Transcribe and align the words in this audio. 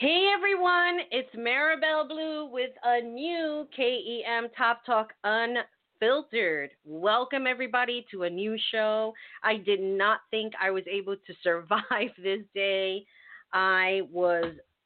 Hey 0.00 0.30
everyone, 0.32 1.00
it's 1.10 1.34
Marabelle 1.34 2.06
Blue 2.06 2.48
with 2.52 2.70
a 2.84 3.00
new 3.02 3.66
KEM 3.76 4.46
Top 4.56 4.86
Talk 4.86 5.12
Unfiltered. 5.24 6.70
Welcome 6.84 7.48
everybody 7.48 8.06
to 8.12 8.22
a 8.22 8.30
new 8.30 8.56
show. 8.70 9.12
I 9.42 9.56
did 9.56 9.80
not 9.80 10.20
think 10.30 10.52
I 10.62 10.70
was 10.70 10.84
able 10.88 11.16
to 11.16 11.34
survive 11.42 12.12
this 12.22 12.42
day. 12.54 13.06
I 13.52 14.02
was 14.12 14.44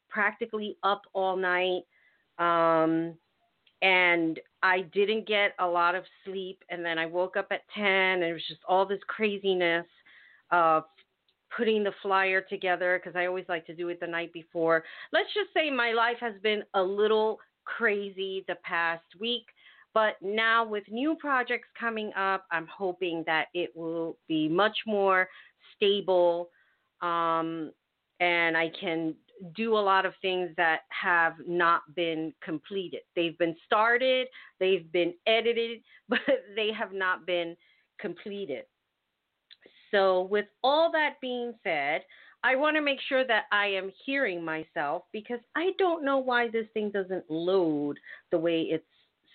practically 0.09 0.78
up 0.83 1.03
all 1.13 1.37
night. 1.37 1.83
Um, 2.38 3.13
and 3.83 4.40
I 4.63 4.81
didn't 4.94 5.29
get 5.29 5.53
a 5.58 5.67
lot 5.67 5.94
of 5.94 6.04
sleep. 6.24 6.65
And 6.71 6.83
then 6.83 6.99
I 6.99 7.04
woke 7.04 7.37
up 7.37 7.49
at 7.51 7.69
10, 7.74 7.85
and 7.85 8.22
it 8.22 8.33
was 8.33 8.47
just 8.49 8.63
all 8.67 8.87
this 8.87 9.01
craziness 9.08 9.85
of 10.51 10.85
putting 11.56 11.84
the 11.84 11.92
flyer 12.03 12.40
together 12.40 13.00
because 13.03 13.16
I 13.16 13.26
always 13.26 13.44
like 13.48 13.66
to 13.66 13.74
do 13.74 13.88
it 13.88 14.00
the 14.00 14.06
night 14.06 14.32
before. 14.32 14.85
Let's 15.12 15.28
just 15.35 15.53
say 15.54 15.71
my 15.71 15.92
life 15.92 16.16
has 16.20 16.34
been 16.42 16.62
a 16.74 16.82
little 16.82 17.38
crazy 17.64 18.44
the 18.48 18.56
past 18.64 19.04
week, 19.20 19.44
but 19.94 20.14
now 20.22 20.64
with 20.64 20.84
new 20.91 21.14
projects 21.16 21.68
coming 21.78 22.12
up, 22.14 22.46
I'm 22.50 22.66
hoping 22.66 23.22
that 23.27 23.46
it 23.54 23.70
will 23.77 24.16
be 24.28 24.48
much 24.48 24.77
more 24.86 25.28
stable 25.77 26.48
um, 27.02 27.72
and 28.20 28.56
I 28.56 28.70
can 28.80 29.14
do 29.56 29.77
a 29.77 29.78
lot 29.78 30.06
of 30.06 30.14
things 30.22 30.50
that 30.56 30.82
have 30.91 31.34
not 31.46 31.82
been 31.96 32.32
completed. 32.42 33.00
They've 33.16 33.36
been 33.38 33.56
started, 33.66 34.28
they've 34.60 34.91
been 34.92 35.14
edited, 35.27 35.80
but 36.08 36.20
they 36.55 36.70
have 36.72 36.92
not 36.92 37.27
been 37.27 37.56
completed. 38.00 38.64
So, 39.92 40.23
with 40.23 40.46
all 40.64 40.91
that 40.92 41.20
being 41.20 41.55
said, 41.62 42.02
I 42.42 42.56
want 42.56 42.77
to 42.77 42.83
make 42.83 42.98
sure 43.09 43.24
that 43.27 43.45
I 43.52 43.66
am 43.66 43.92
hearing 44.05 44.45
myself 44.45 45.05
because 45.12 45.38
I 45.55 45.70
don't 45.78 46.05
know 46.05 46.19
why 46.19 46.48
this 46.48 46.66
thing 46.74 46.91
doesn't 46.91 47.30
load 47.30 47.98
the 48.33 48.39
way 48.39 48.62
it's 48.62 48.84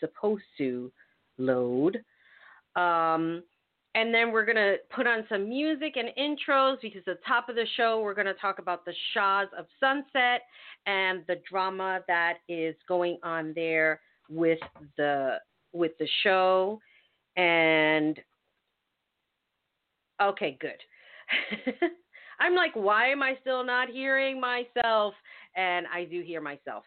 supposed 0.01 0.43
to 0.57 0.91
load. 1.37 2.03
Um, 2.75 3.43
and 3.95 4.13
then 4.13 4.31
we're 4.31 4.45
going 4.45 4.57
to 4.57 4.75
put 4.93 5.07
on 5.07 5.25
some 5.29 5.49
music 5.49 5.95
and 5.95 6.09
intros 6.19 6.81
because 6.81 6.99
at 6.99 7.05
the 7.05 7.17
top 7.25 7.49
of 7.49 7.55
the 7.55 7.65
show, 7.77 8.01
we're 8.01 8.13
going 8.13 8.27
to 8.27 8.33
talk 8.35 8.59
about 8.59 8.85
the 8.85 8.93
Shahs 9.13 9.47
of 9.57 9.65
Sunset 9.79 10.41
and 10.85 11.23
the 11.27 11.41
drama 11.49 12.01
that 12.07 12.35
is 12.49 12.75
going 12.87 13.17
on 13.23 13.53
there 13.55 14.01
with 14.29 14.59
the 14.97 15.37
with 15.73 15.91
the 15.99 16.07
show 16.23 16.79
and 17.37 18.19
Okay, 20.21 20.57
good. 20.59 20.81
I'm 22.39 22.55
like, 22.55 22.75
why 22.75 23.09
am 23.09 23.21
I 23.21 23.35
still 23.41 23.63
not 23.63 23.89
hearing 23.89 24.39
myself? 24.39 25.13
And 25.55 25.85
I 25.93 26.05
do 26.05 26.21
hear 26.21 26.41
myself. 26.41 26.83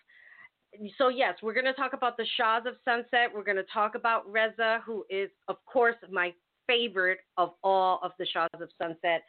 So, 0.98 1.08
yes, 1.08 1.34
we're 1.42 1.54
going 1.54 1.66
to 1.66 1.72
talk 1.72 1.92
about 1.92 2.16
the 2.16 2.26
Shahs 2.36 2.62
of 2.66 2.74
Sunset. 2.84 3.34
We're 3.34 3.42
going 3.42 3.56
to 3.56 3.64
talk 3.72 3.96
about 3.96 4.30
Reza, 4.30 4.80
who 4.86 5.04
is, 5.10 5.28
of 5.48 5.56
course, 5.66 5.96
my 6.10 6.32
favorite 6.68 7.18
of 7.36 7.50
all 7.64 7.98
of 8.04 8.12
the 8.18 8.26
Shahs 8.26 8.48
of 8.54 8.68
Sunset, 8.80 9.24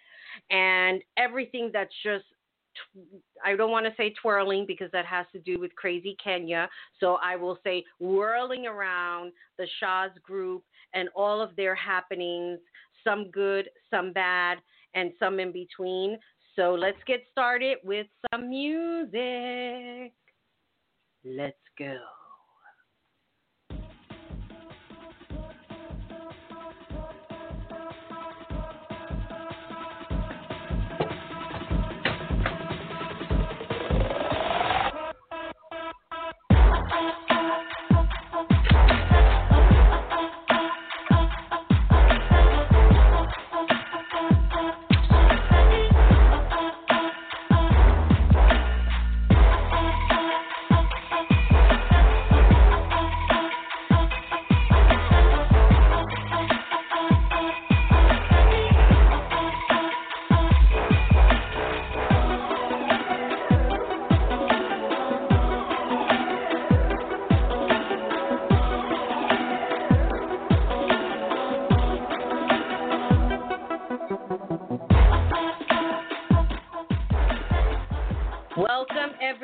and 0.51 1.01
everything 1.17 1.71
that's 1.73 1.93
just 2.03 2.25
I 3.43 3.55
don't 3.55 3.71
want 3.71 3.85
to 3.85 3.93
say 3.97 4.13
twirling 4.21 4.65
because 4.65 4.89
that 4.91 5.05
has 5.05 5.25
to 5.33 5.39
do 5.39 5.59
with 5.59 5.75
crazy 5.75 6.15
Kenya. 6.23 6.69
So 6.99 7.17
I 7.21 7.35
will 7.35 7.57
say 7.65 7.83
whirling 7.99 8.65
around 8.65 9.33
the 9.57 9.67
Shahs 9.79 10.11
group 10.23 10.63
and 10.93 11.09
all 11.15 11.41
of 11.41 11.55
their 11.55 11.75
happenings 11.75 12.59
some 13.03 13.31
good, 13.31 13.69
some 13.89 14.13
bad, 14.13 14.57
and 14.93 15.11
some 15.19 15.39
in 15.39 15.51
between. 15.51 16.17
So 16.55 16.73
let's 16.73 16.97
get 17.07 17.21
started 17.31 17.77
with 17.83 18.07
some 18.31 18.49
music. 18.49 20.13
Let's 21.23 21.57
go. 21.77 21.97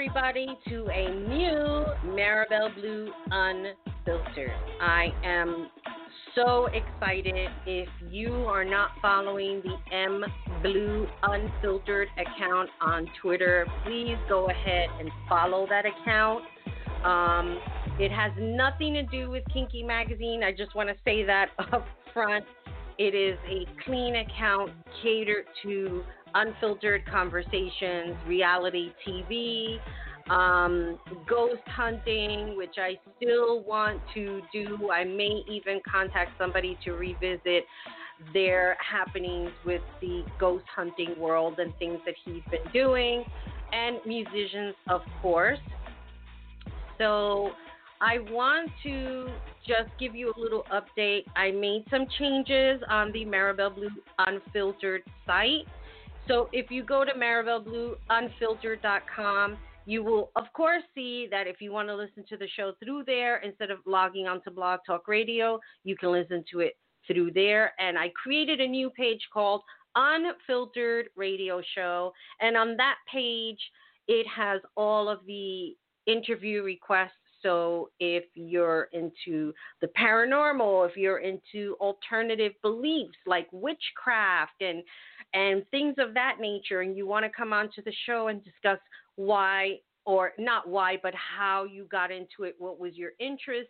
Everybody 0.08 0.48
to 0.70 0.88
a 0.88 1.10
new 1.28 1.86
Marabelle 2.16 2.74
Blue 2.76 3.12
Unfiltered. 3.30 4.54
I 4.80 5.08
am 5.24 5.68
so 6.34 6.68
excited. 6.68 7.50
If 7.66 7.90
you 8.10 8.32
are 8.46 8.64
not 8.64 8.92
following 9.02 9.62
the 9.64 9.76
M 9.94 10.24
Blue 10.64 11.08
Unfiltered 11.24 12.08
account 12.18 12.70
on 12.80 13.08
Twitter, 13.22 13.68
please 13.86 14.16
go 14.30 14.50
ahead 14.50 14.88
and 15.00 15.10
follow 15.28 15.68
that 15.68 15.84
account. 15.86 16.44
Um, 17.04 17.60
it 18.00 18.12
has 18.12 18.32
nothing 18.40 18.94
to 18.94 19.04
do 19.04 19.30
with 19.30 19.44
Kinky 19.52 19.84
Magazine. 19.84 20.42
I 20.42 20.52
just 20.52 20.74
want 20.74 20.88
to 20.88 20.96
say 21.04 21.26
that 21.26 21.50
up 21.74 21.86
front. 22.14 22.46
It 22.98 23.14
is 23.14 23.38
a 23.50 23.66
clean 23.84 24.16
account 24.16 24.72
catered 25.04 25.46
to 25.64 26.04
unfiltered 26.34 27.06
conversations, 27.06 28.16
reality 28.28 28.92
TV, 29.08 29.80
um, 30.30 31.00
ghost 31.28 31.62
hunting, 31.68 32.58
which 32.58 32.76
I 32.78 33.00
still 33.18 33.62
want 33.62 34.02
to 34.14 34.42
do. 34.52 34.90
I 34.92 35.04
may 35.04 35.44
even 35.50 35.80
contact 35.90 36.32
somebody 36.38 36.78
to 36.84 36.92
revisit 36.92 37.66
their 38.34 38.78
happenings 38.80 39.52
with 39.66 39.82
the 40.02 40.24
ghost 40.40 40.66
hunting 40.76 41.18
world 41.20 41.60
and 41.60 41.74
things 41.78 42.00
that 42.06 42.16
he's 42.26 42.42
been 42.50 42.72
doing, 42.74 43.24
and 43.72 43.98
musicians, 44.06 44.76
of 44.90 45.02
course. 45.22 45.60
So 46.98 47.52
I 48.02 48.20
want 48.32 48.72
to 48.84 49.30
just 49.68 49.90
give 50.00 50.16
you 50.16 50.34
a 50.36 50.40
little 50.40 50.66
update. 50.74 51.26
I 51.36 51.52
made 51.52 51.86
some 51.90 52.06
changes 52.18 52.82
on 52.90 53.12
the 53.12 53.26
Marabelle 53.26 53.74
Blue 53.74 53.90
Unfiltered 54.20 55.04
site. 55.26 55.68
So 56.28 56.50
if 56.52 56.70
you 56.70 56.84
go 56.84 57.06
to 57.06 57.14
marabelleblueunfiltered.com, 57.14 59.58
you 59.86 60.04
will, 60.04 60.32
of 60.36 60.44
course, 60.54 60.84
see 60.94 61.28
that 61.32 61.48
if 61.48 61.62
you 61.62 61.72
want 61.72 61.88
to 61.88 61.96
listen 61.96 62.26
to 62.28 62.36
the 62.36 62.50
show 62.58 62.74
through 62.84 63.06
there, 63.06 63.38
instead 63.38 63.72
of 63.72 63.78
logging 63.86 64.28
onto 64.28 64.52
Blog 64.52 64.82
Talk 64.86 65.08
Radio, 65.08 65.58
you 65.86 65.96
can 65.96 66.12
listen 66.12 66.44
to 66.52 66.60
it 66.60 66.74
through 67.08 67.32
there. 67.32 67.72
And 67.80 67.98
I 67.98 68.12
created 68.22 68.60
a 68.60 68.68
new 68.68 68.90
page 68.90 69.22
called 69.34 69.62
Unfiltered 69.96 71.08
Radio 71.16 71.62
Show. 71.74 72.12
And 72.42 72.58
on 72.58 72.76
that 72.76 72.98
page, 73.10 73.62
it 74.10 74.28
has 74.28 74.60
all 74.76 75.08
of 75.08 75.26
the 75.26 75.78
interview 76.06 76.64
requests. 76.64 77.14
So 77.48 77.92
if 78.02 78.26
you're 78.36 78.90
into 78.92 79.54
the 79.80 79.88
paranormal, 79.98 80.90
if 80.90 80.98
you're 80.98 81.20
into 81.20 81.78
alternative 81.80 82.52
beliefs 82.62 83.18
like 83.26 83.48
witchcraft 83.54 84.62
and 84.62 84.84
and 85.34 85.64
things 85.72 85.96
of 85.98 86.14
that 86.14 86.38
nature, 86.42 86.82
and 86.82 86.98
you 86.98 87.08
want 87.08 87.24
to 87.24 87.30
come 87.30 87.54
onto 87.54 87.82
the 87.84 87.94
show 88.06 88.28
and 88.28 88.44
discuss 88.44 88.80
why 89.16 89.78
or 90.06 90.34
not 90.38 90.68
why, 90.68 90.98
but 91.02 91.14
how 91.16 91.64
you 91.64 91.86
got 91.90 92.12
into 92.12 92.44
it, 92.44 92.56
what 92.60 92.80
was 92.80 92.96
your 92.96 93.12
interest 93.20 93.70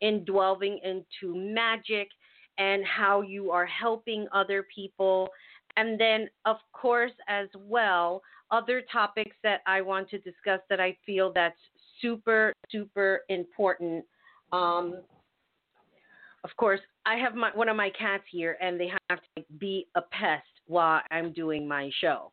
in 0.00 0.24
delving 0.24 0.78
into 0.82 1.34
magic 1.34 2.08
and 2.56 2.82
how 2.84 3.20
you 3.20 3.50
are 3.50 3.66
helping 3.66 4.26
other 4.32 4.66
people. 4.74 5.28
And 5.76 6.00
then, 6.00 6.28
of 6.46 6.56
course, 6.72 7.12
as 7.28 7.48
well, 7.56 8.22
other 8.50 8.82
topics 8.90 9.36
that 9.42 9.60
I 9.66 9.80
want 9.82 10.08
to 10.10 10.18
discuss 10.18 10.60
that 10.70 10.80
I 10.80 10.96
feel 11.04 11.32
that's 11.34 11.56
super, 12.00 12.52
super 12.70 13.22
important. 13.28 14.04
Um, 14.52 15.02
of 16.44 16.50
course, 16.56 16.80
I 17.04 17.16
have 17.16 17.34
my, 17.34 17.50
one 17.54 17.68
of 17.68 17.76
my 17.76 17.90
cats 17.90 18.24
here, 18.30 18.56
and 18.60 18.80
they 18.80 18.90
have 19.10 19.18
to 19.36 19.44
be 19.58 19.88
a 19.94 20.02
pest 20.02 20.46
while 20.66 21.02
I'm 21.10 21.32
doing 21.32 21.66
my 21.66 21.90
show. 22.00 22.30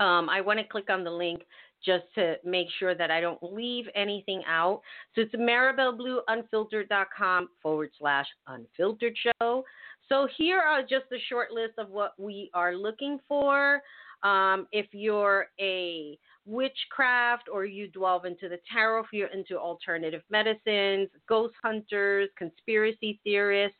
Um, 0.00 0.28
I 0.28 0.40
want 0.40 0.58
to 0.58 0.64
click 0.64 0.90
on 0.90 1.04
the 1.04 1.10
link 1.10 1.42
just 1.84 2.04
to 2.14 2.36
make 2.44 2.68
sure 2.78 2.94
that 2.94 3.10
I 3.10 3.20
don't 3.20 3.42
leave 3.42 3.86
anything 3.94 4.42
out. 4.48 4.80
So 5.14 5.20
it's 5.22 5.34
marabelleblueunfiltered.com 5.34 7.48
forward 7.62 7.90
slash 7.98 8.26
unfiltered 8.46 9.16
show. 9.16 9.64
So 10.08 10.26
here 10.36 10.60
are 10.60 10.82
just 10.82 11.06
a 11.12 11.18
short 11.28 11.50
list 11.52 11.74
of 11.78 11.90
what 11.90 12.14
we 12.18 12.50
are 12.54 12.74
looking 12.74 13.18
for. 13.28 13.82
Um, 14.22 14.66
if 14.72 14.86
you're 14.92 15.48
a 15.60 16.18
witchcraft 16.46 17.48
or 17.52 17.64
you 17.64 17.88
delve 17.88 18.24
into 18.24 18.48
the 18.48 18.58
tarot, 18.70 19.00
if 19.00 19.06
you're 19.12 19.28
into 19.28 19.58
alternative 19.58 20.22
medicines, 20.30 21.08
ghost 21.28 21.54
hunters, 21.62 22.28
conspiracy 22.36 23.20
theorists, 23.24 23.78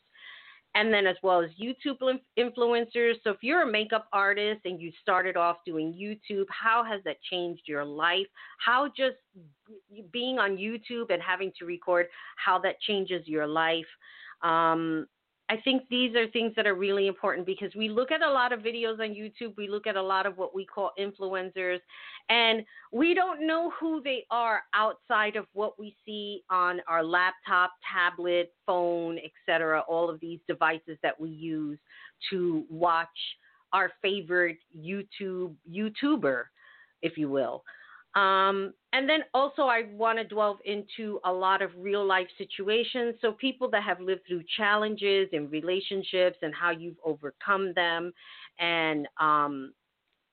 and 0.75 0.93
then 0.93 1.07
as 1.07 1.17
well 1.23 1.41
as 1.41 1.51
YouTube 1.61 1.99
influencers. 2.39 3.15
So 3.23 3.31
if 3.31 3.37
you're 3.43 3.63
a 3.63 3.71
makeup 3.71 4.09
artist 4.13 4.63
and 4.65 4.81
you 4.81 4.91
started 5.01 5.37
off 5.37 5.59
doing 5.65 5.93
YouTube, 5.93 6.47
how 6.49 6.83
has 6.83 7.01
that 7.05 7.17
changed 7.31 7.63
your 7.67 7.85
life? 7.85 8.27
How 8.59 8.89
just 8.89 9.17
being 10.13 10.39
on 10.39 10.57
YouTube 10.57 11.13
and 11.13 11.23
having 11.23 11.53
to 11.59 11.65
record, 11.65 12.07
how 12.37 12.59
that 12.61 12.81
changes 12.81 13.29
your 13.29 13.47
life? 13.47 13.87
Um, 14.43 15.07
I 15.51 15.59
think 15.59 15.83
these 15.91 16.17
are 16.17 16.27
things 16.29 16.53
that 16.57 16.67
are 16.67 16.75
really 16.75 17.07
important 17.07 17.45
because 17.45 17.75
we 17.75 17.91
look 17.91 18.11
at 18.11 18.23
a 18.23 18.31
lot 18.31 18.53
of 18.53 18.61
videos 18.61 18.99
on 19.01 19.15
YouTube, 19.15 19.55
we 19.59 19.69
look 19.69 19.87
at 19.87 19.95
a 19.95 20.03
lot 20.03 20.25
of 20.25 20.39
what 20.39 20.55
we 20.55 20.65
call 20.65 20.93
influencers, 20.99 21.81
and 22.31 22.65
we 22.93 23.13
don't 23.13 23.47
know 23.47 23.71
who 23.79 24.01
they 24.03 24.25
are 24.31 24.63
outside 24.73 25.37
of 25.37 25.47
what 25.53 25.79
we 25.79 25.95
see 26.07 26.43
on 26.49 26.81
our 26.89 27.05
laptop, 27.05 27.73
tablet, 27.93 28.55
phone, 28.65 29.19
etc. 29.19 29.83
All 29.87 30.09
of 30.09 30.19
these 30.21 30.41
devices 30.49 30.97
that 31.03 31.21
we 31.21 31.29
use 31.29 31.79
to 32.31 32.65
watch 32.71 33.09
our 33.75 33.91
favorite 34.01 34.59
YouTube 34.79 35.53
YouTuber, 35.71 36.45
if 37.03 37.19
you 37.19 37.29
will. 37.29 37.63
Um, 38.15 38.75
and 38.93 39.09
then 39.09 39.21
also, 39.35 39.63
I 39.63 39.85
want 39.93 40.19
to 40.19 40.25
delve 40.25 40.59
into 40.65 41.19
a 41.25 41.33
lot 41.33 41.63
of 41.63 41.71
real 41.77 42.07
life 42.07 42.29
situations. 42.39 43.17
So, 43.21 43.33
people 43.33 43.69
that 43.71 43.83
have 43.83 44.01
lived 44.01 44.21
through 44.29 44.45
challenges 44.57 45.29
in 45.33 45.51
relationships 45.51 46.39
and 46.43 46.55
how 46.55 46.71
you've 46.71 46.99
overcome 47.05 47.73
them. 47.75 48.13
And 48.61 49.09
um, 49.19 49.73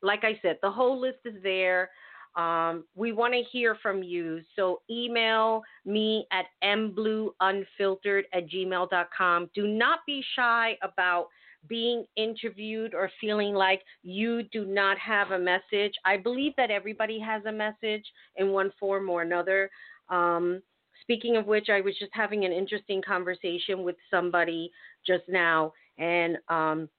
like 0.04 0.24
I 0.24 0.40
said, 0.44 0.60
the 0.62 0.70
whole 0.70 1.00
list 1.02 1.20
is 1.26 1.42
there. 1.42 1.90
Um, 2.36 2.86
we 2.96 3.12
want 3.14 3.34
to 3.34 3.42
hear 3.52 3.76
from 3.82 4.04
you. 4.04 4.42
So, 4.56 4.82
email 4.90 5.64
me 5.84 6.28
at 6.32 6.46
mblueunfiltered 6.64 8.24
at 8.32 8.48
gmail.com. 8.48 9.50
Do 9.56 9.68
not 9.68 10.00
be 10.06 10.24
shy 10.36 10.78
about 10.84 11.30
being 11.68 12.06
interviewed 12.16 12.94
or 12.94 13.10
feeling 13.20 13.54
like 13.54 13.82
you 14.04 14.44
do 14.52 14.66
not 14.66 14.98
have 14.98 15.32
a 15.32 15.40
message. 15.40 15.94
I 16.06 16.18
believe 16.18 16.54
that 16.58 16.72
everybody 16.72 17.20
has 17.20 17.44
a 17.46 17.52
message 17.52 18.06
in 18.36 18.50
one 18.50 18.72
form 18.80 19.10
or 19.10 19.22
another. 19.22 19.70
Um, 20.10 20.62
speaking 21.02 21.38
of 21.38 21.46
which, 21.46 21.70
I 21.70 21.82
was 21.82 21.96
just 21.98 22.12
having 22.14 22.46
an 22.46 22.52
interesting 22.52 23.02
conversation 23.02 23.84
with 23.84 23.96
somebody 24.10 24.72
just 25.06 25.24
now, 25.28 25.74
and 25.98 26.38
um, 26.50 26.90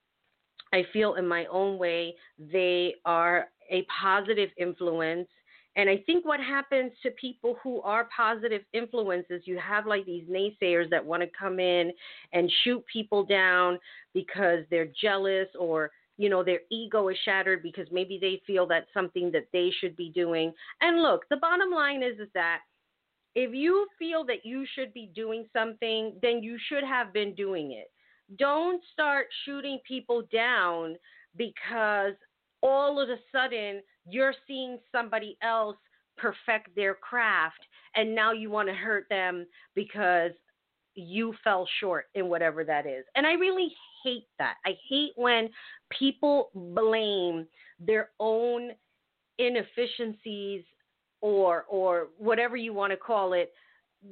I 0.73 0.85
feel 0.93 1.15
in 1.15 1.27
my 1.27 1.47
own 1.47 1.79
way 1.79 2.15
they 2.39 2.95
are 3.05 3.49
a 3.71 3.87
positive 4.01 4.51
influence 4.59 5.29
and 5.77 5.89
I 5.89 6.03
think 6.05 6.27
what 6.27 6.41
happens 6.41 6.93
to 7.03 7.11
people 7.13 7.57
who 7.63 7.81
are 7.81 8.09
positive 8.15 8.63
influences, 8.75 9.43
you 9.45 9.59
have 9.59 9.87
like 9.87 10.05
these 10.05 10.25
naysayers 10.29 10.91
that 10.91 11.05
want 11.05 11.23
to 11.23 11.29
come 11.39 11.59
in 11.59 11.93
and 12.33 12.53
shoot 12.63 12.85
people 12.93 13.25
down 13.25 13.79
because 14.13 14.65
they're 14.71 14.93
jealous 15.01 15.49
or 15.59 15.91
you 16.19 16.29
know 16.29 16.45
their 16.45 16.61
ego 16.71 17.09
is 17.09 17.17
shattered 17.25 17.63
because 17.63 17.87
maybe 17.91 18.19
they 18.21 18.43
feel 18.47 18.67
that's 18.67 18.93
something 18.93 19.33
that 19.33 19.47
they 19.53 19.71
should 19.81 19.97
be 19.97 20.11
doing. 20.11 20.53
And 20.83 21.03
look, 21.03 21.23
the 21.31 21.39
bottom 21.39 21.71
line 21.71 22.03
is 22.03 22.19
is 22.19 22.29
that 22.35 22.61
if 23.35 23.55
you 23.55 23.87
feel 23.99 24.25
that 24.27 24.45
you 24.45 24.67
should 24.75 24.93
be 24.93 25.11
doing 25.15 25.47
something, 25.55 26.13
then 26.21 26.43
you 26.43 26.59
should 26.69 26.85
have 26.85 27.15
been 27.15 27.35
doing 27.35 27.73
it. 27.73 27.91
Don't 28.39 28.83
start 28.93 29.27
shooting 29.47 29.79
people 29.89 30.23
down 30.31 30.97
because 31.37 32.13
all 32.63 33.01
of 33.01 33.09
a 33.09 33.17
sudden 33.33 33.81
you're 34.09 34.35
seeing 34.47 34.79
somebody 34.91 35.37
else 35.43 35.77
perfect 36.17 36.75
their 36.77 36.95
craft 36.95 37.61
and 37.95 38.15
now 38.15 38.33
you 38.33 38.51
want 38.51 38.69
to 38.69 38.75
hurt 38.75 39.07
them 39.09 39.47
because 39.75 40.33
you 40.95 41.35
fell 41.43 41.67
short 41.81 42.07
in 42.15 42.29
whatever 42.29 42.65
that 42.65 42.87
is. 42.87 43.05
And 43.17 43.27
I 43.27 43.33
really 43.33 43.73
hate 44.05 44.27
that. 44.39 44.57
I 44.67 44.77
hate 44.89 45.13
when 45.17 45.49
people 45.97 46.51
blame 46.55 47.47
their 47.81 48.11
own 48.21 48.73
inefficiencies 49.39 50.65
or 51.21 51.65
or 51.69 52.09
whatever 52.19 52.57
you 52.57 52.75
want 52.75 52.91
to 52.93 52.97
call 52.97 53.33
it 53.33 53.53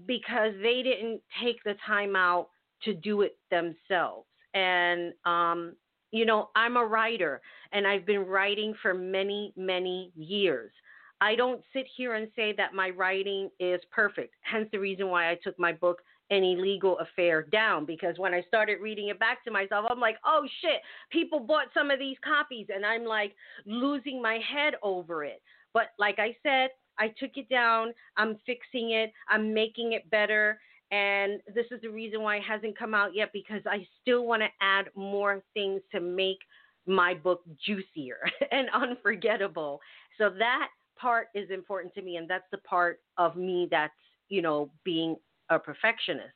because 0.07 0.53
they 0.63 0.83
didn't 0.83 1.21
take 1.43 1.63
the 1.65 1.75
time 1.87 2.17
out 2.17 2.49
to 2.83 2.95
do 2.95 3.23
it 3.23 3.37
themselves. 3.51 4.27
And 4.55 5.13
um 5.25 5.75
you 6.11 6.25
know, 6.25 6.51
I'm 6.57 6.77
a 6.77 6.85
writer 6.85 7.41
and 7.73 7.87
I've 7.87 8.07
been 8.07 8.27
writing 8.27 8.75
for 8.83 8.95
many, 8.95 9.53
many 9.57 10.13
years. 10.17 10.73
I 11.21 11.35
don't 11.35 11.63
sit 11.73 11.87
here 11.97 12.15
and 12.15 12.29
say 12.35 12.55
that 12.57 12.75
my 12.75 12.91
writing 12.91 13.51
is 13.61 13.81
perfect. 13.91 14.35
Hence 14.41 14.69
the 14.73 14.79
reason 14.79 15.09
why 15.09 15.31
I 15.31 15.39
took 15.43 15.59
my 15.59 15.73
book, 15.73 15.99
An 16.31 16.43
Illegal 16.43 16.99
Affair, 16.99 17.43
down. 17.43 17.85
Because 17.85 18.19
when 18.19 18.33
I 18.33 18.43
started 18.49 18.81
reading 18.81 19.09
it 19.09 19.19
back 19.19 19.45
to 19.45 19.51
myself, 19.51 19.87
I'm 19.91 20.01
like, 20.01 20.17
oh 20.25 20.47
shit, 20.63 20.81
people 21.11 21.39
bought 21.41 21.67
some 21.75 21.91
of 21.91 21.99
these 21.99 22.17
copies. 22.25 22.69
And 22.75 22.87
I'm 22.87 23.05
like 23.05 23.35
losing 23.67 24.23
my 24.23 24.39
head 24.39 24.75
over 24.83 25.25
it. 25.25 25.43
But 25.75 25.89
like 25.99 26.19
I 26.19 26.35
said, 26.43 26.71
I 26.99 27.09
took 27.19 27.37
it 27.37 27.49
down. 27.49 27.93
I'm 28.17 28.39
fixing 28.47 28.93
it. 28.93 29.13
I'm 29.29 29.53
making 29.53 29.93
it 29.93 30.11
better. 30.11 30.59
And 30.91 31.41
this 31.55 31.67
is 31.71 31.81
the 31.83 31.89
reason 31.89 32.23
why 32.23 32.37
it 32.37 32.43
hasn't 32.43 32.77
come 32.77 32.95
out 32.95 33.15
yet 33.15 33.31
because 33.33 33.63
I 33.67 33.87
still 34.01 34.27
want 34.27 34.43
to 34.43 34.49
add 34.61 34.87
more 34.97 35.43
things 35.55 35.83
to 35.93 36.01
make 36.01 36.39
my 36.87 37.15
book 37.15 37.43
juicier 37.65 38.19
and 38.53 38.69
unforgettable. 38.75 39.81
So 40.19 40.31
that 40.39 40.69
part 40.99 41.29
is 41.35 41.51
important 41.51 41.95
to 41.95 42.03
me. 42.03 42.17
And 42.17 42.29
that's 42.29 42.45
the 42.51 42.59
part 42.59 43.01
of 43.19 43.37
me 43.37 43.69
that's, 43.71 43.93
you 44.29 44.43
know, 44.43 44.71
being 44.85 45.17
a 45.49 45.59
perfectionist. 45.59 46.35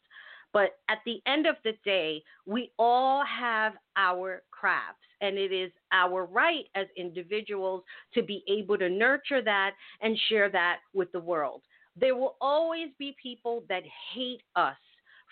But 0.53 0.79
at 0.89 0.99
the 1.05 1.21
end 1.27 1.47
of 1.47 1.57
the 1.65 1.73
day, 1.85 2.23
we 2.47 2.71
all 2.79 3.25
have 3.25 3.73
our 3.97 4.43
crafts, 4.53 5.03
and 5.21 5.37
it 5.37 5.53
is 5.53 5.73
our 5.93 6.27
right 6.27 6.67
as 6.77 6.87
individuals 6.97 7.83
to 8.15 8.23
be 8.23 8.45
able 8.49 8.79
to 8.79 8.89
nurture 8.89 9.43
that 9.43 9.73
and 10.01 10.17
share 10.29 10.49
that 10.51 10.79
with 10.95 11.11
the 11.11 11.19
world. 11.19 11.63
There 11.97 12.17
will 12.17 12.37
always 12.41 12.89
be 12.99 13.17
people 13.23 13.65
that 13.69 13.83
hate 14.15 14.43
us 14.57 14.77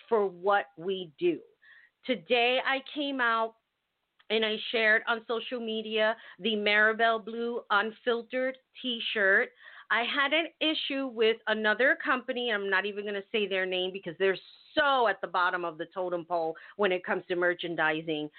for 0.09 0.27
what 0.27 0.67
we 0.77 1.13
do. 1.19 1.39
Today, 2.07 2.59
I 2.67 2.79
came 2.95 3.21
out 3.21 3.55
and 4.31 4.45
I 4.45 4.57
shared 4.71 5.03
on 5.09 5.23
social 5.29 5.61
media 5.61 6.17
the 6.39 6.57
Marabelle 6.57 7.25
Blue 7.25 7.61
Unfiltered 7.71 8.57
t 8.81 9.01
shirt. 9.13 9.51
I 9.91 10.05
had 10.05 10.33
an 10.33 10.47
issue 10.61 11.09
with 11.09 11.37
another 11.49 11.99
company. 12.03 12.51
I'm 12.51 12.71
not 12.71 12.87
even 12.87 13.05
going 13.05 13.15
to 13.15 13.23
say 13.31 13.47
their 13.47 13.67
name 13.67 13.91
because 13.93 14.15
they're 14.19 14.39
so 14.75 15.07
at 15.07 15.21
the 15.21 15.27
bottom 15.27 15.67
of 15.67 15.77
the 15.77 15.87
totem 15.95 16.25
pole 16.25 16.57
when 16.77 16.93
it 16.93 17.05
comes 17.05 17.25
to 17.29 17.37
merchandising. 17.37 18.31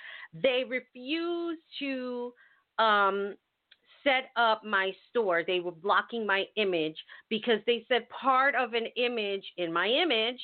They 0.42 0.64
refuse 0.68 1.60
to 1.80 2.34
um, 2.80 3.36
set 4.04 4.30
up 4.36 4.64
my 4.64 4.92
store. 5.10 5.44
They 5.46 5.60
were 5.60 5.72
blocking 5.72 6.26
my 6.26 6.46
image 6.56 6.98
because 7.30 7.60
they 7.66 7.86
said 7.88 8.08
part 8.10 8.56
of 8.56 8.74
an 8.74 8.88
image 8.98 9.46
in 9.58 9.72
my 9.72 9.88
image 9.88 10.40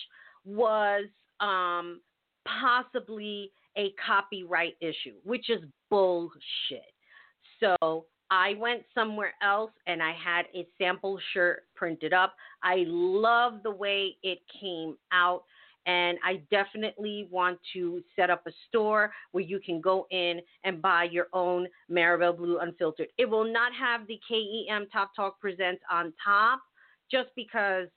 was 0.45 1.05
um, 1.39 2.01
possibly 2.45 3.51
a 3.77 3.93
copyright 4.05 4.75
issue, 4.81 5.15
which 5.23 5.49
is 5.49 5.61
bullshit. 5.89 6.93
So 7.59 8.05
I 8.31 8.53
went 8.57 8.83
somewhere 8.93 9.33
else 9.41 9.71
and 9.87 10.01
I 10.01 10.13
had 10.13 10.45
a 10.53 10.67
sample 10.77 11.19
shirt 11.33 11.63
printed 11.75 12.13
up. 12.13 12.35
I 12.63 12.83
love 12.87 13.63
the 13.63 13.71
way 13.71 14.17
it 14.23 14.39
came 14.61 14.97
out. 15.11 15.43
And 15.85 16.17
I 16.23 16.41
definitely 16.51 17.27
want 17.31 17.59
to 17.73 18.03
set 18.15 18.29
up 18.29 18.45
a 18.47 18.51
store 18.67 19.11
where 19.31 19.43
you 19.43 19.59
can 19.59 19.81
go 19.81 20.05
in 20.11 20.39
and 20.63 20.81
buy 20.81 21.05
your 21.05 21.27
own 21.33 21.67
Marabelle 21.89 22.33
Blue 22.33 22.59
Unfiltered. 22.59 23.07
It 23.17 23.29
will 23.29 23.51
not 23.51 23.71
have 23.73 24.05
the 24.07 24.19
KEM 24.27 24.87
Top 24.91 25.15
Talk 25.15 25.39
Presents 25.39 25.81
on 25.91 26.13
top 26.23 26.61
just 27.09 27.29
because 27.35 27.87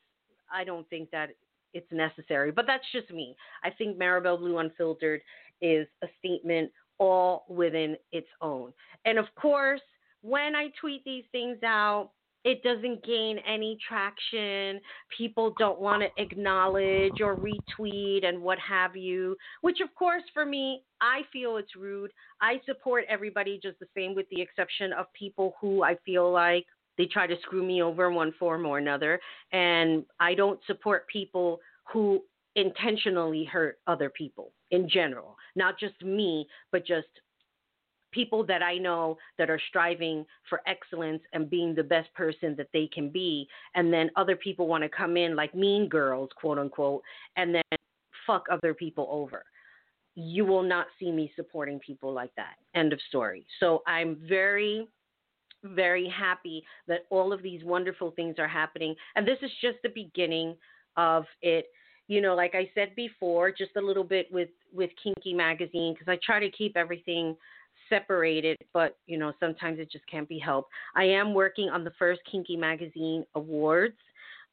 I 0.53 0.65
don't 0.65 0.89
think 0.89 1.11
that 1.11 1.31
it's 1.75 1.91
necessary. 1.91 2.51
But 2.53 2.67
that's 2.67 2.85
just 2.93 3.11
me. 3.11 3.37
I 3.65 3.71
think 3.71 3.99
Marabelle 3.99 4.39
Blue 4.39 4.59
Unfiltered 4.59 5.21
is 5.61 5.87
a 6.03 6.07
statement 6.19 6.71
all 6.99 7.45
within 7.49 7.97
its 8.12 8.29
own. 8.41 8.73
And 9.05 9.19
of 9.19 9.27
course, 9.35 9.81
when 10.23 10.55
I 10.55 10.69
tweet 10.81 11.05
these 11.05 11.25
things 11.33 11.59
out, 11.65 12.11
it 12.45 12.63
doesn't 12.63 13.05
gain 13.05 13.39
any 13.47 13.79
traction. 13.89 14.81
People 15.17 15.55
don't 15.59 15.81
want 15.81 16.03
to 16.03 16.23
acknowledge 16.23 17.21
or 17.21 17.37
retweet 17.37 18.25
and 18.27 18.41
what 18.43 18.59
have 18.59 18.97
you, 18.97 19.37
which, 19.61 19.81
of 19.81 19.95
course, 19.95 20.23
for 20.35 20.45
me, 20.45 20.83
I 21.01 21.23
feel 21.33 21.57
it's 21.57 21.77
rude. 21.77 22.11
I 22.41 22.61
support 22.67 23.05
everybody 23.09 23.61
just 23.63 23.79
the 23.79 23.87
same, 23.97 24.15
with 24.15 24.27
the 24.31 24.41
exception 24.41 24.93
of 24.93 25.07
people 25.13 25.55
who 25.61 25.83
I 25.85 25.97
feel 26.05 26.33
like 26.33 26.67
They 26.99 27.07
try 27.07 27.27
to 27.27 27.37
screw 27.43 27.65
me 27.65 27.83
over 27.83 28.09
in 28.09 28.15
one 28.15 28.33
form 28.39 28.67
or 28.67 28.79
another. 28.79 29.21
And 29.53 30.05
I 30.21 30.35
don't 30.35 30.61
support 30.67 31.07
people 31.09 31.61
who 31.93 32.23
intentionally 32.55 33.45
hurt 33.45 33.79
other 33.87 34.11
people 34.11 34.53
in 34.71 34.89
general, 34.89 35.37
not 35.57 35.79
just 35.79 36.01
me, 36.03 36.47
but 36.71 36.87
just 36.87 37.09
people 38.12 38.45
that 38.47 38.62
I 38.62 38.78
know 38.78 39.19
that 39.38 39.50
are 39.50 39.61
striving 39.69 40.25
for 40.49 40.61
excellence 40.66 41.23
and 41.33 41.50
being 41.50 41.75
the 41.75 41.83
best 41.83 42.12
person 42.14 42.54
that 42.57 42.69
they 42.73 42.88
can 42.92 43.11
be. 43.11 43.49
And 43.75 43.92
then 43.92 44.11
other 44.16 44.37
people 44.37 44.69
want 44.69 44.85
to 44.85 44.88
come 44.88 45.16
in 45.16 45.35
like 45.35 45.54
mean 45.54 45.88
girls, 45.88 46.31
quote 46.37 46.59
unquote, 46.59 47.02
and 47.37 47.54
then 47.54 47.62
fuck 48.26 48.47
other 48.50 48.75
people 48.75 49.09
over. 49.11 49.45
You 50.14 50.45
will 50.45 50.62
not 50.62 50.87
see 51.00 51.11
me 51.11 51.33
supporting 51.35 51.81
people 51.81 52.12
like 52.12 52.35
that. 52.37 52.57
End 52.75 52.92
of 52.92 53.00
story. 53.09 53.47
So 53.61 53.83
I'm 53.87 54.19
very, 54.28 54.87
very 55.64 56.09
happy 56.09 56.62
that 56.87 57.07
all 57.09 57.33
of 57.33 57.42
these 57.42 57.64
wonderful 57.64 58.11
things 58.11 58.37
are 58.38 58.49
happening. 58.49 58.95
And 59.16 59.26
this 59.26 59.38
is 59.42 59.50
just 59.61 59.78
the 59.83 59.88
beginning 59.88 60.54
of 60.97 61.25
it 61.40 61.66
you 62.09 62.21
know 62.21 62.35
like 62.35 62.54
i 62.54 62.69
said 62.75 62.95
before 62.95 63.50
just 63.50 63.71
a 63.76 63.81
little 63.81 64.04
bit 64.04 64.31
with 64.31 64.50
with 64.73 64.90
kinky 65.02 65.33
magazine 65.33 65.95
because 65.95 66.09
i 66.09 66.19
try 66.23 66.38
to 66.38 66.50
keep 66.50 66.76
everything 66.76 67.37
separated, 67.89 68.59
but 68.73 68.97
you 69.07 69.19
know, 69.19 69.33
sometimes 69.41 69.79
it 69.79 69.91
just 69.91 70.07
can't 70.07 70.29
be 70.29 70.39
helped. 70.39 70.71
I 70.97 71.05
am 71.05 71.35
working 71.35 71.69
on 71.69 71.85
the 71.85 71.93
first 71.99 72.21
Kinky 72.31 72.57
Magazine 72.57 73.25
Awards. 73.35 73.97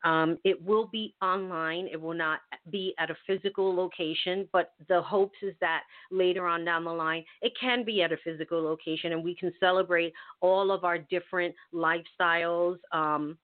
Um, 0.04 0.38
it 0.46 0.64
will 0.64 0.88
be 0.88 1.14
online. 1.22 1.88
It 1.92 2.00
will 2.00 2.14
not 2.14 2.40
be 2.72 2.94
at 3.00 3.10
a 3.10 3.18
physical 3.28 3.76
location, 3.76 4.48
but 4.54 4.72
the 4.88 5.02
hopes 5.02 5.38
is 5.42 5.54
that 5.60 5.84
later 6.10 6.48
on 6.48 6.64
down 6.64 6.86
the 6.86 6.92
line, 6.92 7.26
it 7.42 7.52
can 7.60 7.84
be 7.84 8.02
at 8.02 8.14
a 8.14 8.18
physical 8.24 8.64
location 8.64 9.12
and 9.12 9.24
we 9.24 9.36
can 9.36 9.52
celebrate 9.60 10.14
all 10.40 10.72
of 10.72 10.86
our 10.86 10.98
different 10.98 11.54
lifestyles, 11.74 12.78
um, 12.94 13.38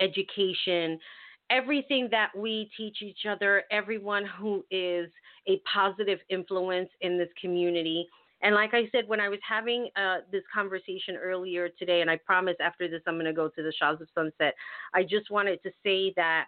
education, 0.00 0.98
everything 1.50 2.08
that 2.10 2.30
we 2.36 2.68
teach 2.76 3.02
each 3.02 3.26
other, 3.28 3.62
everyone 3.70 4.24
who 4.38 4.64
is 4.70 5.08
a 5.46 5.60
positive 5.72 6.18
influence 6.28 6.88
in 7.00 7.16
this 7.16 7.28
community. 7.40 8.08
And 8.42 8.54
like 8.54 8.74
I 8.74 8.88
said, 8.92 9.08
when 9.08 9.20
I 9.20 9.28
was 9.28 9.38
having 9.46 9.88
uh, 9.96 10.18
this 10.30 10.42
conversation 10.52 11.16
earlier 11.16 11.68
today, 11.78 12.02
and 12.02 12.10
I 12.10 12.16
promise 12.16 12.56
after 12.60 12.88
this 12.88 13.00
I'm 13.06 13.14
going 13.14 13.24
to 13.26 13.32
go 13.32 13.48
to 13.48 13.62
the 13.62 13.72
Shahs 13.78 14.00
of 14.00 14.08
Sunset, 14.14 14.54
I 14.94 15.02
just 15.02 15.30
wanted 15.30 15.62
to 15.62 15.70
say 15.82 16.12
that, 16.16 16.46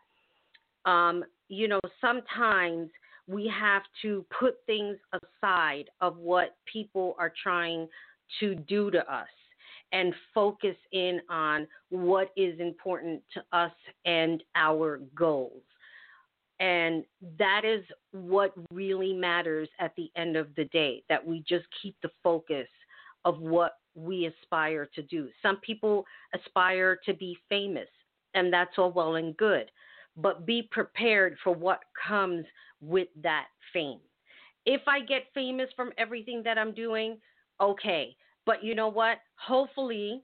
um, 0.84 1.24
you 1.48 1.66
know, 1.66 1.80
sometimes 2.00 2.90
we 3.26 3.50
have 3.58 3.82
to 4.02 4.24
put 4.38 4.56
things 4.66 4.96
aside 5.12 5.84
of 6.00 6.16
what 6.18 6.56
people 6.70 7.14
are 7.18 7.32
trying 7.42 7.88
to 8.40 8.54
do 8.54 8.90
to 8.90 9.12
us 9.12 9.28
and 9.92 10.14
focus 10.34 10.76
in 10.92 11.20
on 11.30 11.66
what 11.90 12.30
is 12.36 12.58
important 12.60 13.22
to 13.32 13.42
us 13.56 13.72
and 14.04 14.42
our 14.54 15.00
goals. 15.14 15.62
And 16.60 17.04
that 17.38 17.62
is 17.64 17.84
what 18.12 18.52
really 18.72 19.12
matters 19.12 19.68
at 19.78 19.94
the 19.96 20.10
end 20.16 20.36
of 20.36 20.48
the 20.56 20.64
day, 20.66 21.04
that 21.08 21.24
we 21.24 21.44
just 21.48 21.66
keep 21.80 21.96
the 22.02 22.10
focus 22.22 22.66
of 23.24 23.38
what 23.40 23.74
we 23.94 24.26
aspire 24.26 24.88
to 24.94 25.02
do. 25.02 25.28
Some 25.42 25.58
people 25.58 26.04
aspire 26.34 26.98
to 27.04 27.14
be 27.14 27.36
famous, 27.48 27.88
and 28.34 28.52
that's 28.52 28.76
all 28.78 28.90
well 28.90 29.16
and 29.16 29.36
good, 29.36 29.70
but 30.16 30.46
be 30.46 30.68
prepared 30.70 31.36
for 31.44 31.54
what 31.54 31.80
comes 32.06 32.44
with 32.80 33.08
that 33.22 33.46
fame. 33.72 34.00
If 34.66 34.82
I 34.86 35.00
get 35.00 35.24
famous 35.34 35.68
from 35.76 35.92
everything 35.96 36.42
that 36.44 36.58
I'm 36.58 36.72
doing, 36.72 37.18
okay. 37.60 38.16
But 38.46 38.64
you 38.64 38.74
know 38.74 38.88
what? 38.88 39.18
Hopefully, 39.36 40.22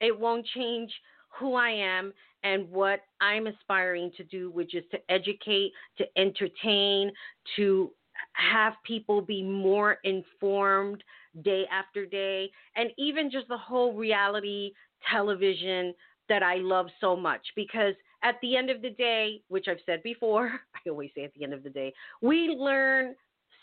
it 0.00 0.18
won't 0.18 0.46
change 0.54 0.92
who 1.38 1.54
I 1.54 1.70
am 1.70 2.12
and 2.42 2.70
what 2.70 3.00
I'm 3.20 3.46
aspiring 3.46 4.12
to 4.16 4.24
do, 4.24 4.50
which 4.50 4.74
is 4.74 4.84
to 4.90 4.98
educate, 5.10 5.72
to 5.98 6.04
entertain, 6.16 7.10
to 7.56 7.90
have 8.32 8.74
people 8.84 9.20
be 9.20 9.42
more 9.42 9.98
informed 10.04 11.02
day 11.42 11.64
after 11.70 12.06
day, 12.06 12.50
and 12.76 12.90
even 12.98 13.30
just 13.30 13.48
the 13.48 13.58
whole 13.58 13.94
reality 13.94 14.72
television 15.10 15.94
that 16.28 16.42
I 16.42 16.56
love 16.56 16.86
so 17.00 17.16
much. 17.16 17.46
Because 17.56 17.94
at 18.22 18.36
the 18.42 18.56
end 18.56 18.70
of 18.70 18.82
the 18.82 18.90
day, 18.90 19.42
which 19.48 19.66
I've 19.68 19.80
said 19.86 20.02
before, 20.02 20.48
I 20.74 20.88
always 20.88 21.10
say 21.14 21.24
at 21.24 21.32
the 21.34 21.44
end 21.44 21.54
of 21.54 21.62
the 21.62 21.70
day, 21.70 21.92
we 22.22 22.48
learn 22.48 23.14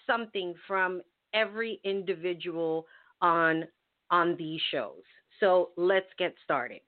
something 0.08 0.54
from 0.68 1.02
every 1.34 1.80
individual 1.84 2.86
on 3.22 3.66
on 4.12 4.36
these 4.38 4.62
shows. 4.72 5.02
So 5.40 5.72
let's 5.78 6.06
get 6.18 6.36
started 6.44 6.82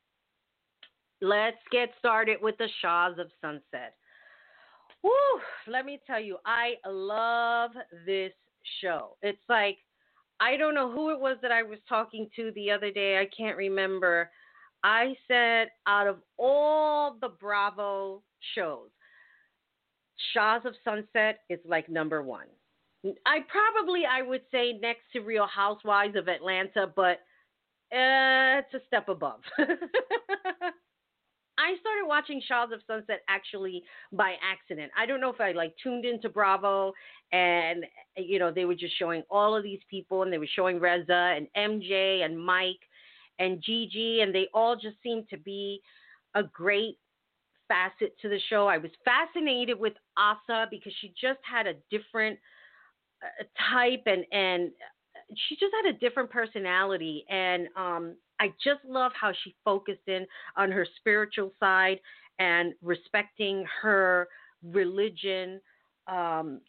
let's 1.22 1.58
get 1.72 1.90
started 2.00 2.38
with 2.42 2.58
the 2.58 2.70
Shahs 2.82 3.18
of 3.20 3.28
Sunset. 3.42 3.96
Woo, 5.04 5.12
let 5.68 5.86
me 5.86 6.00
tell 6.06 6.20
you, 6.20 6.38
I 6.46 6.76
love 6.86 7.72
this 8.06 8.34
show. 8.82 9.16
It's 9.22 9.38
like, 9.48 9.78
I 10.40 10.58
don't 10.58 10.76
know 10.76 10.92
who 10.92 11.12
it 11.12 11.20
was 11.20 11.38
that 11.42 11.52
I 11.52 11.64
was 11.64 11.80
talking 11.88 12.30
to 12.36 12.52
the 12.56 12.72
other 12.72 12.92
day. 12.92 13.20
I 13.20 13.28
can't 13.36 13.58
remember. 13.58 14.30
I 14.84 15.16
said, 15.28 15.70
out 15.88 16.08
of 16.08 16.18
all 16.38 17.18
the 17.20 17.30
Bravo 17.30 18.22
shows, 18.56 18.90
Shahs 20.34 20.62
of 20.66 20.74
Sunset 20.84 21.40
is 21.50 21.60
like 21.66 21.90
number 21.90 22.22
one. 22.22 22.48
I 23.26 23.40
probably 23.50 24.04
I 24.10 24.22
would 24.22 24.42
say 24.52 24.74
next 24.82 25.04
to 25.14 25.20
Real 25.22 25.48
Housewives 25.48 26.16
of 26.16 26.28
Atlanta, 26.28 26.92
but 26.96 27.20
uh, 27.94 28.60
it's 28.60 28.74
a 28.74 28.80
step 28.88 29.08
above. 29.08 29.40
I 31.58 31.76
started 31.80 32.06
watching 32.06 32.42
Shahs 32.48 32.70
of 32.72 32.82
Sunset 32.86 33.22
actually 33.28 33.84
by 34.12 34.36
accident. 34.44 34.92
I 34.98 35.06
don't 35.06 35.20
know 35.20 35.32
if 35.32 35.42
I 35.42 35.54
like 35.54 35.74
tuned 35.82 36.06
into 36.06 36.30
Bravo 36.30 36.94
and 37.32 37.86
you 38.16 38.40
know 38.40 38.52
they 38.52 38.66
were 38.66 38.76
just 38.76 38.98
showing 38.98 39.24
all 39.30 39.56
of 39.56 39.64
these 39.64 39.80
people 39.90 40.24
and 40.24 40.32
they 40.32 40.38
were 40.38 40.48
showing 40.56 40.80
Reza 40.80 41.36
and 41.36 41.48
MJ 41.58 42.24
and 42.24 42.40
Mike 42.40 42.80
and 43.40 43.62
Gigi 43.62 44.22
and 44.22 44.34
they 44.34 44.48
all 44.54 44.76
just 44.76 44.98
seemed 45.02 45.28
to 45.30 45.38
be 45.38 45.82
a 46.36 46.44
great 46.44 46.98
facet 47.68 48.18
to 48.22 48.30
the 48.30 48.40
show. 48.50 48.68
I 48.68 48.78
was 48.78 48.92
fascinated 49.04 49.80
with 49.80 49.94
Asa 50.16 50.68
because 50.70 50.94
she 51.02 51.14
just 51.20 51.40
had 51.42 51.68
a 51.68 51.74
different 51.90 52.40
uh, 53.24 53.44
type 53.74 54.04
and 54.06 54.26
and 54.32 54.72
she 55.50 55.56
just 55.56 55.74
had 55.84 55.94
a 55.94 55.98
different 55.98 56.30
personality 56.30 57.26
and 57.30 57.68
um 57.76 58.16
I 58.40 58.54
just 58.64 58.84
love 58.88 59.12
how 59.20 59.32
she 59.44 59.56
focused 59.66 60.08
in 60.08 60.26
on 60.56 60.72
her 60.72 60.86
spiritual 61.00 61.52
side 61.60 62.00
and 62.40 62.74
respecting 62.82 63.66
her 63.82 64.28
religion. 64.64 65.60
Um, 66.08 66.62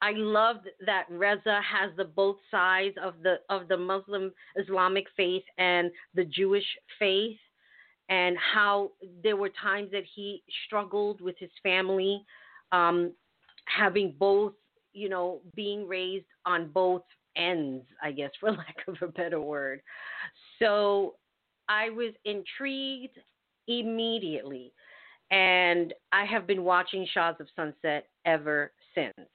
I 0.00 0.12
loved 0.12 0.68
that 0.86 1.04
Reza 1.10 1.60
has 1.60 1.90
the 1.96 2.04
both 2.04 2.36
sides 2.50 2.96
of 3.02 3.14
the 3.22 3.36
of 3.50 3.68
the 3.68 3.76
Muslim 3.76 4.32
Islamic 4.56 5.06
faith 5.16 5.42
and 5.58 5.90
the 6.14 6.24
Jewish 6.24 6.66
faith, 6.98 7.38
and 8.08 8.36
how 8.38 8.92
there 9.22 9.36
were 9.36 9.50
times 9.60 9.90
that 9.90 10.04
he 10.14 10.42
struggled 10.66 11.20
with 11.20 11.36
his 11.38 11.50
family, 11.62 12.24
um, 12.70 13.12
having 13.64 14.14
both, 14.18 14.52
you 14.92 15.08
know, 15.08 15.40
being 15.56 15.86
raised 15.86 16.26
on 16.46 16.70
both 16.70 17.02
ends, 17.38 17.84
I 18.02 18.12
guess, 18.12 18.30
for 18.40 18.50
lack 18.52 18.76
of 18.86 18.96
a 19.02 19.08
better 19.08 19.40
word. 19.40 19.80
So 20.58 21.14
I 21.68 21.90
was 21.90 22.12
intrigued 22.24 23.18
immediately. 23.66 24.72
And 25.30 25.92
I 26.10 26.24
have 26.24 26.46
been 26.46 26.64
watching 26.64 27.06
Shahs 27.12 27.36
of 27.38 27.48
Sunset 27.54 28.08
ever 28.24 28.72
since. 28.94 29.28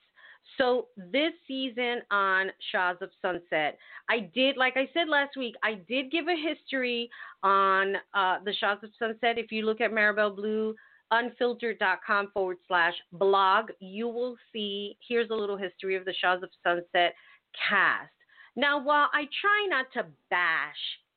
So 0.57 0.87
this 0.97 1.33
season 1.47 2.01
on 2.11 2.51
Shahs 2.71 2.97
of 3.01 3.09
Sunset, 3.21 3.77
I 4.09 4.31
did, 4.33 4.57
like 4.57 4.73
I 4.75 4.89
said 4.93 5.07
last 5.07 5.37
week, 5.37 5.55
I 5.63 5.75
did 5.87 6.11
give 6.11 6.25
a 6.27 6.35
history 6.35 7.09
on 7.43 7.95
uh, 8.13 8.37
the 8.43 8.53
Shahs 8.59 8.79
of 8.83 8.89
Sunset. 8.99 9.37
If 9.37 9.51
you 9.51 9.65
look 9.65 9.81
at 9.81 9.91
Marabelle 9.91 10.35
Blue, 10.35 10.75
unfiltered.com 11.11 12.31
forward 12.33 12.57
slash 12.67 12.93
blog, 13.13 13.69
you 13.79 14.07
will 14.07 14.35
see, 14.51 14.97
here's 15.07 15.29
a 15.29 15.35
little 15.35 15.57
history 15.57 15.95
of 15.95 16.05
the 16.05 16.13
Shahs 16.19 16.43
of 16.43 16.49
Sunset 16.63 17.13
cast. 17.69 18.11
Now, 18.55 18.81
while 18.81 19.09
I 19.13 19.23
try 19.41 19.67
not 19.69 19.87
to 19.93 20.05
bash 20.29 20.75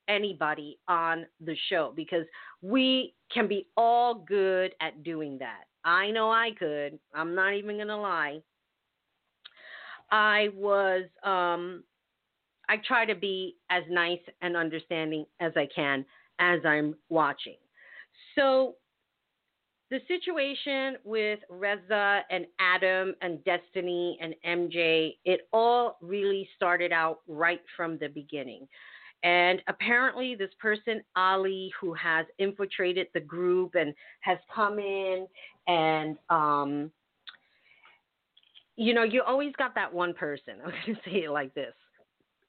anybody 0.09 0.79
on 0.89 1.27
the 1.45 1.57
show 1.69 1.93
because 1.95 2.25
we 2.63 3.15
can 3.33 3.49
be 3.49 3.67
all 3.77 4.15
good 4.15 4.75
at 4.81 5.03
doing 5.03 5.39
that. 5.39 5.65
I 5.85 6.11
know 6.11 6.31
I 6.31 6.51
could. 6.59 6.99
I'm 7.15 7.35
not 7.35 7.55
even 7.55 7.77
going 7.77 7.89
to 7.89 7.97
lie. 7.97 8.41
I 10.11 10.51
was 10.55 11.05
um 11.25 11.83
I 12.69 12.77
try 12.87 13.05
to 13.07 13.15
be 13.15 13.57
as 13.71 13.83
nice 13.91 14.21
and 14.43 14.57
understanding 14.57 15.25
as 15.41 15.53
I 15.57 15.69
can 15.75 16.05
as 16.39 16.61
I'm 16.65 16.95
watching. 17.09 17.57
So 18.37 18.75
the 19.91 20.01
situation 20.09 20.97
with 21.05 21.39
Reza 21.49 22.23
and 22.31 22.47
Adam 22.59 23.15
and 23.23 23.39
Destiney 23.45 24.17
and 24.21 24.35
MJ, 24.45 25.17
it 25.25 25.49
all 25.53 25.99
really 26.01 26.49
started 26.57 26.93
out 26.93 27.21
right 27.29 27.61
from 27.77 27.97
the 27.99 28.09
beginning. 28.09 28.67
And 29.23 29.63
apparently, 29.69 30.35
this 30.35 30.51
person, 30.61 31.03
Ali, 31.15 31.73
who 31.81 31.95
has 31.95 32.27
infiltrated 32.39 33.07
the 33.15 33.21
group 33.21 33.75
and 33.75 33.95
has 34.21 34.39
come 34.55 34.79
in 34.79 35.27
and, 35.67 36.17
um, 36.31 36.91
you 38.77 38.93
know, 38.93 39.05
you 39.05 39.23
always 39.23 39.53
got 39.57 39.75
that 39.75 39.93
one 39.93 40.15
person. 40.15 40.55
I'm 40.65 40.71
going 40.71 40.97
to 40.97 41.11
say 41.11 41.25
it 41.25 41.31
like 41.31 41.55
this. 41.55 41.75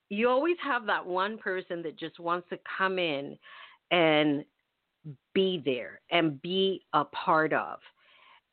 You 0.09 0.29
always 0.29 0.57
have 0.63 0.85
that 0.87 1.05
one 1.05 1.37
person 1.37 1.83
that 1.83 1.97
just 1.97 2.19
wants 2.19 2.47
to 2.49 2.59
come 2.77 2.97
in 2.97 3.37
and 3.91 4.43
be 5.37 5.61
there 5.63 6.01
and 6.09 6.41
be 6.41 6.83
a 6.93 7.05
part 7.05 7.53
of 7.53 7.77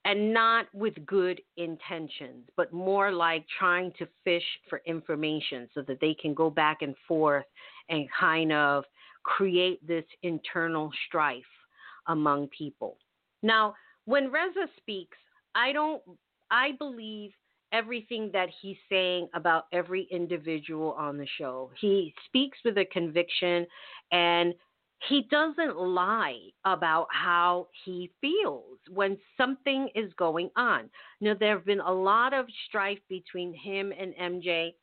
and 0.04 0.34
not 0.34 0.66
with 0.74 0.92
good 1.06 1.40
intentions, 1.56 2.46
but 2.58 2.74
more 2.74 3.10
like 3.10 3.46
trying 3.58 3.90
to 3.98 4.06
fish 4.22 4.44
for 4.68 4.82
information 4.84 5.66
so 5.74 5.80
that 5.80 5.98
they 6.02 6.14
can 6.20 6.34
go 6.34 6.50
back 6.50 6.82
and 6.82 6.94
forth 7.08 7.46
and 7.88 8.06
kind 8.20 8.52
of 8.52 8.84
create 9.22 9.84
this 9.86 10.04
internal 10.22 10.90
strife 11.08 11.42
among 12.08 12.48
people. 12.48 12.98
Now, 13.42 13.74
when 14.04 14.30
Reza 14.30 14.68
speaks, 14.76 15.16
I 15.54 15.72
don't, 15.72 16.02
I 16.50 16.72
believe 16.78 17.30
everything 17.72 18.28
that 18.34 18.50
he's 18.60 18.76
saying 18.90 19.28
about 19.34 19.68
every 19.72 20.06
individual 20.10 20.92
on 20.98 21.16
the 21.16 21.26
show. 21.38 21.70
He 21.80 22.14
speaks 22.26 22.58
with 22.62 22.76
a 22.76 22.84
conviction 22.84 23.66
and 24.12 24.52
he 25.08 25.26
doesn't 25.30 25.78
lie 25.78 26.38
about 26.64 27.08
how 27.10 27.68
he 27.84 28.10
feels 28.20 28.78
when 28.90 29.18
something 29.36 29.88
is 29.94 30.12
going 30.14 30.50
on. 30.56 30.88
Now, 31.20 31.34
there 31.38 31.56
have 31.56 31.66
been 31.66 31.80
a 31.80 31.92
lot 31.92 32.32
of 32.32 32.46
strife 32.68 32.98
between 33.08 33.54
him 33.54 33.92
and 33.98 34.14
MJ, 34.14 34.74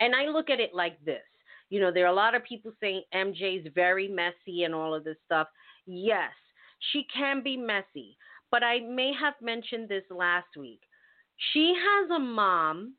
and 0.00 0.14
I 0.14 0.26
look 0.26 0.50
at 0.50 0.60
it 0.60 0.74
like 0.74 1.02
this. 1.04 1.22
You 1.70 1.80
know, 1.80 1.90
there 1.92 2.04
are 2.04 2.12
a 2.12 2.14
lot 2.14 2.34
of 2.34 2.44
people 2.44 2.72
saying 2.80 3.02
MJ's 3.14 3.66
very 3.74 4.08
messy 4.08 4.64
and 4.64 4.74
all 4.74 4.94
of 4.94 5.04
this 5.04 5.16
stuff. 5.24 5.48
Yes, 5.86 6.32
she 6.92 7.06
can 7.14 7.42
be 7.42 7.56
messy, 7.56 8.16
but 8.50 8.62
I 8.62 8.80
may 8.80 9.12
have 9.20 9.34
mentioned 9.40 9.88
this 9.88 10.04
last 10.10 10.56
week. 10.56 10.80
She 11.52 11.74
has 11.76 12.10
a 12.10 12.18
mom 12.18 12.94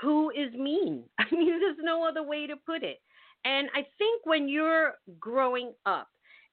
who 0.00 0.30
is 0.30 0.52
mean. 0.54 1.04
I 1.18 1.24
mean, 1.30 1.60
there's 1.60 1.76
no 1.80 2.06
other 2.06 2.22
way 2.22 2.46
to 2.46 2.56
put 2.56 2.82
it. 2.82 3.00
And 3.44 3.68
I 3.74 3.86
think 3.98 4.24
when 4.24 4.48
you're 4.48 4.94
growing 5.20 5.72
up 5.86 6.08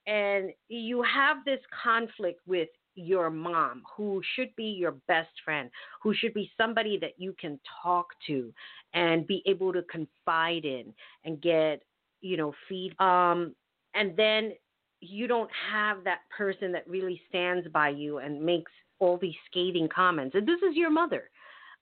and 0.07 0.51
you 0.67 1.03
have 1.03 1.37
this 1.45 1.59
conflict 1.83 2.41
with 2.45 2.69
your 2.95 3.29
mom, 3.29 3.83
who 3.95 4.21
should 4.35 4.53
be 4.55 4.65
your 4.65 4.93
best 5.07 5.29
friend, 5.45 5.69
who 6.01 6.13
should 6.13 6.33
be 6.33 6.51
somebody 6.57 6.97
that 6.99 7.13
you 7.17 7.33
can 7.39 7.59
talk 7.81 8.07
to 8.27 8.53
and 8.93 9.25
be 9.25 9.41
able 9.45 9.71
to 9.71 9.83
confide 9.83 10.65
in 10.65 10.93
and 11.23 11.41
get, 11.41 11.83
you 12.19 12.35
know, 12.35 12.53
feed. 12.67 12.93
Um, 12.99 13.55
and 13.93 14.15
then 14.17 14.51
you 14.99 15.27
don't 15.27 15.49
have 15.71 16.03
that 16.03 16.19
person 16.35 16.71
that 16.73 16.87
really 16.87 17.21
stands 17.29 17.67
by 17.69 17.89
you 17.89 18.19
and 18.19 18.41
makes 18.41 18.71
all 18.99 19.17
these 19.17 19.35
scathing 19.49 19.89
comments. 19.93 20.35
And 20.35 20.47
this 20.47 20.61
is 20.61 20.75
your 20.75 20.91
mother. 20.91 21.29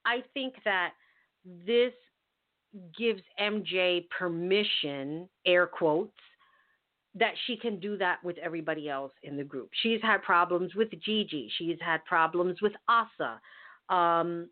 I 0.06 0.24
think 0.34 0.56
that 0.64 0.92
this 1.66 1.94
gives 2.98 3.22
MJ 3.40 4.08
permission, 4.10 5.28
air 5.46 5.68
quotes, 5.68 6.12
that 7.16 7.34
she 7.48 7.58
can 7.58 7.80
do 7.80 7.98
that 7.98 8.24
with 8.24 8.38
everybody 8.38 8.90
else 8.90 9.12
in 9.24 9.36
the 9.36 9.44
group. 9.44 9.70
She's 9.82 10.02
had 10.02 10.22
problems 10.22 10.76
with 10.76 10.90
Gigi. 11.04 11.50
She's 11.58 11.78
had 11.82 12.06
problems 12.06 12.62
with 12.62 12.74
Asa. 12.88 13.42
Um, 13.90 14.50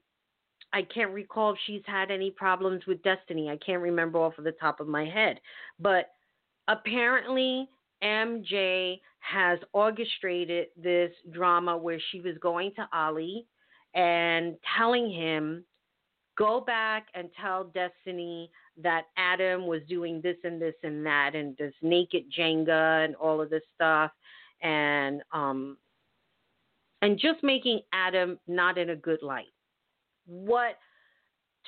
I 0.74 0.82
can't 0.94 1.12
recall 1.12 1.54
if 1.54 1.60
she's 1.66 1.84
had 1.86 2.12
any 2.12 2.32
problems 2.32 2.86
with 2.88 3.02
Destiney. 3.04 3.50
I 3.50 3.58
can't 3.66 3.82
remember 3.82 4.20
off 4.20 4.38
of 4.38 4.44
the 4.44 4.52
top 4.54 4.80
of 4.80 4.88
my 4.88 5.06
head. 5.06 5.40
But 5.80 6.12
apparently, 6.68 7.70
MJ 8.04 9.00
has 9.20 9.60
orchestrated 9.74 10.68
this 10.76 11.12
drama 11.32 11.78
where 11.78 12.00
she 12.12 12.22
was 12.22 12.38
going 12.42 12.74
to 12.76 12.88
Ali 12.92 13.46
and 13.94 14.56
telling 14.78 15.12
him 15.12 15.63
go 16.38 16.62
back 16.62 17.08
and 17.13 17.30
tell 17.41 17.65
Destiney 17.65 18.50
that 18.82 19.04
Adam 19.17 19.65
was 19.65 19.82
doing 19.89 20.21
this 20.21 20.38
and 20.43 20.62
this 20.62 20.76
and 20.84 21.06
that 21.06 21.32
and 21.34 21.58
this 21.58 21.73
naked 21.82 22.26
Jenga 22.38 23.04
and 23.04 23.15
all 23.15 23.41
of 23.41 23.50
this 23.50 23.63
stuff 23.76 24.12
and 24.62 25.21
um 25.34 25.78
and 27.02 27.19
just 27.19 27.43
making 27.43 27.82
Adam 27.93 28.39
not 28.47 28.78
in 28.78 28.91
a 28.91 28.95
good 28.95 29.21
light. 29.21 29.54
What 30.26 30.78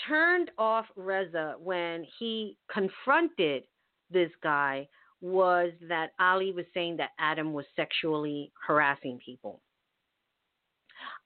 turned 0.08 0.50
off 0.58 0.86
Reza 0.96 1.56
when 1.62 2.06
he 2.18 2.58
confronted 2.72 3.64
this 4.12 4.32
guy 4.42 4.88
was 5.22 5.72
that 5.88 6.12
Ali 6.20 6.52
was 6.52 6.66
saying 6.74 6.98
that 6.98 7.12
Adam 7.20 7.54
was 7.54 7.66
sexually 7.76 8.52
harassing 8.66 9.20
people. 9.24 9.62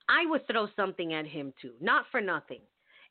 I 0.10 0.25
would 0.25 0.45
throw 0.47 0.67
something 0.75 1.13
at 1.13 1.25
him 1.25 1.53
too, 1.62 1.73
not 1.79 2.06
for 2.12 2.19
nothing 2.19 2.60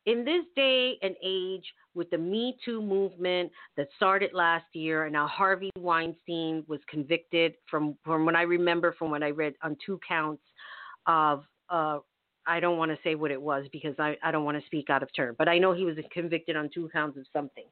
in 0.06 0.24
this 0.24 0.44
day 0.56 0.98
and 1.02 1.14
age 1.22 1.64
with 1.94 2.10
the 2.10 2.18
Me 2.18 2.56
Too 2.64 2.82
movement 2.82 3.50
that 3.76 3.88
started 3.96 4.30
last 4.32 4.64
year, 4.72 5.04
and 5.04 5.12
now 5.12 5.26
Harvey 5.26 5.70
Weinstein 5.78 6.64
was 6.66 6.80
convicted 6.88 7.54
from 7.70 7.96
from 8.04 8.24
what 8.24 8.36
I 8.36 8.42
remember 8.42 8.94
from 8.98 9.10
what 9.10 9.22
I 9.22 9.30
read 9.30 9.54
on 9.62 9.76
two 9.84 10.00
counts 10.06 10.42
of 11.06 11.44
uh, 11.68 11.98
I 12.46 12.60
don't 12.60 12.78
want 12.78 12.90
to 12.90 12.98
say 13.04 13.14
what 13.14 13.30
it 13.30 13.40
was 13.40 13.66
because 13.72 13.94
I, 13.98 14.16
I 14.22 14.30
don't 14.30 14.44
want 14.44 14.58
to 14.58 14.66
speak 14.66 14.90
out 14.90 15.02
of 15.02 15.08
turn, 15.14 15.34
but 15.38 15.48
I 15.48 15.58
know 15.58 15.72
he 15.72 15.84
was 15.84 15.96
convicted 16.12 16.56
on 16.56 16.70
two 16.72 16.88
counts 16.92 17.16
of 17.16 17.24
something. 17.32 17.64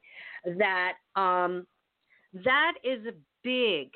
That 0.57 0.93
um, 1.15 1.67
that 2.45 2.73
is 2.83 3.05
a 3.05 3.13
big 3.43 3.89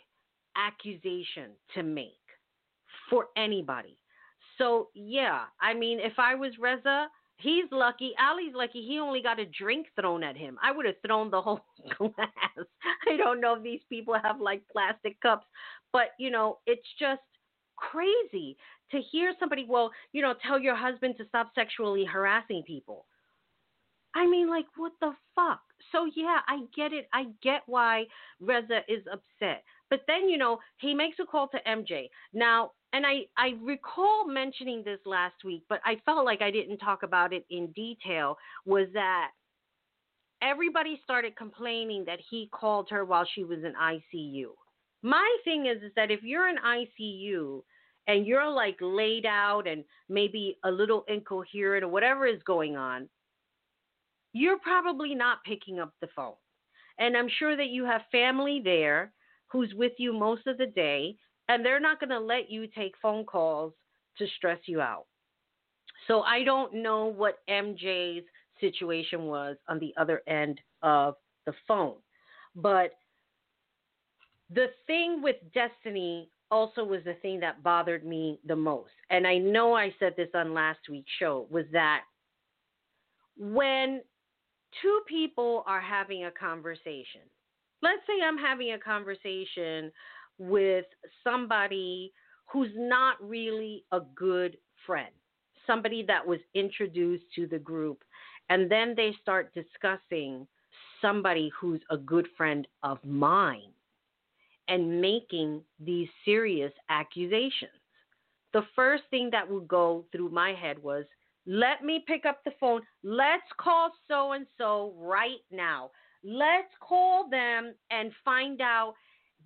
accusation 0.58 1.52
to 1.76 1.84
make 1.84 2.12
for 3.10 3.28
anybody. 3.38 3.98
So 4.58 4.90
yeah, 4.94 5.44
I 5.62 5.74
mean, 5.74 6.00
if 6.00 6.14
I 6.18 6.36
was 6.36 6.54
Reza, 6.60 7.08
He's 7.38 7.66
lucky. 7.72 8.14
Ali's 8.20 8.56
lucky. 8.56 8.82
He 8.82 9.00
only 9.00 9.22
got 9.22 9.40
a 9.40 9.46
drink 9.46 9.88
thrown 10.00 10.24
at 10.24 10.38
him. 10.38 10.58
I 10.64 10.72
would 10.72 10.86
have 10.86 10.96
thrown 11.06 11.30
the 11.30 11.42
whole 11.42 11.62
glass. 11.98 12.66
I 13.08 13.18
don't 13.18 13.42
know 13.42 13.56
if 13.56 13.64
these 13.64 13.82
people 13.90 14.16
have 14.22 14.40
like 14.40 14.62
plastic 14.72 15.20
cups, 15.22 15.46
but 15.92 16.10
you 16.18 16.32
know, 16.32 16.60
it's 16.66 16.88
just 17.00 17.22
crazy 17.76 18.58
to 18.92 19.00
hear 19.12 19.34
somebody, 19.40 19.66
well, 19.68 19.92
you 20.14 20.22
know, 20.22 20.34
tell 20.48 20.60
your 20.60 20.76
husband 20.76 21.16
to 21.18 21.28
stop 21.28 21.52
sexually 21.56 22.06
harassing 22.06 22.64
people. 22.66 23.06
I 24.16 24.26
mean, 24.26 24.50
like, 24.50 24.66
what 24.78 24.94
the 25.02 25.12
fuck? 25.36 25.60
So, 25.92 26.10
yeah, 26.16 26.40
I 26.48 26.60
get 26.76 26.94
it. 26.94 27.08
I 27.14 27.26
get 27.44 27.64
why 27.66 28.06
Reza 28.40 28.80
is 28.88 29.04
upset. 29.12 29.64
But 29.90 30.02
then, 30.08 30.30
you 30.30 30.38
know, 30.38 30.60
he 30.78 30.94
makes 30.94 31.18
a 31.20 31.26
call 31.26 31.48
to 31.50 31.58
MJ. 31.68 32.10
Now, 32.34 32.72
and 32.94 33.06
I, 33.06 33.26
I 33.38 33.56
recall 33.62 34.28
mentioning 34.28 34.84
this 34.84 35.00
last 35.06 35.44
week, 35.44 35.64
but 35.70 35.80
I 35.86 36.02
felt 36.06 36.26
like 36.26 36.42
I 36.42 36.50
didn't 36.50 36.78
talk 36.78 37.04
about 37.04 37.34
it 37.34 37.46
in 37.50 37.68
detail, 37.74 38.38
was 38.66 38.88
that 38.94 39.32
everybody 40.42 41.00
started 41.04 41.36
complaining 41.36 42.06
that 42.06 42.20
he 42.30 42.50
called 42.52 42.88
her 42.90 43.06
while 43.06 43.28
she 43.36 43.44
was 43.44 43.60
in 43.64 43.74
ICU. 43.74 44.46
My 45.04 45.38
thing 45.44 45.68
is, 45.68 45.84
is 45.84 45.92
that 45.96 46.10
if 46.10 46.24
you're 46.24 46.48
in 46.48 46.56
ICU 46.58 47.62
and 48.08 48.26
you're 48.26 48.50
like 48.50 48.78
laid 48.82 49.26
out 49.26 49.68
and 49.68 49.84
maybe 50.10 50.58
a 50.64 50.72
little 50.72 51.04
incoherent 51.08 51.84
or 51.84 51.90
whatever 51.90 52.26
is 52.26 52.42
going 52.44 52.76
on, 52.76 53.08
you're 54.34 54.60
probably 54.60 55.16
not 55.16 55.44
picking 55.46 55.80
up 55.80 55.94
the 56.02 56.08
phone. 56.16 56.34
And 56.98 57.16
I'm 57.16 57.30
sure 57.40 57.56
that 57.56 57.68
you 57.68 57.86
have 57.86 58.02
family 58.12 58.62
there 58.64 59.12
who's 59.56 59.74
with 59.74 59.94
you 59.98 60.12
most 60.12 60.48
of 60.48 60.58
the 60.58 60.66
day 60.66 61.16
and 61.48 61.66
they're 61.66 61.80
not 61.80 61.98
going 61.98 62.10
to 62.10 62.20
let 62.20 62.52
you 62.52 62.68
take 62.68 62.94
phone 63.02 63.24
calls 63.24 63.72
to 64.18 64.28
stress 64.36 64.60
you 64.66 64.82
out. 64.82 65.06
So 66.08 66.22
I 66.22 66.44
don't 66.44 66.74
know 66.74 67.06
what 67.06 67.40
MJ's 67.50 68.26
situation 68.60 69.28
was 69.28 69.56
on 69.70 69.80
the 69.80 69.94
other 69.96 70.22
end 70.28 70.60
of 70.82 71.16
the 71.46 71.54
phone. 71.68 71.96
But 72.54 72.92
the 74.54 74.68
thing 74.88 75.22
with 75.22 75.38
Destiney 75.56 76.28
also 76.52 76.84
was 76.84 77.02
the 77.06 77.16
thing 77.22 77.40
that 77.40 77.64
bothered 77.64 78.06
me 78.06 78.40
the 78.46 78.58
most. 78.58 78.92
And 79.10 79.26
I 79.26 79.38
know 79.38 79.74
I 79.74 79.96
said 80.00 80.16
this 80.18 80.30
on 80.36 80.54
last 80.54 80.80
week's 80.90 81.12
show 81.18 81.48
was 81.50 81.66
that 81.72 82.02
when 83.38 84.02
two 84.82 85.00
people 85.08 85.64
are 85.66 85.82
having 85.82 86.26
a 86.26 86.32
conversation, 86.32 87.22
let's 87.86 88.02
say 88.08 88.14
I'm 88.26 88.38
having 88.38 88.74
a 88.74 88.80
conversation 88.80 89.92
with 90.40 90.86
somebody 91.24 92.12
who's 92.52 92.72
not 92.76 93.16
really 93.22 93.84
a 93.92 94.00
good 94.16 94.58
friend, 94.88 95.14
somebody 95.68 96.04
that 96.08 96.26
was 96.26 96.40
introduced 96.56 97.26
to 97.36 97.46
the 97.46 97.60
group, 97.60 98.04
and 98.50 98.72
then 98.72 98.96
they 98.98 99.14
start 99.22 99.54
discussing 99.54 100.48
somebody 101.00 101.52
who's 101.60 101.82
a 101.92 101.98
good 101.98 102.28
friend 102.36 102.68
of 102.82 102.98
mine 103.06 103.72
and 104.68 105.00
making 105.00 105.62
these 105.80 106.08
serious 106.24 106.74
accusations. 106.90 107.80
The 108.54 108.64
first 108.76 109.04
thing 109.12 109.30
that 109.32 109.48
would 109.48 109.68
go 109.68 110.06
through 110.12 110.30
my 110.30 110.54
head 110.54 110.82
was, 110.82 111.06
let 111.46 111.84
me 111.84 112.04
pick 112.08 112.26
up 112.26 112.44
the 112.44 112.54
phone. 112.60 112.82
Let's 113.04 113.44
call 113.60 113.92
so 114.08 114.32
and 114.32 114.48
so 114.58 114.96
right 114.98 115.44
now. 115.52 115.92
Let's 116.26 116.74
call 116.80 117.30
them 117.30 117.76
and 117.92 118.12
find 118.24 118.60
out 118.60 118.96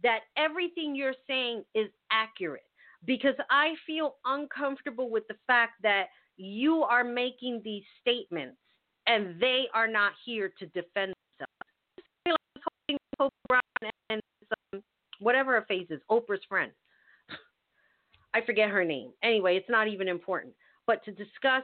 that 0.01 0.21
everything 0.37 0.95
you're 0.95 1.13
saying 1.27 1.63
is 1.75 1.89
accurate 2.09 2.63
because 3.05 3.35
I 3.49 3.73
feel 3.85 4.15
uncomfortable 4.25 5.09
with 5.09 5.27
the 5.27 5.35
fact 5.45 5.73
that 5.83 6.05
you 6.37 6.83
are 6.83 7.03
making 7.03 7.61
these 7.65 7.83
statements 7.99 8.57
and 9.07 9.39
they 9.41 9.65
are 9.73 9.87
not 9.87 10.13
here 10.25 10.53
to 10.57 10.65
defend 10.67 11.13
themselves. 13.17 13.33
and 14.09 14.21
um, 14.73 14.81
whatever 15.19 15.53
her 15.53 15.65
face 15.67 15.87
is, 15.89 15.99
Oprah's 16.09 16.39
friend. 16.47 16.71
I 18.33 18.41
forget 18.45 18.69
her 18.69 18.85
name. 18.85 19.11
Anyway, 19.21 19.57
it's 19.57 19.69
not 19.69 19.87
even 19.87 20.07
important. 20.07 20.53
But 20.87 21.03
to 21.05 21.11
discuss 21.11 21.63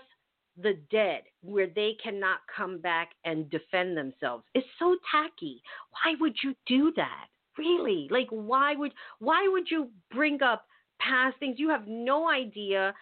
the 0.61 0.77
dead 0.91 1.23
where 1.41 1.67
they 1.67 1.95
cannot 2.01 2.39
come 2.55 2.79
back 2.79 3.11
and 3.25 3.49
defend 3.49 3.97
themselves 3.97 4.43
is 4.53 4.63
so 4.79 4.95
tacky. 5.11 5.61
Why 5.91 6.15
would 6.19 6.35
you 6.43 6.55
do 6.65 6.93
that? 6.95 7.27
Really? 7.57 8.07
Like 8.09 8.27
why 8.29 8.75
would 8.75 8.93
why 9.19 9.47
would 9.47 9.69
you 9.69 9.89
bring 10.11 10.41
up 10.41 10.65
past 10.99 11.37
things? 11.39 11.59
You 11.59 11.69
have 11.69 11.87
no 11.87 12.29
idea 12.29 12.93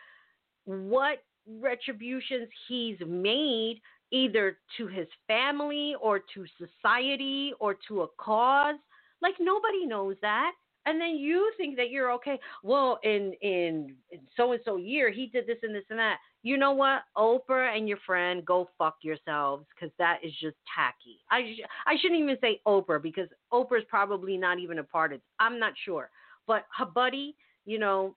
what 0.65 1.23
retributions 1.59 2.47
he's 2.67 2.97
made 3.05 3.81
either 4.11 4.57
to 4.77 4.87
his 4.87 5.07
family 5.27 5.95
or 6.01 6.19
to 6.33 6.45
society 6.57 7.51
or 7.59 7.75
to 7.87 8.03
a 8.03 8.07
cause. 8.19 8.75
Like 9.21 9.35
nobody 9.39 9.85
knows 9.85 10.15
that 10.21 10.53
and 10.85 10.99
then 10.99 11.15
you 11.15 11.51
think 11.57 11.77
that 11.77 11.89
you're 11.89 12.11
okay. 12.13 12.39
Well, 12.61 12.99
in 13.03 13.33
in 13.41 13.95
so 14.35 14.51
and 14.51 14.61
so 14.65 14.77
year, 14.77 15.09
he 15.11 15.27
did 15.27 15.47
this 15.47 15.57
and 15.63 15.73
this 15.73 15.85
and 15.89 15.99
that. 15.99 16.17
You 16.41 16.57
know 16.57 16.73
what, 16.73 17.03
Oprah 17.17 17.75
and 17.75 17.87
your 17.87 17.99
friend, 18.05 18.43
go 18.45 18.69
fuck 18.77 18.97
yourselves 19.01 19.65
because 19.73 19.93
that 19.97 20.19
is 20.23 20.33
just 20.41 20.57
tacky. 20.75 21.19
I 21.31 21.53
sh- 21.55 21.67
I 21.87 21.95
shouldn't 22.01 22.19
even 22.19 22.37
say 22.41 22.59
Oprah 22.67 23.01
because 23.01 23.29
Oprah's 23.51 23.85
probably 23.87 24.35
not 24.37 24.59
even 24.59 24.79
a 24.79 24.83
part 24.83 25.13
of. 25.13 25.17
it. 25.17 25.23
I'm 25.39 25.57
not 25.59 25.73
sure, 25.85 26.09
but 26.47 26.65
her 26.77 26.85
buddy, 26.85 27.35
you 27.65 27.79
know, 27.79 28.15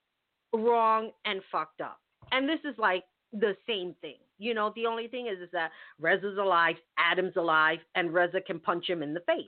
wrong 0.53 1.11
and 1.25 1.41
fucked 1.51 1.81
up. 1.81 1.99
And 2.31 2.49
this 2.49 2.59
is 2.65 2.77
like 2.77 3.05
the 3.31 3.55
same 3.65 3.95
thing. 4.01 4.17
You 4.39 4.53
know, 4.53 4.71
the 4.75 4.85
only 4.85 5.07
thing 5.07 5.27
is 5.27 5.39
is 5.39 5.49
that 5.53 5.71
Reza's 5.99 6.37
alive, 6.37 6.75
Adam's 6.97 7.37
alive, 7.37 7.79
and 7.95 8.13
Reza 8.13 8.41
can 8.41 8.59
punch 8.59 8.89
him 8.89 9.01
in 9.01 9.13
the 9.13 9.21
face. 9.21 9.45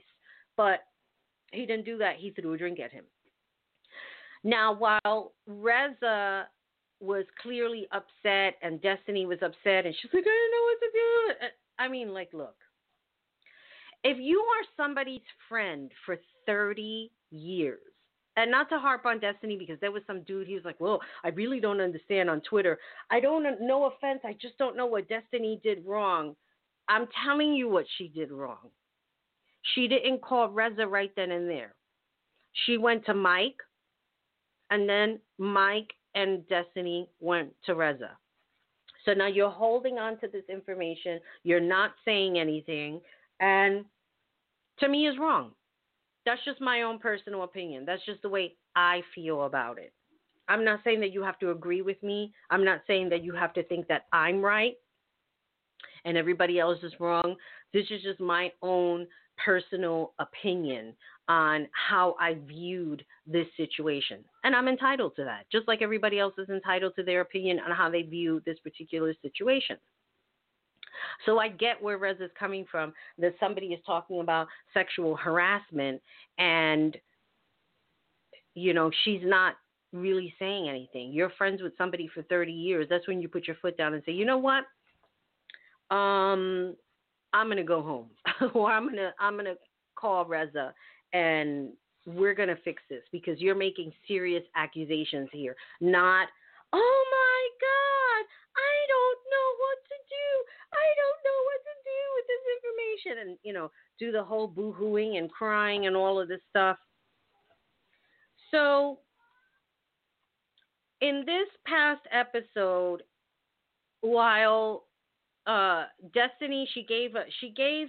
But 0.58 0.80
he 1.52 1.66
didn't 1.66 1.86
do 1.86 1.98
that. 1.98 2.16
He 2.18 2.32
threw 2.32 2.54
a 2.54 2.58
drink 2.58 2.80
at 2.80 2.92
him. 2.92 3.06
Now, 4.44 4.74
while 4.74 5.34
Reza 5.48 6.48
was 7.02 7.26
clearly 7.42 7.88
upset 7.92 8.56
and 8.62 8.82
Destiney 8.82 9.26
was 9.26 9.40
upset, 9.42 9.86
and 9.86 9.96
she's 9.96 10.12
like, 10.14 10.24
I 10.24 10.28
don't 10.28 10.52
know 10.52 10.64
what 10.66 10.80
to 10.80 10.90
do. 10.94 11.48
I 11.78 11.88
mean, 11.88 12.14
like, 12.14 12.30
look, 12.34 12.56
if 14.04 14.18
you 14.18 14.40
are 14.40 14.84
somebody's 14.84 15.22
friend 15.48 15.92
for 16.06 16.18
30 16.46 17.12
years, 17.32 17.80
and 18.38 18.52
not 18.52 18.70
to 18.70 18.80
harp 18.80 19.06
on 19.06 19.20
Destiney 19.20 19.60
because 19.60 19.80
there 19.82 19.92
was 19.92 20.04
some 20.08 20.24
dude, 20.24 20.48
he 20.48 20.56
was 20.56 20.64
like, 20.64 20.80
Well, 20.80 21.02
I 21.26 21.30
really 21.30 21.60
don't 21.60 21.82
understand 21.82 22.30
on 22.30 22.40
Twitter. 22.42 22.80
I 23.10 23.20
don't, 23.20 23.46
no 23.60 23.86
offense, 23.86 24.22
I 24.24 24.34
just 24.42 24.58
don't 24.58 24.78
know 24.78 24.86
what 24.86 25.10
Destiney 25.10 25.62
did 25.62 25.86
wrong. 25.86 26.36
I'm 26.88 27.08
telling 27.26 27.54
you 27.54 27.68
what 27.68 27.86
she 27.98 28.08
did 28.08 28.32
wrong. 28.32 28.70
She 29.74 29.88
didn't 29.88 30.22
call 30.22 30.50
Reza 30.50 30.88
right 30.88 31.12
then 31.16 31.32
and 31.32 31.50
there. 31.50 31.76
She 32.66 32.78
went 32.78 33.06
to 33.06 33.14
Mike, 33.14 33.58
and 34.72 34.88
then 34.88 35.20
Mike 35.38 35.92
and 36.16 36.44
Destiney 36.48 37.08
went 37.20 37.54
to 37.66 37.76
Reza. 37.76 38.12
So 39.06 39.14
now 39.14 39.28
you're 39.28 39.50
holding 39.50 39.98
on 39.98 40.20
to 40.20 40.28
this 40.28 40.44
information. 40.50 41.20
You're 41.44 41.60
not 41.60 41.92
saying 42.04 42.38
anything, 42.38 43.02
and 43.40 43.86
to 44.80 44.90
me 44.90 45.08
is 45.08 45.18
wrong. 45.18 45.52
That's 46.26 46.44
just 46.46 46.62
my 46.62 46.82
own 46.82 47.00
personal 47.00 47.44
opinion. 47.44 47.86
That's 47.86 48.06
just 48.06 48.22
the 48.22 48.30
way 48.30 48.56
I 48.76 49.02
feel 49.16 49.44
about 49.44 49.78
it. 49.80 49.94
I'm 50.48 50.66
not 50.66 50.82
saying 50.84 51.00
that 51.02 51.14
you 51.14 51.24
have 51.24 51.40
to 51.40 51.52
agree 51.52 51.82
with 51.82 52.02
me. 52.04 52.34
I'm 52.50 52.66
not 52.66 52.82
saying 52.88 53.10
that 53.10 53.24
you 53.24 53.34
have 53.34 53.54
to 53.54 53.64
think 53.64 53.88
that 53.88 54.06
I'm 54.12 54.42
right 54.42 54.76
and 56.06 56.18
everybody 56.18 56.60
else 56.60 56.80
is 56.84 56.94
wrong. 57.00 57.36
This 57.74 57.86
is 57.92 58.02
just 58.02 58.20
my 58.20 58.52
own 58.62 59.06
personal 59.44 60.14
opinion 60.20 60.94
on 61.28 61.68
how 61.72 62.16
I 62.20 62.38
viewed 62.48 63.06
this 63.28 63.46
situation. 63.56 64.26
And 64.44 64.56
I'm 64.56 64.68
entitled 64.68 65.16
to 65.18 65.24
that, 65.26 65.46
just 65.52 65.68
like 65.68 65.82
everybody 65.82 66.20
else 66.20 66.34
is 66.38 66.50
entitled 66.50 66.94
to 66.96 67.04
their 67.04 67.22
opinion 67.22 67.60
on 67.60 67.76
how 67.76 67.90
they 67.90 68.02
view 68.02 68.42
this 68.46 68.58
particular 68.60 69.14
situation. 69.22 69.78
So 71.26 71.40
I 71.40 71.50
get 71.50 71.82
where 71.82 71.98
Rez 71.98 72.18
is 72.20 72.32
coming 72.38 72.66
from 72.70 72.94
that 73.20 73.36
somebody 73.40 73.68
is 73.68 73.80
talking 73.86 74.22
about 74.22 74.48
sexual 74.74 75.16
harassment 75.16 76.02
and 76.38 76.98
you 78.56 78.74
know, 78.74 78.92
she's 79.04 79.22
not 79.24 79.56
really 79.94 80.34
saying 80.40 80.68
anything. 80.68 81.14
You're 81.14 81.32
friends 81.38 81.62
with 81.62 81.74
somebody 81.78 82.10
for 82.14 82.24
30 82.24 82.52
years. 82.52 82.88
That's 82.90 83.08
when 83.08 83.22
you 83.22 83.30
put 83.30 83.48
your 83.48 83.56
foot 83.62 83.78
down 83.78 83.94
and 83.94 84.04
say, 84.06 84.12
"You 84.12 84.26
know 84.26 84.38
what? 84.38 84.66
Um 85.96 86.76
I'm 87.34 87.48
gonna 87.48 87.64
go 87.64 87.82
home, 87.82 88.10
or 88.54 88.72
I'm 88.72 88.88
gonna 88.88 89.14
I'm 89.20 89.36
gonna 89.36 89.56
call 89.96 90.26
Reza 90.26 90.74
and 91.14 91.70
we're 92.06 92.34
gonna 92.34 92.58
fix 92.64 92.82
this 92.90 93.04
because 93.12 93.40
you're 93.40 93.56
making 93.56 93.92
serious 94.08 94.44
accusations 94.56 95.30
here. 95.32 95.56
Not, 95.82 96.28
oh 96.74 97.06
my 97.12 97.42
God, 97.60 98.26
I 98.58 98.76
don't 98.88 99.20
know 99.30 99.50
what 99.60 99.78
to 99.90 99.98
do. 100.10 100.30
I 100.74 100.88
don't 100.96 101.20
know 101.26 101.40
what 101.50 101.62
to 101.68 101.76
do 101.86 102.02
with 102.16 102.26
this 102.30 102.44
information, 102.58 103.30
and 103.30 103.38
you 103.44 103.54
know, 103.54 103.72
do 104.00 104.12
the 104.12 104.24
whole 104.24 104.50
boohooing 104.50 105.18
and 105.18 105.32
crying 105.32 105.88
and 105.88 105.96
all 105.96 106.20
of 106.20 106.28
this 106.28 106.42
stuff. 106.50 106.78
So, 108.52 109.00
in 111.02 111.24
this 111.26 111.48
past 111.66 112.02
episode, 112.12 113.04
while 114.02 114.86
uh, 115.48 115.86
Destiney, 116.16 116.66
she 116.74 116.84
gave 116.84 117.12
she 117.40 117.52
gave 117.52 117.88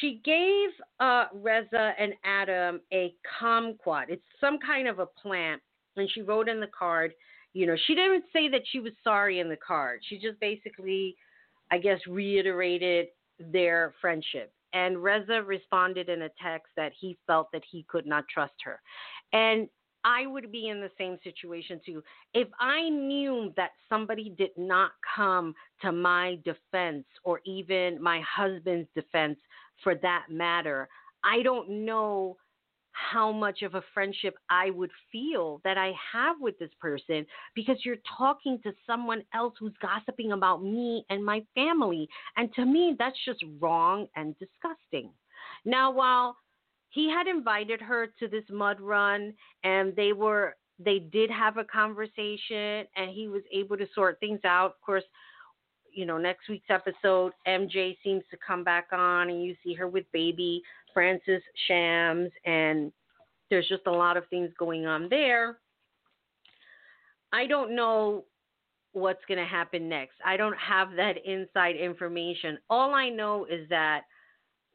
she 0.00 0.20
gave 0.24 0.70
uh, 1.00 1.26
Reza 1.32 1.92
and 1.98 2.14
Adam 2.24 2.80
a 2.92 3.14
kumquat. 3.40 4.04
It's 4.08 4.22
some 4.40 4.58
kind 4.58 4.88
of 4.88 4.98
a 4.98 5.06
plant, 5.06 5.60
and 5.96 6.10
she 6.10 6.22
wrote 6.22 6.48
in 6.48 6.60
the 6.60 6.70
card. 6.76 7.12
You 7.52 7.66
know, 7.66 7.76
she 7.86 7.94
didn't 7.94 8.24
say 8.32 8.48
that 8.48 8.62
she 8.72 8.80
was 8.80 8.92
sorry 9.04 9.38
in 9.40 9.48
the 9.48 9.56
card. 9.56 10.00
She 10.08 10.18
just 10.18 10.40
basically, 10.40 11.16
I 11.70 11.78
guess, 11.78 12.00
reiterated 12.08 13.06
their 13.38 13.94
friendship. 14.00 14.52
And 14.72 15.00
Reza 15.00 15.40
responded 15.42 16.08
in 16.08 16.22
a 16.22 16.30
text 16.42 16.72
that 16.76 16.92
he 16.98 17.16
felt 17.28 17.48
that 17.52 17.62
he 17.70 17.84
could 17.88 18.06
not 18.06 18.24
trust 18.28 18.54
her. 18.64 18.80
And 19.32 19.68
I 20.04 20.26
would 20.26 20.52
be 20.52 20.68
in 20.68 20.80
the 20.80 20.90
same 20.98 21.18
situation 21.24 21.80
too. 21.84 22.02
If 22.34 22.48
I 22.60 22.88
knew 22.88 23.52
that 23.56 23.70
somebody 23.88 24.34
did 24.36 24.50
not 24.56 24.92
come 25.16 25.54
to 25.82 25.92
my 25.92 26.38
defense 26.44 27.04
or 27.24 27.40
even 27.44 28.02
my 28.02 28.20
husband's 28.20 28.88
defense 28.94 29.38
for 29.82 29.94
that 29.96 30.26
matter, 30.30 30.88
I 31.24 31.42
don't 31.42 31.86
know 31.86 32.36
how 32.92 33.32
much 33.32 33.62
of 33.62 33.74
a 33.74 33.82
friendship 33.92 34.36
I 34.48 34.70
would 34.70 34.90
feel 35.10 35.60
that 35.64 35.76
I 35.76 35.92
have 36.12 36.36
with 36.40 36.58
this 36.58 36.70
person 36.80 37.26
because 37.54 37.78
you're 37.84 37.96
talking 38.16 38.60
to 38.62 38.72
someone 38.86 39.22
else 39.34 39.54
who's 39.58 39.74
gossiping 39.82 40.32
about 40.32 40.62
me 40.62 41.04
and 41.10 41.24
my 41.24 41.42
family. 41.54 42.08
And 42.36 42.52
to 42.54 42.64
me, 42.64 42.94
that's 42.98 43.18
just 43.24 43.44
wrong 43.60 44.06
and 44.14 44.36
disgusting. 44.38 45.10
Now, 45.64 45.90
while 45.90 46.36
he 46.94 47.10
had 47.10 47.26
invited 47.26 47.80
her 47.80 48.08
to 48.18 48.28
this 48.28 48.44
mud 48.50 48.80
run 48.80 49.34
and 49.64 49.94
they 49.96 50.12
were 50.12 50.56
they 50.78 50.98
did 50.98 51.30
have 51.30 51.56
a 51.56 51.64
conversation 51.64 52.86
and 52.96 53.10
he 53.12 53.28
was 53.28 53.42
able 53.52 53.76
to 53.76 53.86
sort 53.94 54.18
things 54.20 54.40
out. 54.44 54.66
Of 54.66 54.80
course 54.80 55.04
you 55.92 56.06
know 56.06 56.18
next 56.18 56.48
week's 56.48 56.70
episode 56.70 57.30
mj 57.46 57.96
seems 58.02 58.24
to 58.28 58.36
come 58.44 58.64
back 58.64 58.88
on 58.90 59.30
and 59.30 59.44
you 59.44 59.54
see 59.62 59.74
her 59.74 59.86
with 59.86 60.04
baby 60.10 60.60
francis 60.92 61.40
shams 61.68 62.32
and 62.44 62.90
there's 63.50 63.68
just 63.68 63.86
a 63.86 63.92
lot 63.92 64.16
of 64.16 64.26
things 64.28 64.50
going 64.58 64.86
on 64.86 65.08
there. 65.08 65.58
I 67.32 67.46
don't 67.46 67.74
know 67.74 68.24
what's 68.92 69.24
going 69.26 69.38
to 69.38 69.44
happen 69.44 69.88
next. 69.88 70.14
I 70.24 70.36
don't 70.36 70.56
have 70.56 70.88
that 70.96 71.14
inside 71.24 71.76
information. 71.76 72.58
All 72.70 72.94
i 72.94 73.08
know 73.08 73.44
is 73.44 73.68
that 73.68 74.02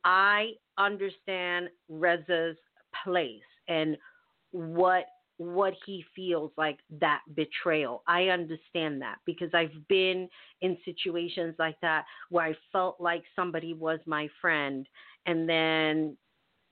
I 0.04 0.52
understand 0.80 1.70
Reza's 1.90 2.58
place 3.04 3.42
and 3.68 3.98
what 4.52 5.06
what 5.38 5.74
he 5.86 6.04
feels 6.14 6.52
like 6.58 6.80
that 7.00 7.22
betrayal. 7.34 8.04
I 8.08 8.24
understand 8.24 9.02
that 9.02 9.20
because 9.26 9.50
I've 9.54 9.88
been 9.88 10.28
in 10.60 10.78
situations 10.84 11.56
like 11.58 11.80
that 11.82 12.04
where 12.30 12.44
I 12.46 12.54
felt 12.74 13.00
like 13.00 13.24
somebody 13.38 13.74
was 13.74 14.00
my 14.06 14.28
friend 14.42 14.86
and 15.28 15.48
then 15.48 16.18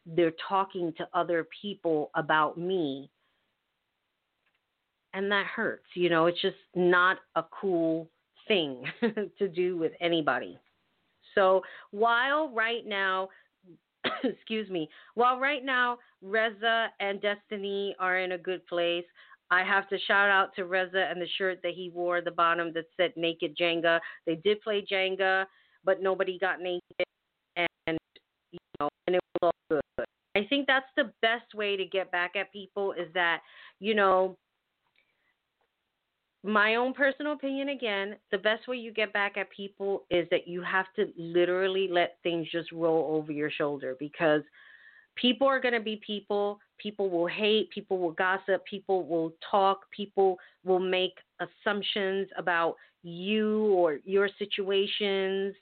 they're 0.06 0.34
talking 0.50 0.94
to 0.98 1.08
other 1.14 1.48
people 1.62 2.12
about 2.14 2.58
me 2.58 3.10
and 5.14 5.32
that 5.32 5.46
hurts. 5.46 5.88
You 5.96 6.10
know, 6.10 6.26
it's 6.26 6.42
just 6.42 6.58
not 6.76 7.20
a 7.36 7.44
cool 7.60 8.10
thing 8.50 8.84
to 9.40 9.48
do 9.48 9.78
with 9.78 9.94
anybody. 10.02 10.60
So 11.36 11.62
while 11.92 12.50
right 12.50 12.86
now 12.86 13.30
excuse 14.24 14.70
me. 14.70 14.90
While 15.16 15.40
right 15.40 15.64
now 15.64 15.98
Reza 16.22 16.88
and 17.00 17.22
Destiney 17.22 17.92
are 18.00 18.20
in 18.20 18.34
a 18.34 18.38
good 18.38 18.66
place, 18.68 19.06
I 19.50 19.64
have 19.64 19.88
to 19.90 19.98
shout 20.08 20.30
out 20.30 20.56
to 20.56 20.66
Reza 20.66 21.08
and 21.10 21.22
the 21.22 21.28
shirt 21.38 21.60
that 21.64 21.74
he 21.74 21.90
wore, 21.94 22.22
the 22.22 22.32
bottom 22.32 22.74
that 22.74 22.86
said 22.98 23.14
"Naked 23.16 23.58
Jenga." 23.58 24.00
They 24.26 24.36
did 24.36 24.62
play 24.62 24.86
Jenga, 24.90 25.46
but 25.86 26.02
nobody 26.02 26.38
got 26.38 26.60
naked, 26.60 26.82
and 27.56 27.98
you 28.52 28.60
know, 28.80 28.90
and 29.08 29.16
it 29.16 29.22
was 29.42 29.52
all 29.52 29.78
good. 29.98 30.06
I 30.36 30.46
think 30.48 30.68
that's 30.68 30.86
the 30.96 31.12
best 31.22 31.56
way 31.56 31.76
to 31.78 31.86
get 31.86 32.12
back 32.12 32.36
at 32.36 32.54
people 32.54 32.92
is 32.92 33.12
that, 33.14 33.42
you 33.80 33.96
know, 33.96 34.38
my 36.48 36.76
own 36.76 36.94
personal 36.94 37.34
opinion 37.34 37.70
again, 37.70 38.16
the 38.32 38.38
best 38.38 38.68
way 38.68 38.78
you 38.78 38.94
get 38.94 39.12
back 39.12 39.36
at 39.38 39.52
people 39.52 40.06
is 40.10 40.28
that 40.32 40.48
you 40.48 40.62
have 40.62 40.86
to 40.96 41.12
literally 41.18 41.90
let 41.92 42.18
things 42.24 42.48
just 42.52 42.72
roll 42.72 43.16
over 43.16 43.34
your 43.34 43.52
shoulder 43.52 43.96
because 44.00 44.42
people 45.16 45.46
are 45.46 45.60
going 45.60 45.74
to 45.74 45.82
be 45.82 46.02
people. 46.06 46.60
People 46.78 47.10
will 47.10 47.28
hate, 47.28 47.70
people 47.72 47.98
will 47.98 48.12
gossip, 48.12 48.64
people 48.66 49.06
will 49.06 49.34
talk, 49.52 49.80
people 49.92 50.38
will 50.64 50.80
make 50.80 51.14
assumptions 51.40 52.28
about 52.38 52.76
you 53.04 53.66
or 53.74 53.98
your 54.06 54.30
situations 54.40 55.56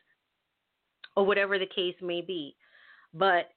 or 1.16 1.26
whatever 1.26 1.58
the 1.58 1.66
case 1.66 1.96
may 2.02 2.22
be. 2.22 2.56
But 3.14 3.50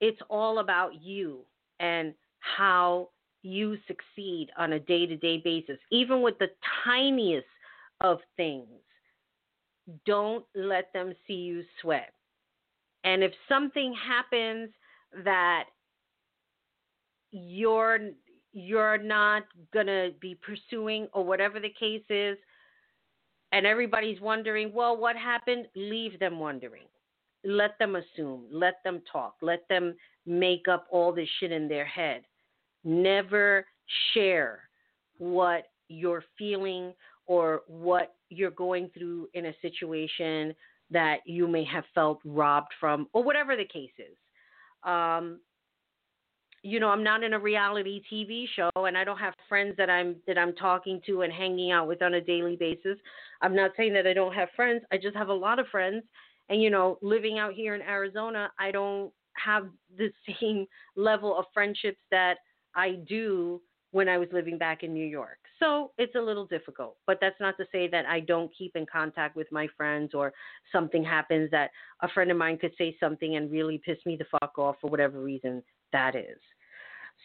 it's 0.00 0.20
all 0.28 0.58
about 0.58 1.02
you 1.02 1.40
and 1.80 2.14
how 2.40 3.08
you 3.42 3.76
succeed 3.86 4.48
on 4.56 4.72
a 4.72 4.80
day 4.80 5.06
to 5.06 5.16
day 5.16 5.38
basis, 5.38 5.78
even 5.90 6.22
with 6.22 6.38
the 6.38 6.48
tiniest 6.84 7.46
of 8.00 8.18
things. 8.36 8.66
Don't 10.04 10.44
let 10.54 10.92
them 10.92 11.14
see 11.26 11.34
you 11.34 11.62
sweat. 11.80 12.12
And 13.04 13.22
if 13.22 13.32
something 13.48 13.94
happens 13.94 14.70
that 15.24 15.64
you're 17.30 17.98
you're 18.52 18.98
not 18.98 19.44
gonna 19.72 20.10
be 20.20 20.34
pursuing 20.34 21.08
or 21.12 21.24
whatever 21.24 21.60
the 21.60 21.72
case 21.78 22.04
is, 22.10 22.36
and 23.52 23.66
everybody's 23.66 24.20
wondering, 24.20 24.72
well, 24.74 24.96
what 24.96 25.16
happened? 25.16 25.66
Leave 25.74 26.18
them 26.18 26.38
wondering. 26.38 26.86
Let 27.44 27.78
them 27.78 27.96
assume. 27.96 28.44
Let 28.50 28.82
them 28.84 29.00
talk. 29.10 29.36
Let 29.40 29.66
them 29.68 29.94
make 30.26 30.68
up 30.68 30.86
all 30.90 31.12
this 31.12 31.28
shit 31.40 31.52
in 31.52 31.68
their 31.68 31.86
head. 31.86 32.22
Never 32.84 33.66
share 34.12 34.60
what 35.18 35.64
you're 35.88 36.24
feeling 36.36 36.92
or 37.26 37.62
what 37.66 38.14
you're 38.30 38.50
going 38.50 38.90
through 38.96 39.28
in 39.34 39.46
a 39.46 39.52
situation 39.62 40.54
that 40.90 41.18
you 41.26 41.46
may 41.46 41.64
have 41.64 41.84
felt 41.94 42.20
robbed 42.24 42.72
from, 42.80 43.08
or 43.12 43.22
whatever 43.22 43.56
the 43.56 43.64
case 43.64 43.90
is. 43.98 44.16
Um, 44.84 45.40
you 46.62 46.80
know, 46.80 46.88
I'm 46.88 47.04
not 47.04 47.22
in 47.22 47.34
a 47.34 47.38
reality 47.38 48.02
TV 48.12 48.46
show, 48.56 48.70
and 48.76 48.96
I 48.96 49.04
don't 49.04 49.18
have 49.18 49.34
friends 49.48 49.74
that 49.76 49.88
I'm 49.88 50.16
that 50.26 50.38
I'm 50.38 50.54
talking 50.54 51.00
to 51.06 51.22
and 51.22 51.32
hanging 51.32 51.70
out 51.70 51.86
with 51.86 52.02
on 52.02 52.14
a 52.14 52.20
daily 52.20 52.56
basis. 52.56 52.98
I'm 53.42 53.54
not 53.54 53.72
saying 53.76 53.94
that 53.94 54.06
I 54.06 54.12
don't 54.12 54.34
have 54.34 54.48
friends. 54.56 54.82
I 54.90 54.96
just 54.96 55.16
have 55.16 55.28
a 55.28 55.34
lot 55.34 55.58
of 55.58 55.68
friends, 55.68 56.02
and 56.48 56.62
you 56.62 56.70
know, 56.70 56.98
living 57.00 57.38
out 57.38 57.54
here 57.54 57.74
in 57.74 57.82
Arizona, 57.82 58.50
I 58.58 58.70
don't 58.70 59.12
have 59.34 59.68
the 59.96 60.10
same 60.40 60.66
level 60.96 61.36
of 61.38 61.44
friendships 61.54 62.00
that 62.10 62.38
I 62.78 62.92
do 63.08 63.60
when 63.90 64.08
I 64.08 64.18
was 64.18 64.28
living 64.32 64.58
back 64.58 64.82
in 64.82 64.94
New 64.94 65.06
York. 65.06 65.38
So 65.58 65.90
it's 65.98 66.14
a 66.14 66.20
little 66.20 66.46
difficult, 66.46 66.96
but 67.06 67.18
that's 67.20 67.40
not 67.40 67.56
to 67.56 67.64
say 67.72 67.88
that 67.88 68.06
I 68.06 68.20
don't 68.20 68.50
keep 68.56 68.76
in 68.76 68.86
contact 68.86 69.34
with 69.34 69.50
my 69.50 69.66
friends 69.76 70.14
or 70.14 70.32
something 70.70 71.02
happens 71.02 71.50
that 71.50 71.70
a 72.02 72.08
friend 72.08 72.30
of 72.30 72.36
mine 72.36 72.58
could 72.58 72.72
say 72.78 72.96
something 73.00 73.36
and 73.36 73.50
really 73.50 73.80
piss 73.84 73.98
me 74.06 74.16
the 74.16 74.26
fuck 74.40 74.58
off 74.58 74.76
for 74.80 74.88
whatever 74.88 75.20
reason 75.20 75.62
that 75.92 76.14
is. 76.14 76.38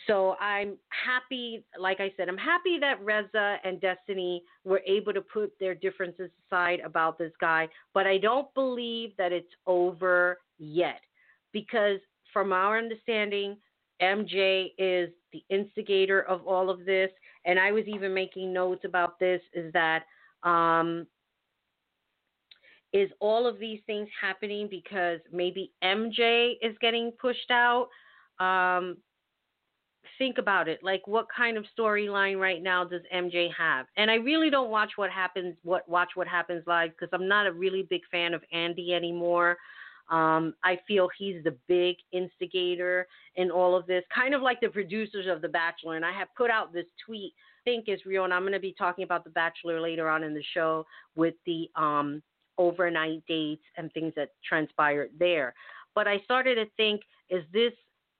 So 0.08 0.36
I'm 0.40 0.78
happy, 0.90 1.64
like 1.80 2.00
I 2.00 2.12
said, 2.18 2.28
I'm 2.28 2.38
happy 2.38 2.80
that 2.80 3.04
Reza 3.04 3.58
and 3.64 3.80
Destiney 3.80 4.40
were 4.64 4.82
able 4.88 5.14
to 5.14 5.22
put 5.22 5.54
their 5.60 5.76
differences 5.76 6.32
aside 6.48 6.80
about 6.84 7.20
this 7.20 7.32
guy, 7.40 7.68
but 7.94 8.08
I 8.08 8.18
don't 8.18 8.52
believe 8.56 9.12
that 9.18 9.32
it's 9.32 9.54
over 9.68 10.40
yet 10.58 11.02
because 11.52 12.00
from 12.32 12.52
our 12.52 12.80
understanding, 12.80 13.58
MJ 14.04 14.74
is 14.78 15.10
the 15.32 15.44
instigator 15.50 16.22
of 16.24 16.46
all 16.46 16.70
of 16.70 16.86
this, 16.86 17.10
and 17.46 17.58
I 17.58 17.72
was 17.72 17.86
even 17.88 18.14
making 18.14 18.52
notes 18.52 18.84
about 18.86 19.18
this. 19.20 19.42
Is 19.54 19.72
that 19.74 20.04
um, 20.44 21.08
is 22.92 23.10
all 23.20 23.48
of 23.48 23.60
these 23.60 23.80
things 23.88 24.08
happening 24.20 24.68
because 24.70 25.20
maybe 25.32 25.72
MJ 25.84 26.54
is 26.62 26.76
getting 26.82 27.12
pushed 27.20 27.50
out? 27.50 27.88
Um, 28.40 28.98
think 30.18 30.38
about 30.38 30.68
it. 30.68 30.80
Like, 30.84 31.08
what 31.08 31.28
kind 31.36 31.58
of 31.58 31.66
storyline 31.78 32.40
right 32.40 32.62
now 32.62 32.84
does 32.84 33.02
MJ 33.14 33.50
have? 33.58 33.88
And 33.98 34.12
I 34.12 34.16
really 34.16 34.50
don't 34.50 34.70
watch 34.70 34.92
what 34.96 35.10
happens. 35.10 35.56
What 35.64 35.88
watch 35.88 36.10
what 36.16 36.28
happens 36.28 36.64
live 36.68 36.92
because 36.92 37.10
I'm 37.14 37.28
not 37.28 37.48
a 37.48 37.52
really 37.52 37.88
big 37.90 38.02
fan 38.12 38.34
of 38.34 38.44
Andy 38.52 38.94
anymore. 38.94 39.58
Um, 40.10 40.54
I 40.64 40.80
feel 40.88 41.08
he's 41.18 41.44
the 41.44 41.56
big 41.68 41.96
instigator 42.12 43.08
in 43.36 43.50
all 43.50 43.76
of 43.76 43.88
this, 43.88 44.04
kind 44.14 44.34
of 44.34 44.42
like 44.42 44.60
the 44.62 44.70
producers 44.70 45.28
of 45.30 45.42
The 45.42 45.50
Bachelor. 45.50 45.96
And 45.96 46.06
I 46.06 46.12
have 46.12 46.28
put 46.36 46.52
out 46.52 46.74
this 46.74 46.86
tweet, 47.06 47.34
I 47.36 47.70
think 47.70 47.86
is 47.88 48.06
real, 48.06 48.26
and 48.26 48.34
I'm 48.34 48.42
going 48.42 48.54
to 48.54 48.60
be 48.60 48.76
talking 48.78 49.04
about 49.04 49.24
The 49.24 49.30
Bachelor 49.30 49.80
later 49.80 50.10
on 50.10 50.24
in 50.24 50.34
the 50.34 50.44
show 50.54 50.86
with 51.16 51.36
the 51.46 51.70
um, 51.76 52.22
overnight 52.58 53.24
dates 53.28 53.64
and 53.78 53.92
things 53.94 54.14
that 54.16 54.30
transpired 54.48 55.12
there. 55.18 55.54
But 55.96 56.08
I 56.08 56.20
started 56.20 56.56
to 56.56 56.66
think, 56.76 57.02
is 57.30 57.44
this 57.54 57.74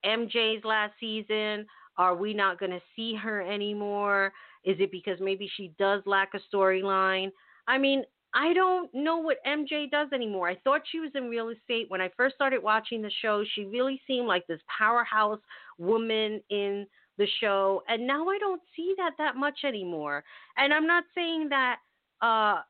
MJ's 0.04 0.64
last 0.64 0.94
season? 0.98 1.66
Are 1.96 2.16
we 2.16 2.34
not 2.34 2.58
going 2.58 2.72
to 2.72 2.82
see 2.96 3.14
her 3.14 3.42
anymore? 3.42 4.32
Is 4.64 4.76
it 4.80 4.90
because 4.90 5.18
maybe 5.20 5.50
she 5.56 5.72
does 5.78 6.02
lack 6.06 6.30
a 6.34 6.54
storyline? 6.54 7.30
I 7.68 7.78
mean, 7.78 8.04
I 8.34 8.52
don't 8.52 8.92
know 8.92 9.18
what 9.18 9.38
MJ 9.46 9.88
does 9.88 10.08
anymore. 10.12 10.48
I 10.48 10.56
thought 10.64 10.82
she 10.90 10.98
was 10.98 11.12
in 11.14 11.28
real 11.28 11.50
estate 11.50 11.86
when 11.88 12.00
I 12.00 12.10
first 12.16 12.34
started 12.34 12.62
watching 12.62 13.00
the 13.00 13.10
show. 13.22 13.44
She 13.54 13.64
really 13.64 14.00
seemed 14.08 14.26
like 14.26 14.44
this 14.48 14.60
powerhouse 14.76 15.38
woman 15.78 16.40
in 16.50 16.86
the 17.16 17.28
show, 17.40 17.82
and 17.88 18.06
now 18.06 18.28
I 18.28 18.38
don't 18.38 18.60
see 18.74 18.92
that 18.96 19.12
that 19.18 19.36
much 19.36 19.60
anymore. 19.64 20.24
And 20.56 20.74
I'm 20.74 20.86
not 20.86 21.04
saying 21.14 21.48
that, 21.50 21.76
uh, 22.20 22.62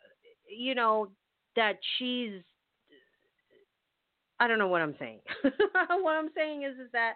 you 0.54 0.74
know, 0.74 1.08
that 1.56 1.78
she's. 1.98 2.42
I 4.38 4.46
don't 4.48 4.58
know 4.58 4.68
what 4.68 4.82
I'm 4.82 4.96
saying. 4.98 5.20
what 5.88 6.16
I'm 6.16 6.28
saying 6.36 6.64
is, 6.64 6.74
is 6.74 6.90
that 6.92 7.14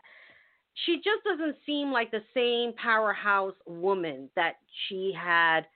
she 0.87 0.97
just 0.97 1.23
doesn't 1.25 1.57
seem 1.67 1.93
like 1.93 2.11
the 2.11 2.23
same 2.33 2.73
powerhouse 2.83 3.55
woman 3.67 4.31
that 4.37 4.55
she 4.89 5.13
had 5.15 5.67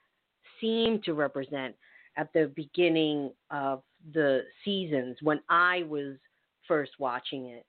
seemed 0.61 1.05
to 1.05 1.13
represent 1.13 1.75
at 2.17 2.33
the 2.33 2.53
beginning 2.55 3.31
of 3.51 3.83
the 4.13 4.43
seasons 4.65 5.17
when 5.23 5.41
I 5.49 5.85
was 5.89 6.17
first 6.69 6.93
watching 6.99 7.47
it. 7.47 7.67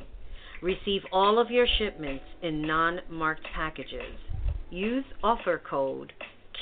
Receive 0.62 1.04
all 1.14 1.40
of 1.40 1.50
your 1.50 1.66
shipments 1.78 2.26
in 2.42 2.62
non 2.62 3.00
marked 3.10 3.48
packages. 3.56 4.20
Use 4.70 5.06
offer 5.24 5.62
code 5.70 6.12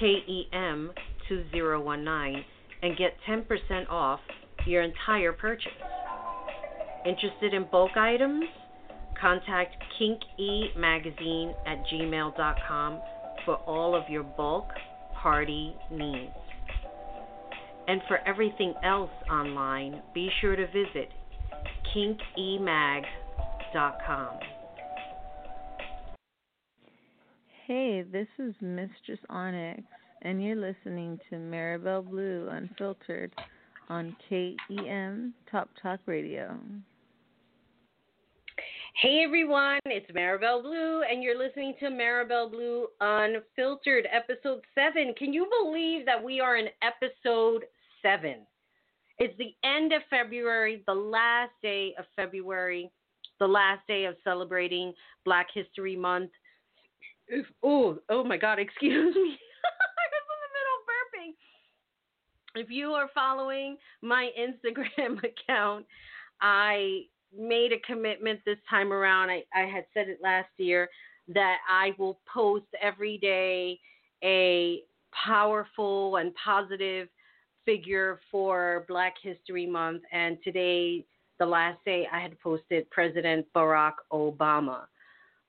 KEM2019 0.02 2.44
and 2.84 2.96
get 2.96 3.16
10% 3.28 3.90
off 3.90 4.20
your 4.68 4.84
entire 4.84 5.34
purchase. 5.34 5.72
Interested 7.06 7.56
in 7.56 7.66
bulk 7.72 7.98
items? 7.98 8.46
Contact 9.20 9.76
kinkemagazine 10.00 11.56
at 11.66 11.84
gmail.com 11.92 13.02
for 13.46 13.56
all 13.56 13.96
of 13.96 14.04
your 14.10 14.22
bulk 14.24 14.68
party 15.22 15.76
needs. 15.92 16.32
And 17.88 18.02
for 18.08 18.18
everything 18.28 18.74
else 18.84 19.10
online, 19.32 20.02
be 20.14 20.30
sure 20.40 20.56
to 20.56 20.68
visit 20.68 21.10
kinkemag.com. 21.96 23.27
Hey, 27.68 28.02
this 28.02 28.28
is 28.40 28.56
Mistress 28.60 29.20
Onyx, 29.30 29.84
and 30.24 30.44
you're 30.44 30.56
listening 30.56 31.20
to 31.30 31.36
Marabelle 31.36 32.02
Blue 32.02 32.50
Unfiltered 32.50 33.32
on 33.88 34.16
KEM 34.28 35.36
Top 35.52 35.70
Talk 35.80 36.00
Radio. 36.08 36.58
Hey 39.00 39.22
everyone, 39.24 39.80
it's 39.86 40.12
Marabelle 40.12 40.64
Blue, 40.64 41.04
and 41.04 41.22
you're 41.22 41.38
listening 41.38 41.76
to 41.80 41.92
Marabelle 41.92 42.50
Blue 42.50 42.88
Unfiltered, 43.00 44.08
episode 44.12 44.62
7. 44.74 45.14
Can 45.20 45.34
you 45.34 45.48
believe 45.62 46.04
that 46.08 46.24
we 46.24 46.40
are 46.40 46.58
in 46.58 46.70
episode 46.82 47.66
7? 48.02 48.38
It's 49.20 49.38
the 49.38 49.56
end 49.64 49.94
of 49.94 50.02
February, 50.10 50.82
the 50.88 50.96
last 50.96 51.52
day 51.62 51.94
of 52.00 52.06
February, 52.16 52.92
the 53.40 53.48
last 53.48 53.86
day 53.88 54.06
of 54.06 54.16
celebrating 54.24 54.94
Black 55.26 55.48
History 55.54 55.96
Month. 55.96 56.32
If, 57.28 57.46
oh, 57.64 58.00
oh 58.10 58.24
my 58.24 58.38
God, 58.38 58.60
excuse 58.60 59.16
me. 59.16 59.22
I 59.66 60.06
was 60.12 60.26
in 60.34 60.40
the 60.44 60.52
middle 60.58 61.34
burping. 61.34 62.64
If 62.64 62.70
you 62.70 62.92
are 62.92 63.10
following 63.14 63.78
my 64.02 64.30
Instagram 64.40 65.20
account, 65.24 65.86
I 66.42 67.04
made 67.38 67.72
a 67.74 67.80
commitment 67.80 68.40
this 68.46 68.58
time 68.70 68.94
around. 68.94 69.30
I, 69.30 69.44
I 69.54 69.66
had 69.66 69.86
said 69.94 70.08
it 70.08 70.20
last 70.24 70.50
year 70.58 70.90
that 71.34 71.58
I 71.70 71.92
will 71.98 72.20
post 72.32 72.66
every 72.82 73.18
day 73.18 73.80
a 74.24 74.82
powerful 75.26 76.18
and 76.18 76.32
positive 76.44 77.10
figure 77.66 78.20
for 78.32 78.86
Black 78.88 79.16
History 79.22 79.66
Month. 79.66 80.04
And 80.12 80.38
today, 80.44 81.06
the 81.40 81.46
last 81.46 81.80
day, 81.86 82.08
I 82.12 82.20
had 82.20 82.40
posted 82.40 82.90
President 82.90 83.46
Barack 83.56 83.94
Obama, 84.12 84.82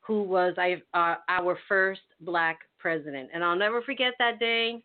who 0.01 0.23
was 0.23 0.55
uh, 0.59 1.15
our 1.29 1.59
first 1.69 2.01
black 2.21 2.61
president. 2.79 3.31
And 3.33 3.45
I'll 3.45 3.57
never 3.57 3.83
forget 3.83 4.15
that 4.19 4.39
day. 4.39 4.83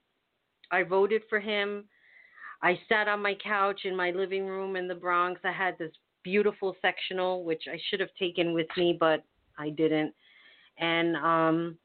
I 0.72 0.84
voted 0.84 1.22
for 1.30 1.40
him. 1.40 1.86
I 2.62 2.80
sat 2.88 3.08
on 3.08 3.22
my 3.22 3.36
couch 3.44 3.82
in 3.84 3.96
my 3.96 4.12
living 4.12 4.46
room 4.48 4.76
in 4.76 4.88
the 4.88 4.96
Bronx. 4.96 5.42
I 5.44 5.52
had 5.52 5.78
this 5.78 5.92
beautiful 6.24 6.76
sectional, 6.82 7.44
which 7.44 7.64
I 7.72 7.78
should 7.90 8.00
have 8.00 8.14
taken 8.18 8.54
with 8.54 8.68
me, 8.78 8.96
but 8.98 9.24
I 9.58 9.70
didn't. 9.70 10.14
And 10.80 11.16
um, 11.18 11.78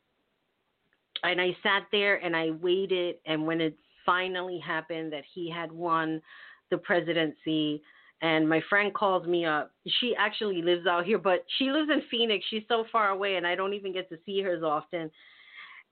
and 1.25 1.41
I 1.41 1.57
sat 1.63 1.83
there 1.91 2.25
and 2.25 2.37
I 2.37 2.51
waited, 2.63 3.17
and 3.27 3.47
when 3.47 3.61
it 3.61 3.77
finally 4.07 4.61
happened 4.65 5.13
that 5.13 5.25
he 5.35 5.51
had 5.51 5.71
won 5.73 6.23
the 6.71 6.79
presidency, 6.79 7.83
and 8.21 8.49
my 8.49 8.61
friend 8.69 8.93
calls 8.93 9.27
me 9.27 9.45
up. 9.45 9.71
She 10.01 10.15
actually 10.17 10.63
lives 10.63 10.87
out 10.87 11.05
here, 11.05 11.19
but 11.19 11.45
she 11.59 11.71
lives 11.71 11.91
in 11.91 12.03
Phoenix. 12.11 12.45
She's 12.51 12.65
so 12.69 12.85
far 12.91 13.11
away, 13.11 13.37
and 13.37 13.47
I 13.47 13.55
don't 13.55 13.75
even 13.75 13.93
get 13.93 14.09
to 14.11 14.19
see 14.27 14.43
her 14.43 14.57
as 14.57 14.63
often. 14.63 15.11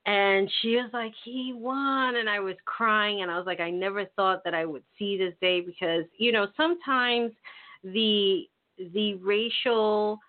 And 0.07 0.51
she 0.63 0.77
was 0.77 0.91
like, 0.93 1.13
he 1.25 1.53
won. 1.55 2.17
And 2.17 2.31
I 2.31 2.39
was 2.39 2.55
crying. 2.65 3.23
And 3.23 3.31
I 3.31 3.37
was 3.37 3.47
like, 3.47 3.59
I 3.59 3.71
never 3.71 4.05
thought 4.17 4.45
that 4.45 4.55
I 4.55 4.65
would 4.65 4.85
see 4.99 5.19
this 5.19 5.35
day 5.41 5.61
because, 5.61 6.05
you 6.17 6.33
know, 6.33 6.47
sometimes 6.57 7.33
the 7.83 8.45
the 8.93 9.15
racial 9.15 10.21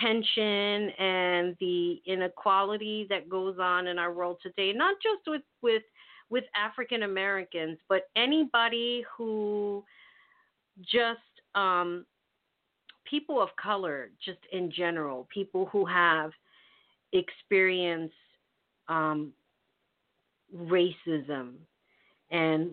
tension 0.00 0.90
and 0.98 1.56
the 1.60 2.00
inequality 2.06 3.06
that 3.10 3.28
goes 3.28 3.56
on 3.60 3.86
in 3.86 3.98
our 3.98 4.12
world 4.12 4.38
today, 4.42 4.72
not 4.72 4.96
just 5.02 5.26
with 5.26 5.42
with 5.62 5.82
with 6.30 6.44
African 6.54 7.02
Americans, 7.02 7.78
but 7.88 8.02
anybody 8.16 9.04
who 9.16 9.84
just 10.80 11.20
um, 11.58 12.04
people 13.04 13.42
of 13.42 13.48
color, 13.60 14.10
just 14.24 14.38
in 14.52 14.70
general, 14.70 15.26
people 15.32 15.66
who 15.66 15.84
have 15.84 16.30
experienced 17.12 18.14
um, 18.88 19.32
racism 20.56 21.54
and 22.30 22.70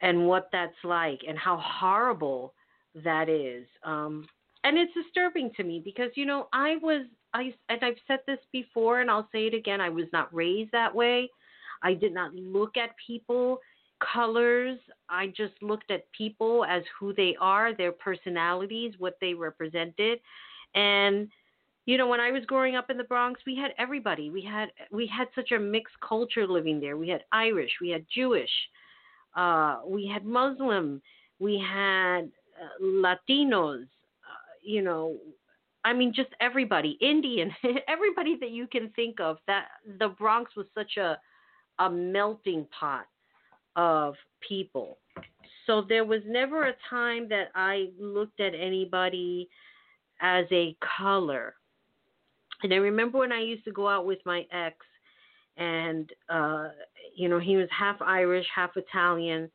and 0.00 0.26
what 0.26 0.48
that's 0.52 0.72
like 0.84 1.20
and 1.28 1.36
how 1.36 1.56
horrible 1.62 2.54
that 3.04 3.28
is. 3.28 3.66
Um, 3.84 4.26
and 4.64 4.78
it's 4.78 4.92
disturbing 4.94 5.50
to 5.56 5.64
me 5.64 5.80
because 5.84 6.10
you 6.14 6.26
know 6.26 6.48
I 6.52 6.76
was 6.82 7.06
I 7.34 7.54
and 7.68 7.82
I've 7.82 7.96
said 8.06 8.20
this 8.26 8.38
before 8.52 9.00
and 9.00 9.10
I'll 9.10 9.28
say 9.32 9.46
it 9.46 9.54
again. 9.54 9.80
I 9.80 9.90
was 9.90 10.06
not 10.12 10.34
raised 10.34 10.72
that 10.72 10.94
way. 10.94 11.30
I 11.82 11.94
did 11.94 12.12
not 12.12 12.34
look 12.34 12.76
at 12.76 12.90
people 13.06 13.60
colors. 14.00 14.78
I 15.08 15.28
just 15.28 15.54
looked 15.62 15.90
at 15.90 16.10
people 16.12 16.64
as 16.64 16.82
who 16.98 17.14
they 17.14 17.36
are, 17.40 17.74
their 17.74 17.92
personalities, 17.92 18.94
what 18.98 19.16
they 19.20 19.34
represented, 19.34 20.20
and 20.74 21.28
you 21.86 21.96
know 21.96 22.06
when 22.06 22.20
I 22.20 22.30
was 22.30 22.44
growing 22.44 22.76
up 22.76 22.90
in 22.90 22.98
the 22.98 23.04
Bronx, 23.04 23.40
we 23.46 23.56
had 23.56 23.72
everybody. 23.78 24.30
We 24.30 24.42
had 24.42 24.68
we 24.90 25.06
had 25.06 25.28
such 25.34 25.52
a 25.52 25.58
mixed 25.58 25.98
culture 26.06 26.46
living 26.46 26.80
there. 26.80 26.96
We 26.96 27.08
had 27.08 27.24
Irish, 27.32 27.72
we 27.80 27.88
had 27.90 28.04
Jewish, 28.14 28.50
uh, 29.36 29.80
we 29.86 30.06
had 30.06 30.24
Muslim, 30.24 31.00
we 31.38 31.58
had 31.58 32.30
Latinos, 32.82 33.82
uh, 33.82 33.86
you 34.62 34.82
know, 34.82 35.16
I 35.84 35.92
mean, 35.92 36.12
just 36.14 36.30
everybody, 36.40 36.98
Indian, 37.00 37.50
everybody 37.88 38.36
that 38.40 38.50
you 38.50 38.66
can 38.66 38.90
think 38.90 39.20
of. 39.20 39.38
That 39.46 39.66
the 39.98 40.08
Bronx 40.08 40.54
was 40.56 40.66
such 40.74 40.96
a 40.96 41.18
a 41.78 41.88
melting 41.88 42.66
pot 42.78 43.06
of 43.78 44.16
people. 44.46 44.98
So 45.66 45.82
there 45.88 46.04
was 46.04 46.20
never 46.26 46.66
a 46.66 46.74
time 46.90 47.28
that 47.28 47.48
I 47.54 47.90
looked 47.98 48.40
at 48.40 48.54
anybody 48.54 49.48
as 50.20 50.46
a 50.50 50.76
color. 50.98 51.54
And 52.62 52.74
I 52.74 52.78
remember 52.78 53.18
when 53.18 53.32
I 53.32 53.40
used 53.40 53.64
to 53.64 53.72
go 53.72 53.88
out 53.88 54.04
with 54.04 54.18
my 54.26 54.44
ex, 54.52 54.76
and 55.56 56.10
uh, 56.28 56.68
you 57.14 57.28
know, 57.28 57.38
he 57.38 57.56
was 57.56 57.68
half 57.70 58.02
Irish, 58.02 58.46
half 58.54 58.70
Italian, 58.76 59.48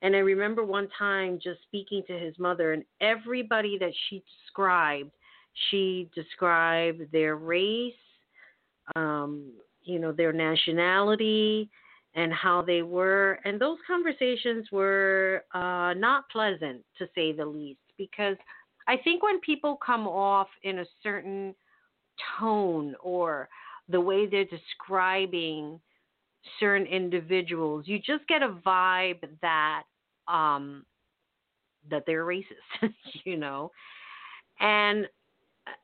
and 0.00 0.16
I 0.16 0.20
remember 0.20 0.64
one 0.64 0.88
time 0.98 1.38
just 1.42 1.60
speaking 1.62 2.02
to 2.06 2.18
his 2.18 2.38
mother, 2.38 2.72
and 2.72 2.84
everybody 3.02 3.76
that 3.78 3.92
she 4.08 4.22
described, 4.44 5.10
she 5.70 6.08
described 6.14 7.02
their 7.12 7.36
race, 7.36 7.92
um, 8.96 9.50
you 9.82 9.98
know, 9.98 10.12
their 10.12 10.32
nationality, 10.32 11.68
and 12.18 12.32
how 12.32 12.60
they 12.62 12.82
were. 12.82 13.38
And 13.44 13.60
those 13.60 13.78
conversations 13.86 14.66
were 14.72 15.44
uh, 15.54 15.94
not 15.94 16.28
pleasant, 16.30 16.84
to 16.98 17.06
say 17.14 17.32
the 17.32 17.46
least, 17.46 17.78
because 17.96 18.36
I 18.88 18.96
think 18.96 19.22
when 19.22 19.38
people 19.40 19.78
come 19.84 20.08
off 20.08 20.48
in 20.64 20.80
a 20.80 20.84
certain 21.02 21.54
tone 22.40 22.96
or 23.00 23.48
the 23.88 24.00
way 24.00 24.26
they're 24.26 24.44
describing 24.44 25.78
certain 26.58 26.86
individuals, 26.88 27.84
you 27.86 27.98
just 27.98 28.26
get 28.26 28.42
a 28.42 28.56
vibe 28.66 29.22
that 29.40 29.84
um, 30.26 30.84
that 31.90 32.02
they're 32.04 32.24
racist, 32.24 32.44
you 33.24 33.36
know. 33.36 33.70
And 34.58 35.06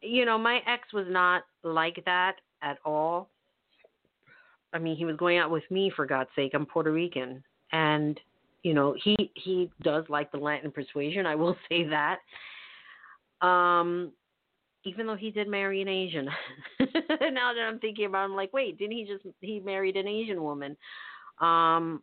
you 0.03 0.24
know, 0.24 0.37
my 0.37 0.61
ex 0.66 0.93
was 0.93 1.07
not 1.09 1.45
like 1.62 2.03
that 2.07 2.37
at 2.61 2.78
all. 2.85 3.30
I 4.75 4.79
mean, 4.79 4.97
he 4.97 5.05
was 5.05 5.16
going 5.16 5.39
out 5.39 5.51
with 5.51 5.62
me 5.70 5.91
for 5.95 6.05
God's 6.05 6.31
sake. 6.35 6.53
I'm 6.53 6.66
Puerto 6.66 6.93
Rican, 6.93 7.43
and 7.72 8.20
you 8.64 8.75
know, 8.75 8.95
he 9.03 9.16
he 9.35 9.70
does 9.83 10.05
like 10.09 10.33
the 10.33 10.39
Latin 10.39 10.72
persuasion. 10.72 11.27
I 11.27 11.37
will 11.37 11.57
say 11.68 11.87
that. 11.89 12.18
Um, 13.47 14.12
even 14.85 15.07
though 15.07 15.16
he 15.16 15.31
did 15.31 15.49
marry 15.49 15.81
an 15.81 15.89
Asian. 15.89 16.27
now 16.81 17.55
that 17.55 17.66
I'm 17.66 17.79
thinking 17.79 18.07
about, 18.07 18.22
it, 18.22 18.25
I'm 18.25 18.37
like, 18.37 18.53
wait, 18.53 18.79
didn't 18.79 18.97
he 18.97 19.05
just 19.05 19.25
he 19.41 19.61
married 19.61 19.97
an 19.97 20.07
Asian 20.07 20.43
woman? 20.43 20.77
Um, 21.41 22.03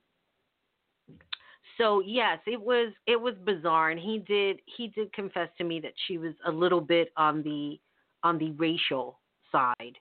so 1.78 2.02
yes, 2.06 2.40
it 2.48 2.60
was 2.60 2.94
it 3.08 3.20
was 3.20 3.36
bizarre, 3.46 3.92
and 3.92 4.00
he 4.00 4.20
did 4.20 4.60
he 4.78 4.88
did 4.88 5.12
confess 5.14 5.50
to 5.58 5.64
me 5.64 5.80
that 5.82 5.94
she 6.08 6.18
was 6.18 6.34
a 6.46 6.52
little 6.52 6.82
bit 6.82 7.12
on 7.18 7.44
the 7.44 7.80
on 8.24 8.38
the 8.38 8.52
racial 8.52 9.20
side, 9.52 9.98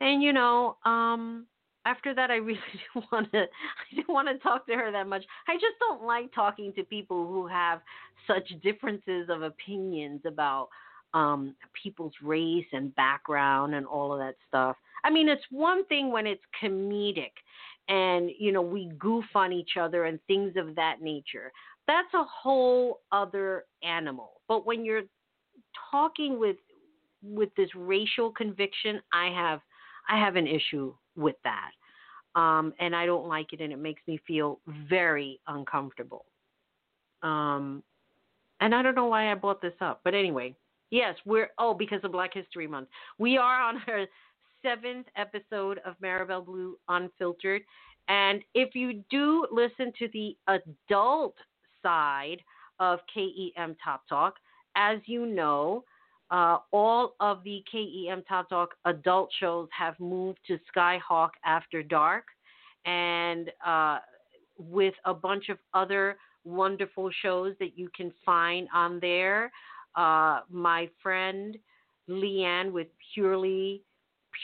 and 0.00 0.22
you 0.22 0.32
know, 0.32 0.76
um, 0.84 1.46
after 1.88 2.14
that, 2.14 2.30
I 2.30 2.36
really 2.36 2.60
didn't 2.94 3.10
want 3.10 3.32
to. 3.32 3.40
I 3.40 3.94
didn't 3.94 4.12
want 4.12 4.28
to 4.28 4.38
talk 4.38 4.66
to 4.66 4.74
her 4.74 4.92
that 4.92 5.06
much. 5.06 5.24
I 5.48 5.54
just 5.54 5.78
don't 5.80 6.04
like 6.04 6.32
talking 6.34 6.72
to 6.74 6.84
people 6.84 7.26
who 7.26 7.46
have 7.46 7.80
such 8.26 8.48
differences 8.62 9.28
of 9.30 9.42
opinions 9.42 10.20
about 10.26 10.68
um, 11.14 11.54
people's 11.82 12.12
race 12.22 12.66
and 12.72 12.94
background 12.94 13.74
and 13.74 13.86
all 13.86 14.12
of 14.12 14.18
that 14.18 14.34
stuff. 14.46 14.76
I 15.04 15.10
mean, 15.10 15.28
it's 15.28 15.44
one 15.50 15.86
thing 15.86 16.10
when 16.12 16.26
it's 16.26 16.42
comedic 16.62 17.32
and 17.88 18.30
you 18.38 18.52
know 18.52 18.60
we 18.60 18.90
goof 18.98 19.24
on 19.34 19.52
each 19.52 19.76
other 19.80 20.04
and 20.04 20.18
things 20.26 20.52
of 20.56 20.74
that 20.76 21.00
nature. 21.00 21.50
That's 21.86 22.12
a 22.14 22.24
whole 22.24 23.00
other 23.12 23.64
animal. 23.82 24.42
But 24.46 24.66
when 24.66 24.84
you're 24.84 25.04
talking 25.90 26.38
with 26.38 26.56
with 27.22 27.48
this 27.56 27.70
racial 27.74 28.30
conviction, 28.30 29.00
I 29.12 29.30
have 29.34 29.60
I 30.08 30.18
have 30.18 30.36
an 30.36 30.46
issue 30.46 30.94
with 31.16 31.36
that. 31.44 31.70
Um, 32.38 32.72
and 32.78 32.94
I 32.94 33.04
don't 33.04 33.26
like 33.26 33.52
it, 33.52 33.60
and 33.60 33.72
it 33.72 33.80
makes 33.80 34.00
me 34.06 34.20
feel 34.24 34.60
very 34.88 35.40
uncomfortable. 35.48 36.24
Um, 37.24 37.82
and 38.60 38.72
I 38.72 38.80
don't 38.80 38.94
know 38.94 39.06
why 39.06 39.32
I 39.32 39.34
brought 39.34 39.60
this 39.60 39.74
up, 39.80 40.02
but 40.04 40.14
anyway, 40.14 40.54
yes, 40.90 41.16
we're 41.24 41.50
oh 41.58 41.74
because 41.74 41.98
of 42.04 42.12
Black 42.12 42.32
History 42.32 42.68
Month. 42.68 42.90
We 43.18 43.38
are 43.38 43.60
on 43.60 43.82
our 43.88 44.06
seventh 44.62 45.06
episode 45.16 45.80
of 45.84 45.96
Marabelle 46.00 46.44
Blue 46.44 46.78
Unfiltered, 46.88 47.62
and 48.06 48.44
if 48.54 48.76
you 48.76 49.02
do 49.10 49.44
listen 49.50 49.92
to 49.98 50.08
the 50.12 50.36
adult 50.46 51.34
side 51.82 52.38
of 52.78 53.00
KEM 53.12 53.74
Top 53.84 54.02
Talk, 54.08 54.34
as 54.76 54.98
you 55.06 55.26
know, 55.26 55.82
uh, 56.30 56.58
all 56.72 57.14
of 57.20 57.42
the 57.44 57.62
KEM 57.70 58.22
Top 58.28 58.48
Talk 58.48 58.70
adult 58.84 59.30
shows 59.38 59.68
have 59.76 59.98
moved 59.98 60.38
to 60.46 60.58
Skyhawk 60.74 61.30
After 61.44 61.82
Dark, 61.82 62.24
and 62.84 63.50
uh, 63.64 63.98
with 64.58 64.94
a 65.04 65.14
bunch 65.14 65.48
of 65.48 65.58
other 65.74 66.16
wonderful 66.44 67.10
shows 67.22 67.54
that 67.60 67.78
you 67.78 67.88
can 67.96 68.12
find 68.24 68.68
on 68.74 68.98
there. 69.00 69.50
Uh, 69.96 70.40
my 70.50 70.88
friend 71.02 71.56
Leanne 72.08 72.72
with 72.72 72.88
Purely 73.14 73.82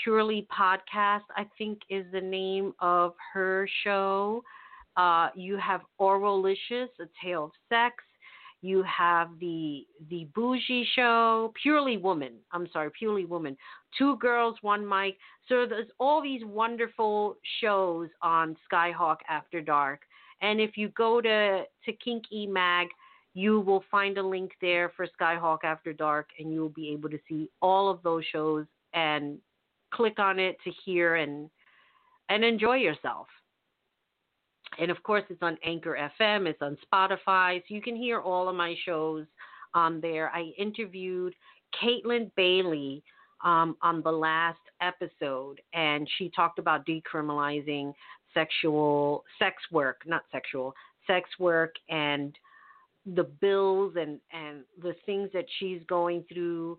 Purely 0.03 0.47
Podcast, 0.57 1.23
I 1.37 1.47
think 1.57 1.81
is 1.89 2.05
the 2.13 2.21
name 2.21 2.75
of 2.81 3.15
her 3.33 3.69
show. 3.85 4.43
Uh, 4.97 5.29
you 5.35 5.57
have 5.57 5.83
Oralicious, 6.01 6.89
A 7.01 7.07
Tale 7.23 7.45
of 7.45 7.51
Sex. 7.69 7.97
You 8.65 8.83
have 8.85 9.29
the 9.41 9.87
the 10.09 10.27
Bougie 10.35 10.89
Show, 10.97 11.53
Purely 11.63 11.99
Woman. 11.99 12.33
I'm 12.51 12.67
sorry, 12.73 12.91
Purely 12.99 13.27
Woman. 13.27 13.59
Two 13.99 14.17
girls, 14.17 14.57
one 14.63 14.89
mic. 14.89 15.19
So 15.51 15.67
there's 15.69 15.91
all 16.01 16.23
these 16.23 16.41
wonderful 16.47 17.37
shows 17.61 18.09
on 18.23 18.57
Skyhawk 18.67 19.19
After 19.29 19.61
Dark. 19.61 20.01
And 20.41 20.63
if 20.63 20.79
you 20.79 20.89
go 20.97 21.21
to 21.21 21.65
to 21.85 21.93
Kink 21.93 22.25
E 22.33 22.47
Mag, 22.47 22.89
you 23.35 23.61
will 23.61 23.85
find 23.91 24.17
a 24.17 24.27
link 24.27 24.53
there 24.63 24.91
for 24.97 25.07
Skyhawk 25.21 25.59
After 25.63 25.93
Dark, 25.93 26.31
and 26.39 26.51
you 26.51 26.63
will 26.63 26.71
be 26.71 26.89
able 26.89 27.11
to 27.11 27.19
see 27.29 27.51
all 27.61 27.91
of 27.91 28.03
those 28.03 28.25
shows 28.33 28.65
and 28.95 29.37
click 29.93 30.19
on 30.19 30.39
it 30.39 30.57
to 30.65 30.71
hear 30.87 31.17
and 31.17 31.51
and 32.31 32.43
enjoy 32.43 32.77
yourself. 32.77 33.27
And 34.79 34.91
of 34.91 35.03
course, 35.03 35.25
it's 35.31 35.43
on 35.43 35.59
Anchor 35.65 36.11
FM, 36.21 36.47
it's 36.47 36.63
on 36.63 36.77
Spotify, 36.93 37.61
so 37.61 37.75
you 37.75 37.83
can 37.83 37.97
hear 37.97 38.21
all 38.21 38.49
of 38.49 38.57
my 38.57 38.75
shows 38.85 39.27
on 39.75 40.01
there. 40.01 40.31
I 40.31 40.53
interviewed 40.59 41.35
Caitlin 41.83 42.31
Bailey 42.37 43.03
um, 43.45 43.77
on 43.83 44.03
the 44.03 44.11
last 44.11 44.59
episode, 44.81 45.61
and 45.73 46.09
she 46.19 46.31
talked 46.31 46.59
about 46.59 46.87
decriminalizing 46.87 47.93
sexual 48.33 49.25
sex 49.39 49.57
work, 49.71 50.03
not 50.07 50.23
sexual 50.33 50.75
sex 51.07 51.29
work, 51.39 51.75
and 51.89 52.37
the 53.15 53.25
bills 53.25 53.95
and 53.99 54.19
and 54.33 54.65
the 54.83 54.95
things 55.05 55.29
that 55.35 55.45
she's 55.59 55.81
going 55.87 56.25
through, 56.33 56.79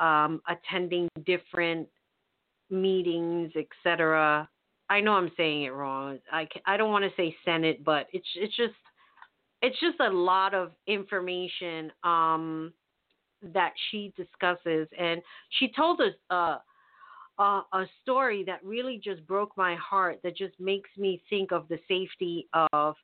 um, 0.00 0.40
attending 0.48 1.08
different 1.24 1.88
meetings, 2.70 3.52
etc. 3.56 4.48
I 4.88 5.00
know 5.00 5.12
I'm 5.12 5.32
saying 5.36 5.64
it 5.64 5.72
wrong. 5.72 6.18
I 6.32 6.48
I 6.64 6.76
don't 6.76 6.90
want 6.90 7.04
to 7.04 7.10
say 7.16 7.36
Senate, 7.44 7.84
but 7.84 8.06
it's 8.12 8.26
it's 8.36 8.56
just 8.56 8.74
it's 9.62 9.78
just 9.80 9.98
a 10.00 10.08
lot 10.08 10.54
of 10.54 10.72
information 10.86 11.90
um, 12.04 12.72
that 13.42 13.72
she 13.90 14.12
discusses, 14.16 14.86
and 14.98 15.20
she 15.58 15.72
told 15.74 16.00
us 16.00 16.12
uh, 16.30 16.58
uh, 17.38 17.62
a 17.72 17.86
story 18.02 18.44
that 18.44 18.64
really 18.64 19.00
just 19.02 19.26
broke 19.26 19.56
my 19.56 19.74
heart. 19.76 20.20
That 20.22 20.36
just 20.36 20.58
makes 20.60 20.90
me 20.96 21.22
think 21.28 21.52
of 21.52 21.66
the 21.68 21.78
safety 21.88 22.46
of 22.72 22.94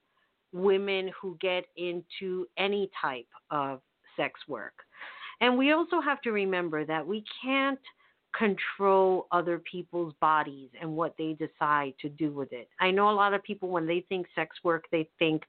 women 0.53 1.11
who 1.21 1.37
get 1.41 1.65
into 1.77 2.47
any 2.59 2.91
type 3.01 3.29
of 3.51 3.81
sex 4.17 4.39
work, 4.47 4.75
and 5.41 5.59
we 5.59 5.73
also 5.73 6.01
have 6.01 6.21
to 6.23 6.31
remember 6.31 6.85
that 6.85 7.05
we 7.05 7.25
can't 7.43 7.81
control 8.37 9.27
other 9.31 9.59
people's 9.59 10.15
bodies 10.21 10.69
and 10.81 10.97
what 10.97 11.15
they 11.19 11.35
decide 11.35 11.95
to 12.01 12.09
do 12.09 12.33
with 12.33 12.53
it. 12.53 12.69
I 12.81 12.91
know 12.91 13.11
a 13.11 13.13
lot 13.13 13.35
of 13.35 13.43
people 13.43 13.69
when 13.69 13.87
they 13.87 14.05
think 14.09 14.27
sex 14.35 14.57
work, 14.65 14.85
they 14.91 15.09
think 15.19 15.43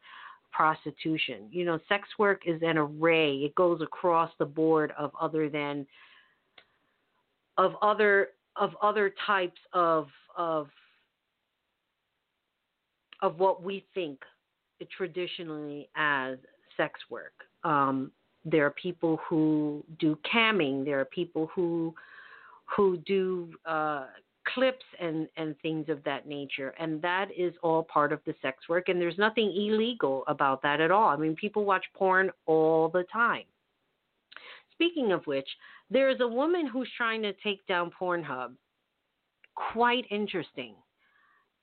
prostitution. 0.52 1.48
You 1.52 1.66
know, 1.66 1.80
sex 1.90 2.08
work 2.20 2.44
is 2.46 2.62
an 2.62 2.78
array. 2.78 3.38
It 3.38 3.56
goes 3.56 3.82
across 3.82 4.32
the 4.38 4.46
board 4.46 4.92
of 4.98 5.12
other 5.20 5.50
than 5.50 5.86
of 7.58 7.76
other 7.82 8.30
of 8.56 8.76
other 8.82 9.14
types 9.26 9.60
of 9.74 10.08
of 10.38 10.68
of 13.22 13.40
what 13.40 13.64
we 13.64 13.86
think 13.94 14.20
traditionally 14.98 15.90
as 15.96 16.38
sex 16.76 17.00
work. 17.10 17.34
Um, 17.64 18.12
there 18.44 18.66
are 18.66 18.72
people 18.72 19.20
who 19.28 19.84
do 20.00 20.18
camming. 20.32 20.84
There 20.84 21.00
are 21.00 21.06
people 21.06 21.50
who 21.56 21.94
who 22.76 22.98
do 23.06 23.52
uh, 23.66 24.06
clips 24.54 24.86
and, 25.00 25.28
and 25.38 25.56
things 25.62 25.90
of 25.90 26.04
that 26.04 26.28
nature. 26.28 26.74
And 26.80 27.02
that 27.02 27.28
is 27.36 27.54
all 27.64 27.84
part 27.84 28.12
of 28.12 28.20
the 28.26 28.34
sex 28.42 28.68
work. 28.70 28.90
And 28.90 29.00
there's 29.00 29.18
nothing 29.18 29.54
illegal 29.56 30.24
about 30.28 30.62
that 30.64 30.82
at 30.82 30.92
all. 30.92 31.10
I 31.10 31.16
mean, 31.16 31.36
people 31.36 31.66
watch 31.66 31.86
porn 31.96 32.30
all 32.46 32.90
the 32.90 33.06
time. 33.12 33.44
Speaking 34.74 35.12
of 35.12 35.26
which, 35.26 35.48
there 35.90 36.10
is 36.10 36.20
a 36.20 36.28
woman 36.28 36.68
who's 36.68 36.90
trying 36.98 37.22
to 37.22 37.34
take 37.44 37.66
down 37.68 37.92
Pornhub. 38.00 38.54
Quite 39.56 40.06
interesting. 40.10 40.74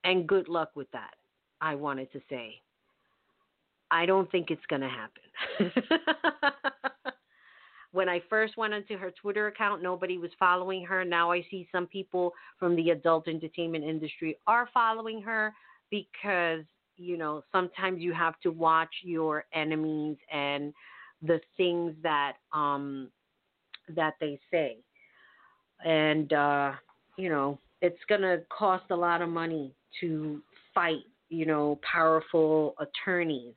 And 0.04 0.26
good 0.26 0.48
luck 0.48 0.70
with 0.74 0.90
that, 0.92 1.14
I 1.60 1.74
wanted 1.74 2.10
to 2.12 2.20
say. 2.30 2.60
I 3.90 4.06
don't 4.06 4.30
think 4.30 4.50
it's 4.50 4.64
going 4.68 4.82
to 4.82 4.88
happen. 4.88 5.72
When 7.92 8.08
I 8.08 8.22
first 8.30 8.56
went 8.56 8.72
onto 8.72 8.96
her 8.96 9.10
Twitter 9.10 9.48
account, 9.48 9.82
nobody 9.82 10.16
was 10.18 10.30
following 10.38 10.84
her. 10.84 11.04
Now 11.04 11.32
I 11.32 11.44
see 11.50 11.68
some 11.72 11.86
people 11.86 12.32
from 12.58 12.76
the 12.76 12.90
adult 12.90 13.26
entertainment 13.26 13.84
industry 13.84 14.38
are 14.46 14.68
following 14.72 15.20
her 15.22 15.52
because, 15.90 16.64
you 16.96 17.16
know, 17.16 17.42
sometimes 17.50 18.00
you 18.00 18.12
have 18.12 18.38
to 18.42 18.50
watch 18.50 18.92
your 19.02 19.44
enemies 19.52 20.16
and 20.32 20.72
the 21.22 21.40
things 21.56 21.94
that 22.02 22.34
um 22.52 23.10
that 23.96 24.14
they 24.20 24.38
say. 24.50 24.76
And 25.84 26.32
uh, 26.32 26.72
you 27.16 27.28
know, 27.28 27.58
it's 27.82 27.98
going 28.08 28.20
to 28.22 28.42
cost 28.56 28.84
a 28.90 28.96
lot 28.96 29.22
of 29.22 29.28
money 29.28 29.74
to 30.00 30.40
fight, 30.74 31.04
you 31.28 31.46
know, 31.46 31.78
powerful 31.82 32.74
attorneys. 32.78 33.54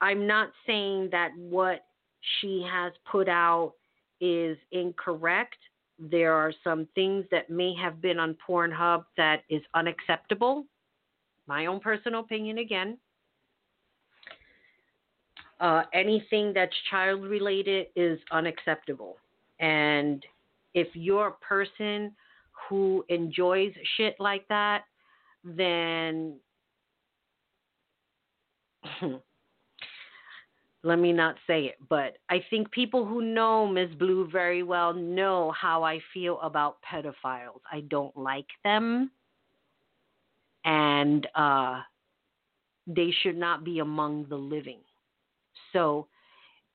I'm 0.00 0.26
not 0.26 0.50
saying 0.66 1.08
that 1.12 1.30
what 1.36 1.84
she 2.40 2.66
has 2.70 2.92
put 3.10 3.28
out 3.28 3.74
is 4.20 4.56
incorrect. 4.72 5.56
There 5.98 6.32
are 6.32 6.52
some 6.62 6.88
things 6.94 7.24
that 7.30 7.50
may 7.50 7.74
have 7.74 8.00
been 8.00 8.18
on 8.18 8.36
Pornhub 8.46 9.04
that 9.16 9.42
is 9.48 9.62
unacceptable. 9.74 10.64
My 11.46 11.66
own 11.66 11.80
personal 11.80 12.20
opinion 12.20 12.58
again. 12.58 12.98
Uh, 15.60 15.82
anything 15.92 16.52
that's 16.52 16.74
child 16.90 17.22
related 17.22 17.86
is 17.94 18.18
unacceptable. 18.32 19.16
And 19.60 20.24
if 20.74 20.88
you're 20.94 21.28
a 21.28 21.32
person 21.32 22.12
who 22.68 23.04
enjoys 23.08 23.72
shit 23.96 24.16
like 24.18 24.46
that, 24.48 24.84
then 25.44 26.38
let 30.84 30.98
me 30.98 31.12
not 31.12 31.36
say 31.46 31.64
it, 31.64 31.76
but 31.88 32.18
I 32.28 32.44
think 32.50 32.70
people 32.70 33.06
who 33.06 33.22
know 33.22 33.66
Ms. 33.66 33.90
Blue 33.98 34.28
very 34.30 34.62
well 34.62 34.92
know 34.92 35.52
how 35.58 35.82
I 35.82 35.98
feel 36.12 36.38
about 36.42 36.76
pedophiles. 36.82 37.60
I 37.72 37.80
don't 37.88 38.16
like 38.16 38.46
them, 38.62 39.10
and 40.64 41.26
uh, 41.34 41.80
they 42.86 43.12
should 43.22 43.36
not 43.36 43.64
be 43.64 43.78
among 43.78 44.26
the 44.28 44.36
living. 44.36 44.80
So, 45.72 46.06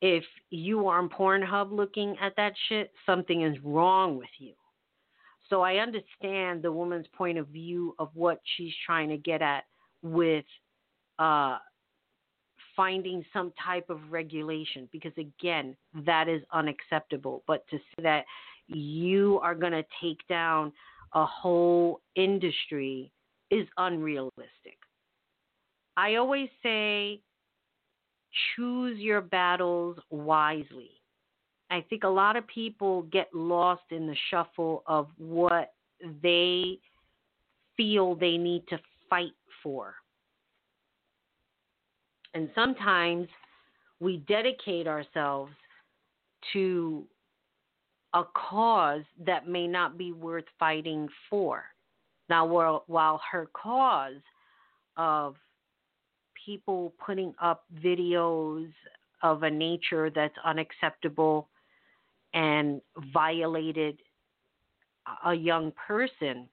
if 0.01 0.23
you 0.49 0.87
are 0.87 0.99
on 0.99 1.09
Pornhub 1.09 1.71
looking 1.71 2.15
at 2.19 2.35
that 2.35 2.53
shit, 2.67 2.91
something 3.05 3.43
is 3.43 3.57
wrong 3.63 4.17
with 4.17 4.29
you. 4.39 4.53
So 5.49 5.61
I 5.61 5.77
understand 5.77 6.61
the 6.61 6.71
woman's 6.71 7.07
point 7.13 7.37
of 7.37 7.47
view 7.47 7.95
of 7.99 8.09
what 8.13 8.39
she's 8.55 8.73
trying 8.85 9.09
to 9.09 9.17
get 9.17 9.41
at 9.41 9.63
with 10.03 10.45
uh, 11.17 11.57
finding 12.79 13.25
some 13.33 13.51
type 13.61 13.89
of 13.89 13.99
regulation 14.09 14.87
because 14.93 15.11
again 15.17 15.75
that 16.05 16.29
is 16.29 16.41
unacceptable. 16.53 17.43
But 17.45 17.67
to 17.71 17.77
say 17.77 18.03
that 18.03 18.23
you 18.67 19.37
are 19.43 19.53
going 19.53 19.73
to 19.73 19.83
take 20.01 20.25
down 20.29 20.71
a 21.13 21.25
whole 21.25 21.99
industry 22.15 23.11
is 23.51 23.67
unrealistic. 23.77 24.77
I 25.97 26.15
always 26.15 26.47
say 26.63 27.19
choose 28.55 28.97
your 28.97 29.19
battles 29.19 29.97
wisely. 30.09 30.91
I 31.69 31.83
think 31.89 32.05
a 32.05 32.07
lot 32.07 32.37
of 32.37 32.47
people 32.47 33.01
get 33.11 33.27
lost 33.33 33.83
in 33.91 34.07
the 34.07 34.15
shuffle 34.31 34.83
of 34.87 35.09
what 35.17 35.73
they 36.23 36.79
feel 37.75 38.15
they 38.15 38.37
need 38.37 38.63
to 38.69 38.79
fight 39.09 39.33
for 39.61 39.95
and 42.33 42.49
sometimes 42.55 43.27
we 43.99 44.17
dedicate 44.27 44.87
ourselves 44.87 45.51
to 46.53 47.05
a 48.13 48.23
cause 48.33 49.03
that 49.25 49.47
may 49.47 49.67
not 49.67 49.97
be 49.97 50.11
worth 50.11 50.45
fighting 50.57 51.07
for. 51.29 51.63
Now, 52.29 52.45
while, 52.45 53.21
her 53.31 53.49
cause 53.53 54.21
of 54.97 55.35
people 56.45 56.93
putting 57.03 57.33
up 57.41 57.65
videos 57.83 58.71
of 59.21 59.43
a 59.43 59.49
nature 59.49 60.09
that's 60.09 60.35
unacceptable 60.45 61.49
and 62.33 62.81
violated 63.13 63.99
a 65.25 65.33
young 65.33 65.71
person, 65.87 66.47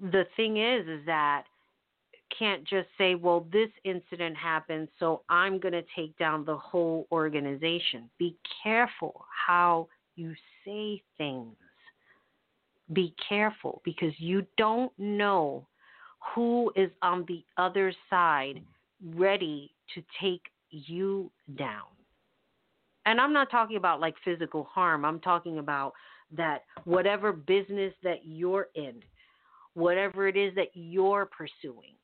the 0.00 0.24
thing 0.36 0.56
is, 0.56 0.86
is 0.88 1.04
that 1.06 1.44
can't 2.38 2.64
just 2.64 2.88
say, 2.98 3.14
well, 3.14 3.46
this 3.52 3.70
incident 3.84 4.36
happened, 4.36 4.88
so 4.98 5.22
I'm 5.28 5.58
going 5.58 5.72
to 5.72 5.84
take 5.96 6.16
down 6.18 6.44
the 6.44 6.56
whole 6.56 7.06
organization. 7.12 8.10
Be 8.18 8.36
careful 8.62 9.24
how 9.46 9.88
you 10.16 10.34
say 10.64 11.02
things. 11.18 11.54
Be 12.92 13.14
careful 13.28 13.80
because 13.84 14.12
you 14.18 14.46
don't 14.56 14.92
know 14.98 15.66
who 16.34 16.72
is 16.76 16.90
on 17.02 17.24
the 17.28 17.44
other 17.56 17.92
side 18.10 18.62
ready 19.14 19.72
to 19.94 20.02
take 20.20 20.42
you 20.70 21.30
down. 21.56 21.82
And 23.06 23.20
I'm 23.20 23.32
not 23.32 23.50
talking 23.50 23.76
about 23.76 24.00
like 24.00 24.14
physical 24.24 24.64
harm, 24.64 25.04
I'm 25.04 25.20
talking 25.20 25.58
about 25.58 25.92
that 26.36 26.62
whatever 26.84 27.32
business 27.32 27.92
that 28.02 28.20
you're 28.24 28.68
in, 28.74 29.02
whatever 29.74 30.26
it 30.26 30.36
is 30.36 30.54
that 30.54 30.68
you're 30.74 31.26
pursuing, 31.26 31.94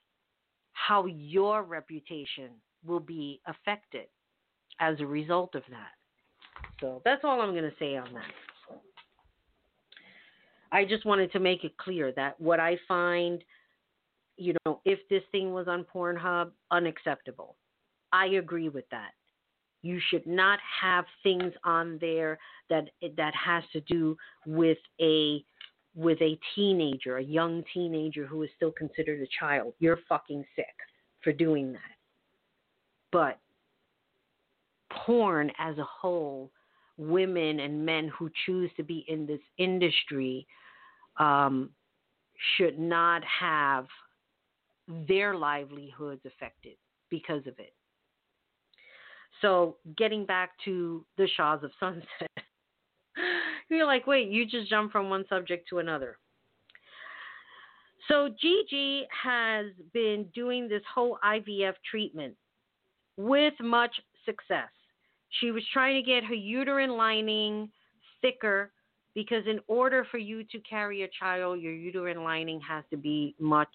how 0.86 1.06
your 1.06 1.62
reputation 1.62 2.50
will 2.86 3.00
be 3.00 3.40
affected 3.46 4.06
as 4.80 4.98
a 5.00 5.06
result 5.06 5.54
of 5.54 5.62
that. 5.70 5.92
So 6.80 7.02
that's 7.04 7.22
all 7.24 7.40
I'm 7.40 7.52
going 7.52 7.64
to 7.64 7.76
say 7.78 7.96
on 7.96 8.12
that. 8.14 8.78
I 10.72 10.84
just 10.84 11.04
wanted 11.04 11.32
to 11.32 11.40
make 11.40 11.64
it 11.64 11.76
clear 11.76 12.12
that 12.12 12.40
what 12.40 12.60
I 12.60 12.78
find, 12.86 13.42
you 14.36 14.54
know, 14.64 14.80
if 14.84 15.00
this 15.08 15.22
thing 15.32 15.52
was 15.52 15.68
on 15.68 15.84
Pornhub, 15.92 16.50
unacceptable. 16.70 17.56
I 18.12 18.26
agree 18.26 18.68
with 18.68 18.88
that. 18.90 19.10
You 19.82 20.00
should 20.10 20.26
not 20.26 20.58
have 20.80 21.04
things 21.22 21.52
on 21.64 21.98
there 22.00 22.38
that 22.68 22.90
that 23.16 23.34
has 23.34 23.64
to 23.72 23.80
do 23.80 24.16
with 24.46 24.78
a 25.00 25.44
with 25.94 26.20
a 26.20 26.38
teenager, 26.54 27.16
a 27.16 27.22
young 27.22 27.64
teenager 27.74 28.26
who 28.26 28.42
is 28.42 28.50
still 28.56 28.72
considered 28.72 29.20
a 29.20 29.26
child. 29.38 29.74
You're 29.78 29.98
fucking 30.08 30.44
sick 30.54 30.66
for 31.22 31.32
doing 31.32 31.72
that. 31.72 31.80
But 33.12 33.38
porn 35.04 35.50
as 35.58 35.78
a 35.78 35.84
whole, 35.84 36.50
women 36.96 37.60
and 37.60 37.84
men 37.84 38.10
who 38.16 38.30
choose 38.46 38.70
to 38.76 38.82
be 38.82 39.04
in 39.08 39.26
this 39.26 39.40
industry 39.58 40.46
um, 41.18 41.70
should 42.56 42.78
not 42.78 43.22
have 43.24 43.86
their 45.08 45.34
livelihoods 45.34 46.22
affected 46.24 46.76
because 47.10 47.46
of 47.46 47.58
it. 47.58 47.74
So, 49.40 49.76
getting 49.96 50.26
back 50.26 50.50
to 50.66 51.04
the 51.16 51.26
Shahs 51.36 51.62
of 51.62 51.70
Sunset. 51.80 52.44
You're 53.70 53.86
like, 53.86 54.06
wait, 54.06 54.28
you 54.28 54.46
just 54.46 54.68
jumped 54.68 54.92
from 54.92 55.08
one 55.08 55.24
subject 55.28 55.68
to 55.70 55.78
another. 55.78 56.18
So 58.08 58.28
Gigi 58.40 59.06
has 59.22 59.66
been 59.92 60.26
doing 60.34 60.68
this 60.68 60.82
whole 60.92 61.18
IVF 61.24 61.74
treatment 61.88 62.34
with 63.16 63.54
much 63.60 63.94
success. 64.24 64.70
She 65.38 65.52
was 65.52 65.62
trying 65.72 65.94
to 65.94 66.02
get 66.02 66.24
her 66.24 66.34
uterine 66.34 66.96
lining 66.96 67.70
thicker 68.20 68.72
because 69.14 69.44
in 69.46 69.60
order 69.68 70.04
for 70.10 70.18
you 70.18 70.42
to 70.44 70.58
carry 70.60 71.02
a 71.02 71.08
child, 71.18 71.60
your 71.60 71.72
uterine 71.72 72.24
lining 72.24 72.60
has 72.60 72.82
to 72.90 72.96
be 72.96 73.36
much 73.38 73.68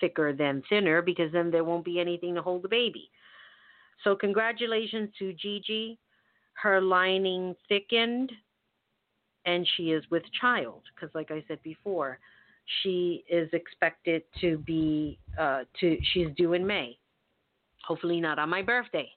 thicker 0.00 0.32
than 0.32 0.62
thinner 0.68 1.02
because 1.02 1.30
then 1.32 1.50
there 1.50 1.64
won't 1.64 1.84
be 1.84 2.00
anything 2.00 2.34
to 2.34 2.42
hold 2.42 2.62
the 2.62 2.68
baby. 2.68 3.10
So 4.02 4.16
congratulations 4.16 5.10
to 5.18 5.32
Gigi. 5.34 5.98
Her 6.54 6.80
lining 6.80 7.54
thickened 7.68 8.32
and 9.48 9.66
she 9.76 9.92
is 9.92 10.04
with 10.10 10.22
child 10.40 10.82
because 10.94 11.12
like 11.14 11.30
I 11.30 11.42
said 11.48 11.58
before, 11.62 12.18
she 12.82 13.24
is 13.30 13.48
expected 13.54 14.22
to 14.42 14.58
be 14.58 15.18
uh, 15.38 15.62
to 15.80 15.96
she's 16.12 16.28
due 16.36 16.52
in 16.52 16.66
May. 16.66 16.98
Hopefully 17.86 18.20
not 18.20 18.38
on 18.38 18.50
my 18.50 18.60
birthday. 18.60 19.10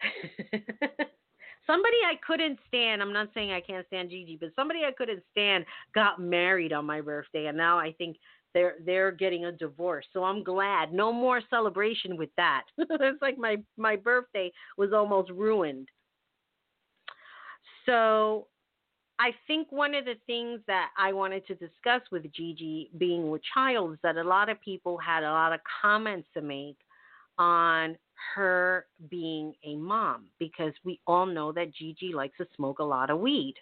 somebody 1.66 1.96
I 2.06 2.14
couldn't 2.26 2.58
stand, 2.66 3.02
I'm 3.02 3.12
not 3.12 3.28
saying 3.34 3.52
I 3.52 3.60
can't 3.60 3.86
stand 3.88 4.08
Gigi, 4.08 4.38
but 4.40 4.50
somebody 4.56 4.80
I 4.86 4.92
couldn't 4.92 5.22
stand 5.32 5.66
got 5.94 6.18
married 6.18 6.72
on 6.72 6.86
my 6.86 7.02
birthday 7.02 7.46
and 7.46 7.58
now 7.58 7.78
I 7.78 7.92
think 7.92 8.16
they're 8.54 8.76
they're 8.86 9.12
getting 9.12 9.44
a 9.44 9.52
divorce. 9.52 10.06
So 10.14 10.24
I'm 10.24 10.42
glad. 10.42 10.94
No 10.94 11.12
more 11.12 11.42
celebration 11.50 12.16
with 12.16 12.30
that. 12.38 12.62
it's 12.78 13.20
like 13.20 13.36
my 13.36 13.56
my 13.76 13.96
birthday 13.96 14.50
was 14.78 14.94
almost 14.94 15.30
ruined. 15.30 15.88
So 17.84 18.46
I 19.20 19.30
think 19.46 19.70
one 19.70 19.94
of 19.94 20.04
the 20.04 20.14
things 20.26 20.60
that 20.66 20.90
I 20.96 21.12
wanted 21.12 21.46
to 21.48 21.54
discuss 21.54 22.02
with 22.12 22.22
Gigi 22.32 22.90
being 22.98 23.30
with 23.30 23.42
child 23.52 23.94
is 23.94 23.98
that 24.02 24.16
a 24.16 24.22
lot 24.22 24.48
of 24.48 24.60
people 24.60 24.96
had 24.96 25.24
a 25.24 25.30
lot 25.30 25.52
of 25.52 25.60
comments 25.82 26.28
to 26.34 26.40
make 26.40 26.76
on 27.36 27.96
her 28.34 28.86
being 29.10 29.54
a 29.64 29.76
mom 29.76 30.26
because 30.38 30.72
we 30.84 31.00
all 31.06 31.26
know 31.26 31.52
that 31.52 31.74
Gigi 31.74 32.12
likes 32.12 32.36
to 32.38 32.46
smoke 32.56 32.78
a 32.78 32.84
lot 32.84 33.10
of 33.10 33.18
weed. 33.18 33.54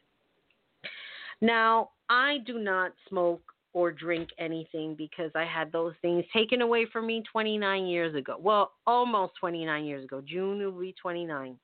Now, 1.40 1.90
I 2.08 2.38
do 2.46 2.58
not 2.58 2.92
smoke 3.08 3.42
or 3.72 3.92
drink 3.92 4.30
anything 4.38 4.94
because 4.94 5.30
I 5.34 5.44
had 5.44 5.70
those 5.70 5.92
things 6.00 6.24
taken 6.32 6.62
away 6.62 6.86
from 6.90 7.06
me 7.06 7.22
29 7.30 7.86
years 7.86 8.14
ago. 8.14 8.36
Well, 8.40 8.72
almost 8.86 9.34
29 9.38 9.84
years 9.84 10.04
ago. 10.04 10.22
June 10.26 10.58
will 10.58 10.80
be 10.80 10.94
29. 11.00 11.58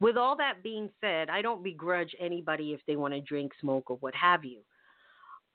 With 0.00 0.16
all 0.16 0.36
that 0.36 0.62
being 0.62 0.90
said, 1.00 1.30
I 1.30 1.40
don't 1.40 1.64
begrudge 1.64 2.14
anybody 2.20 2.72
if 2.72 2.80
they 2.86 2.96
want 2.96 3.14
to 3.14 3.20
drink, 3.20 3.52
smoke, 3.60 3.90
or 3.90 3.96
what 3.96 4.14
have 4.14 4.44
you. 4.44 4.60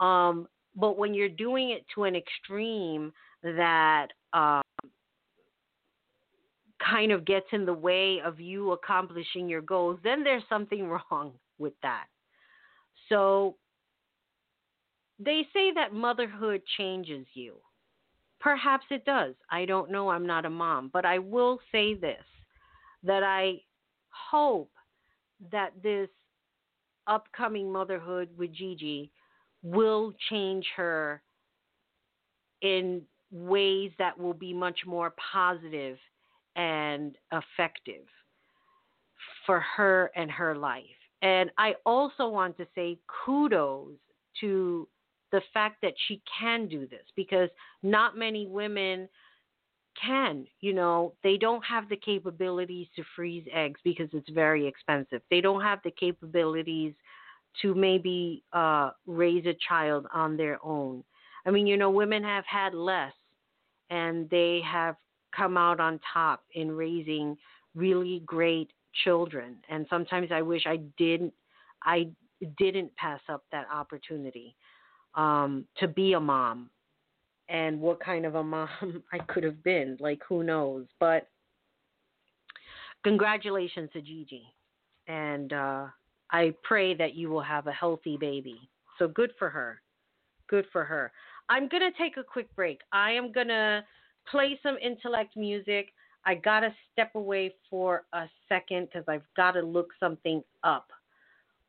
Um, 0.05 0.47
but 0.75 0.97
when 0.97 1.13
you're 1.13 1.29
doing 1.29 1.69
it 1.69 1.85
to 1.95 2.05
an 2.05 2.15
extreme 2.15 3.11
that 3.43 4.07
um, 4.33 4.61
kind 6.83 7.11
of 7.11 7.25
gets 7.25 7.45
in 7.51 7.65
the 7.65 7.73
way 7.73 8.19
of 8.23 8.39
you 8.39 8.71
accomplishing 8.71 9.47
your 9.47 9.61
goals, 9.61 9.99
then 10.03 10.23
there's 10.23 10.43
something 10.49 10.87
wrong 11.11 11.33
with 11.59 11.73
that. 11.83 12.05
So 13.09 13.55
they 15.19 15.45
say 15.53 15.71
that 15.73 15.93
motherhood 15.93 16.61
changes 16.77 17.27
you. 17.33 17.55
Perhaps 18.39 18.85
it 18.89 19.05
does. 19.05 19.35
I 19.51 19.65
don't 19.65 19.91
know. 19.91 20.09
I'm 20.09 20.25
not 20.25 20.45
a 20.45 20.49
mom. 20.49 20.89
But 20.91 21.05
I 21.05 21.19
will 21.19 21.59
say 21.71 21.93
this 21.93 22.23
that 23.03 23.23
I 23.23 23.59
hope 24.11 24.71
that 25.51 25.71
this 25.81 26.09
upcoming 27.07 27.71
motherhood 27.71 28.29
with 28.37 28.53
Gigi 28.53 29.11
will 29.63 30.13
change 30.29 30.65
her 30.75 31.21
in 32.61 33.01
ways 33.31 33.91
that 33.97 34.17
will 34.17 34.33
be 34.33 34.53
much 34.53 34.79
more 34.85 35.13
positive 35.31 35.97
and 36.55 37.15
effective 37.31 38.05
for 39.45 39.59
her 39.59 40.11
and 40.15 40.29
her 40.29 40.55
life. 40.55 40.83
And 41.21 41.51
I 41.57 41.75
also 41.85 42.27
want 42.27 42.57
to 42.57 42.67
say 42.75 42.97
kudos 43.25 43.95
to 44.41 44.87
the 45.31 45.41
fact 45.53 45.77
that 45.81 45.93
she 46.07 46.21
can 46.39 46.67
do 46.67 46.87
this 46.87 47.05
because 47.15 47.49
not 47.83 48.17
many 48.17 48.47
women 48.47 49.07
can. 49.99 50.45
You 50.59 50.73
know, 50.73 51.13
they 51.23 51.37
don't 51.37 51.63
have 51.63 51.89
the 51.89 51.95
capabilities 51.95 52.87
to 52.95 53.03
freeze 53.15 53.45
eggs 53.53 53.79
because 53.83 54.09
it's 54.13 54.29
very 54.29 54.67
expensive. 54.67 55.21
They 55.29 55.41
don't 55.41 55.61
have 55.61 55.79
the 55.83 55.91
capabilities 55.91 56.93
to 57.61 57.75
maybe 57.75 58.43
uh, 58.53 58.91
raise 59.05 59.45
a 59.45 59.57
child 59.67 60.07
on 60.13 60.37
their 60.37 60.63
own. 60.63 61.03
I 61.45 61.51
mean, 61.51 61.67
you 61.67 61.77
know, 61.77 61.89
women 61.89 62.23
have 62.23 62.45
had 62.45 62.73
less 62.73 63.13
and 63.89 64.29
they 64.29 64.61
have 64.65 64.95
come 65.35 65.57
out 65.57 65.79
on 65.79 65.99
top 66.13 66.43
in 66.53 66.71
raising 66.71 67.37
really 67.75 68.21
great 68.25 68.71
children. 69.03 69.57
And 69.69 69.85
sometimes 69.89 70.29
I 70.31 70.41
wish 70.41 70.63
I 70.65 70.77
didn't 70.97 71.33
I 71.83 72.09
didn't 72.57 72.95
pass 72.95 73.21
up 73.29 73.43
that 73.51 73.67
opportunity 73.71 74.55
um, 75.15 75.65
to 75.77 75.87
be 75.87 76.13
a 76.13 76.19
mom. 76.19 76.69
And 77.51 77.81
what 77.81 77.99
kind 77.99 78.25
of 78.25 78.35
a 78.35 78.43
mom 78.43 79.03
I 79.13 79.19
could 79.19 79.43
have 79.43 79.61
been, 79.63 79.97
like 79.99 80.21
who 80.27 80.43
knows? 80.43 80.85
But 80.99 81.27
congratulations 83.03 83.89
to 83.93 84.01
Gigi, 84.01 84.43
and 85.07 85.51
uh, 85.51 85.87
I 86.31 86.53
pray 86.63 86.95
that 86.95 87.13
you 87.13 87.29
will 87.29 87.41
have 87.41 87.67
a 87.67 87.71
healthy 87.71 88.17
baby. 88.17 88.69
So 88.97 89.07
good 89.07 89.31
for 89.37 89.49
her. 89.49 89.81
Good 90.47 90.65
for 90.71 90.83
her. 90.85 91.11
I'm 91.49 91.67
going 91.67 91.83
to 91.83 91.97
take 91.97 92.17
a 92.17 92.23
quick 92.23 92.53
break. 92.55 92.79
I 92.93 93.11
am 93.11 93.31
going 93.31 93.49
to 93.49 93.83
play 94.29 94.57
some 94.63 94.77
intellect 94.77 95.35
music. 95.35 95.89
I 96.25 96.35
got 96.35 96.61
to 96.61 96.73
step 96.93 97.15
away 97.15 97.53
for 97.69 98.03
a 98.13 98.25
second 98.47 98.87
because 98.87 99.03
I've 99.07 99.25
got 99.35 99.51
to 99.53 99.61
look 99.61 99.89
something 99.99 100.43
up. 100.63 100.87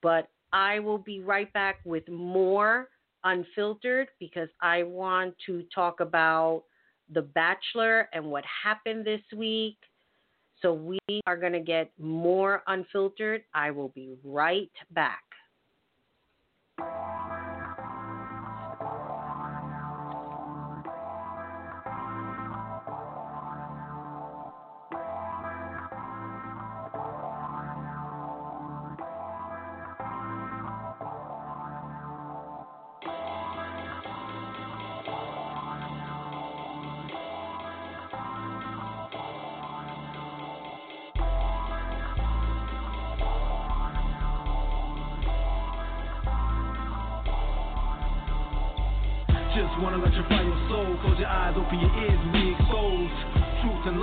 But 0.02 0.28
I 0.52 0.78
will 0.78 0.98
be 0.98 1.20
right 1.20 1.52
back 1.52 1.80
with 1.84 2.08
more 2.08 2.88
unfiltered 3.24 4.08
because 4.18 4.48
I 4.60 4.82
want 4.82 5.34
to 5.46 5.64
talk 5.74 6.00
about 6.00 6.64
The 7.12 7.22
Bachelor 7.22 8.08
and 8.12 8.24
what 8.26 8.44
happened 8.64 9.04
this 9.04 9.22
week. 9.36 9.76
So 10.60 10.72
we 10.72 10.98
are 11.26 11.36
going 11.36 11.52
to 11.52 11.60
get 11.60 11.90
more 11.98 12.62
unfiltered. 12.66 13.42
I 13.54 13.70
will 13.70 13.88
be 13.88 14.14
right 14.24 14.70
back. 14.92 15.22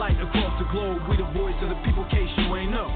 Light 0.09 0.21
across 0.21 0.59
the 0.59 0.65
globe. 0.71 1.01
We 1.09 1.17
the 1.17 1.29
voice 1.37 1.55
of 1.61 1.69
the 1.69 1.75
people, 1.85 2.05
case 2.05 2.29
you 2.37 2.55
ain't 2.55 2.71
know. 2.71 2.89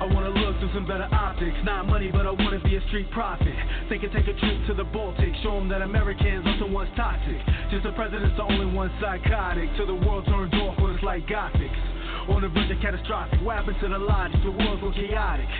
I 0.00 0.06
wanna 0.06 0.30
look 0.30 0.58
through 0.60 0.72
some 0.72 0.86
better 0.86 1.08
optics. 1.12 1.56
Not 1.64 1.86
money, 1.86 2.10
but 2.10 2.26
I 2.26 2.30
wanna 2.30 2.60
be 2.60 2.76
a 2.76 2.80
street 2.88 3.10
prophet. 3.10 3.54
Think 3.88 4.02
and 4.02 4.12
take 4.12 4.28
a 4.28 4.38
trip 4.38 4.66
to 4.68 4.74
the 4.74 4.84
Baltic. 4.84 5.34
Show 5.42 5.54
them 5.58 5.68
that 5.68 5.82
Americans 5.82 6.46
are 6.46 6.58
the 6.58 6.66
ones 6.66 6.90
toxic. 6.96 7.36
Just 7.70 7.84
the 7.84 7.92
president's 7.92 8.36
the 8.36 8.44
only 8.44 8.66
one 8.66 8.90
psychotic. 9.00 9.68
Till 9.76 9.86
the 9.86 9.94
world 10.06 10.26
turns 10.26 10.54
off, 10.54 10.76
it's 10.78 11.02
like 11.02 11.26
gothics 11.26 11.89
on 12.30 12.42
the 12.42 12.48
verge 12.48 12.70
of 12.70 12.80
catastrophic. 12.80 13.42
What 13.42 13.56
happened 13.58 13.76
to 13.82 13.88
the 13.88 13.98
logic? 13.98 14.38
The 14.42 14.50
world's 14.50 14.80
so 14.80 14.90
chaotic. 14.94 15.50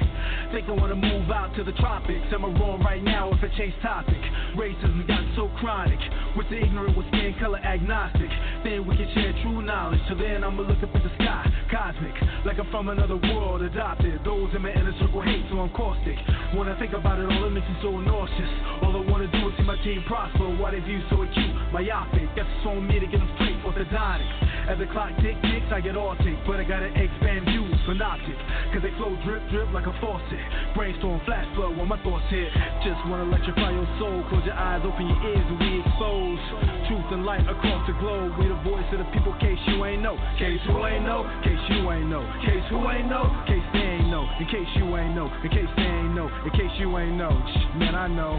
Think 0.52 0.68
I 0.68 0.72
wanna 0.72 0.96
move 0.96 1.30
out 1.30 1.54
to 1.56 1.64
the 1.64 1.72
tropics. 1.72 2.26
Am 2.32 2.44
I 2.44 2.48
wrong 2.58 2.82
right 2.82 3.02
now 3.02 3.30
if 3.34 3.42
I 3.42 3.50
change 3.58 3.74
topic? 3.82 4.18
Racism 4.54 5.06
got 5.06 5.22
so 5.34 5.50
chronic. 5.58 5.98
With 6.36 6.48
the 6.48 6.62
ignorant, 6.62 6.96
with 6.96 7.06
skin 7.08 7.34
color 7.38 7.58
agnostic. 7.58 8.30
Then 8.62 8.86
we 8.86 8.96
can 8.96 9.10
share 9.14 9.34
true 9.42 9.62
knowledge. 9.62 10.00
Till 10.06 10.18
then, 10.18 10.44
I'ma 10.44 10.62
look 10.62 10.78
up 10.82 10.94
at 10.94 11.02
the 11.02 11.10
sky, 11.18 11.42
cosmic. 11.70 12.14
Like 12.46 12.58
I'm 12.58 12.70
from 12.70 12.88
another 12.88 13.16
world, 13.16 13.62
adopted. 13.62 14.22
Those 14.24 14.54
in 14.54 14.62
my 14.62 14.70
inner 14.70 14.94
circle 15.00 15.22
hate, 15.22 15.44
so 15.50 15.58
I'm 15.58 15.74
caustic. 15.74 16.16
When 16.54 16.68
I 16.68 16.78
think 16.78 16.94
about 16.94 17.18
it, 17.18 17.26
all 17.26 17.44
it 17.46 17.50
makes 17.50 17.66
me 17.66 17.76
so 17.82 17.90
nauseous. 17.98 18.52
All 18.82 18.94
I 18.94 19.02
wanna 19.10 19.26
do 19.26 19.48
is 19.48 19.54
see 19.58 19.66
my 19.66 19.76
team 19.82 20.04
prosper. 20.06 20.46
Why 20.56 20.70
they 20.70 20.80
view 20.80 21.02
so 21.10 21.22
acute, 21.22 21.54
myopic. 21.72 22.30
It's 22.36 22.66
on 22.66 22.86
me 22.86 23.00
to 23.00 23.06
get 23.06 23.18
them 23.18 23.30
straight 23.36 23.58
orthodontic. 23.66 24.49
As 24.70 24.78
the 24.78 24.86
clock 24.86 25.10
tick 25.20 25.34
ticks, 25.42 25.66
I 25.72 25.80
get 25.80 25.96
autic. 25.96 26.46
But 26.46 26.60
I 26.60 26.62
gotta 26.62 26.86
expand 26.94 27.49
synoptic. 27.90 28.38
Cause 28.70 28.82
they 28.86 28.94
flow 28.94 29.18
drip 29.26 29.42
drip 29.50 29.66
like 29.74 29.86
a 29.90 29.94
faucet. 29.98 30.38
Brainstorm, 30.78 31.20
flash 31.26 31.46
flood 31.58 31.74
when 31.74 31.90
my 31.90 31.98
thoughts 32.06 32.22
hit. 32.30 32.46
Just 32.86 33.02
wanna 33.10 33.26
electrify 33.26 33.74
your 33.74 33.88
soul. 33.98 34.22
Close 34.30 34.46
your 34.46 34.54
eyes, 34.54 34.82
open 34.86 35.10
your 35.10 35.20
ears, 35.26 35.46
and 35.50 35.58
we 35.58 35.82
expose 35.82 36.38
truth 36.86 37.08
and 37.10 37.26
light 37.26 37.42
across 37.50 37.82
the 37.90 37.94
globe. 37.98 38.38
We 38.38 38.46
the 38.46 38.60
voice 38.62 38.86
of 38.94 39.02
the 39.02 39.08
people, 39.10 39.34
case 39.42 39.58
you 39.66 39.82
ain't 39.84 40.02
know. 40.02 40.14
Case 40.38 40.62
who 40.70 40.78
ain't 40.86 41.02
know, 41.02 41.26
case 41.42 41.58
you 41.74 41.90
ain't 41.90 42.06
know. 42.06 42.22
Case 42.46 42.66
who 42.70 42.78
ain't 42.86 43.10
know, 43.10 43.26
case 43.50 43.66
they 43.74 43.98
ain't 43.98 44.06
know. 44.06 44.24
In 44.38 44.46
case 44.46 44.70
you 44.78 44.86
ain't 44.94 45.14
know, 45.18 45.26
in 45.42 45.50
case 45.50 45.70
they 45.74 45.90
ain't 45.90 46.14
know. 46.14 46.30
In 46.46 46.50
case 46.54 46.74
you 46.78 46.94
ain't 46.94 47.18
know. 47.18 47.34
Man, 47.74 47.98
I 47.98 48.06
know. 48.06 48.38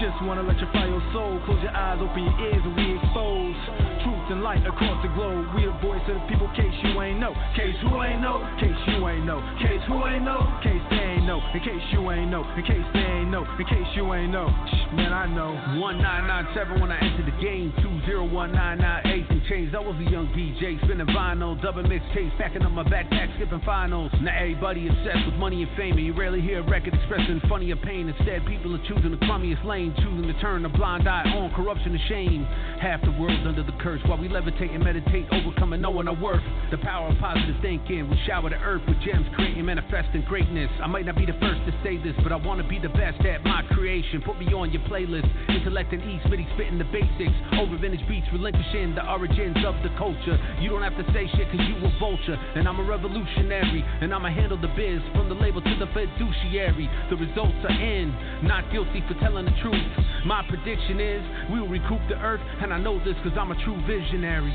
Just 0.00 0.16
wanna 0.24 0.40
electrify 0.40 0.88
your 0.88 1.04
soul. 1.12 1.36
Close 1.44 1.60
your 1.60 1.76
eyes, 1.76 2.00
open 2.00 2.24
your 2.24 2.38
ears, 2.48 2.62
and 2.64 2.72
we 2.72 2.96
expose 2.96 3.56
truth 4.00 4.26
and 4.32 4.40
light 4.42 4.64
across 4.64 4.96
the 5.04 5.12
globe. 5.12 5.44
We 5.54 5.68
the 5.68 5.76
voice 5.84 6.00
of 6.08 6.16
the 6.16 6.24
people, 6.24 6.48
case 6.56 6.72
you 6.82 6.96
ain't 7.02 7.20
know. 7.20 7.36
Case 7.52 7.76
who 7.84 8.00
ain't 8.00 8.22
know, 8.22 8.40
case 8.56 8.69
you 8.86 9.08
ain't 9.08 9.26
know. 9.26 9.40
Case 9.60 9.82
who 9.86 10.06
ain't 10.06 10.24
know, 10.24 10.40
case 10.62 10.82
they 10.90 10.96
ain't 10.96 11.26
know. 11.26 11.40
In 11.54 11.60
case 11.60 11.82
you 11.92 12.10
ain't 12.10 12.30
know, 12.30 12.44
in 12.56 12.62
case 12.62 12.86
they 12.92 13.00
ain't 13.00 13.30
know. 13.30 13.44
In 13.58 13.66
case 13.66 13.90
you 13.94 14.12
ain't 14.14 14.32
know. 14.32 14.48
Shh, 14.48 14.94
Man, 14.94 15.12
I 15.12 15.26
know. 15.26 15.54
1997 15.78 16.80
when 16.80 16.90
I 16.90 16.98
entered 17.00 17.26
the 17.26 17.36
game. 17.42 17.72
201998 17.82 19.30
and 19.30 19.39
changed. 19.50 19.74
I 19.74 19.80
was 19.80 19.98
a 19.98 20.08
young 20.08 20.28
DJ, 20.30 20.78
spinning 20.84 21.10
vinyl, 21.10 21.60
double 21.60 21.82
mixtapes, 21.82 22.30
packing 22.38 22.62
up 22.62 22.70
my 22.70 22.84
backpack, 22.84 23.34
skipping 23.34 23.60
finals. 23.66 24.12
Now 24.22 24.30
everybody 24.38 24.86
obsessed 24.86 25.26
with 25.26 25.34
money 25.34 25.64
and 25.66 25.76
fame, 25.76 25.98
and 25.98 26.06
you 26.06 26.14
rarely 26.14 26.40
hear 26.40 26.60
a 26.60 26.70
record 26.70 26.94
expressing 26.94 27.42
funny 27.48 27.72
or 27.72 27.76
pain. 27.76 28.08
Instead, 28.08 28.46
people 28.46 28.72
are 28.76 28.84
choosing 28.86 29.10
the 29.10 29.18
crummiest 29.26 29.64
lane, 29.64 29.92
choosing 29.98 30.22
to 30.22 30.40
turn 30.40 30.64
a 30.64 30.68
blind 30.68 31.08
eye 31.08 31.26
on 31.34 31.50
corruption 31.54 31.90
and 31.90 32.00
shame. 32.06 32.46
Half 32.78 33.02
the 33.02 33.10
world's 33.18 33.42
under 33.44 33.64
the 33.64 33.74
curse 33.82 34.00
while 34.06 34.18
we 34.18 34.28
levitate 34.28 34.70
and 34.72 34.84
meditate, 34.84 35.26
overcoming 35.32 35.80
knowing 35.80 36.06
our 36.06 36.14
worth. 36.14 36.44
The 36.70 36.78
power 36.78 37.10
of 37.10 37.18
positive 37.18 37.56
thinking. 37.60 38.08
We 38.08 38.16
shower 38.26 38.50
the 38.50 38.62
earth 38.62 38.82
with 38.86 39.02
gems, 39.02 39.26
creating, 39.34 39.66
manifesting 39.66 40.22
greatness. 40.30 40.70
I 40.80 40.86
might 40.86 41.06
not 41.06 41.16
be 41.16 41.26
the 41.26 41.34
first 41.42 41.58
to 41.66 41.74
say 41.82 41.98
this, 41.98 42.14
but 42.22 42.30
I 42.30 42.36
wanna 42.36 42.66
be 42.68 42.78
the 42.78 42.94
best 42.94 43.18
at 43.26 43.42
my 43.42 43.62
creation. 43.74 44.22
Put 44.22 44.38
me 44.38 44.46
on 44.54 44.70
your 44.70 44.82
playlist. 44.86 45.26
Intellect 45.50 45.92
and 45.92 46.02
E, 46.06 46.20
Smitty 46.30 46.46
spitting 46.54 46.78
the 46.78 46.86
basics. 46.94 47.34
Over 47.58 47.76
vintage 47.78 48.06
beats, 48.06 48.26
relinquishing 48.32 48.94
the 48.94 49.02
origins 49.40 49.64
of 49.64 49.74
the 49.82 49.90
culture. 49.96 50.38
You 50.60 50.70
don't 50.70 50.82
have 50.82 50.96
to 50.96 51.04
say 51.12 51.26
shit 51.36 51.48
cause 51.50 51.60
you 51.60 51.76
a 51.86 51.98
vulture. 51.98 52.36
And 52.54 52.68
I'm 52.68 52.78
a 52.78 52.84
revolutionary. 52.84 53.84
And 54.00 54.12
I'ma 54.12 54.28
handle 54.28 54.60
the 54.60 54.68
biz 54.68 55.00
from 55.14 55.28
the 55.28 55.34
label 55.34 55.60
to 55.62 55.76
the 55.78 55.86
fiduciary. 55.92 56.88
The 57.10 57.16
results 57.16 57.56
are 57.64 57.80
in. 57.80 58.12
Not 58.42 58.70
guilty 58.72 59.02
for 59.08 59.14
telling 59.20 59.46
the 59.46 59.56
truth. 59.62 59.80
My 60.26 60.44
prediction 60.48 61.00
is 61.00 61.22
we 61.52 61.60
will 61.60 61.68
recoup 61.68 62.00
the 62.08 62.16
earth. 62.20 62.40
And 62.60 62.72
I 62.72 62.78
know 62.78 62.98
this 63.04 63.16
cause 63.22 63.32
I'm 63.38 63.50
a 63.50 63.64
true 63.64 63.80
visionary. 63.86 64.52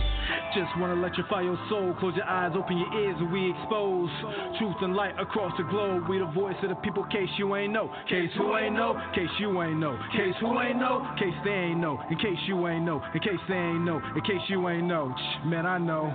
Just 0.54 0.70
wanna 0.78 0.94
electrify 0.94 1.42
your 1.42 1.60
soul. 1.70 1.96
Close 2.00 2.16
your 2.16 2.26
eyes, 2.26 2.54
open 2.56 2.78
your 2.78 2.94
ears, 3.02 3.16
and 3.20 3.32
we 3.32 3.52
expose 3.52 4.10
truth 4.58 4.76
and 4.82 4.96
light 4.96 5.18
across 5.20 5.54
the 5.58 5.64
globe. 5.64 6.08
We 6.10 6.20
the 6.20 6.26
voice 6.32 6.56
of 6.64 6.70
the 6.70 6.76
people, 6.76 7.04
case 7.06 7.30
you 7.38 7.56
ain't 7.56 7.74
know. 7.74 7.92
Case 8.10 8.30
who 8.38 8.58
ain't 8.58 8.76
know, 8.76 9.00
case 9.14 9.30
you 9.40 9.62
ain't 9.62 9.80
know. 9.80 9.98
Case 10.12 10.36
who 10.40 10.60
ain't 10.60 10.80
know, 10.80 11.06
case 11.18 11.36
they 11.44 11.52
ain't 11.52 11.80
know. 11.80 12.00
In 12.10 12.18
case 12.18 12.40
you 12.48 12.68
ain't 12.68 12.86
know, 12.86 13.02
in 13.14 13.20
case 13.20 13.42
they 13.48 13.56
ain't 13.56 13.84
know. 13.84 14.02
In 14.16 14.22
case 14.22 14.42
you 14.48 14.65
ain't 14.70 14.88
know. 14.88 15.14
Man, 15.46 15.66
I 15.66 15.78
know. 15.78 16.14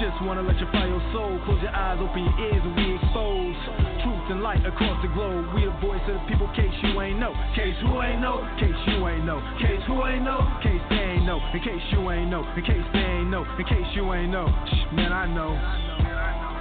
Just 0.00 0.20
wanna 0.22 0.42
let 0.42 0.58
you 0.58 0.66
electrify 0.66 0.86
your 0.86 1.02
soul. 1.12 1.38
Close 1.44 1.62
your 1.62 1.74
eyes, 1.74 1.98
open 2.00 2.24
your 2.24 2.36
ears, 2.50 2.62
and 2.64 2.74
we 2.76 2.94
expose 2.96 3.56
truth 4.02 4.30
and 4.30 4.42
light 4.42 4.64
across 4.66 5.00
the 5.02 5.08
globe. 5.14 5.46
We 5.54 5.64
the 5.64 5.76
voice 5.80 6.02
of 6.08 6.14
the 6.14 6.24
people, 6.28 6.48
case 6.54 6.72
you 6.82 7.00
ain't 7.00 7.18
know. 7.18 7.32
Case 7.54 7.76
who 7.82 8.02
ain't 8.02 8.20
know, 8.20 8.42
case 8.58 8.74
you 8.86 9.06
ain't 9.06 9.24
know. 9.24 9.40
Case 9.60 9.82
who 9.86 10.04
ain't 10.06 10.24
know, 10.24 10.40
case 10.62 10.82
they 10.90 10.96
ain't 10.96 11.26
know. 11.26 11.40
In 11.52 11.60
case 11.60 11.84
you 11.92 12.10
ain't 12.10 12.30
know, 12.30 12.42
in 12.56 12.62
case 12.64 12.86
they 12.92 12.98
ain't 12.98 13.30
know. 13.30 13.44
In 13.58 13.64
case 13.64 13.88
you 13.94 14.12
ain't 14.12 14.30
know. 14.30 14.46
Man, 14.92 15.12
I 15.12 15.26
know. 15.26 16.53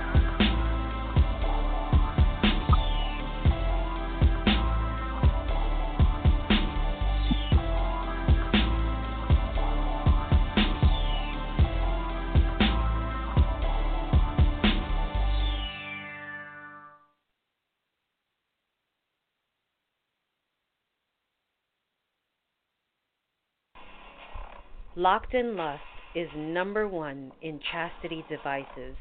Locked 24.96 25.34
in 25.34 25.58
Lust 25.58 25.82
is 26.16 26.30
number 26.36 26.88
one 26.88 27.32
in 27.42 27.60
chastity 27.72 28.24
devices 28.30 28.96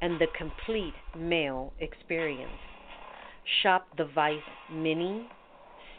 and 0.00 0.20
the 0.20 0.26
complete 0.36 0.94
male 1.16 1.72
experience. 1.80 2.50
Shop 3.62 3.86
the 3.96 4.06
Vice 4.14 4.38
Mini, 4.72 5.28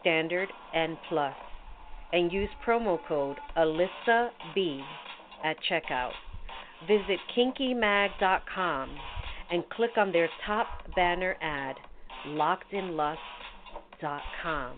Standard, 0.01 0.49
and 0.73 0.97
Plus 1.07 1.35
and 2.11 2.31
use 2.31 2.49
promo 2.65 2.97
code 3.07 3.37
AlyssaB 3.57 4.81
at 5.43 5.57
checkout. 5.69 6.13
Visit 6.87 7.19
kinkemag.com 7.37 8.97
and 9.51 9.69
click 9.69 9.91
on 9.97 10.11
their 10.11 10.29
top 10.45 10.67
banner 10.95 11.35
ad, 11.41 11.75
lockedinlust.com. 12.27 14.75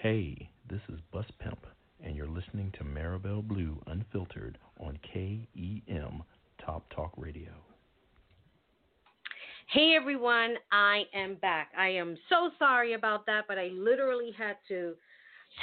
Hey, 0.00 0.48
this 0.70 0.78
is 0.90 1.00
Bus 1.12 1.24
Pimp, 1.40 1.66
and 2.04 2.14
you're 2.14 2.28
listening 2.28 2.72
to 2.78 2.84
Marabelle 2.84 3.42
Blue 3.42 3.82
Unfiltered 3.88 4.56
on 4.78 4.96
KEM 5.02 6.22
Top 6.64 6.88
Talk 6.94 7.10
Radio. 7.16 7.50
Hey 9.66 9.96
everyone, 10.00 10.54
I 10.70 11.02
am 11.12 11.34
back. 11.34 11.72
I 11.76 11.88
am 11.88 12.16
so 12.28 12.50
sorry 12.60 12.92
about 12.92 13.26
that, 13.26 13.46
but 13.48 13.58
I 13.58 13.70
literally 13.72 14.30
had 14.38 14.54
to 14.68 14.94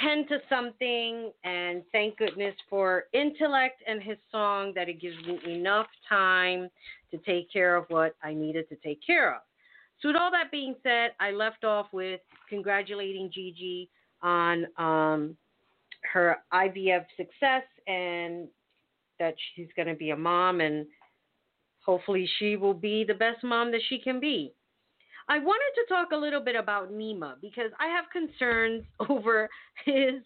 tend 0.02 0.28
to 0.28 0.36
something, 0.50 1.32
and 1.44 1.82
thank 1.90 2.18
goodness 2.18 2.54
for 2.68 3.04
Intellect 3.14 3.82
and 3.86 4.02
his 4.02 4.18
song 4.30 4.74
that 4.74 4.90
it 4.90 5.00
gives 5.00 5.16
me 5.26 5.40
enough 5.46 5.86
time 6.06 6.68
to 7.10 7.16
take 7.24 7.50
care 7.50 7.74
of 7.74 7.86
what 7.88 8.16
I 8.22 8.34
needed 8.34 8.68
to 8.68 8.76
take 8.84 9.00
care 9.02 9.34
of. 9.34 9.40
So, 10.02 10.08
with 10.08 10.16
all 10.18 10.30
that 10.32 10.50
being 10.50 10.74
said, 10.82 11.12
I 11.20 11.30
left 11.30 11.64
off 11.64 11.86
with 11.90 12.20
congratulating 12.50 13.30
Gigi 13.32 13.88
on 14.22 14.66
um, 14.78 15.36
her 16.12 16.38
IVF 16.52 17.04
success 17.16 17.62
and 17.86 18.48
that 19.18 19.34
she's 19.54 19.68
going 19.76 19.88
to 19.88 19.94
be 19.94 20.10
a 20.10 20.16
mom 20.16 20.60
and 20.60 20.86
hopefully 21.84 22.28
she 22.38 22.56
will 22.56 22.74
be 22.74 23.04
the 23.04 23.14
best 23.14 23.42
mom 23.42 23.70
that 23.72 23.80
she 23.88 23.98
can 23.98 24.20
be. 24.20 24.52
I 25.28 25.38
wanted 25.38 25.80
to 25.80 25.94
talk 25.94 26.08
a 26.12 26.16
little 26.16 26.40
bit 26.40 26.54
about 26.54 26.92
Nima 26.92 27.34
because 27.40 27.70
I 27.80 27.86
have 27.86 28.04
concerns 28.12 28.84
over 29.08 29.48
his 29.84 30.22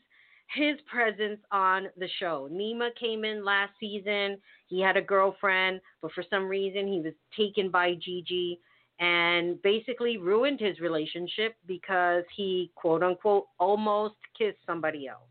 his 0.56 0.76
presence 0.90 1.38
on 1.52 1.86
the 1.96 2.08
show. 2.18 2.48
Nima 2.50 2.88
came 2.98 3.24
in 3.24 3.44
last 3.44 3.70
season. 3.78 4.36
He 4.66 4.80
had 4.80 4.96
a 4.96 5.02
girlfriend, 5.02 5.80
but 6.02 6.10
for 6.12 6.24
some 6.28 6.48
reason 6.48 6.88
he 6.88 7.00
was 7.00 7.12
taken 7.36 7.70
by 7.70 7.94
Gigi 7.94 8.58
and 9.00 9.60
basically 9.62 10.18
ruined 10.18 10.60
his 10.60 10.78
relationship 10.78 11.56
because 11.66 12.22
he 12.36 12.70
quote 12.74 13.02
unquote 13.02 13.46
almost 13.58 14.16
kissed 14.38 14.58
somebody 14.66 15.08
else. 15.08 15.22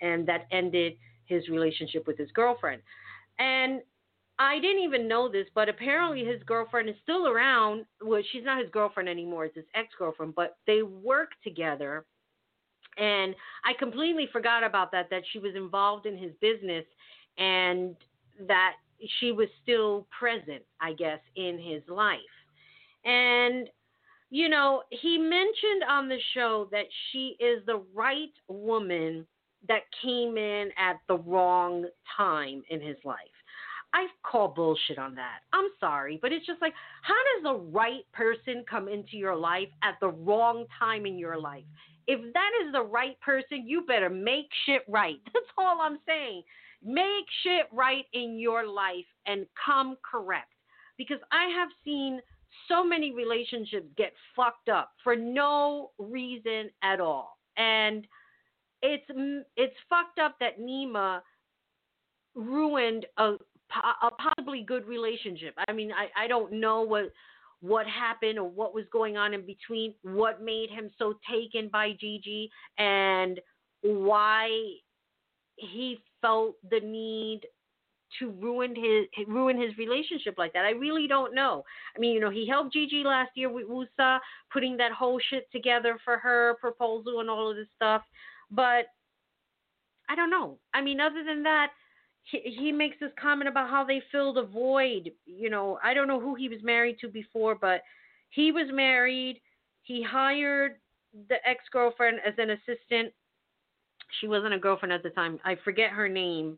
And 0.00 0.26
that 0.28 0.46
ended 0.52 0.94
his 1.26 1.48
relationship 1.48 2.06
with 2.06 2.16
his 2.16 2.30
girlfriend. 2.32 2.80
And 3.38 3.82
i 4.38 4.58
didn't 4.60 4.82
even 4.82 5.06
know 5.06 5.28
this 5.28 5.46
but 5.54 5.68
apparently 5.68 6.24
his 6.24 6.42
girlfriend 6.44 6.88
is 6.88 6.94
still 7.02 7.26
around. 7.26 7.84
Well 8.00 8.22
she's 8.32 8.44
not 8.44 8.62
his 8.62 8.70
girlfriend 8.70 9.08
anymore. 9.08 9.46
It's 9.46 9.56
his 9.56 9.66
ex-girlfriend 9.74 10.34
but 10.34 10.56
they 10.66 10.82
work 10.82 11.30
together. 11.42 12.06
And 12.98 13.34
i 13.64 13.72
completely 13.78 14.28
forgot 14.32 14.62
about 14.62 14.92
that 14.92 15.10
that 15.10 15.22
she 15.32 15.38
was 15.40 15.54
involved 15.56 16.06
in 16.06 16.16
his 16.16 16.32
business 16.40 16.84
and 17.36 17.96
that 18.46 18.74
she 19.18 19.32
was 19.32 19.48
still 19.62 20.06
present 20.16 20.62
i 20.80 20.92
guess 20.92 21.18
in 21.34 21.58
his 21.58 21.82
life 21.88 22.31
and, 23.04 23.68
you 24.30 24.48
know, 24.48 24.82
he 24.90 25.18
mentioned 25.18 25.84
on 25.88 26.08
the 26.08 26.18
show 26.34 26.68
that 26.70 26.86
she 27.10 27.36
is 27.40 27.64
the 27.66 27.82
right 27.94 28.32
woman 28.48 29.26
that 29.68 29.82
came 30.02 30.36
in 30.36 30.70
at 30.76 30.96
the 31.08 31.18
wrong 31.18 31.86
time 32.16 32.62
in 32.70 32.80
his 32.80 32.96
life. 33.04 33.18
I 33.94 34.06
call 34.22 34.48
bullshit 34.48 34.98
on 34.98 35.14
that. 35.16 35.40
I'm 35.52 35.68
sorry, 35.78 36.18
but 36.20 36.32
it's 36.32 36.46
just 36.46 36.62
like, 36.62 36.72
how 37.02 37.14
does 37.14 37.42
the 37.42 37.70
right 37.70 38.04
person 38.12 38.64
come 38.68 38.88
into 38.88 39.16
your 39.16 39.36
life 39.36 39.68
at 39.82 39.96
the 40.00 40.08
wrong 40.08 40.64
time 40.78 41.04
in 41.04 41.18
your 41.18 41.38
life? 41.38 41.64
If 42.06 42.20
that 42.32 42.50
is 42.64 42.72
the 42.72 42.82
right 42.82 43.20
person, 43.20 43.64
you 43.66 43.82
better 43.86 44.08
make 44.08 44.48
shit 44.66 44.82
right. 44.88 45.18
That's 45.32 45.46
all 45.58 45.80
I'm 45.80 45.98
saying. 46.06 46.42
Make 46.82 47.26
shit 47.44 47.66
right 47.70 48.06
in 48.12 48.38
your 48.38 48.66
life 48.66 49.04
and 49.26 49.46
come 49.64 49.96
correct. 50.10 50.48
Because 50.96 51.20
I 51.30 51.48
have 51.58 51.68
seen 51.84 52.20
so 52.68 52.84
many 52.84 53.12
relationships 53.12 53.86
get 53.96 54.12
fucked 54.34 54.68
up 54.68 54.92
for 55.02 55.16
no 55.16 55.90
reason 55.98 56.70
at 56.82 57.00
all. 57.00 57.38
And 57.56 58.06
it's 58.82 59.04
it's 59.56 59.76
fucked 59.88 60.18
up 60.18 60.36
that 60.40 60.60
Nima 60.60 61.20
ruined 62.34 63.06
a, 63.18 63.34
a 64.02 64.10
possibly 64.18 64.64
good 64.66 64.86
relationship. 64.86 65.54
I 65.68 65.72
mean, 65.72 65.92
I, 65.92 66.24
I 66.24 66.28
don't 66.28 66.52
know 66.52 66.82
what 66.82 67.12
what 67.60 67.86
happened 67.86 68.38
or 68.38 68.48
what 68.48 68.74
was 68.74 68.84
going 68.92 69.16
on 69.16 69.32
in 69.34 69.46
between, 69.46 69.94
what 70.02 70.42
made 70.42 70.68
him 70.68 70.90
so 70.98 71.14
taken 71.30 71.68
by 71.68 71.92
Gigi, 72.00 72.50
and 72.78 73.40
why 73.82 74.48
he 75.56 75.98
felt 76.20 76.56
the 76.70 76.80
need 76.80 77.42
to 78.18 78.30
ruin 78.30 78.74
his 78.74 79.26
ruin 79.26 79.60
his 79.60 79.76
relationship 79.78 80.36
like 80.38 80.52
that. 80.52 80.64
I 80.64 80.70
really 80.70 81.06
don't 81.06 81.34
know. 81.34 81.64
I 81.96 82.00
mean, 82.00 82.14
you 82.14 82.20
know, 82.20 82.30
he 82.30 82.46
helped 82.46 82.72
Gigi 82.72 83.02
last 83.04 83.30
year 83.34 83.50
with 83.50 83.66
Wusa, 83.66 84.18
putting 84.52 84.76
that 84.78 84.92
whole 84.92 85.20
shit 85.30 85.50
together 85.52 85.98
for 86.04 86.18
her 86.18 86.56
proposal 86.60 87.20
and 87.20 87.30
all 87.30 87.50
of 87.50 87.56
this 87.56 87.68
stuff. 87.76 88.02
But 88.50 88.86
I 90.08 90.14
don't 90.14 90.30
know. 90.30 90.58
I 90.74 90.82
mean, 90.82 91.00
other 91.00 91.24
than 91.24 91.42
that, 91.44 91.68
he, 92.24 92.40
he 92.40 92.72
makes 92.72 92.96
this 93.00 93.10
comment 93.20 93.48
about 93.48 93.70
how 93.70 93.84
they 93.84 94.02
filled 94.12 94.38
a 94.38 94.44
void. 94.44 95.10
You 95.24 95.50
know, 95.50 95.78
I 95.82 95.94
don't 95.94 96.08
know 96.08 96.20
who 96.20 96.34
he 96.34 96.48
was 96.48 96.58
married 96.62 96.98
to 97.00 97.08
before, 97.08 97.54
but 97.54 97.82
he 98.30 98.52
was 98.52 98.66
married. 98.72 99.40
He 99.82 100.02
hired 100.02 100.76
the 101.28 101.36
ex 101.46 101.64
girlfriend 101.72 102.18
as 102.26 102.34
an 102.38 102.50
assistant. 102.50 103.12
She 104.20 104.28
wasn't 104.28 104.54
a 104.54 104.58
girlfriend 104.58 104.92
at 104.92 105.02
the 105.02 105.10
time. 105.10 105.38
I 105.44 105.56
forget 105.64 105.90
her 105.90 106.08
name 106.08 106.56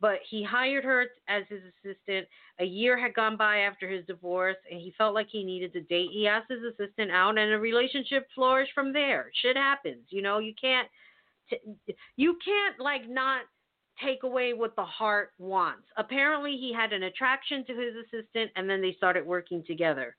but 0.00 0.18
he 0.28 0.42
hired 0.42 0.84
her 0.84 1.06
as 1.28 1.44
his 1.48 1.62
assistant. 1.62 2.26
A 2.60 2.64
year 2.64 2.98
had 2.98 3.14
gone 3.14 3.36
by 3.36 3.58
after 3.58 3.88
his 3.88 4.04
divorce, 4.06 4.56
and 4.70 4.80
he 4.80 4.94
felt 4.96 5.14
like 5.14 5.28
he 5.30 5.44
needed 5.44 5.72
to 5.72 5.80
date. 5.82 6.10
He 6.12 6.26
asked 6.26 6.50
his 6.50 6.62
assistant 6.62 7.10
out, 7.10 7.38
and 7.38 7.52
a 7.52 7.58
relationship 7.58 8.28
flourished 8.34 8.72
from 8.74 8.92
there. 8.92 9.30
Shit 9.42 9.56
happens, 9.56 10.04
you 10.10 10.22
know. 10.22 10.38
You 10.38 10.54
can't, 10.60 10.88
you 12.16 12.36
can't 12.44 12.80
like 12.80 13.08
not 13.08 13.42
take 14.02 14.22
away 14.22 14.52
what 14.52 14.76
the 14.76 14.84
heart 14.84 15.30
wants. 15.38 15.82
Apparently, 15.96 16.52
he 16.52 16.72
had 16.72 16.92
an 16.92 17.04
attraction 17.04 17.64
to 17.66 17.72
his 17.74 17.94
assistant, 17.96 18.50
and 18.56 18.70
then 18.70 18.80
they 18.80 18.94
started 18.96 19.26
working 19.26 19.64
together. 19.66 20.14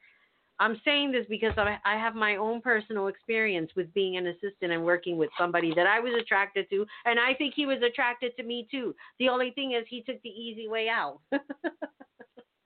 I'm 0.60 0.80
saying 0.84 1.12
this 1.12 1.26
because 1.30 1.54
I, 1.58 1.78
I 1.86 1.96
have 1.98 2.16
my 2.16 2.36
own 2.36 2.62
personal 2.62 3.08
experience 3.08 3.72
with 3.76 3.94
being 3.94 4.18
an 4.18 4.28
assistant 4.28 4.72
and 4.72 4.84
working 4.84 5.18
with 5.18 5.30
somebody 5.38 5.74
that 5.76 5.88
I 5.88 6.00
was 6.00 6.14
attracted 6.20 6.70
to, 6.70 6.86
and 7.06 7.20
I 7.20 7.34
think 7.34 7.54
he 7.56 7.66
was 7.66 7.78
attracted 7.82 8.36
to 8.38 8.44
me 8.44 8.68
too. 8.70 8.94
The 9.20 9.30
only 9.30 9.52
thing 9.52 9.72
is, 9.72 9.86
he 9.90 10.02
took 10.02 10.22
the 10.22 10.30
easy 10.30 10.68
way 10.68 10.90
out. 10.90 11.20
I 11.32 11.40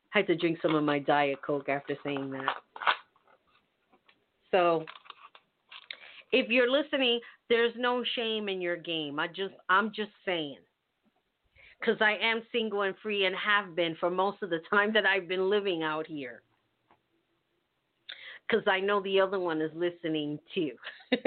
had 0.09 0.27
to 0.27 0.35
drink 0.35 0.59
some 0.61 0.75
of 0.75 0.83
my 0.83 0.99
Diet 0.99 1.39
Coke 1.45 1.69
after 1.69 1.95
saying 2.03 2.31
that. 2.31 2.55
So, 4.51 4.85
if 6.31 6.49
you're 6.49 6.69
listening, 6.69 7.19
there's 7.49 7.73
no 7.77 8.03
shame 8.15 8.49
in 8.49 8.59
your 8.59 8.77
game. 8.77 9.19
I 9.19 9.27
just, 9.27 9.53
I'm 9.69 9.91
just 9.95 10.11
saying 10.25 10.57
because 11.79 11.97
I 12.01 12.17
am 12.21 12.41
single 12.51 12.83
and 12.83 12.95
free 13.03 13.25
and 13.25 13.35
have 13.35 13.75
been 13.75 13.95
for 13.99 14.09
most 14.09 14.41
of 14.41 14.49
the 14.49 14.61
time 14.69 14.93
that 14.93 15.05
I've 15.05 15.27
been 15.27 15.49
living 15.49 15.83
out 15.83 16.07
here 16.07 16.41
because 18.47 18.63
I 18.67 18.79
know 18.79 19.01
the 19.01 19.19
other 19.19 19.39
one 19.39 19.61
is 19.61 19.71
listening 19.73 20.39
too. 20.53 20.71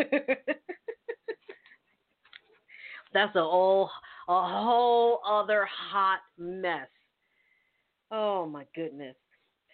That's 3.12 3.34
a 3.34 3.42
whole 3.42 3.90
a 4.28 4.62
whole 4.62 5.20
other 5.26 5.66
hot 5.70 6.20
mess. 6.38 6.88
Oh 8.10 8.46
my 8.46 8.64
goodness. 8.74 9.16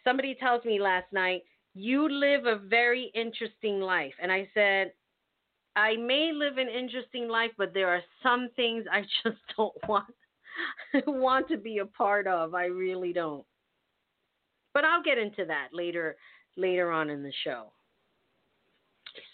Somebody 0.04 0.36
tells 0.38 0.64
me 0.64 0.80
last 0.80 1.12
night, 1.12 1.42
you 1.74 2.08
live 2.08 2.46
a 2.46 2.58
very 2.58 3.10
interesting 3.14 3.80
life. 3.80 4.12
And 4.20 4.30
I 4.30 4.48
said, 4.52 4.92
I 5.74 5.96
may 5.96 6.32
live 6.34 6.58
an 6.58 6.68
interesting 6.68 7.28
life, 7.28 7.50
but 7.56 7.72
there 7.72 7.88
are 7.88 8.02
some 8.22 8.50
things 8.56 8.84
I 8.90 9.02
just 9.24 9.38
don't 9.56 9.74
want 9.88 10.12
want 11.06 11.48
to 11.48 11.56
be 11.56 11.78
a 11.78 11.86
part 11.86 12.26
of. 12.26 12.54
I 12.54 12.66
really 12.66 13.12
don't. 13.12 13.44
But 14.74 14.84
I'll 14.84 15.02
get 15.02 15.18
into 15.18 15.44
that 15.46 15.68
later 15.72 16.16
later 16.56 16.90
on 16.90 17.10
in 17.10 17.22
the 17.22 17.32
show. 17.44 17.72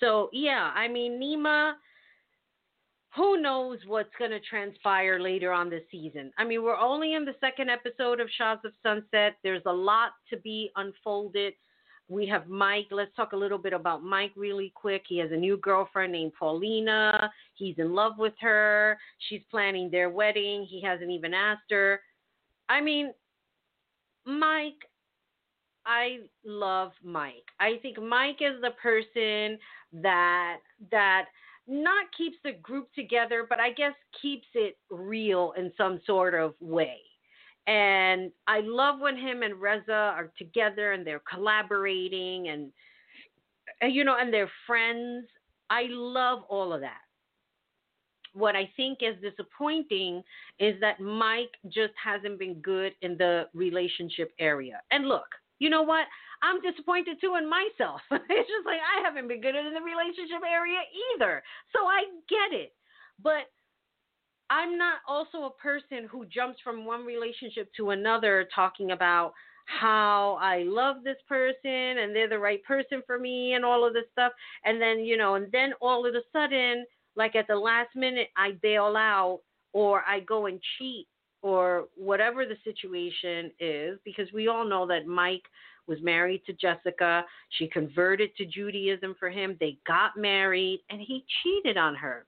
So, 0.01 0.29
yeah, 0.33 0.73
I 0.75 0.89
mean, 0.89 1.21
Nima, 1.21 1.75
who 3.17 3.41
knows 3.41 3.79
what's 3.87 4.15
going 4.19 4.31
to 4.31 4.41
transpire 4.41 5.19
later 5.19 5.53
on 5.53 5.71
this 5.71 5.83
season. 5.91 6.33
I 6.39 6.45
mean, 6.45 6.63
we're 6.63 6.77
only 6.77 7.15
in 7.15 7.25
the 7.25 7.35
second 7.41 7.69
episode 7.69 8.21
of 8.21 8.29
Shahs 8.37 8.59
of 8.65 8.73
Sunset. 8.83 9.37
There's 9.43 9.63
a 9.67 9.73
lot 9.73 10.13
to 10.31 10.37
be 10.39 10.71
unfolded. 10.77 11.55
We 12.09 12.27
have 12.27 12.49
Mike. 12.49 12.87
Let's 12.91 13.15
talk 13.15 13.33
a 13.33 13.37
little 13.37 13.59
bit 13.59 13.73
about 13.73 14.03
Mike 14.03 14.33
really 14.35 14.73
quick. 14.75 15.03
He 15.07 15.19
has 15.19 15.31
a 15.31 15.37
new 15.37 15.59
girlfriend 15.59 16.13
named 16.13 16.33
Paulina. 16.39 17.31
He's 17.55 17.75
in 17.79 17.95
love 17.95 18.15
with 18.19 18.35
her. 18.41 18.99
She's 19.29 19.43
planning 19.51 19.91
their 19.91 20.09
wedding. 20.09 20.67
He 20.69 20.81
hasn't 20.81 21.11
even 21.11 21.35
asked 21.35 21.71
her. 21.71 22.01
I 22.69 22.81
mean, 22.81 23.13
Mike, 24.25 24.88
I 25.89 26.19
love 26.45 26.93
Mike. 27.03 27.47
I 27.59 27.79
think 27.81 28.01
Mike 28.01 28.41
is 28.41 28.61
the 28.61 28.73
person 28.83 29.59
that 30.03 30.59
that 30.91 31.25
not 31.67 32.07
keeps 32.17 32.37
the 32.45 32.53
group 32.53 32.93
together, 32.95 33.47
but 33.49 33.59
I 33.59 33.73
guess 33.73 33.95
keeps 34.21 34.47
it 34.55 34.77
real 34.91 35.55
in 35.57 35.73
some 35.79 36.01
sort 36.07 36.35
of 36.35 36.55
way. 36.61 36.99
And 37.67 38.31
I 38.47 38.61
love 38.61 39.01
when 39.01 39.17
him 39.17 39.43
and 39.43 39.61
Reza 39.61 39.93
are 39.93 40.31
together 40.39 40.93
and 40.93 41.07
they're 41.07 41.23
collaborating 41.31 42.49
and, 42.49 42.73
you 43.93 44.05
know, 44.05 44.17
and 44.19 44.33
they're 44.33 44.51
friends. 44.67 45.27
I 45.71 45.87
love 45.89 46.41
all 46.49 46.73
of 46.73 46.83
that. 46.83 47.01
What 48.35 48.57
I 48.57 48.71
think 48.77 48.99
is 49.03 49.17
disappointing 49.23 50.23
is 50.59 50.79
that 50.81 51.01
Mike 51.01 51.53
just 51.67 51.93
hasn't 52.03 52.39
been 52.39 52.55
good 52.61 52.93
in 53.03 53.17
the 53.19 53.49
relationship 53.55 54.33
area. 54.39 54.81
And 54.91 55.07
look, 55.07 55.29
you 55.59 55.71
know 55.71 55.83
what? 55.83 56.07
I'm 56.43 56.61
disappointed 56.61 57.19
too 57.21 57.35
in 57.37 57.49
myself. 57.49 58.01
it's 58.11 58.49
just 58.49 58.67
like 58.67 58.81
I 58.81 59.03
haven't 59.05 59.29
been 59.29 59.41
good 59.41 59.57
in 59.57 59.75
the 59.75 59.81
relationship 59.81 60.43
area 60.47 60.79
either. 61.15 61.43
So 61.75 61.87
I 61.87 62.05
get 62.29 62.59
it. 62.59 62.73
But 63.23 63.51
I'm 64.51 64.79
not 64.79 64.99
also 65.07 65.45
a 65.45 65.63
person 65.63 66.09
who 66.11 66.25
jumps 66.27 66.61
from 66.63 66.85
one 66.85 67.05
relationship 67.05 67.71
to 67.77 67.91
another 67.91 68.49
talking 68.55 68.93
about 68.93 69.33
how 69.67 70.39
I 70.41 70.63
love 70.63 71.05
this 71.05 71.19
person 71.29 71.99
and 71.99 72.17
they're 72.17 72.29
the 72.29 72.39
right 72.39 72.65
person 72.65 73.03
for 73.07 73.19
me 73.19 73.53
and 73.53 73.65
all 73.65 73.87
of 73.87 73.93
this 73.93 74.05
stuff. 74.13 74.33
And 74.65 74.81
then, 74.81 75.01
you 75.01 75.17
know, 75.17 75.35
and 75.35 75.53
then 75.53 75.73
all 75.81 76.07
of 76.07 76.15
a 76.15 76.23
sudden, 76.33 76.87
like 77.17 77.37
at 77.37 77.47
the 77.49 77.57
last 77.57 77.95
minute, 77.95 78.29
I 78.37 78.53
bail 78.63 78.97
out 78.97 79.41
or 79.75 80.03
I 80.07 80.21
go 80.21 80.47
and 80.47 80.61
cheat 80.79 81.07
or 81.43 81.87
whatever 81.97 82.45
the 82.45 82.57
situation 82.65 83.51
is 83.61 83.99
because 84.05 84.33
we 84.33 84.49
all 84.49 84.65
know 84.65 84.87
that 84.87 85.07
Mike 85.07 85.45
was 85.87 85.99
married 86.03 86.43
to 86.47 86.53
Jessica. 86.53 87.25
She 87.51 87.69
converted 87.69 88.35
to 88.37 88.45
Judaism 88.45 89.15
for 89.19 89.31
him. 89.31 89.57
They 89.59 89.79
got 89.87 90.17
married 90.17 90.81
and 90.91 91.01
he 91.01 91.25
cheated 91.43 91.77
on 91.77 91.95
her. 91.95 92.27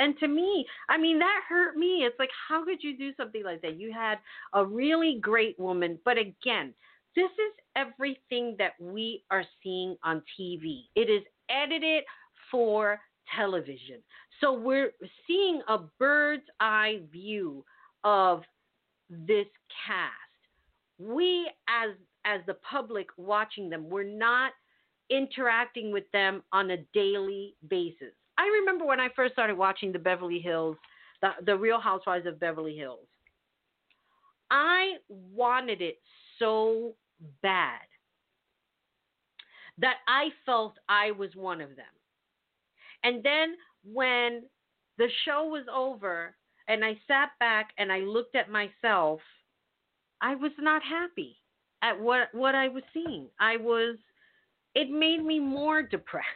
And 0.00 0.16
to 0.20 0.28
me, 0.28 0.64
I 0.88 0.96
mean, 0.96 1.18
that 1.18 1.40
hurt 1.48 1.76
me. 1.76 2.04
It's 2.04 2.18
like, 2.18 2.30
how 2.48 2.64
could 2.64 2.82
you 2.82 2.96
do 2.96 3.12
something 3.16 3.42
like 3.42 3.62
that? 3.62 3.80
You 3.80 3.92
had 3.92 4.18
a 4.54 4.64
really 4.64 5.18
great 5.20 5.58
woman. 5.58 5.98
But 6.04 6.18
again, 6.18 6.72
this 7.16 7.24
is 7.24 7.52
everything 7.74 8.54
that 8.58 8.72
we 8.78 9.24
are 9.30 9.44
seeing 9.62 9.96
on 10.04 10.22
TV. 10.38 10.82
It 10.94 11.10
is 11.10 11.22
edited 11.50 12.04
for 12.50 13.00
television. 13.36 13.96
So 14.40 14.52
we're 14.52 14.92
seeing 15.26 15.62
a 15.68 15.78
bird's 15.98 16.44
eye 16.60 17.00
view 17.10 17.64
of 18.04 18.42
this 19.08 19.46
cast. 19.86 20.12
We 20.98 21.50
as 21.68 21.90
as 22.24 22.40
the 22.46 22.54
public 22.54 23.06
watching 23.16 23.70
them, 23.70 23.88
we're 23.88 24.02
not 24.02 24.52
interacting 25.10 25.92
with 25.92 26.04
them 26.12 26.42
on 26.52 26.70
a 26.70 26.78
daily 26.92 27.54
basis. 27.68 28.12
I 28.36 28.46
remember 28.60 28.84
when 28.84 29.00
I 29.00 29.08
first 29.16 29.32
started 29.32 29.56
watching 29.56 29.92
the 29.92 29.98
Beverly 29.98 30.38
Hills, 30.38 30.76
the, 31.22 31.30
the 31.44 31.56
Real 31.56 31.80
Housewives 31.80 32.26
of 32.26 32.38
Beverly 32.38 32.76
Hills. 32.76 33.06
I 34.50 34.94
wanted 35.08 35.80
it 35.80 35.98
so 36.38 36.94
bad 37.42 37.80
that 39.78 39.96
I 40.06 40.28
felt 40.44 40.74
I 40.88 41.10
was 41.12 41.30
one 41.34 41.60
of 41.60 41.70
them. 41.70 41.86
And 43.04 43.22
then 43.22 43.54
when 43.84 44.42
the 44.98 45.08
show 45.24 45.44
was 45.46 45.64
over 45.72 46.34
and 46.68 46.84
I 46.84 46.96
sat 47.08 47.30
back 47.40 47.70
and 47.78 47.90
I 47.90 48.00
looked 48.00 48.36
at 48.36 48.50
myself, 48.50 49.20
I 50.20 50.34
was 50.34 50.52
not 50.58 50.82
happy 50.82 51.36
at 51.82 51.98
what 51.98 52.28
what 52.32 52.54
I 52.54 52.68
was 52.68 52.82
seeing. 52.92 53.26
I 53.40 53.56
was 53.56 53.96
it 54.74 54.90
made 54.90 55.24
me 55.24 55.40
more 55.40 55.82
depressed. 55.90 56.26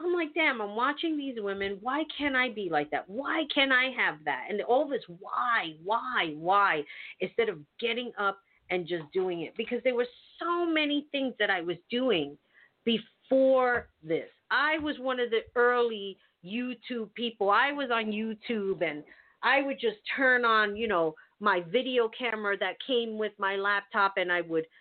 I'm 0.00 0.12
like, 0.12 0.34
damn, 0.34 0.60
I'm 0.60 0.74
watching 0.74 1.16
these 1.16 1.36
women. 1.38 1.78
Why 1.80 2.02
can't 2.18 2.34
I 2.34 2.50
be 2.50 2.68
like 2.70 2.90
that? 2.90 3.08
Why 3.08 3.44
can't 3.54 3.72
I 3.72 3.90
have 3.96 4.16
that? 4.24 4.46
And 4.50 4.60
all 4.62 4.88
this 4.88 5.02
why, 5.06 5.74
why, 5.84 6.34
why, 6.36 6.82
instead 7.20 7.48
of 7.48 7.58
getting 7.80 8.10
up 8.18 8.38
and 8.70 8.88
just 8.88 9.04
doing 9.12 9.42
it. 9.42 9.54
Because 9.56 9.78
there 9.84 9.94
were 9.94 10.06
so 10.40 10.66
many 10.66 11.06
things 11.12 11.34
that 11.38 11.48
I 11.48 11.60
was 11.60 11.76
doing 11.90 12.36
before 12.84 13.88
this. 14.02 14.28
I 14.50 14.78
was 14.78 14.96
one 14.98 15.20
of 15.20 15.30
the 15.30 15.40
early 15.54 16.18
YouTube 16.44 17.14
people. 17.14 17.50
I 17.50 17.72
was 17.72 17.90
on 17.92 18.06
YouTube 18.06 18.82
and 18.82 19.04
I 19.44 19.62
would 19.62 19.78
just 19.78 19.98
turn 20.16 20.44
on, 20.44 20.76
you 20.76 20.88
know, 20.88 21.14
my 21.38 21.62
video 21.70 22.08
camera 22.08 22.56
that 22.58 22.76
came 22.86 23.18
with 23.18 23.32
my 23.38 23.56
laptop 23.56 24.14
and 24.16 24.32
I 24.32 24.40
would– 24.40 24.66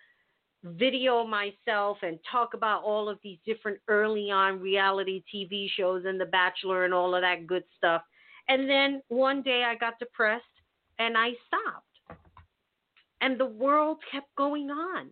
video 0.63 1.25
myself 1.25 1.97
and 2.03 2.17
talk 2.31 2.53
about 2.53 2.83
all 2.83 3.09
of 3.09 3.19
these 3.21 3.37
different 3.45 3.79
early 3.87 4.31
on 4.31 4.59
reality 4.59 5.23
TV 5.33 5.67
shows 5.75 6.03
and 6.05 6.19
The 6.19 6.25
Bachelor 6.25 6.85
and 6.85 6.93
all 6.93 7.15
of 7.15 7.21
that 7.21 7.47
good 7.47 7.63
stuff. 7.77 8.01
And 8.47 8.69
then 8.69 9.01
one 9.09 9.41
day 9.41 9.63
I 9.65 9.75
got 9.75 9.99
depressed 9.99 10.43
and 10.99 11.17
I 11.17 11.31
stopped. 11.47 12.19
And 13.21 13.39
the 13.39 13.45
world 13.45 13.97
kept 14.11 14.33
going 14.35 14.69
on, 14.69 15.09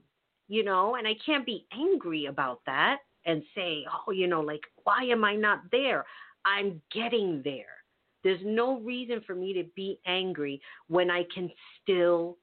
you 0.47 0.63
know, 0.63 0.95
and 0.95 1.07
I 1.07 1.13
can't 1.25 1.45
be 1.45 1.65
angry 1.73 2.25
about 2.25 2.61
that 2.65 2.99
and 3.25 3.43
say, 3.55 3.85
oh, 4.07 4.11
you 4.11 4.27
know, 4.27 4.41
like, 4.41 4.63
why 4.83 5.03
am 5.03 5.23
I 5.23 5.35
not 5.35 5.59
there? 5.71 6.05
I'm 6.45 6.81
getting 6.93 7.41
there. 7.43 7.80
There's 8.23 8.41
no 8.43 8.79
reason 8.79 9.21
for 9.25 9.35
me 9.35 9.53
to 9.53 9.63
be 9.75 9.99
angry 10.05 10.61
when 10.87 11.09
I 11.09 11.23
can 11.33 11.49
still 11.81 12.37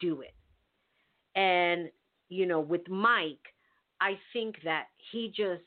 do 0.00 0.22
it. 0.22 0.34
And 1.34 1.90
you 2.28 2.46
know, 2.46 2.60
with 2.60 2.88
Mike, 2.88 3.38
I 4.00 4.18
think 4.32 4.56
that 4.64 4.86
he 5.12 5.28
just 5.28 5.62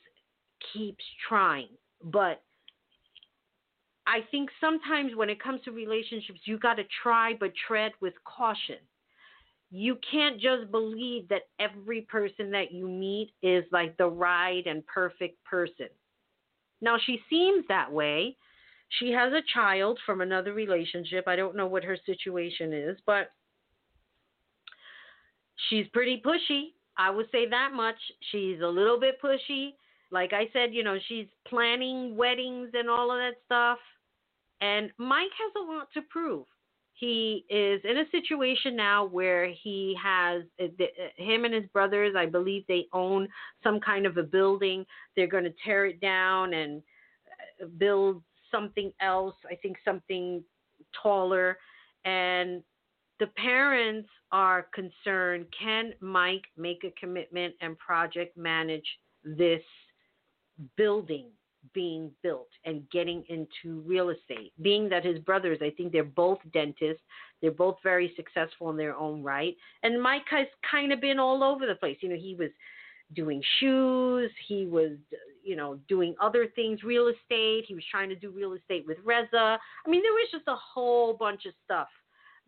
keeps 0.74 1.04
trying. 1.28 1.70
But 2.04 2.42
I 4.08 4.20
think 4.32 4.50
sometimes 4.60 5.16
when 5.16 5.30
it 5.30 5.42
comes 5.42 5.62
to 5.66 5.72
relationships, 5.72 6.40
you 6.46 6.58
got 6.58 6.76
to 6.76 6.84
try 7.04 7.34
but 7.40 7.52
tread 7.68 7.92
with 8.02 8.14
caution. 8.26 8.78
You 9.72 10.00
can't 10.12 10.42
just 10.42 10.72
believe 10.72 11.30
that 11.30 11.44
every 11.60 12.02
person 12.02 12.50
that 12.52 12.72
you 12.72 12.88
meet 12.88 13.32
is 13.44 13.64
like 13.72 13.96
the 13.98 14.08
right 14.08 14.66
and 14.66 14.86
perfect 14.88 15.44
person. 15.46 15.90
Now, 16.82 16.98
she 17.06 17.20
seems 17.30 17.66
that 17.68 17.92
way. 17.92 18.36
She 18.98 19.12
has 19.12 19.32
a 19.34 19.42
child 19.54 20.00
from 20.06 20.22
another 20.22 20.54
relationship. 20.54 21.28
I 21.28 21.36
don't 21.36 21.56
know 21.56 21.68
what 21.68 21.84
her 21.84 21.98
situation 22.06 22.74
is, 22.74 22.98
but 23.06 23.32
she's 25.70 25.88
pretty 25.94 26.22
pushy. 26.26 26.74
I 26.98 27.10
would 27.10 27.28
say 27.32 27.48
that 27.48 27.72
much. 27.74 27.96
She's 28.32 28.60
a 28.62 28.68
little 28.68 29.00
bit 29.00 29.22
pushy. 29.22 29.74
Like 30.12 30.34
I 30.34 30.50
said, 30.54 30.74
you 30.74 30.84
know, 30.84 30.98
she's 31.08 31.28
planning 31.48 32.18
weddings 32.18 32.70
and 32.74 32.90
all 32.90 33.12
of 33.12 33.20
that 33.20 33.36
stuff. 33.46 33.78
And 34.62 34.92
Mike 34.98 35.32
has 35.38 35.54
a 35.56 35.72
lot 35.72 35.88
to 35.94 36.02
prove. 36.02 36.46
He 36.94 37.46
is 37.50 37.80
in 37.86 38.00
a 38.00 38.10
situation 38.12 38.76
now 38.76 39.06
where 39.06 39.48
he 39.64 39.96
has 40.04 40.44
uh, 40.62 40.66
uh, 40.66 40.86
him 41.16 41.46
and 41.46 41.54
his 41.54 41.64
brothers, 41.68 42.14
I 42.18 42.26
believe 42.26 42.66
they 42.68 42.88
own 42.92 43.30
some 43.64 43.80
kind 43.80 44.06
of 44.06 44.18
a 44.18 44.24
building. 44.24 44.86
They're 45.16 45.28
going 45.28 45.46
to 45.46 45.54
tear 45.64 45.86
it 45.86 46.02
down 46.02 46.54
and 46.54 46.82
uh, 47.62 47.68
build 47.78 48.22
something 48.52 48.92
else, 49.02 49.36
I 49.50 49.56
think 49.56 49.78
something 49.84 50.44
taller. 51.02 51.58
And 52.06 52.64
the 53.20 53.28
parents 53.28 54.10
are 54.32 54.68
concerned 54.74 55.46
can 55.58 55.94
Mike 56.00 56.46
make 56.58 56.84
a 56.84 56.94
commitment 57.00 57.54
and 57.62 57.78
project 57.78 58.38
manage 58.38 58.86
this 59.24 59.62
building 60.78 61.28
being 61.74 62.10
built 62.24 62.48
and 62.66 62.90
getting 62.90 63.24
into 63.28 63.82
real 63.82 64.10
estate? 64.10 64.54
Being 64.62 64.88
that 64.90 65.06
his 65.06 65.20
brothers, 65.20 65.60
I 65.62 65.72
think 65.72 65.92
they're 65.92 66.04
both 66.04 66.40
dentists, 66.54 67.04
they're 67.42 67.52
both 67.52 67.78
very 67.84 68.14
successful 68.16 68.70
in 68.70 68.78
their 68.78 68.96
own 68.96 69.22
right. 69.24 69.56
And 69.84 70.02
Mike 70.02 70.26
has 70.30 70.48
kind 70.70 70.94
of 70.94 71.02
been 71.02 71.20
all 71.20 71.44
over 71.44 71.66
the 71.66 71.76
place. 71.76 71.98
You 72.02 72.10
know, 72.10 72.16
he 72.16 72.36
was 72.36 72.50
doing 73.14 73.42
shoes, 73.60 74.32
he 74.48 74.66
was, 74.66 74.92
you 75.44 75.56
know, 75.56 75.80
doing 75.88 76.16
other 76.22 76.48
things, 76.56 76.84
real 76.84 77.08
estate. 77.08 77.66
He 77.68 77.76
was 77.76 77.84
trying 77.90 78.10
to 78.10 78.16
do 78.16 78.32
real 78.32 78.54
estate 78.54 78.86
with 78.88 78.98
Reza. 79.04 79.60
I 79.86 79.90
mean, 79.90 80.02
there 80.02 80.14
was 80.14 80.28
just 80.32 80.48
a 80.48 80.56
whole 80.56 81.14
bunch 81.14 81.46
of 81.46 81.54
stuff 81.66 81.88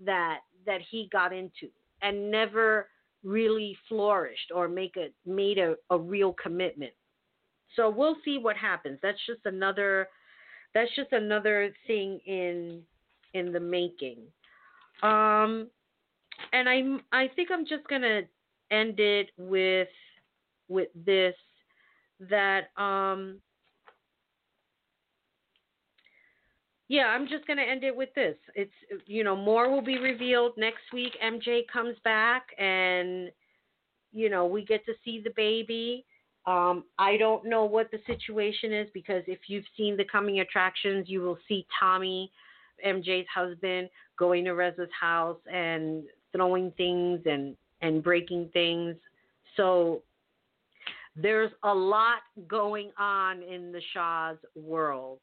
that 0.06 0.40
that 0.66 0.82
he 0.90 1.10
got 1.12 1.34
into 1.34 1.70
and 2.02 2.32
never 2.32 2.88
really 3.24 3.78
flourished 3.88 4.52
or 4.54 4.68
make 4.68 4.96
a 4.98 5.10
made 5.30 5.58
a, 5.58 5.76
a 5.90 5.98
real 5.98 6.34
commitment. 6.34 6.94
So 7.76 7.90
we'll 7.90 8.18
see 8.26 8.38
what 8.38 8.58
happens. 8.58 9.00
That's 9.02 9.20
just 9.28 9.42
another 9.46 10.08
that's 10.74 10.94
just 10.96 11.12
another 11.12 11.74
thing 11.88 12.20
in 12.26 12.82
in 13.34 13.52
the 13.52 13.60
making. 13.60 14.18
Um, 15.04 15.68
and 16.54 16.68
I 16.68 16.98
I 17.12 17.30
think 17.36 17.50
I'm 17.52 17.66
just 17.66 17.88
gonna 17.88 18.22
end 18.72 19.00
it 19.00 19.32
with 19.38 19.90
with 20.68 20.90
this 21.06 21.36
that 22.30 22.70
um 22.78 23.40
yeah, 26.88 27.06
I'm 27.06 27.26
just 27.26 27.48
going 27.48 27.56
to 27.56 27.64
end 27.64 27.86
it 27.86 27.96
with 27.96 28.10
this. 28.16 28.36
It's 28.54 28.74
you 29.06 29.24
know, 29.24 29.34
more 29.34 29.72
will 29.72 29.82
be 29.82 29.98
revealed 29.98 30.52
next 30.58 30.92
week. 30.92 31.14
MJ 31.24 31.62
comes 31.72 31.96
back 32.04 32.48
and 32.60 33.32
you 34.12 34.30
know, 34.30 34.46
we 34.46 34.66
get 34.66 34.86
to 34.86 34.94
see 35.06 35.22
the 35.24 35.32
baby. 35.38 36.06
Um, 36.46 36.84
I 37.00 37.16
don't 37.16 37.46
know 37.46 37.64
what 37.64 37.92
the 37.92 38.00
situation 38.08 38.74
is 38.74 38.90
because 38.94 39.24
if 39.28 39.40
you've 39.48 39.64
seen 39.78 39.96
the 39.96 40.04
coming 40.04 40.42
attractions, 40.42 41.08
you 41.08 41.22
will 41.22 41.38
see 41.48 41.66
Tommy, 41.80 42.30
MJ's 42.86 43.28
husband, 43.34 43.90
going 44.18 44.44
to 44.46 44.52
Reza's 44.52 44.90
house 45.00 45.40
and 45.52 46.04
throwing 46.34 46.72
things 46.72 47.22
and 47.26 47.56
and 47.82 48.04
breaking 48.04 48.50
things. 48.54 48.96
So 49.56 50.04
there's 51.16 51.52
a 51.64 51.74
lot 51.74 52.20
going 52.48 52.92
on 52.98 53.44
in 53.44 53.72
the 53.72 53.82
Shah's 53.94 54.38
world. 54.56 55.20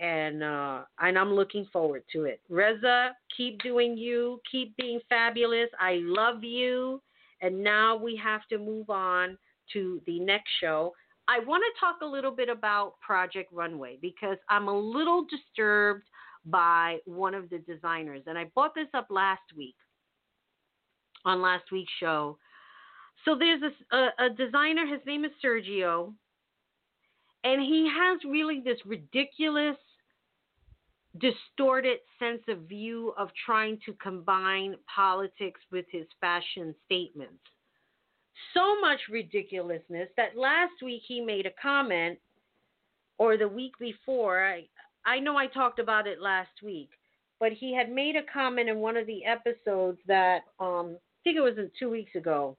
And 0.00 0.42
uh, 0.42 0.82
and 0.98 1.18
I'm 1.18 1.34
looking 1.34 1.66
forward 1.72 2.04
to 2.12 2.24
it. 2.24 2.40
Reza, 2.48 3.10
keep 3.36 3.60
doing 3.62 3.98
you, 3.98 4.40
keep 4.50 4.74
being 4.76 5.00
fabulous. 5.08 5.68
I 5.78 6.00
love 6.02 6.42
you. 6.42 7.02
And 7.42 7.62
now 7.62 7.96
we 7.96 8.16
have 8.22 8.46
to 8.48 8.58
move 8.58 8.88
on 8.88 9.36
to 9.72 10.00
the 10.06 10.18
next 10.20 10.50
show. 10.60 10.94
I 11.28 11.38
want 11.40 11.62
to 11.62 11.80
talk 11.80 11.96
a 12.02 12.06
little 12.06 12.30
bit 12.30 12.48
about 12.48 12.94
Project 13.00 13.52
Runway 13.52 13.98
because 14.00 14.38
I'm 14.48 14.68
a 14.68 14.76
little 14.76 15.26
disturbed 15.30 16.04
by 16.46 16.98
one 17.04 17.34
of 17.34 17.50
the 17.50 17.58
designers. 17.58 18.22
And 18.26 18.38
I 18.38 18.44
brought 18.54 18.74
this 18.74 18.88
up 18.94 19.06
last 19.10 19.42
week 19.56 19.76
on 21.24 21.42
last 21.42 21.64
week's 21.70 21.92
show. 22.00 22.38
So 23.24 23.36
there's 23.38 23.62
a, 23.62 23.96
a, 23.96 24.26
a 24.26 24.30
designer, 24.30 24.86
his 24.86 25.00
name 25.06 25.24
is 25.24 25.30
Sergio, 25.44 26.12
and 27.44 27.60
he 27.60 27.88
has 27.88 28.18
really 28.24 28.60
this 28.60 28.78
ridiculous, 28.84 29.76
distorted 31.18 31.98
sense 32.18 32.42
of 32.48 32.60
view 32.68 33.12
of 33.18 33.30
trying 33.44 33.78
to 33.86 33.92
combine 33.94 34.76
politics 34.94 35.60
with 35.70 35.84
his 35.90 36.06
fashion 36.20 36.74
statements 36.86 37.40
so 38.54 38.80
much 38.80 39.00
ridiculousness 39.10 40.08
that 40.16 40.36
last 40.36 40.82
week 40.82 41.02
he 41.06 41.20
made 41.20 41.46
a 41.46 41.50
comment, 41.60 42.18
or 43.18 43.36
the 43.36 43.48
week 43.48 43.72
before. 43.78 44.44
I, 44.44 44.64
I 45.04 45.18
know 45.18 45.36
I 45.36 45.46
talked 45.46 45.78
about 45.78 46.06
it 46.06 46.20
last 46.20 46.62
week, 46.62 46.90
but 47.38 47.52
he 47.52 47.74
had 47.74 47.90
made 47.90 48.16
a 48.16 48.32
comment 48.32 48.68
in 48.68 48.78
one 48.78 48.96
of 48.96 49.06
the 49.06 49.24
episodes 49.24 49.98
that 50.06 50.40
um, 50.58 50.96
I 50.96 51.20
think 51.24 51.36
it 51.36 51.40
was 51.40 51.54
two 51.78 51.90
weeks 51.90 52.14
ago 52.14 52.56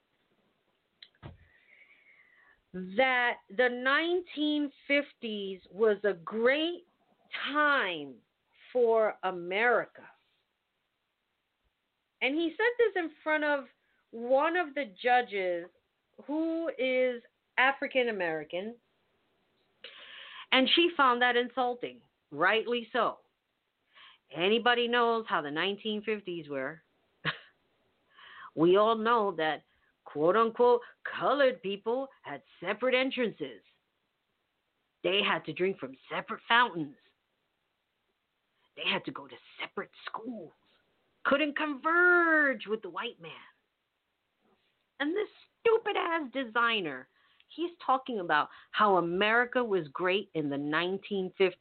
that 2.73 3.35
the 3.55 3.69
1950s 5.23 5.59
was 5.71 5.97
a 6.03 6.13
great 6.13 6.85
time 7.53 8.13
for 8.71 9.15
America. 9.23 10.03
And 12.21 12.35
he 12.35 12.53
said 12.55 12.65
this 12.77 13.03
in 13.03 13.09
front 13.23 13.43
of 13.43 13.65
one 14.11 14.55
of 14.55 14.73
the 14.75 14.85
judges 15.01 15.65
who 16.27 16.69
is 16.77 17.21
African 17.57 18.09
American, 18.09 18.75
and 20.51 20.69
she 20.75 20.89
found 20.95 21.21
that 21.21 21.35
insulting, 21.35 21.97
rightly 22.31 22.87
so. 22.93 23.17
Anybody 24.35 24.87
knows 24.87 25.25
how 25.27 25.41
the 25.41 25.49
1950s 25.49 26.49
were. 26.49 26.81
we 28.55 28.77
all 28.77 28.95
know 28.95 29.33
that 29.37 29.63
quote 30.11 30.35
unquote 30.35 30.81
colored 31.19 31.61
people 31.61 32.07
had 32.23 32.41
separate 32.63 32.95
entrances. 32.95 33.61
They 35.03 35.21
had 35.27 35.43
to 35.45 35.53
drink 35.53 35.79
from 35.79 35.95
separate 36.13 36.41
fountains. 36.47 36.95
They 38.75 38.89
had 38.89 39.03
to 39.05 39.11
go 39.11 39.27
to 39.27 39.35
separate 39.59 39.89
schools. 40.05 40.51
Couldn't 41.25 41.57
converge 41.57 42.67
with 42.67 42.81
the 42.81 42.89
white 42.89 43.21
man. 43.21 43.31
And 44.99 45.15
this 45.15 45.27
stupid 45.59 45.95
ass 45.97 46.29
designer, 46.33 47.07
he's 47.49 47.71
talking 47.85 48.19
about 48.19 48.49
how 48.71 48.97
America 48.97 49.63
was 49.63 49.87
great 49.93 50.29
in 50.35 50.49
the 50.49 50.55
1950s. 50.55 51.53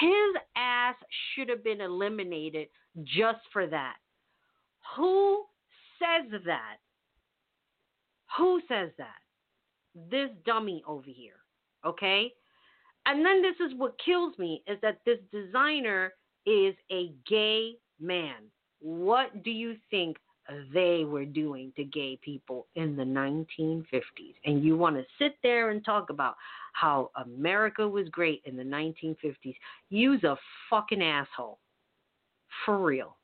His 0.00 0.42
ass 0.56 0.96
should 1.34 1.48
have 1.48 1.64
been 1.64 1.80
eliminated 1.80 2.68
just 3.04 3.40
for 3.52 3.66
that. 3.66 3.96
Who 4.96 5.44
says 5.98 6.40
that? 6.44 6.76
Who 8.38 8.60
says 8.68 8.90
that? 8.98 9.20
This 10.10 10.30
dummy 10.46 10.82
over 10.86 11.06
here. 11.06 11.40
Okay? 11.84 12.32
And 13.06 13.24
then 13.24 13.42
this 13.42 13.56
is 13.66 13.76
what 13.76 13.96
kills 14.04 14.38
me 14.38 14.62
is 14.66 14.78
that 14.82 15.00
this 15.04 15.18
designer 15.32 16.12
is 16.46 16.74
a 16.90 17.12
gay 17.28 17.72
man. 18.00 18.36
What 18.80 19.42
do 19.42 19.50
you 19.50 19.76
think 19.90 20.16
they 20.72 21.04
were 21.04 21.24
doing 21.24 21.72
to 21.76 21.84
gay 21.84 22.18
people 22.22 22.66
in 22.74 22.96
the 22.96 23.02
1950s. 23.02 24.34
And 24.44 24.64
you 24.64 24.76
want 24.76 24.96
to 24.96 25.04
sit 25.18 25.36
there 25.42 25.70
and 25.70 25.84
talk 25.84 26.10
about 26.10 26.36
how 26.72 27.10
America 27.16 27.86
was 27.86 28.08
great 28.08 28.42
in 28.44 28.56
the 28.56 28.62
1950s. 28.62 29.56
Use 29.90 30.24
a 30.24 30.36
fucking 30.68 31.02
asshole. 31.02 31.58
For 32.64 32.78
real. 32.78 33.16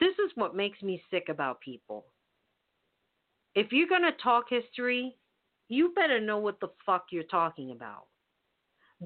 This 0.00 0.14
is 0.24 0.30
what 0.34 0.56
makes 0.56 0.82
me 0.82 1.02
sick 1.10 1.28
about 1.28 1.60
people. 1.60 2.04
If 3.56 3.72
you're 3.72 3.88
going 3.88 4.02
to 4.02 4.12
talk 4.22 4.44
history, 4.48 5.16
you 5.68 5.92
better 5.96 6.20
know 6.20 6.38
what 6.38 6.60
the 6.60 6.68
fuck 6.84 7.06
you're 7.10 7.24
talking 7.24 7.72
about. 7.72 8.06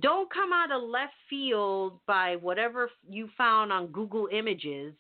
Don't 0.03 0.31
come 0.31 0.53
out 0.53 0.71
of 0.71 0.83
left 0.83 1.15
field 1.31 2.01
by 2.07 2.37
whatever 2.37 2.91
you 3.09 3.31
found 3.39 3.73
on 3.73 3.87
Google 3.87 4.29
Images. 4.31 4.93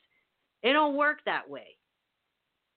It 0.62 0.72
don't 0.72 0.96
work 0.96 1.18
that 1.26 1.48
way 1.48 1.76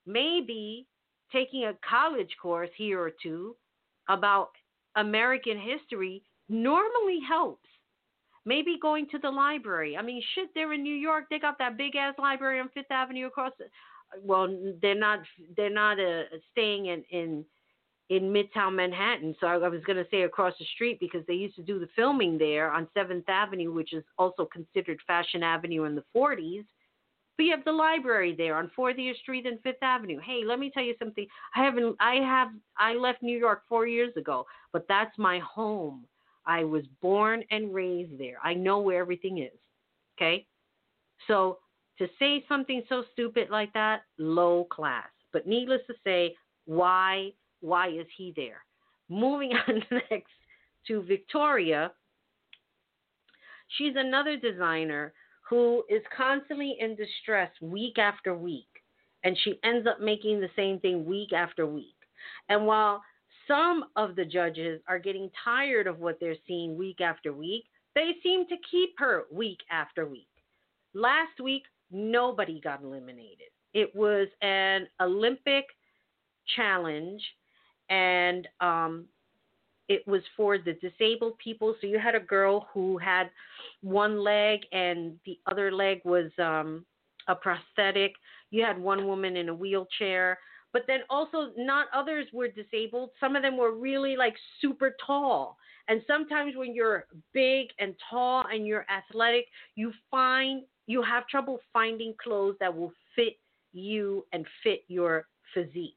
maybe 0.05 0.87
taking 1.31 1.65
a 1.65 1.77
college 1.87 2.35
course 2.41 2.69
here 2.75 2.99
or 3.01 3.11
two 3.21 3.55
about 4.09 4.49
American 4.95 5.57
history 5.57 6.23
normally 6.49 7.19
helps. 7.27 7.67
Maybe 8.45 8.77
going 8.81 9.07
to 9.11 9.19
the 9.19 9.29
library. 9.29 9.95
I 9.95 10.01
mean, 10.01 10.21
shit, 10.35 10.49
they're 10.53 10.73
in 10.73 10.83
New 10.83 10.95
York. 10.95 11.25
They 11.29 11.39
got 11.39 11.57
that 11.59 11.77
big 11.77 11.95
ass 11.95 12.15
library 12.17 12.59
on 12.59 12.69
Fifth 12.73 12.91
Avenue 12.91 13.27
across. 13.27 13.53
The, 13.57 13.65
well, 14.21 14.53
they're 14.81 14.95
not. 14.95 15.19
They're 15.55 15.69
not 15.69 15.99
uh, 15.99 16.23
staying 16.51 16.87
in 16.87 17.03
in 17.09 17.45
in 18.09 18.33
Midtown 18.33 18.75
Manhattan. 18.75 19.35
So 19.39 19.47
I, 19.47 19.55
I 19.55 19.69
was 19.69 19.83
going 19.85 19.97
to 19.97 20.09
say 20.11 20.23
across 20.23 20.53
the 20.59 20.65
street 20.75 20.99
because 20.99 21.25
they 21.27 21.33
used 21.33 21.55
to 21.55 21.63
do 21.63 21.79
the 21.79 21.87
filming 21.95 22.37
there 22.37 22.71
on 22.71 22.87
Seventh 22.93 23.27
Avenue, 23.27 23.71
which 23.71 23.93
is 23.93 24.03
also 24.17 24.45
considered 24.45 24.99
Fashion 25.07 25.41
Avenue 25.41 25.85
in 25.85 25.95
the 25.95 26.03
40s. 26.15 26.65
But 27.37 27.45
you 27.45 27.51
have 27.51 27.65
the 27.65 27.71
library 27.71 28.35
there 28.37 28.57
on 28.57 28.69
40th 28.77 29.17
Street 29.17 29.47
and 29.47 29.59
Fifth 29.61 29.81
Avenue. 29.81 30.19
Hey, 30.23 30.41
let 30.45 30.59
me 30.59 30.69
tell 30.71 30.83
you 30.83 30.93
something. 30.99 31.25
I 31.55 31.63
haven't. 31.63 31.95
I 31.99 32.15
have. 32.15 32.49
I 32.77 32.93
left 32.93 33.23
New 33.23 33.37
York 33.37 33.63
four 33.67 33.87
years 33.87 34.15
ago, 34.15 34.45
but 34.71 34.85
that's 34.87 35.17
my 35.17 35.39
home. 35.39 36.05
I 36.45 36.63
was 36.63 36.83
born 37.01 37.43
and 37.51 37.73
raised 37.73 38.19
there. 38.19 38.37
I 38.43 38.53
know 38.53 38.79
where 38.79 39.01
everything 39.01 39.39
is. 39.39 39.57
Okay, 40.17 40.45
so 41.27 41.59
to 41.97 42.07
say 42.19 42.43
something 42.47 42.83
so 42.89 43.03
stupid 43.13 43.49
like 43.49 43.73
that, 43.73 44.03
low 44.17 44.65
class. 44.65 45.07
But 45.31 45.47
needless 45.47 45.81
to 45.87 45.93
say, 46.03 46.35
why? 46.65 47.31
Why 47.61 47.89
is 47.89 48.07
he 48.17 48.33
there? 48.35 48.63
Moving 49.09 49.51
on 49.67 49.83
next 49.91 50.31
to 50.87 51.01
Victoria. 51.03 51.91
She's 53.77 53.93
another 53.95 54.37
designer 54.37 55.13
who 55.49 55.83
is 55.89 56.01
constantly 56.15 56.75
in 56.79 56.95
distress 56.95 57.51
week 57.61 57.97
after 57.97 58.35
week. 58.35 58.67
And 59.23 59.37
she 59.43 59.59
ends 59.63 59.87
up 59.87 60.01
making 60.01 60.41
the 60.41 60.49
same 60.55 60.79
thing 60.79 61.05
week 61.05 61.31
after 61.31 61.65
week. 61.65 61.95
And 62.49 62.65
while 62.65 63.01
some 63.47 63.85
of 63.95 64.15
the 64.15 64.25
judges 64.25 64.81
are 64.87 64.99
getting 64.99 65.29
tired 65.43 65.87
of 65.87 65.99
what 65.99 66.19
they're 66.19 66.35
seeing 66.47 66.77
week 66.77 67.01
after 67.01 67.33
week, 67.33 67.65
they 67.95 68.11
seem 68.23 68.47
to 68.47 68.55
keep 68.69 68.97
her 68.97 69.23
week 69.31 69.59
after 69.69 70.05
week. 70.05 70.27
Last 70.93 71.39
week, 71.41 71.63
nobody 71.91 72.59
got 72.61 72.83
eliminated. 72.83 73.49
It 73.73 73.93
was 73.95 74.27
an 74.41 74.87
Olympic 75.01 75.65
challenge, 76.55 77.21
and 77.89 78.47
um, 78.61 79.05
it 79.89 80.07
was 80.07 80.21
for 80.37 80.57
the 80.57 80.73
disabled 80.73 81.37
people. 81.37 81.75
So 81.81 81.87
you 81.87 81.99
had 81.99 82.15
a 82.15 82.19
girl 82.19 82.67
who 82.73 82.97
had 82.97 83.29
one 83.81 84.23
leg 84.23 84.61
and 84.71 85.19
the 85.25 85.37
other 85.51 85.71
leg 85.71 86.01
was 86.05 86.31
um, 86.39 86.85
a 87.27 87.35
prosthetic. 87.35 88.13
You 88.49 88.63
had 88.63 88.79
one 88.79 89.05
woman 89.05 89.35
in 89.35 89.49
a 89.49 89.53
wheelchair, 89.53 90.39
but 90.73 90.83
then 90.87 91.01
also 91.09 91.51
not 91.55 91.87
others 91.93 92.25
were 92.33 92.47
disabled. 92.47 93.11
Some 93.19 93.35
of 93.35 93.43
them 93.43 93.57
were 93.57 93.73
really 93.73 94.17
like 94.17 94.33
super 94.59 94.95
tall. 95.05 95.57
And 95.87 96.01
sometimes 96.07 96.55
when 96.55 96.73
you're 96.73 97.05
big 97.33 97.67
and 97.79 97.93
tall 98.09 98.43
and 98.51 98.65
you're 98.65 98.85
athletic, 98.89 99.45
you 99.75 99.93
find 100.09 100.63
you 100.87 101.01
have 101.01 101.27
trouble 101.27 101.59
finding 101.71 102.13
clothes 102.21 102.55
that 102.59 102.75
will 102.75 102.91
fit 103.15 103.37
you 103.71 104.25
and 104.33 104.45
fit 104.63 104.83
your 104.87 105.27
physique. 105.53 105.95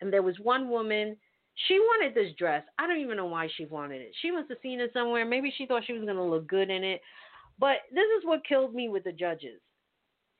And 0.00 0.12
there 0.12 0.22
was 0.22 0.36
one 0.40 0.68
woman, 0.68 1.16
she 1.66 1.78
wanted 1.78 2.14
this 2.14 2.32
dress. 2.38 2.62
I 2.78 2.86
don't 2.86 3.00
even 3.00 3.16
know 3.16 3.26
why 3.26 3.48
she 3.56 3.64
wanted 3.64 4.00
it. 4.00 4.12
She 4.20 4.30
must 4.30 4.48
have 4.50 4.58
seen 4.62 4.80
it 4.80 4.90
somewhere. 4.92 5.24
Maybe 5.24 5.52
she 5.56 5.66
thought 5.66 5.82
she 5.86 5.92
was 5.92 6.04
going 6.04 6.16
to 6.16 6.22
look 6.22 6.46
good 6.46 6.70
in 6.70 6.84
it. 6.84 7.00
But 7.58 7.78
this 7.92 8.06
is 8.18 8.24
what 8.24 8.46
killed 8.46 8.74
me 8.74 8.88
with 8.88 9.04
the 9.04 9.12
judges. 9.12 9.60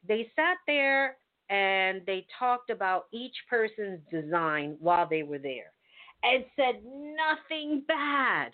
They 0.07 0.31
sat 0.37 0.59
there 0.67 1.17
and 1.51 2.03
they 2.07 2.27
talked 2.39 2.71
about 2.71 3.07
each 3.13 3.35
person's 3.49 4.01
design 4.11 4.77
while 4.81 5.09
they 5.09 5.23
were 5.23 5.39
there 5.39 5.73
and 6.23 6.45
said 6.57 6.83
nothing 6.85 7.83
bad. 7.87 8.53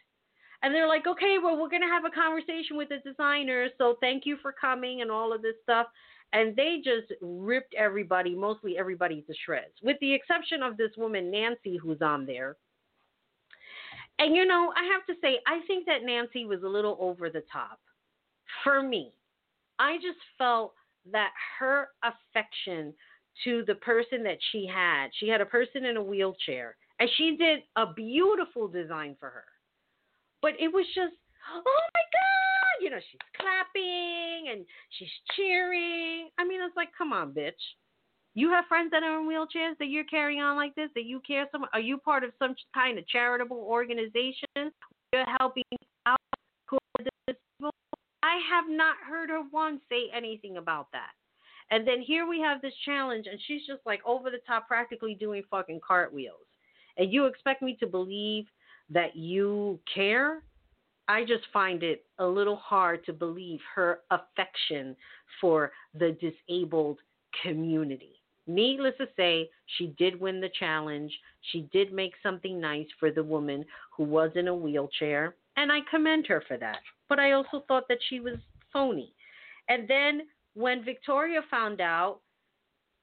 And 0.62 0.74
they're 0.74 0.88
like, 0.88 1.06
okay, 1.06 1.36
well, 1.42 1.60
we're 1.60 1.68
going 1.68 1.82
to 1.82 1.88
have 1.88 2.04
a 2.04 2.10
conversation 2.10 2.76
with 2.76 2.88
the 2.88 2.98
designers. 3.04 3.70
So 3.76 3.96
thank 4.00 4.24
you 4.24 4.38
for 4.40 4.52
coming 4.52 5.02
and 5.02 5.10
all 5.10 5.32
of 5.32 5.42
this 5.42 5.56
stuff. 5.62 5.88
And 6.32 6.56
they 6.56 6.78
just 6.82 7.12
ripped 7.20 7.74
everybody, 7.74 8.34
mostly 8.34 8.78
everybody, 8.78 9.22
to 9.22 9.34
shreds, 9.44 9.74
with 9.82 9.98
the 10.00 10.12
exception 10.12 10.62
of 10.62 10.76
this 10.76 10.90
woman, 10.96 11.30
Nancy, 11.30 11.76
who's 11.76 12.00
on 12.00 12.24
there. 12.26 12.56
And, 14.18 14.34
you 14.34 14.46
know, 14.46 14.72
I 14.76 14.84
have 14.92 15.04
to 15.06 15.20
say, 15.20 15.38
I 15.46 15.60
think 15.66 15.86
that 15.86 16.04
Nancy 16.04 16.44
was 16.44 16.62
a 16.62 16.68
little 16.68 16.96
over 17.00 17.28
the 17.28 17.42
top 17.52 17.78
for 18.62 18.82
me. 18.82 19.12
I 19.78 19.96
just 19.96 20.18
felt 20.38 20.74
that 21.12 21.30
her 21.58 21.88
affection 22.02 22.94
to 23.44 23.64
the 23.66 23.74
person 23.76 24.22
that 24.22 24.38
she 24.52 24.66
had, 24.72 25.08
she 25.18 25.28
had 25.28 25.40
a 25.40 25.46
person 25.46 25.84
in 25.84 25.96
a 25.96 26.02
wheelchair, 26.02 26.76
and 27.00 27.10
she 27.16 27.36
did 27.36 27.60
a 27.76 27.92
beautiful 27.92 28.68
design 28.68 29.16
for 29.18 29.28
her. 29.28 29.44
But 30.40 30.52
it 30.60 30.68
was 30.68 30.86
just, 30.94 31.14
oh 31.52 31.62
my 31.64 32.02
God, 32.12 32.82
you 32.82 32.90
know, 32.90 32.98
she's 33.10 33.20
clapping 33.36 34.52
and 34.52 34.64
she's 34.98 35.08
cheering. 35.36 36.28
I 36.38 36.44
mean, 36.44 36.60
it's 36.62 36.76
like, 36.76 36.90
come 36.96 37.12
on, 37.12 37.32
bitch. 37.32 37.52
You 38.34 38.50
have 38.50 38.66
friends 38.66 38.90
that 38.90 39.02
are 39.02 39.20
in 39.20 39.28
wheelchairs 39.28 39.78
that 39.78 39.86
you're 39.86 40.04
carrying 40.04 40.42
on 40.42 40.56
like 40.56 40.74
this, 40.74 40.90
that 40.94 41.04
you 41.04 41.20
care 41.26 41.46
so 41.52 41.58
much. 41.58 41.70
Are 41.72 41.80
you 41.80 41.98
part 41.98 42.24
of 42.24 42.32
some 42.38 42.54
kind 42.74 42.98
of 42.98 43.06
charitable 43.06 43.56
organization? 43.56 44.72
You're 45.12 45.24
helping 45.38 45.62
out 46.06 46.18
who 46.68 46.78
are 46.98 47.04
disabled? 47.26 47.74
I 48.24 48.40
have 48.50 48.64
not 48.70 48.96
heard 49.06 49.28
her 49.28 49.42
once 49.52 49.82
say 49.90 50.04
anything 50.16 50.56
about 50.56 50.90
that. 50.92 51.10
And 51.70 51.86
then 51.86 52.00
here 52.00 52.26
we 52.26 52.40
have 52.40 52.62
this 52.62 52.72
challenge, 52.86 53.26
and 53.30 53.38
she's 53.46 53.66
just 53.66 53.82
like 53.84 54.00
over 54.06 54.30
the 54.30 54.40
top, 54.46 54.66
practically 54.66 55.14
doing 55.14 55.42
fucking 55.50 55.80
cartwheels. 55.86 56.46
And 56.96 57.12
you 57.12 57.26
expect 57.26 57.60
me 57.60 57.76
to 57.80 57.86
believe 57.86 58.46
that 58.88 59.14
you 59.14 59.78
care? 59.94 60.42
I 61.06 61.24
just 61.24 61.44
find 61.52 61.82
it 61.82 62.06
a 62.18 62.24
little 62.24 62.56
hard 62.56 63.04
to 63.04 63.12
believe 63.12 63.60
her 63.74 64.00
affection 64.10 64.96
for 65.38 65.70
the 65.92 66.16
disabled 66.18 67.00
community. 67.42 68.22
Needless 68.46 68.94
to 68.98 69.06
say, 69.18 69.50
she 69.76 69.88
did 69.98 70.18
win 70.18 70.40
the 70.40 70.50
challenge. 70.58 71.12
She 71.52 71.68
did 71.72 71.92
make 71.92 72.14
something 72.22 72.58
nice 72.58 72.88
for 72.98 73.10
the 73.10 73.22
woman 73.22 73.66
who 73.94 74.04
was 74.04 74.30
in 74.34 74.48
a 74.48 74.54
wheelchair, 74.54 75.34
and 75.58 75.70
I 75.70 75.80
commend 75.90 76.26
her 76.28 76.42
for 76.48 76.56
that 76.56 76.78
but 77.08 77.18
I 77.18 77.32
also 77.32 77.64
thought 77.66 77.84
that 77.88 77.98
she 78.08 78.20
was 78.20 78.34
phony. 78.72 79.14
And 79.68 79.88
then 79.88 80.22
when 80.54 80.84
Victoria 80.84 81.40
found 81.50 81.80
out 81.80 82.20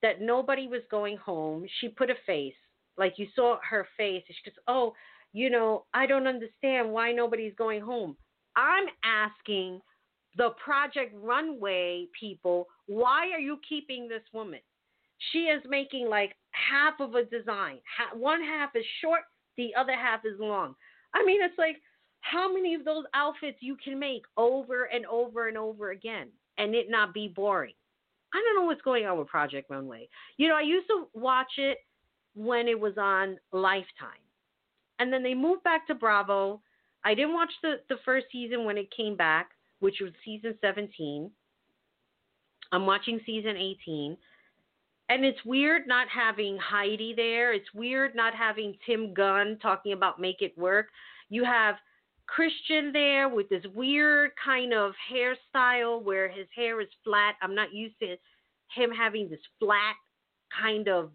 that 0.01 0.21
nobody 0.21 0.67
was 0.67 0.81
going 0.89 1.17
home, 1.17 1.65
she 1.79 1.89
put 1.89 2.09
a 2.09 2.15
face. 2.25 2.53
Like 2.97 3.13
you 3.17 3.27
saw 3.35 3.57
her 3.67 3.87
face. 3.97 4.23
She 4.27 4.49
goes, 4.49 4.57
Oh, 4.67 4.93
you 5.33 5.49
know, 5.49 5.85
I 5.93 6.05
don't 6.05 6.27
understand 6.27 6.91
why 6.91 7.11
nobody's 7.11 7.53
going 7.55 7.81
home. 7.81 8.15
I'm 8.55 8.85
asking 9.03 9.81
the 10.37 10.49
Project 10.63 11.13
Runway 11.15 12.07
people, 12.17 12.67
why 12.87 13.29
are 13.33 13.39
you 13.39 13.59
keeping 13.67 14.07
this 14.07 14.23
woman? 14.33 14.59
She 15.31 15.39
is 15.39 15.61
making 15.67 16.09
like 16.09 16.35
half 16.51 16.99
of 16.99 17.15
a 17.15 17.23
design. 17.23 17.79
One 18.13 18.41
half 18.41 18.75
is 18.75 18.85
short, 19.01 19.21
the 19.57 19.71
other 19.77 19.93
half 19.95 20.21
is 20.25 20.39
long. 20.39 20.75
I 21.13 21.23
mean, 21.25 21.41
it's 21.41 21.57
like, 21.57 21.77
how 22.21 22.51
many 22.51 22.73
of 22.75 22.85
those 22.85 23.03
outfits 23.13 23.57
you 23.61 23.77
can 23.83 23.99
make 23.99 24.23
over 24.37 24.85
and 24.85 25.05
over 25.05 25.47
and 25.47 25.57
over 25.57 25.91
again 25.91 26.27
and 26.57 26.75
it 26.75 26.89
not 26.89 27.13
be 27.13 27.27
boring. 27.27 27.73
I 28.33 28.41
don't 28.41 28.61
know 28.61 28.67
what's 28.67 28.81
going 28.81 29.05
on 29.05 29.17
with 29.17 29.27
Project 29.27 29.69
Runway. 29.69 30.07
You 30.37 30.47
know, 30.47 30.55
I 30.55 30.61
used 30.61 30.87
to 30.87 31.07
watch 31.13 31.51
it 31.57 31.79
when 32.35 32.67
it 32.67 32.79
was 32.79 32.93
on 32.97 33.37
Lifetime. 33.51 34.23
And 34.99 35.11
then 35.11 35.23
they 35.23 35.33
moved 35.33 35.63
back 35.63 35.87
to 35.87 35.95
Bravo. 35.95 36.61
I 37.03 37.13
didn't 37.13 37.33
watch 37.33 37.51
the, 37.61 37.77
the 37.89 37.97
first 38.05 38.27
season 38.31 38.63
when 38.63 38.77
it 38.77 38.95
came 38.95 39.17
back, 39.17 39.49
which 39.79 39.95
was 39.99 40.11
season 40.23 40.55
17. 40.61 41.29
I'm 42.71 42.85
watching 42.85 43.19
season 43.25 43.57
18. 43.57 44.15
And 45.09 45.25
it's 45.25 45.43
weird 45.43 45.87
not 45.87 46.07
having 46.07 46.57
Heidi 46.57 47.13
there. 47.13 47.53
It's 47.53 47.73
weird 47.73 48.15
not 48.15 48.33
having 48.33 48.75
Tim 48.85 49.13
Gunn 49.13 49.57
talking 49.61 49.91
about 49.91 50.21
Make 50.21 50.41
It 50.41 50.57
Work. 50.57 50.87
You 51.29 51.43
have 51.43 51.75
Christian 52.27 52.91
there 52.93 53.29
with 53.29 53.49
this 53.49 53.63
weird 53.73 54.31
kind 54.43 54.73
of 54.73 54.93
hairstyle 55.11 56.01
where 56.03 56.29
his 56.29 56.47
hair 56.55 56.81
is 56.81 56.87
flat. 57.03 57.35
I'm 57.41 57.55
not 57.55 57.73
used 57.73 57.95
to 57.99 58.15
him 58.75 58.91
having 58.91 59.29
this 59.29 59.39
flat 59.59 59.95
kind 60.61 60.87
of 60.87 61.11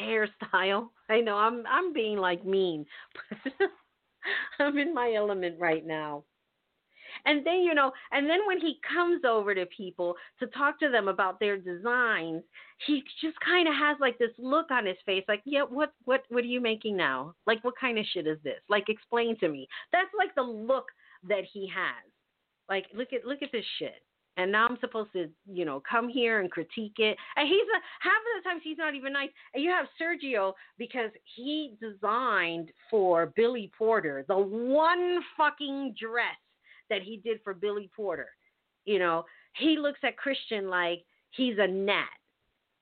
hairstyle. 0.00 0.88
I 1.10 1.20
know 1.20 1.36
I'm 1.36 1.64
I'm 1.66 1.92
being 1.92 2.18
like 2.18 2.44
mean, 2.44 2.86
but 3.42 3.68
I'm 4.58 4.78
in 4.78 4.94
my 4.94 5.12
element 5.14 5.58
right 5.58 5.84
now. 5.84 6.24
And 7.24 7.46
then, 7.46 7.60
you 7.60 7.74
know, 7.74 7.92
and 8.12 8.28
then 8.28 8.40
when 8.46 8.60
he 8.60 8.78
comes 8.94 9.24
over 9.24 9.54
to 9.54 9.66
people 9.66 10.14
to 10.38 10.46
talk 10.48 10.78
to 10.80 10.88
them 10.88 11.08
about 11.08 11.40
their 11.40 11.56
designs, 11.56 12.42
he 12.86 13.02
just 13.20 13.38
kind 13.40 13.68
of 13.68 13.74
has 13.74 13.96
like 14.00 14.18
this 14.18 14.30
look 14.38 14.70
on 14.70 14.86
his 14.86 14.96
face 15.04 15.24
like, 15.28 15.42
"Yeah, 15.44 15.62
what 15.62 15.92
what 16.04 16.24
what 16.28 16.44
are 16.44 16.48
you 16.48 16.60
making 16.60 16.96
now? 16.96 17.34
Like 17.46 17.62
what 17.64 17.74
kind 17.80 17.98
of 17.98 18.06
shit 18.12 18.26
is 18.26 18.38
this? 18.42 18.60
Like 18.68 18.88
explain 18.88 19.36
to 19.38 19.48
me." 19.48 19.68
That's 19.92 20.10
like 20.16 20.34
the 20.34 20.42
look 20.42 20.86
that 21.28 21.44
he 21.52 21.68
has. 21.68 22.10
Like, 22.68 22.86
look 22.94 23.12
at 23.12 23.26
look 23.26 23.42
at 23.42 23.52
this 23.52 23.64
shit 23.78 24.02
and 24.40 24.50
now 24.50 24.66
I'm 24.68 24.78
supposed 24.80 25.12
to, 25.12 25.28
you 25.46 25.64
know, 25.64 25.82
come 25.88 26.08
here 26.08 26.40
and 26.40 26.50
critique 26.50 26.94
it. 26.98 27.16
And 27.36 27.48
he's 27.48 27.56
a, 27.60 27.80
half 28.00 28.12
of 28.12 28.42
the 28.42 28.48
times 28.48 28.62
he's 28.64 28.78
not 28.78 28.94
even 28.94 29.12
nice. 29.12 29.30
And 29.54 29.62
you 29.62 29.70
have 29.70 29.86
Sergio 30.00 30.54
because 30.78 31.10
he 31.36 31.76
designed 31.80 32.70
for 32.90 33.32
Billy 33.36 33.70
Porter 33.76 34.24
the 34.28 34.38
one 34.38 35.20
fucking 35.36 35.94
dress 36.00 36.24
that 36.90 37.02
he 37.02 37.18
did 37.18 37.40
for 37.42 37.54
Billy 37.54 37.90
Porter. 37.96 38.28
You 38.84 38.98
know, 38.98 39.24
he 39.56 39.76
looks 39.78 40.00
at 40.02 40.16
Christian 40.16 40.68
like 40.68 41.04
he's 41.30 41.56
a 41.58 41.66
gnat. 41.66 42.06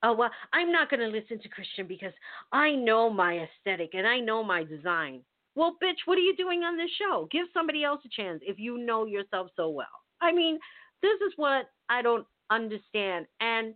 Oh, 0.02 0.14
well, 0.14 0.30
I'm 0.52 0.70
not 0.70 0.90
going 0.90 1.00
to 1.00 1.06
listen 1.06 1.40
to 1.40 1.48
Christian 1.48 1.86
because 1.86 2.12
I 2.52 2.74
know 2.74 3.10
my 3.10 3.46
aesthetic 3.46 3.90
and 3.94 4.06
I 4.06 4.20
know 4.20 4.44
my 4.44 4.62
design. 4.62 5.22
Well, 5.56 5.76
bitch, 5.82 5.96
what 6.04 6.18
are 6.18 6.22
you 6.22 6.36
doing 6.36 6.62
on 6.62 6.76
this 6.76 6.90
show? 6.98 7.26
Give 7.32 7.46
somebody 7.52 7.82
else 7.82 8.00
a 8.04 8.08
chance 8.08 8.40
if 8.46 8.60
you 8.60 8.78
know 8.78 9.06
yourself 9.06 9.48
so 9.56 9.70
well. 9.70 9.86
I 10.20 10.32
mean, 10.32 10.58
this 11.02 11.16
is 11.26 11.32
what 11.36 11.66
I 11.88 12.00
don't 12.00 12.26
understand. 12.50 13.26
And 13.40 13.74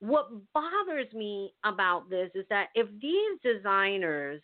what 0.00 0.30
bothers 0.54 1.12
me 1.12 1.52
about 1.64 2.08
this 2.08 2.30
is 2.34 2.46
that 2.48 2.68
if 2.74 2.88
these 3.02 3.38
designers 3.42 4.40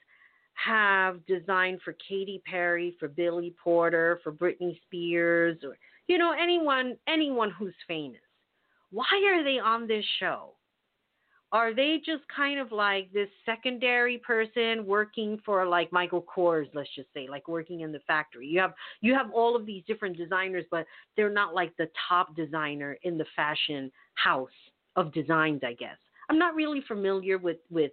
have 0.56 1.24
designed 1.26 1.80
for 1.84 1.94
Katy 2.08 2.42
Perry, 2.44 2.96
for 2.98 3.08
Billy 3.08 3.54
Porter, 3.62 4.20
for 4.24 4.32
Britney 4.32 4.80
Spears, 4.82 5.58
or 5.62 5.76
you 6.08 6.18
know 6.18 6.32
anyone 6.32 6.96
anyone 7.06 7.50
who's 7.50 7.74
famous. 7.86 8.20
Why 8.90 9.04
are 9.26 9.44
they 9.44 9.58
on 9.58 9.86
this 9.86 10.04
show? 10.18 10.52
Are 11.52 11.72
they 11.72 11.98
just 12.04 12.22
kind 12.34 12.58
of 12.58 12.72
like 12.72 13.12
this 13.12 13.28
secondary 13.44 14.18
person 14.18 14.84
working 14.84 15.38
for 15.44 15.64
like 15.66 15.92
Michael 15.92 16.24
Kors, 16.24 16.66
let's 16.74 16.88
just 16.94 17.08
say, 17.14 17.28
like 17.30 17.46
working 17.46 17.82
in 17.82 17.92
the 17.92 18.00
factory? 18.00 18.46
You 18.46 18.60
have 18.60 18.74
you 19.00 19.14
have 19.14 19.30
all 19.32 19.54
of 19.54 19.66
these 19.66 19.84
different 19.86 20.16
designers, 20.16 20.64
but 20.70 20.86
they're 21.16 21.30
not 21.30 21.54
like 21.54 21.76
the 21.76 21.88
top 22.08 22.34
designer 22.34 22.98
in 23.02 23.16
the 23.16 23.26
fashion 23.36 23.92
house 24.14 24.48
of 24.96 25.12
designs, 25.12 25.60
I 25.64 25.74
guess. 25.74 25.98
I'm 26.28 26.38
not 26.38 26.54
really 26.54 26.82
familiar 26.88 27.38
with 27.38 27.58
with 27.70 27.92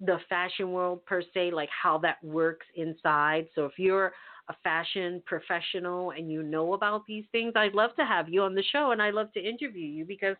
the 0.00 0.18
fashion 0.28 0.72
world 0.72 1.04
per 1.06 1.22
se, 1.32 1.50
like 1.52 1.70
how 1.70 1.98
that 1.98 2.22
works 2.22 2.66
inside. 2.74 3.48
So 3.54 3.64
if 3.64 3.72
you're 3.78 4.12
a 4.48 4.54
fashion 4.62 5.22
professional 5.26 6.12
and 6.12 6.30
you 6.30 6.42
know 6.42 6.74
about 6.74 7.04
these 7.06 7.24
things, 7.32 7.54
I'd 7.56 7.74
love 7.74 7.94
to 7.96 8.04
have 8.04 8.28
you 8.28 8.42
on 8.42 8.54
the 8.54 8.62
show 8.72 8.90
and 8.92 9.00
I'd 9.00 9.14
love 9.14 9.32
to 9.32 9.40
interview 9.40 9.86
you 9.86 10.04
because 10.04 10.36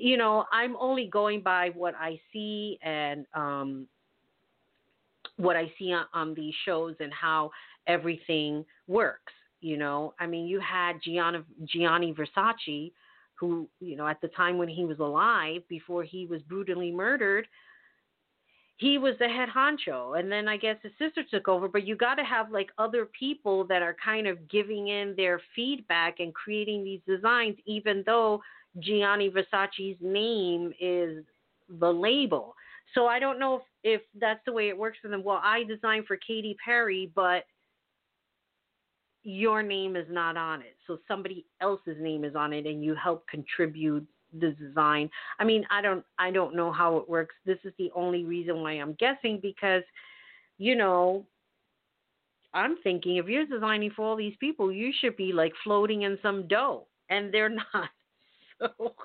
you 0.00 0.16
know, 0.16 0.44
I'm 0.52 0.76
only 0.76 1.06
going 1.06 1.42
by 1.42 1.70
what 1.74 1.94
I 1.94 2.18
see 2.32 2.78
and 2.82 3.24
um 3.34 3.86
what 5.36 5.56
I 5.56 5.70
see 5.78 5.92
on, 5.92 6.06
on 6.14 6.34
these 6.34 6.54
shows 6.64 6.94
and 6.98 7.12
how 7.12 7.50
everything 7.86 8.64
works. 8.88 9.32
You 9.60 9.76
know, 9.76 10.14
I 10.18 10.26
mean, 10.26 10.46
you 10.46 10.60
had 10.60 10.94
Gianni, 11.04 11.40
Gianni 11.64 12.14
Versace, 12.14 12.92
who, 13.34 13.68
you 13.80 13.96
know, 13.96 14.06
at 14.06 14.20
the 14.20 14.28
time 14.28 14.58
when 14.58 14.68
he 14.68 14.84
was 14.84 14.98
alive, 14.98 15.62
before 15.68 16.04
he 16.04 16.26
was 16.26 16.40
brutally 16.42 16.90
murdered, 16.90 17.46
he 18.78 18.98
was 18.98 19.14
the 19.18 19.28
head 19.28 19.48
honcho 19.48 20.18
and 20.18 20.30
then 20.30 20.48
i 20.48 20.56
guess 20.56 20.76
his 20.82 20.92
sister 20.98 21.22
took 21.30 21.48
over 21.48 21.68
but 21.68 21.86
you 21.86 21.96
got 21.96 22.16
to 22.16 22.24
have 22.24 22.50
like 22.50 22.70
other 22.78 23.08
people 23.18 23.64
that 23.64 23.82
are 23.82 23.96
kind 24.02 24.26
of 24.26 24.48
giving 24.48 24.88
in 24.88 25.14
their 25.16 25.40
feedback 25.54 26.20
and 26.20 26.34
creating 26.34 26.84
these 26.84 27.00
designs 27.06 27.56
even 27.64 28.02
though 28.06 28.40
gianni 28.78 29.30
versace's 29.30 29.96
name 30.00 30.72
is 30.80 31.24
the 31.80 31.90
label. 31.90 32.54
So 32.94 33.06
i 33.06 33.18
don't 33.18 33.38
know 33.38 33.56
if, 33.56 33.62
if 33.82 34.02
that's 34.20 34.40
the 34.46 34.52
way 34.52 34.68
it 34.68 34.76
works 34.76 34.98
for 35.00 35.08
them. 35.08 35.24
Well 35.24 35.40
i 35.42 35.64
designed 35.64 36.06
for 36.06 36.16
katy 36.16 36.56
perry 36.64 37.10
but 37.14 37.44
your 39.22 39.60
name 39.60 39.96
is 39.96 40.06
not 40.08 40.36
on 40.36 40.60
it. 40.60 40.76
So 40.86 40.98
somebody 41.08 41.46
else's 41.60 41.96
name 41.98 42.22
is 42.22 42.36
on 42.36 42.52
it 42.52 42.64
and 42.64 42.84
you 42.84 42.94
help 42.94 43.26
contribute 43.26 44.06
the 44.32 44.50
design. 44.52 45.10
I 45.38 45.44
mean, 45.44 45.64
I 45.70 45.82
don't 45.82 46.04
I 46.18 46.30
don't 46.30 46.54
know 46.54 46.72
how 46.72 46.96
it 46.96 47.08
works. 47.08 47.34
This 47.44 47.58
is 47.64 47.72
the 47.78 47.90
only 47.94 48.24
reason 48.24 48.62
why 48.62 48.72
I'm 48.72 48.94
guessing 48.94 49.38
because 49.40 49.82
you 50.58 50.74
know, 50.74 51.24
I'm 52.54 52.76
thinking 52.82 53.16
if 53.16 53.26
you're 53.26 53.46
designing 53.46 53.90
for 53.94 54.06
all 54.06 54.16
these 54.16 54.36
people, 54.40 54.72
you 54.72 54.92
should 55.00 55.16
be 55.16 55.32
like 55.32 55.52
floating 55.62 56.02
in 56.02 56.18
some 56.22 56.48
dough 56.48 56.86
and 57.10 57.32
they're 57.32 57.48
not. 57.74 57.90
So 58.58 58.68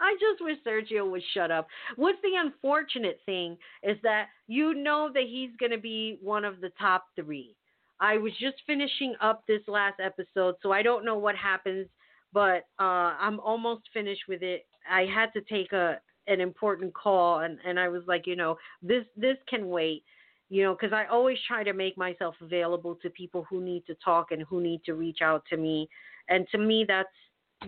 I 0.00 0.16
just 0.20 0.42
wish 0.42 0.56
Sergio 0.66 1.10
would 1.10 1.22
shut 1.34 1.50
up. 1.50 1.66
What's 1.96 2.18
the 2.22 2.38
unfortunate 2.38 3.20
thing 3.26 3.56
is 3.82 3.96
that 4.02 4.26
you 4.46 4.74
know 4.74 5.10
that 5.12 5.24
he's 5.24 5.50
going 5.58 5.72
to 5.72 5.78
be 5.78 6.18
one 6.22 6.44
of 6.44 6.60
the 6.60 6.70
top 6.78 7.04
3. 7.16 7.54
I 8.00 8.16
was 8.16 8.32
just 8.40 8.56
finishing 8.66 9.14
up 9.20 9.44
this 9.46 9.60
last 9.68 10.00
episode, 10.02 10.54
so 10.62 10.72
I 10.72 10.82
don't 10.82 11.04
know 11.04 11.18
what 11.18 11.36
happens 11.36 11.86
but 12.32 12.66
uh, 12.78 13.14
I'm 13.18 13.40
almost 13.40 13.82
finished 13.92 14.22
with 14.28 14.42
it. 14.42 14.66
I 14.90 15.02
had 15.02 15.32
to 15.34 15.40
take 15.42 15.72
a 15.72 16.00
an 16.26 16.40
important 16.40 16.94
call, 16.94 17.40
and 17.40 17.58
and 17.64 17.78
I 17.78 17.88
was 17.88 18.02
like, 18.06 18.26
you 18.26 18.36
know, 18.36 18.56
this 18.82 19.04
this 19.16 19.36
can 19.48 19.68
wait, 19.68 20.04
you 20.48 20.62
know, 20.62 20.74
because 20.74 20.92
I 20.92 21.06
always 21.06 21.38
try 21.46 21.64
to 21.64 21.72
make 21.72 21.96
myself 21.96 22.34
available 22.40 22.96
to 23.02 23.10
people 23.10 23.46
who 23.48 23.60
need 23.60 23.84
to 23.86 23.94
talk 24.04 24.30
and 24.30 24.42
who 24.42 24.60
need 24.60 24.82
to 24.84 24.94
reach 24.94 25.18
out 25.22 25.44
to 25.50 25.56
me, 25.56 25.88
and 26.28 26.46
to 26.52 26.58
me 26.58 26.84
that's 26.86 27.08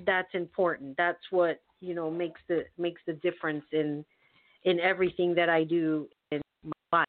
that's 0.07 0.35
important. 0.35 0.97
That's 0.97 1.23
what 1.31 1.61
you 1.81 1.95
know 1.95 2.11
makes 2.11 2.41
the 2.49 2.65
makes 2.79 3.01
the 3.07 3.15
difference 3.15 3.65
in 3.73 4.05
in 4.65 4.79
everything 4.81 5.35
that 5.35 5.49
I 5.49 5.65
do 5.65 6.09
in 6.31 6.41
my 6.93 7.05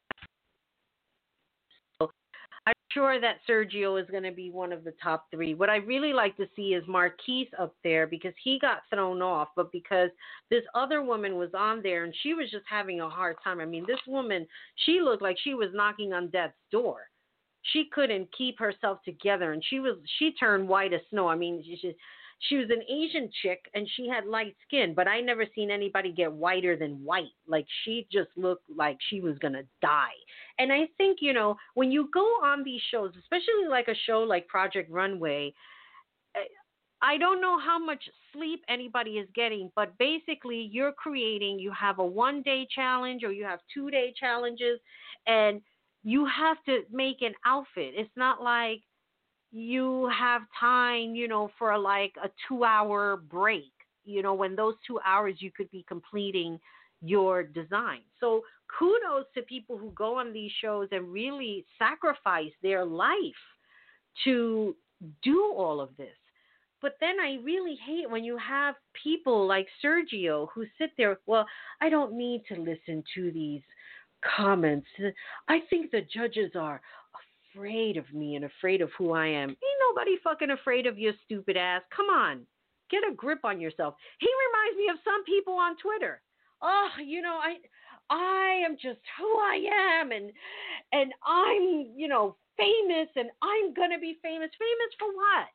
life 2.00 2.10
sure 2.94 3.20
that 3.20 3.38
Sergio 3.50 4.02
is 4.02 4.10
going 4.10 4.24
to 4.24 4.32
be 4.32 4.52
one 4.52 4.72
of 4.72 4.84
the 4.84 4.94
top 5.02 5.26
three. 5.32 5.54
What 5.54 5.70
I 5.70 5.78
really 5.78 6.14
like 6.14 6.38
to 6.38 6.48
see 6.56 6.74
is 6.74 6.84
Marquise 6.88 7.48
up 7.60 7.76
there 7.84 8.08
because 8.08 8.34
he 8.44 8.60
got 8.60 8.84
thrown 8.90 9.22
off, 9.22 9.50
but 9.56 9.72
because 9.72 10.10
this 10.50 10.64
other 10.76 11.02
woman 11.02 11.36
was 11.38 11.50
on 11.58 11.82
there 11.82 12.04
and 12.04 12.14
she 12.22 12.34
was 12.34 12.50
just 12.52 12.66
having 12.70 13.02
a 13.02 13.10
hard 13.10 13.38
time. 13.44 13.60
I 13.60 13.66
mean, 13.66 13.86
this 13.88 14.00
woman, 14.08 14.46
she 14.86 15.02
looked 15.02 15.24
like 15.24 15.38
she 15.44 15.54
was 15.54 15.70
knocking 15.74 16.14
on 16.14 16.30
death's 16.30 16.54
door. 16.72 17.02
She 17.72 17.86
couldn't 17.94 18.30
keep 18.38 18.60
herself 18.60 19.00
together, 19.06 19.54
and 19.54 19.64
she 19.70 19.80
was 19.80 19.96
she 20.20 20.34
turned 20.34 20.68
white 20.68 20.92
as 20.92 21.00
snow. 21.10 21.30
I 21.30 21.36
mean, 21.36 21.64
she, 21.66 21.78
she 21.78 21.96
was 22.52 22.70
an 22.70 22.84
Asian 22.90 23.30
chick 23.42 23.70
and 23.74 23.88
she 23.96 24.08
had 24.08 24.26
light 24.26 24.56
skin, 24.68 24.94
but 24.94 25.08
I 25.08 25.22
never 25.22 25.46
seen 25.56 25.72
anybody 25.72 26.12
get 26.12 26.32
whiter 26.32 26.76
than 26.76 27.04
white. 27.04 27.32
Like 27.48 27.66
she 27.84 28.08
just 28.12 28.30
looked 28.36 28.70
like 28.76 28.98
she 29.10 29.22
was 29.22 29.38
gonna 29.40 29.64
die. 29.82 30.16
And 30.60 30.72
I 30.72 30.88
think, 30.98 31.20
you 31.22 31.34
know, 31.34 31.56
when 31.74 31.92
you 31.92 32.10
go 32.14 32.26
on 32.44 32.64
these 32.64 32.82
shows, 32.92 33.14
especially 33.20 33.68
like 33.70 33.88
a 33.88 33.96
show 34.06 34.20
like 34.20 34.48
Project 34.48 34.92
Runway, 34.92 35.54
eh, 36.36 36.40
I 37.02 37.18
don't 37.18 37.42
know 37.42 37.60
how 37.60 37.78
much 37.80 38.04
sleep 38.32 38.64
anybody 38.70 39.12
is 39.18 39.28
getting, 39.36 39.72
but 39.76 39.98
basically 39.98 40.70
you're 40.72 40.94
creating, 40.94 41.60
you 41.60 41.72
have 41.72 42.00
a 42.00 42.06
one 42.06 42.42
day 42.42 42.68
challenge 42.74 43.24
or 43.24 43.32
you 43.32 43.44
have 43.44 43.60
two 43.74 43.90
day 43.90 44.14
challenges 44.18 44.80
and 45.28 45.62
you 46.04 46.26
have 46.26 46.58
to 46.66 46.82
make 46.92 47.22
an 47.22 47.34
outfit. 47.46 47.94
It's 47.96 48.16
not 48.16 48.42
like 48.42 48.82
you 49.54 50.10
have 50.18 50.42
time, 50.60 51.14
you 51.14 51.28
know, 51.28 51.52
for 51.60 51.78
like 51.78 52.14
a 52.22 52.30
two 52.48 52.64
hour 52.64 53.18
break, 53.18 53.72
you 54.04 54.24
know, 54.24 54.34
when 54.34 54.56
those 54.56 54.74
two 54.86 55.00
hours 55.06 55.36
you 55.40 55.52
could 55.52 55.70
be 55.70 55.86
completing 55.88 56.60
your 57.02 57.44
design. 57.44 58.00
So 58.20 58.42
kudos 58.78 59.26
to 59.36 59.44
people 59.44 59.78
who 59.78 59.92
go 59.92 60.20
on 60.20 60.34
these 60.34 60.52
shows 60.60 60.88
and 60.92 61.14
really 61.14 61.66
sacrifice 61.78 62.52
their 62.64 62.84
life 62.84 63.16
to 64.24 64.76
do 65.22 65.54
all 65.56 65.80
of 65.80 65.96
this. 65.98 66.16
But 66.82 66.98
then 67.00 67.20
I 67.22 67.38
really 67.44 67.78
hate 67.86 68.10
when 68.10 68.24
you 68.24 68.38
have 68.38 68.76
people 69.02 69.48
like 69.48 69.68
Sergio 69.84 70.48
who 70.54 70.66
sit 70.78 70.92
there, 70.98 71.20
well, 71.28 71.46
I 71.80 71.90
don't 71.90 72.18
need 72.18 72.44
to 72.50 72.56
listen 72.56 73.04
to 73.16 73.32
these 73.32 73.62
comments. 74.36 74.88
I 75.48 75.60
think 75.70 75.92
the 75.92 76.02
judges 76.14 76.52
are 76.56 76.82
afraid 77.54 77.98
of 77.98 78.12
me 78.14 78.36
and 78.36 78.46
afraid 78.46 78.82
of 78.82 78.90
who 78.98 79.14
I 79.14 79.28
am. 79.28 79.50
Ain't 79.50 79.60
nobody 79.90 80.18
fucking 80.24 80.52
afraid 80.52 80.86
of 80.86 80.98
your 80.98 81.14
stupid 81.26 81.58
ass. 81.58 81.82
Come 81.96 82.08
on. 82.08 82.46
Get 82.90 83.04
a 83.10 83.16
grip 83.16 83.40
on 83.44 83.60
yourself. 83.60 83.96
He 84.20 84.28
reminds 84.28 84.78
me 84.78 84.90
of 84.90 85.04
some 85.04 85.24
people 85.24 85.54
on 85.54 85.78
Twitter. 85.78 86.22
Oh, 86.62 86.90
you 87.04 87.22
know, 87.22 87.40
I 87.42 87.58
I 88.10 88.62
am 88.66 88.76
just 88.76 89.00
who 89.18 89.26
I 89.40 90.00
am 90.00 90.12
and 90.12 90.32
and 90.92 91.12
I'm, 91.26 91.92
you 91.96 92.08
know, 92.08 92.36
famous 92.58 93.10
and 93.16 93.30
I'm 93.42 93.74
gonna 93.74 94.00
be 94.00 94.18
famous. 94.22 94.50
Famous 94.60 94.94
for 95.00 95.08
what? 95.08 95.48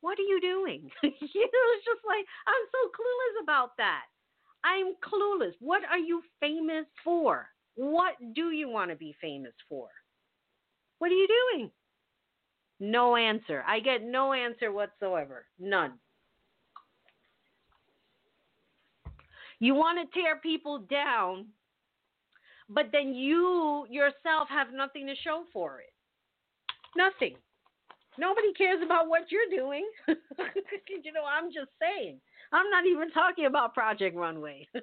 What 0.00 0.18
are 0.18 0.28
you 0.28 0.40
doing? 0.40 0.90
you 1.02 1.10
know, 1.10 1.64
it's 1.74 1.84
just 1.84 2.04
like 2.06 2.24
I'm 2.46 2.64
so 2.72 2.90
clueless 2.90 3.42
about 3.42 3.76
that. 3.78 4.04
I'm 4.64 4.94
clueless. 5.02 5.54
What 5.60 5.82
are 5.90 5.98
you 5.98 6.22
famous 6.40 6.86
for? 7.04 7.48
What 7.76 8.14
do 8.34 8.50
you 8.50 8.68
want 8.68 8.90
to 8.90 8.96
be 8.96 9.14
famous 9.20 9.54
for? 9.68 9.88
What 10.98 11.10
are 11.10 11.14
you 11.14 11.28
doing? 11.28 11.70
No 12.80 13.16
answer. 13.16 13.64
I 13.66 13.80
get 13.80 14.04
no 14.04 14.32
answer 14.32 14.70
whatsoever. 14.72 15.46
None. 15.58 15.94
You 19.60 19.74
want 19.74 19.98
to 19.98 20.20
tear 20.20 20.36
people 20.36 20.78
down, 20.78 21.46
but 22.68 22.90
then 22.92 23.14
you 23.14 23.86
yourself 23.90 24.48
have 24.48 24.68
nothing 24.72 25.06
to 25.06 25.14
show 25.24 25.42
for 25.52 25.80
it. 25.80 25.92
Nothing. 26.96 27.36
Nobody 28.18 28.52
cares 28.52 28.80
about 28.84 29.08
what 29.08 29.30
you're 29.30 29.50
doing. 29.50 29.88
you 30.08 31.12
know, 31.12 31.24
I'm 31.24 31.52
just 31.52 31.70
saying. 31.80 32.20
I'm 32.52 32.70
not 32.70 32.86
even 32.86 33.10
talking 33.10 33.46
about 33.46 33.74
Project 33.74 34.16
Runway. 34.16 34.68
I'm 34.74 34.82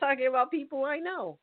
talking 0.00 0.26
about 0.26 0.50
people 0.50 0.84
I 0.84 0.98
know 0.98 1.38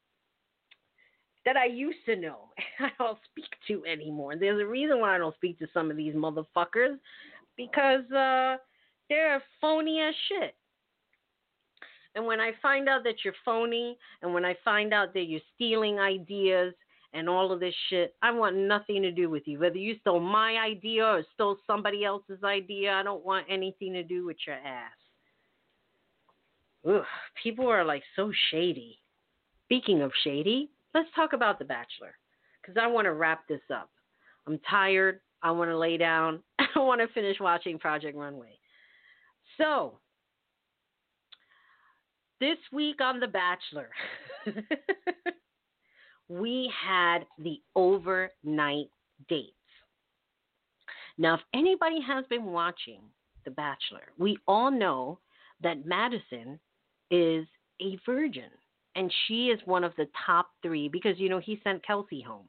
that 1.45 1.57
I 1.57 1.65
used 1.65 2.05
to 2.05 2.15
know 2.15 2.49
I 2.79 2.89
don't 2.97 3.17
speak 3.31 3.49
to 3.67 3.83
anymore. 3.85 4.35
There's 4.35 4.61
a 4.61 4.65
reason 4.65 4.99
why 4.99 5.15
I 5.15 5.17
don't 5.17 5.35
speak 5.35 5.59
to 5.59 5.67
some 5.73 5.91
of 5.91 5.97
these 5.97 6.15
motherfuckers 6.15 6.97
because 7.57 8.09
uh, 8.11 8.57
they're 9.09 9.41
phony 9.61 9.99
as 10.01 10.15
shit. 10.29 10.55
And 12.15 12.25
when 12.25 12.39
I 12.39 12.51
find 12.61 12.87
out 12.87 13.03
that 13.05 13.23
you're 13.23 13.33
phony, 13.43 13.97
and 14.21 14.33
when 14.33 14.45
I 14.45 14.55
find 14.63 14.93
out 14.93 15.13
that 15.13 15.23
you're 15.23 15.41
stealing 15.55 15.99
ideas 15.99 16.73
and 17.13 17.27
all 17.27 17.51
of 17.51 17.59
this 17.59 17.73
shit, 17.89 18.15
I 18.21 18.31
want 18.31 18.55
nothing 18.55 19.01
to 19.01 19.11
do 19.11 19.29
with 19.29 19.43
you. 19.47 19.59
Whether 19.59 19.77
you 19.77 19.95
stole 20.01 20.19
my 20.19 20.57
idea 20.57 21.05
or 21.05 21.23
stole 21.33 21.57
somebody 21.65 22.05
else's 22.05 22.43
idea, 22.43 22.91
I 22.93 23.03
don't 23.03 23.25
want 23.25 23.47
anything 23.49 23.93
to 23.93 24.03
do 24.03 24.25
with 24.25 24.37
your 24.45 24.57
ass. 24.57 24.91
Ugh, 26.87 27.03
people 27.41 27.67
are 27.67 27.83
like 27.83 28.03
so 28.15 28.31
shady. 28.51 28.99
Speaking 29.65 30.01
of 30.01 30.11
shady, 30.23 30.69
let's 30.93 31.09
talk 31.15 31.33
about 31.33 31.59
The 31.59 31.65
Bachelor 31.65 32.15
because 32.61 32.77
I 32.81 32.87
want 32.87 33.05
to 33.05 33.13
wrap 33.13 33.47
this 33.47 33.61
up. 33.73 33.89
I'm 34.47 34.59
tired. 34.69 35.19
I 35.41 35.51
want 35.51 35.69
to 35.69 35.77
lay 35.77 35.97
down. 35.97 36.41
I 36.59 36.79
want 36.79 37.01
to 37.01 37.07
finish 37.13 37.37
watching 37.39 37.79
Project 37.79 38.17
Runway. 38.17 38.57
So, 39.57 39.99
this 42.39 42.57
week 42.71 43.01
on 43.01 43.19
The 43.19 43.27
Bachelor, 43.27 43.89
we 46.29 46.71
had 46.85 47.19
the 47.37 47.59
overnight 47.75 48.89
dates. 49.29 49.51
Now, 51.17 51.35
if 51.35 51.41
anybody 51.53 51.99
has 52.01 52.25
been 52.29 52.45
watching 52.45 53.01
The 53.45 53.51
Bachelor, 53.51 54.11
we 54.17 54.37
all 54.47 54.71
know 54.71 55.19
that 55.61 55.85
Madison 55.85 56.59
is 57.11 57.45
a 57.81 57.97
virgin 58.05 58.49
and 58.95 59.11
she 59.27 59.47
is 59.47 59.59
one 59.65 59.83
of 59.83 59.93
the 59.97 60.07
top 60.25 60.49
three 60.61 60.87
because 60.87 61.19
you 61.19 61.29
know 61.29 61.39
he 61.39 61.59
sent 61.63 61.85
Kelsey 61.85 62.21
home. 62.21 62.47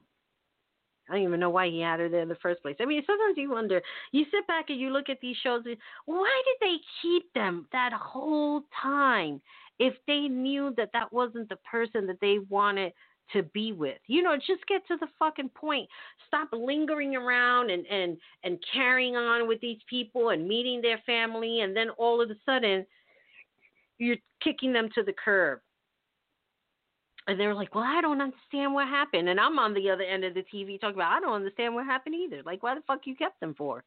I 1.09 1.13
don't 1.13 1.23
even 1.23 1.39
know 1.39 1.51
why 1.51 1.67
he 1.69 1.81
had 1.81 1.99
her 1.99 2.09
there 2.09 2.21
in 2.21 2.29
the 2.29 2.35
first 2.35 2.61
place. 2.61 2.77
I 2.79 2.85
mean, 2.85 3.03
sometimes 3.05 3.37
you 3.37 3.51
wonder. 3.51 3.81
You 4.11 4.25
sit 4.31 4.47
back 4.47 4.69
and 4.69 4.79
you 4.79 4.89
look 4.89 5.09
at 5.09 5.19
these 5.21 5.35
shows. 5.43 5.61
And, 5.65 5.77
why 6.05 6.41
did 6.45 6.67
they 6.67 6.77
keep 7.01 7.31
them 7.33 7.67
that 7.71 7.93
whole 7.93 8.63
time 8.81 9.39
if 9.77 9.93
they 10.07 10.21
knew 10.21 10.73
that 10.77 10.89
that 10.93 11.13
wasn't 11.13 11.49
the 11.49 11.57
person 11.57 12.07
that 12.07 12.19
they 12.21 12.39
wanted 12.49 12.91
to 13.33 13.43
be 13.43 13.71
with? 13.71 13.99
You 14.07 14.23
know, 14.23 14.35
just 14.35 14.65
get 14.67 14.85
to 14.87 14.97
the 14.99 15.07
fucking 15.19 15.49
point. 15.49 15.87
Stop 16.27 16.49
lingering 16.51 17.15
around 17.15 17.69
and 17.69 17.85
and 17.85 18.17
and 18.43 18.57
carrying 18.73 19.15
on 19.15 19.47
with 19.47 19.61
these 19.61 19.79
people 19.87 20.29
and 20.29 20.47
meeting 20.47 20.81
their 20.81 21.01
family, 21.05 21.61
and 21.61 21.75
then 21.75 21.91
all 21.91 22.19
of 22.19 22.31
a 22.31 22.35
sudden 22.45 22.83
you're 23.99 24.17
kicking 24.43 24.73
them 24.73 24.89
to 24.95 25.03
the 25.03 25.13
curb. 25.13 25.59
And 27.27 27.39
they 27.39 27.47
were 27.47 27.55
like, 27.55 27.73
"Well, 27.73 27.83
I 27.83 28.01
don't 28.01 28.21
understand 28.21 28.73
what 28.73 28.87
happened." 28.87 29.29
And 29.29 29.39
I'm 29.39 29.57
on 29.57 29.73
the 29.73 29.89
other 29.89 30.03
end 30.03 30.23
of 30.23 30.35
the 30.35 30.43
TV 30.43 30.77
talking 30.79 30.95
about, 30.95 31.11
"I 31.11 31.19
don't 31.19 31.33
understand 31.33 31.73
what 31.73 31.85
happened 31.85 32.15
either. 32.15 32.43
Like, 32.43 32.61
why 32.61 32.75
the 32.75 32.81
fuck 32.81 33.07
you 33.07 33.15
kept 33.15 33.39
them 33.39 33.55
for?" 33.55 33.83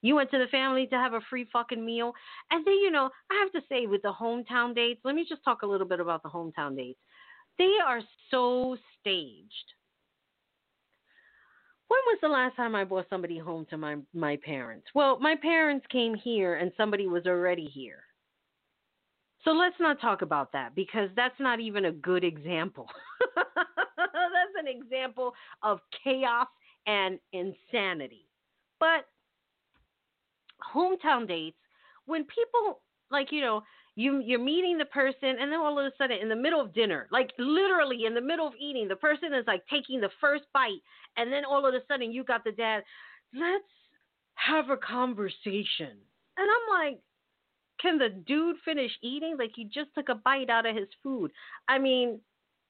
You 0.00 0.14
went 0.14 0.30
to 0.30 0.38
the 0.38 0.46
family 0.46 0.86
to 0.86 0.96
have 0.96 1.14
a 1.14 1.20
free 1.22 1.44
fucking 1.52 1.84
meal. 1.84 2.14
And 2.50 2.64
then, 2.64 2.74
you 2.74 2.90
know, 2.90 3.10
I 3.30 3.34
have 3.34 3.52
to 3.52 3.66
say 3.68 3.86
with 3.86 4.02
the 4.02 4.12
hometown 4.12 4.74
dates, 4.74 5.00
let 5.04 5.14
me 5.14 5.24
just 5.28 5.42
talk 5.44 5.62
a 5.62 5.66
little 5.66 5.88
bit 5.88 6.00
about 6.00 6.22
the 6.22 6.28
hometown 6.28 6.76
dates. 6.76 7.00
They 7.58 7.74
are 7.84 8.00
so 8.30 8.76
staged. 9.00 9.74
When 11.88 12.00
was 12.06 12.18
the 12.20 12.28
last 12.28 12.54
time 12.54 12.74
I 12.74 12.84
brought 12.84 13.08
somebody 13.08 13.38
home 13.38 13.66
to 13.70 13.78
my 13.78 13.96
my 14.12 14.36
parents? 14.36 14.86
Well, 14.94 15.18
my 15.18 15.34
parents 15.34 15.86
came 15.90 16.14
here 16.14 16.54
and 16.56 16.70
somebody 16.76 17.08
was 17.08 17.26
already 17.26 17.66
here. 17.66 18.04
So 19.48 19.54
let's 19.54 19.76
not 19.80 19.98
talk 19.98 20.20
about 20.20 20.52
that 20.52 20.74
because 20.74 21.08
that's 21.16 21.40
not 21.40 21.58
even 21.58 21.86
a 21.86 21.92
good 21.92 22.22
example. 22.22 22.86
that's 23.34 24.54
an 24.60 24.66
example 24.68 25.32
of 25.62 25.80
chaos 26.04 26.48
and 26.86 27.18
insanity. 27.32 28.26
But 28.78 29.06
hometown 30.74 31.26
dates, 31.26 31.56
when 32.04 32.24
people 32.24 32.82
like 33.10 33.32
you 33.32 33.40
know 33.40 33.62
you 33.96 34.20
you're 34.20 34.38
meeting 34.38 34.76
the 34.76 34.84
person 34.84 35.36
and 35.40 35.50
then 35.50 35.60
all 35.60 35.78
of 35.78 35.86
a 35.86 35.92
sudden 35.96 36.18
in 36.20 36.28
the 36.28 36.36
middle 36.36 36.60
of 36.60 36.74
dinner, 36.74 37.08
like 37.10 37.30
literally 37.38 38.04
in 38.04 38.12
the 38.12 38.20
middle 38.20 38.46
of 38.46 38.52
eating, 38.60 38.86
the 38.86 38.96
person 38.96 39.32
is 39.32 39.46
like 39.46 39.62
taking 39.72 39.98
the 39.98 40.10
first 40.20 40.44
bite 40.52 40.82
and 41.16 41.32
then 41.32 41.46
all 41.46 41.64
of 41.64 41.72
a 41.72 41.80
sudden 41.88 42.12
you 42.12 42.22
got 42.22 42.44
the 42.44 42.52
dad, 42.52 42.82
let's 43.32 43.64
have 44.34 44.68
a 44.68 44.76
conversation. 44.76 45.96
And 46.36 46.48
I'm 46.50 46.84
like, 46.84 47.00
can 47.80 47.98
the 47.98 48.08
dude 48.08 48.56
finish 48.64 48.90
eating? 49.02 49.36
Like 49.38 49.52
he 49.54 49.64
just 49.64 49.94
took 49.94 50.08
a 50.08 50.14
bite 50.14 50.50
out 50.50 50.66
of 50.66 50.76
his 50.76 50.88
food. 51.02 51.30
I 51.68 51.78
mean, 51.78 52.20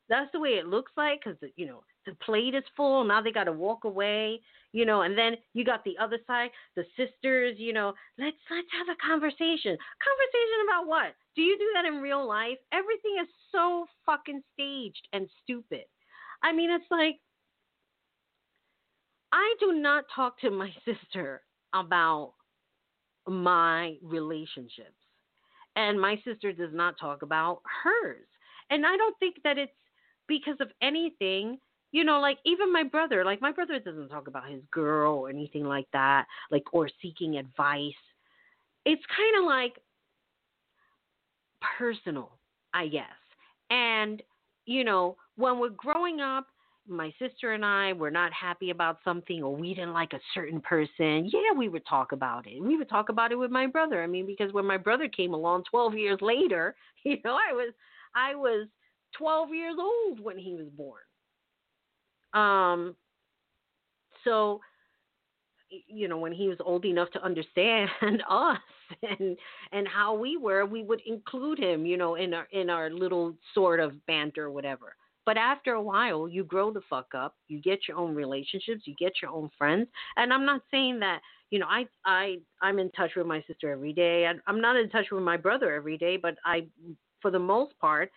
that's 0.08 0.30
the 0.32 0.40
way 0.40 0.50
it 0.50 0.66
looks 0.66 0.92
like 0.96 1.20
because 1.24 1.38
you 1.56 1.66
know 1.66 1.82
the 2.06 2.14
plate 2.24 2.54
is 2.54 2.64
full. 2.76 3.04
Now 3.04 3.20
they 3.20 3.32
got 3.32 3.44
to 3.44 3.52
walk 3.52 3.84
away, 3.84 4.40
you 4.72 4.86
know, 4.86 5.02
and 5.02 5.16
then 5.16 5.36
you 5.54 5.64
got 5.64 5.84
the 5.84 5.96
other 6.00 6.18
side, 6.26 6.50
the 6.76 6.84
sisters, 6.96 7.56
you 7.58 7.72
know, 7.72 7.92
let's 8.18 8.36
let's 8.50 8.68
have 8.72 8.88
a 8.88 9.06
conversation. 9.06 9.76
Conversation 9.76 10.58
about 10.68 10.86
what? 10.86 11.14
Do 11.36 11.42
you 11.42 11.58
do 11.58 11.70
that 11.74 11.84
in 11.84 12.00
real 12.00 12.26
life? 12.26 12.58
Everything 12.72 13.16
is 13.20 13.28
so 13.52 13.86
fucking 14.06 14.42
staged 14.54 15.06
and 15.12 15.28
stupid. 15.42 15.84
I 16.42 16.52
mean, 16.52 16.70
it's 16.70 16.90
like 16.90 17.16
I 19.32 19.54
do 19.60 19.72
not 19.72 20.04
talk 20.14 20.40
to 20.40 20.50
my 20.50 20.72
sister 20.84 21.42
about 21.74 22.34
my 23.28 23.96
relationships. 24.02 24.94
And 25.76 26.00
my 26.00 26.20
sister 26.24 26.52
does 26.52 26.72
not 26.72 26.98
talk 26.98 27.22
about 27.22 27.60
hers. 27.84 28.26
And 28.70 28.84
I 28.84 28.96
don't 28.96 29.16
think 29.18 29.36
that 29.44 29.58
it's 29.58 29.72
because 30.26 30.56
of 30.60 30.68
anything 30.82 31.58
you 31.90 32.04
know, 32.04 32.20
like 32.20 32.38
even 32.44 32.72
my 32.72 32.82
brother, 32.82 33.24
like 33.24 33.40
my 33.40 33.52
brother 33.52 33.78
doesn't 33.78 34.08
talk 34.08 34.28
about 34.28 34.48
his 34.48 34.60
girl 34.70 35.14
or 35.14 35.30
anything 35.30 35.64
like 35.64 35.86
that, 35.92 36.26
like 36.50 36.64
or 36.72 36.88
seeking 37.00 37.36
advice. 37.36 37.92
It's 38.84 39.02
kind 39.16 39.38
of 39.38 39.44
like 39.46 39.78
personal, 41.78 42.30
I 42.74 42.88
guess. 42.88 43.04
And 43.70 44.22
you 44.66 44.84
know, 44.84 45.16
when 45.36 45.58
we're 45.58 45.70
growing 45.70 46.20
up, 46.20 46.46
my 46.88 47.12
sister 47.18 47.52
and 47.52 47.64
I 47.64 47.92
were 47.92 48.10
not 48.10 48.32
happy 48.32 48.70
about 48.70 48.98
something 49.04 49.42
or 49.42 49.54
we 49.54 49.74
didn't 49.74 49.92
like 49.92 50.12
a 50.12 50.20
certain 50.34 50.60
person, 50.60 51.30
yeah, 51.32 51.56
we 51.56 51.68
would 51.68 51.86
talk 51.86 52.12
about 52.12 52.46
it. 52.46 52.62
We 52.62 52.76
would 52.76 52.88
talk 52.88 53.08
about 53.08 53.32
it 53.32 53.36
with 53.36 53.50
my 53.50 53.66
brother. 53.66 54.02
I 54.02 54.06
mean, 54.06 54.26
because 54.26 54.52
when 54.52 54.66
my 54.66 54.76
brother 54.76 55.08
came 55.08 55.34
along 55.34 55.64
12 55.70 55.94
years 55.94 56.18
later, 56.20 56.74
you 57.04 57.18
know, 57.24 57.34
I 57.34 57.52
was 57.52 57.72
I 58.14 58.34
was 58.34 58.68
12 59.16 59.50
years 59.54 59.76
old 59.78 60.20
when 60.20 60.38
he 60.38 60.54
was 60.54 60.66
born. 60.76 61.02
Um, 62.34 62.96
so, 64.24 64.60
you 65.70 66.08
know, 66.08 66.18
when 66.18 66.32
he 66.32 66.48
was 66.48 66.58
old 66.64 66.84
enough 66.84 67.10
to 67.12 67.22
understand 67.22 67.90
us 68.30 68.58
and 69.02 69.36
and 69.72 69.86
how 69.86 70.14
we 70.14 70.36
were, 70.36 70.64
we 70.66 70.82
would 70.82 71.00
include 71.06 71.58
him, 71.58 71.86
you 71.86 71.96
know, 71.96 72.14
in 72.14 72.34
our 72.34 72.48
in 72.52 72.70
our 72.70 72.90
little 72.90 73.34
sort 73.54 73.80
of 73.80 73.92
banter 74.06 74.50
whatever. 74.50 74.94
But 75.28 75.36
after 75.36 75.74
a 75.74 75.82
while, 75.82 76.26
you 76.26 76.42
grow 76.42 76.72
the 76.72 76.80
fuck 76.88 77.08
up. 77.14 77.34
You 77.48 77.60
get 77.60 77.80
your 77.86 77.98
own 77.98 78.14
relationships. 78.14 78.84
You 78.86 78.94
get 78.98 79.12
your 79.20 79.30
own 79.30 79.50
friends. 79.58 79.86
And 80.16 80.32
I'm 80.32 80.46
not 80.46 80.62
saying 80.70 81.00
that 81.00 81.20
you 81.50 81.58
know 81.58 81.66
I 81.68 81.86
I 82.06 82.38
I'm 82.62 82.78
in 82.78 82.90
touch 82.92 83.10
with 83.14 83.26
my 83.26 83.44
sister 83.46 83.70
every 83.70 83.92
day. 83.92 84.26
I'm 84.46 84.60
not 84.62 84.76
in 84.76 84.88
touch 84.88 85.04
with 85.12 85.22
my 85.22 85.36
brother 85.36 85.74
every 85.74 85.98
day, 85.98 86.16
but 86.16 86.36
I, 86.46 86.64
for 87.20 87.30
the 87.30 87.38
most 87.38 87.78
part, 87.78 88.10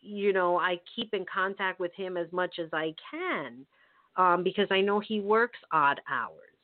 you 0.00 0.32
know, 0.32 0.56
I 0.56 0.78
keep 0.94 1.12
in 1.14 1.24
contact 1.24 1.80
with 1.80 1.92
him 1.94 2.16
as 2.16 2.28
much 2.30 2.60
as 2.60 2.68
I 2.72 2.94
can 3.10 3.66
um, 4.14 4.44
because 4.44 4.68
I 4.70 4.82
know 4.82 5.00
he 5.00 5.18
works 5.18 5.58
odd 5.72 6.00
hours. 6.08 6.60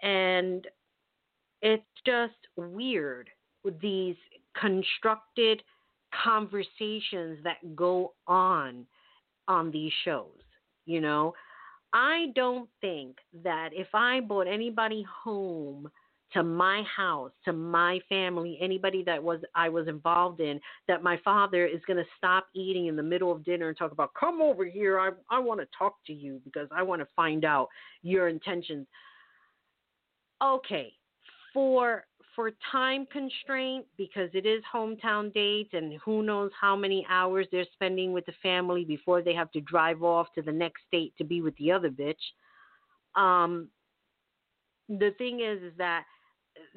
And 0.00 0.66
it's 1.60 1.84
just 2.06 2.32
weird 2.56 3.28
with 3.62 3.78
these 3.78 4.16
constructed 4.58 5.62
conversations 6.24 7.44
that 7.44 7.76
go 7.76 8.14
on 8.26 8.86
on 9.48 9.70
these 9.70 9.92
shows. 10.04 10.38
You 10.86 11.00
know, 11.00 11.34
I 11.92 12.26
don't 12.34 12.68
think 12.80 13.18
that 13.44 13.70
if 13.72 13.88
I 13.94 14.20
brought 14.20 14.46
anybody 14.46 15.04
home 15.24 15.90
to 16.32 16.42
my 16.42 16.82
house, 16.96 17.30
to 17.44 17.52
my 17.52 18.00
family, 18.08 18.58
anybody 18.60 19.02
that 19.04 19.22
was 19.22 19.40
I 19.54 19.68
was 19.68 19.86
involved 19.86 20.40
in, 20.40 20.60
that 20.88 21.02
my 21.02 21.20
father 21.24 21.66
is 21.66 21.80
going 21.86 21.98
to 21.98 22.06
stop 22.16 22.46
eating 22.54 22.86
in 22.86 22.96
the 22.96 23.02
middle 23.02 23.30
of 23.30 23.44
dinner 23.44 23.68
and 23.68 23.76
talk 23.76 23.92
about, 23.92 24.14
"Come 24.14 24.40
over 24.40 24.64
here. 24.64 24.98
I 24.98 25.10
I 25.30 25.38
want 25.38 25.60
to 25.60 25.66
talk 25.76 25.96
to 26.06 26.12
you 26.12 26.40
because 26.44 26.68
I 26.72 26.82
want 26.82 27.02
to 27.02 27.08
find 27.14 27.44
out 27.44 27.68
your 28.02 28.28
intentions." 28.28 28.86
Okay, 30.42 30.94
for 31.52 32.04
for 32.34 32.50
time 32.70 33.06
constraint 33.12 33.84
because 33.96 34.30
it 34.32 34.46
is 34.46 34.62
hometown 34.72 35.32
dates 35.32 35.70
and 35.72 35.98
who 36.04 36.22
knows 36.22 36.50
how 36.58 36.74
many 36.74 37.06
hours 37.08 37.46
they're 37.52 37.66
spending 37.74 38.12
with 38.12 38.24
the 38.26 38.32
family 38.42 38.84
before 38.84 39.22
they 39.22 39.34
have 39.34 39.50
to 39.52 39.60
drive 39.60 40.02
off 40.02 40.28
to 40.34 40.42
the 40.42 40.52
next 40.52 40.82
state 40.88 41.12
to 41.18 41.24
be 41.24 41.42
with 41.42 41.56
the 41.56 41.70
other 41.70 41.90
bitch. 41.90 42.14
Um, 43.14 43.68
the 44.88 45.10
thing 45.18 45.40
is, 45.40 45.62
is 45.62 45.72
that 45.78 46.04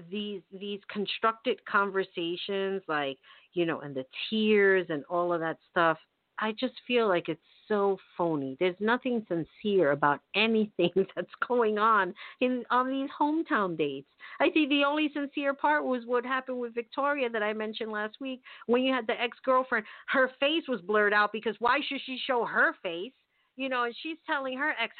these 0.09 0.41
these 0.51 0.79
constructed 0.91 1.63
conversations 1.65 2.81
like 2.87 3.17
you 3.53 3.65
know 3.65 3.81
and 3.81 3.95
the 3.95 4.05
tears 4.29 4.87
and 4.89 5.03
all 5.09 5.33
of 5.33 5.39
that 5.39 5.57
stuff 5.69 5.97
i 6.39 6.51
just 6.53 6.73
feel 6.87 7.07
like 7.07 7.29
it's 7.29 7.41
so 7.67 7.97
phony 8.17 8.55
there's 8.59 8.75
nothing 8.79 9.25
sincere 9.27 9.91
about 9.91 10.19
anything 10.35 10.91
that's 11.15 11.27
going 11.47 11.77
on 11.77 12.13
in 12.41 12.63
on 12.69 12.89
these 12.89 13.09
hometown 13.19 13.77
dates 13.77 14.07
i 14.39 14.49
think 14.49 14.69
the 14.69 14.83
only 14.83 15.09
sincere 15.13 15.53
part 15.53 15.83
was 15.83 16.03
what 16.05 16.25
happened 16.25 16.59
with 16.59 16.73
victoria 16.73 17.29
that 17.29 17.43
i 17.43 17.53
mentioned 17.53 17.91
last 17.91 18.15
week 18.19 18.41
when 18.67 18.83
you 18.83 18.93
had 18.93 19.07
the 19.07 19.21
ex-girlfriend 19.21 19.85
her 20.07 20.29
face 20.39 20.63
was 20.67 20.81
blurred 20.81 21.13
out 21.13 21.31
because 21.31 21.55
why 21.59 21.79
should 21.87 22.01
she 22.05 22.17
show 22.25 22.45
her 22.45 22.73
face 22.81 23.13
you 23.57 23.69
know, 23.69 23.83
and 23.83 23.95
she's 24.03 24.17
telling 24.25 24.57
her 24.57 24.75
ex, 24.81 24.93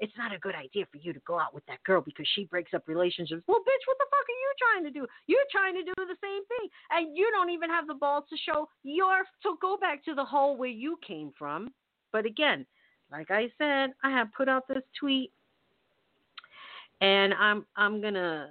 it's 0.00 0.12
not 0.16 0.34
a 0.34 0.38
good 0.38 0.54
idea 0.54 0.86
for 0.90 0.98
you 0.98 1.12
to 1.12 1.20
go 1.26 1.38
out 1.38 1.54
with 1.54 1.64
that 1.66 1.82
girl 1.84 2.00
because 2.00 2.26
she 2.34 2.44
breaks 2.44 2.72
up 2.74 2.88
relationships. 2.88 3.42
Well, 3.46 3.60
bitch, 3.60 3.84
what 3.86 3.98
the 3.98 4.06
fuck 4.10 4.24
are 4.24 4.40
you 4.40 4.52
trying 4.58 4.84
to 4.84 4.90
do? 4.90 5.06
You're 5.26 5.48
trying 5.52 5.74
to 5.74 5.82
do 5.84 5.92
the 5.96 6.16
same 6.22 6.44
thing, 6.46 6.70
and 6.90 7.16
you 7.16 7.28
don't 7.32 7.50
even 7.50 7.70
have 7.70 7.86
the 7.86 7.94
balls 7.94 8.24
to 8.30 8.36
show 8.36 8.68
your 8.82 9.24
to 9.42 9.58
go 9.60 9.76
back 9.76 10.04
to 10.06 10.14
the 10.14 10.24
hole 10.24 10.56
where 10.56 10.68
you 10.68 10.98
came 11.06 11.32
from. 11.38 11.70
But 12.12 12.26
again, 12.26 12.66
like 13.10 13.30
I 13.30 13.48
said, 13.58 13.90
I 14.02 14.10
have 14.10 14.32
put 14.36 14.48
out 14.48 14.68
this 14.68 14.82
tweet, 14.98 15.32
and 17.00 17.34
I'm 17.34 17.66
I'm 17.76 18.00
gonna 18.00 18.50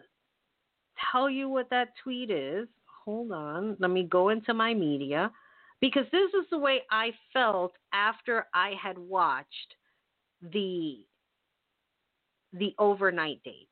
tell 1.12 1.30
you 1.30 1.50
what 1.50 1.70
that 1.70 1.90
tweet 2.04 2.32
is. 2.32 2.68
Hold 3.06 3.32
on, 3.32 3.78
let 3.80 3.92
me 3.92 4.04
go 4.04 4.30
into 4.30 4.54
my 4.54 4.74
media 4.74 5.32
because 5.80 6.06
this 6.12 6.30
is 6.34 6.46
the 6.52 6.58
way 6.58 6.82
I 6.92 7.12
felt 7.34 7.74
after 7.94 8.48
I 8.54 8.74
had 8.82 8.98
watched 8.98 9.76
the 10.42 11.00
the 12.54 12.74
overnight 12.80 13.44
dates. 13.44 13.68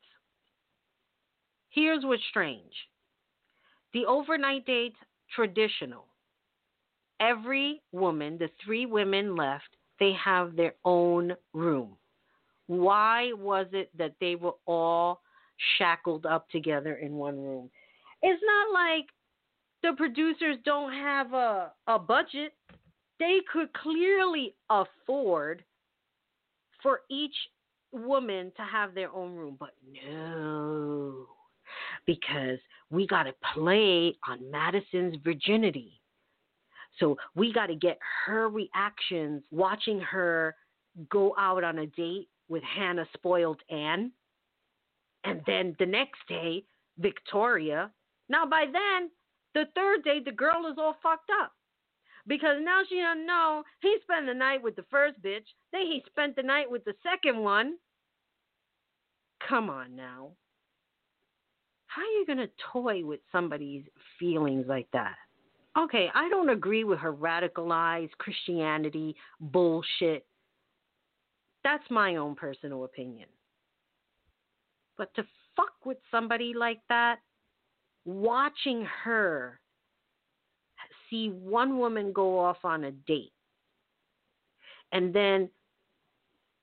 Here's 1.70 2.04
what's 2.06 2.24
strange. 2.30 2.74
The 3.94 4.06
overnight 4.06 4.66
dates 4.66 4.98
traditional. 5.34 6.06
Every 7.20 7.82
woman, 7.92 8.38
the 8.38 8.50
three 8.64 8.86
women 8.86 9.36
left, 9.36 9.70
they 10.00 10.14
have 10.14 10.56
their 10.56 10.76
own 10.84 11.34
room. 11.54 11.96
Why 12.68 13.32
was 13.34 13.68
it 13.72 13.90
that 13.98 14.16
they 14.20 14.36
were 14.36 14.56
all 14.66 15.22
shackled 15.78 16.26
up 16.26 16.50
together 16.50 16.96
in 16.96 17.14
one 17.14 17.38
room? 17.38 17.70
It's 18.22 18.42
not 18.46 18.74
like 18.74 19.06
the 19.84 19.94
producers 19.96 20.58
don't 20.66 20.92
have 20.92 21.34
a, 21.34 21.72
a 21.88 22.00
budget, 22.00 22.54
they 23.20 23.40
could 23.52 23.72
clearly 23.74 24.56
afford 24.70 25.64
for 26.82 27.02
each 27.10 27.36
woman 27.92 28.52
to 28.58 28.64
have 28.64 28.94
their 28.94 29.12
own 29.12 29.36
room. 29.36 29.58
But 29.60 29.72
no, 30.08 31.28
because 32.06 32.60
we 32.90 33.08
got 33.08 33.24
to 33.24 33.34
play 33.54 34.16
on 34.28 34.52
Madison's 34.52 35.16
virginity. 35.24 36.02
So 37.00 37.18
we 37.36 37.54
got 37.54 37.68
to 37.68 37.76
get 37.76 38.00
her 38.26 38.50
reactions 38.50 39.44
watching 39.52 40.00
her 40.00 40.56
go 41.10 41.36
out 41.38 41.64
on 41.64 41.80
a 41.80 41.88
date 41.88 42.30
with 42.48 42.64
Hannah 42.64 43.08
Spoiled 43.14 43.62
Ann. 43.70 44.12
And 45.24 45.42
then 45.48 45.76
the 45.80 45.86
next 45.86 46.20
day, 46.28 46.64
Victoria. 47.00 47.92
Now, 48.30 48.46
by 48.46 48.66
then, 48.66 49.10
the 49.54 49.66
third 49.76 50.04
day, 50.04 50.20
the 50.24 50.32
girl 50.32 50.68
is 50.72 50.78
all 50.78 50.96
fucked 51.02 51.32
up. 51.42 51.52
Because 52.28 52.58
now 52.62 52.82
she 52.88 53.00
doesn't 53.02 53.26
know 53.26 53.64
he 53.82 53.98
spent 54.02 54.26
the 54.26 54.34
night 54.34 54.64
with 54.64 54.76
the 54.76 54.86
first 54.90 55.22
bitch, 55.22 55.46
then 55.72 55.82
he 55.82 56.04
spent 56.08 56.36
the 56.36 56.44
night 56.44 56.70
with 56.70 56.84
the 56.84 56.96
second 57.04 57.40
one. 57.40 57.76
Come 59.48 59.70
on 59.70 59.96
now. 59.96 60.32
How 61.86 62.02
are 62.02 62.06
you 62.06 62.26
going 62.26 62.40
to 62.40 62.50
toy 62.74 63.06
with 63.06 63.20
somebody's 63.32 63.84
feelings 64.20 64.66
like 64.68 64.88
that? 64.92 65.16
Okay, 65.78 66.10
I 66.14 66.30
don't 66.30 66.50
agree 66.50 66.84
with 66.86 67.00
her 67.00 67.14
radicalized 67.14 68.12
Christianity 68.18 69.16
bullshit. 69.40 70.26
That's 71.64 71.84
my 71.90 72.16
own 72.16 72.36
personal 72.36 72.86
opinion. 72.86 73.28
But 74.98 75.14
to 75.16 75.24
fuck 75.56 75.74
with 75.84 75.98
somebody 76.10 76.54
like 76.56 76.80
that, 76.88 77.20
watching 78.06 78.88
her 79.04 79.60
see 81.10 81.30
one 81.30 81.78
woman 81.78 82.14
go 82.14 82.40
off 82.40 82.58
on 82.64 82.86
a 82.86 82.92
date 82.92 83.34
and 84.92 85.14
then 85.14 85.50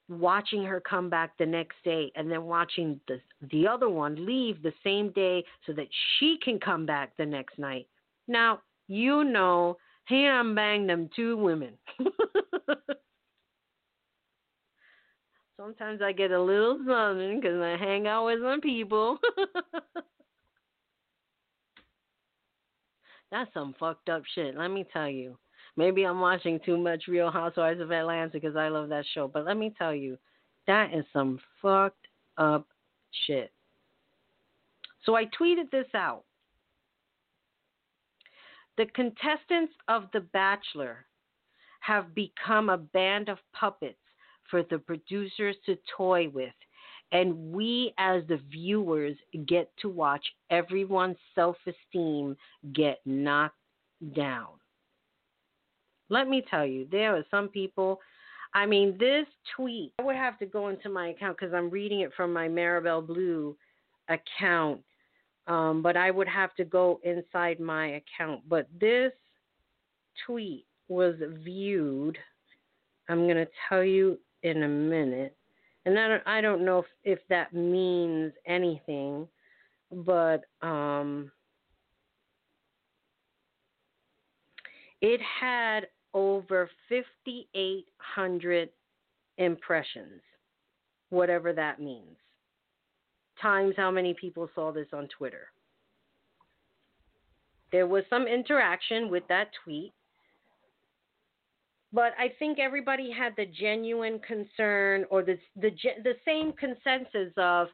watching 0.09 0.65
her 0.65 0.81
come 0.81 1.09
back 1.09 1.37
the 1.39 1.47
next 1.47 1.77
day 1.85 2.11
and 2.17 2.31
then 2.31 2.45
watching 2.45 3.01
the 3.09 3.21
the 3.51 3.67
other 3.67 3.89
one 3.89 4.27
leave 4.27 4.63
the 4.63 4.73
same 4.85 5.11
day 5.13 5.45
so 5.67 5.73
that 5.73 5.89
she 6.19 6.39
can 6.43 6.59
come 6.59 6.85
back 6.87 7.17
the 7.17 7.27
next 7.27 7.59
night. 7.59 7.87
Now, 8.29 8.61
you 8.93 9.24
know, 9.24 9.78
he 10.09 10.24
done 10.24 10.55
banged 10.55 10.89
them 10.90 11.09
two 11.16 11.36
women. 11.39 11.73
Sometimes 15.56 16.02
I 16.02 16.12
get 16.12 16.31
a 16.31 16.43
little 16.43 16.78
something 16.86 17.40
because 17.40 17.60
I 17.60 17.77
hang 17.78 18.06
out 18.06 18.27
with 18.27 18.43
some 18.43 18.60
people. 18.60 19.19
That's 23.31 23.55
some 23.55 23.74
fucked 23.81 24.10
up 24.10 24.24
shit. 24.35 24.56
Let 24.56 24.69
me 24.69 24.85
tell 24.93 25.09
you. 25.09 25.39
Maybe 25.77 26.05
I'm 26.05 26.20
watching 26.20 26.60
too 26.66 26.77
much 26.77 27.05
Real 27.09 27.31
Housewives 27.31 27.81
of 27.81 27.90
Atlanta 27.90 28.28
because 28.28 28.56
I 28.56 28.69
love 28.69 28.90
that 28.90 29.06
show. 29.14 29.27
But 29.27 29.47
let 29.47 29.56
me 29.56 29.73
tell 29.78 29.94
you, 29.94 30.19
that 30.66 30.93
is 30.93 31.06
some 31.14 31.39
fucked 31.62 32.09
up 32.36 32.66
shit. 33.27 33.51
So 35.06 35.14
I 35.16 35.24
tweeted 35.40 35.70
this 35.70 35.86
out. 35.94 36.24
The 38.78 38.86
contestants 38.86 39.74
of 39.89 40.05
The 40.12 40.20
Bachelor 40.20 41.07
have 41.81 42.15
become 42.15 42.69
a 42.69 42.78
band 42.78 43.28
of 43.28 43.39
puppets 43.53 43.99
for 44.51 44.62
the 44.62 44.78
producers 44.78 45.57
to 45.66 45.77
toy 45.97 46.28
with. 46.28 46.55
And 47.12 47.53
we, 47.53 47.93
as 47.99 48.23
the 48.28 48.40
viewers, 48.51 49.16
get 49.47 49.70
to 49.81 49.89
watch 49.89 50.24
everyone's 50.51 51.19
self 51.35 51.57
esteem 51.66 52.36
get 52.73 53.01
knocked 53.05 53.57
down. 54.15 54.49
Let 56.09 56.28
me 56.28 56.43
tell 56.49 56.66
you, 56.66 56.86
there 56.90 57.16
are 57.16 57.24
some 57.31 57.49
people. 57.49 58.01
I 58.55 58.66
mean, 58.66 58.97
this 58.99 59.27
tweet, 59.57 59.93
I 59.99 60.03
would 60.03 60.16
have 60.16 60.39
to 60.39 60.47
go 60.47 60.69
into 60.69 60.89
my 60.89 61.09
account 61.09 61.39
because 61.39 61.55
I'm 61.55 61.70
reading 61.70 62.01
it 62.01 62.12
from 62.16 62.32
my 62.32 62.49
Marabelle 62.49 63.07
Blue 63.07 63.57
account. 64.09 64.81
Um, 65.47 65.82
but 65.82 65.97
I 65.97 66.10
would 66.10 66.28
have 66.28 66.55
to 66.55 66.64
go 66.64 67.01
inside 67.02 67.59
my 67.59 68.01
account. 68.01 68.43
But 68.48 68.69
this 68.81 69.12
tweet 70.27 70.66
was 70.89 71.16
viewed. 71.44 72.16
I'm 73.09 73.24
going 73.24 73.36
to 73.36 73.48
tell 73.69 73.85
you 73.85 74.19
in 74.43 74.62
a 74.62 74.69
minute. 74.69 75.36
And 75.85 75.98
I 75.98 76.09
don't, 76.09 76.23
I 76.27 76.40
don't 76.40 76.64
know 76.64 76.78
if, 76.81 76.86
if 77.05 77.19
that 77.28 77.52
means 77.52 78.32
anything, 78.47 79.27
but 79.90 80.44
um, 80.62 81.32
it 85.01 85.20
had 85.20 85.89
over 86.14 86.70
5,800 86.89 88.69
impressions, 89.39 90.20
whatever 91.10 91.52
that 91.52 91.81
means, 91.81 92.16
times 93.43 93.74
how 93.77 93.90
many 93.90 94.14
people 94.14 94.48
saw 94.55 94.73
this 94.73 94.86
on 94.93 95.09
Twitter. 95.19 95.48
There 97.73 97.86
was 97.86 98.05
some 98.09 98.27
interaction 98.27 99.10
with 99.10 99.24
that 99.28 99.48
tweet. 99.64 99.93
But 101.94 102.12
I 102.19 102.32
think 102.39 102.59
everybody 102.59 103.10
had 103.10 103.35
the 103.36 103.44
genuine 103.44 104.19
concern 104.27 105.05
or 105.10 105.23
the 105.23 105.36
the 105.56 105.70
the 106.02 106.14
same 106.24 106.52
consensus 106.52 107.32
of 107.36 107.69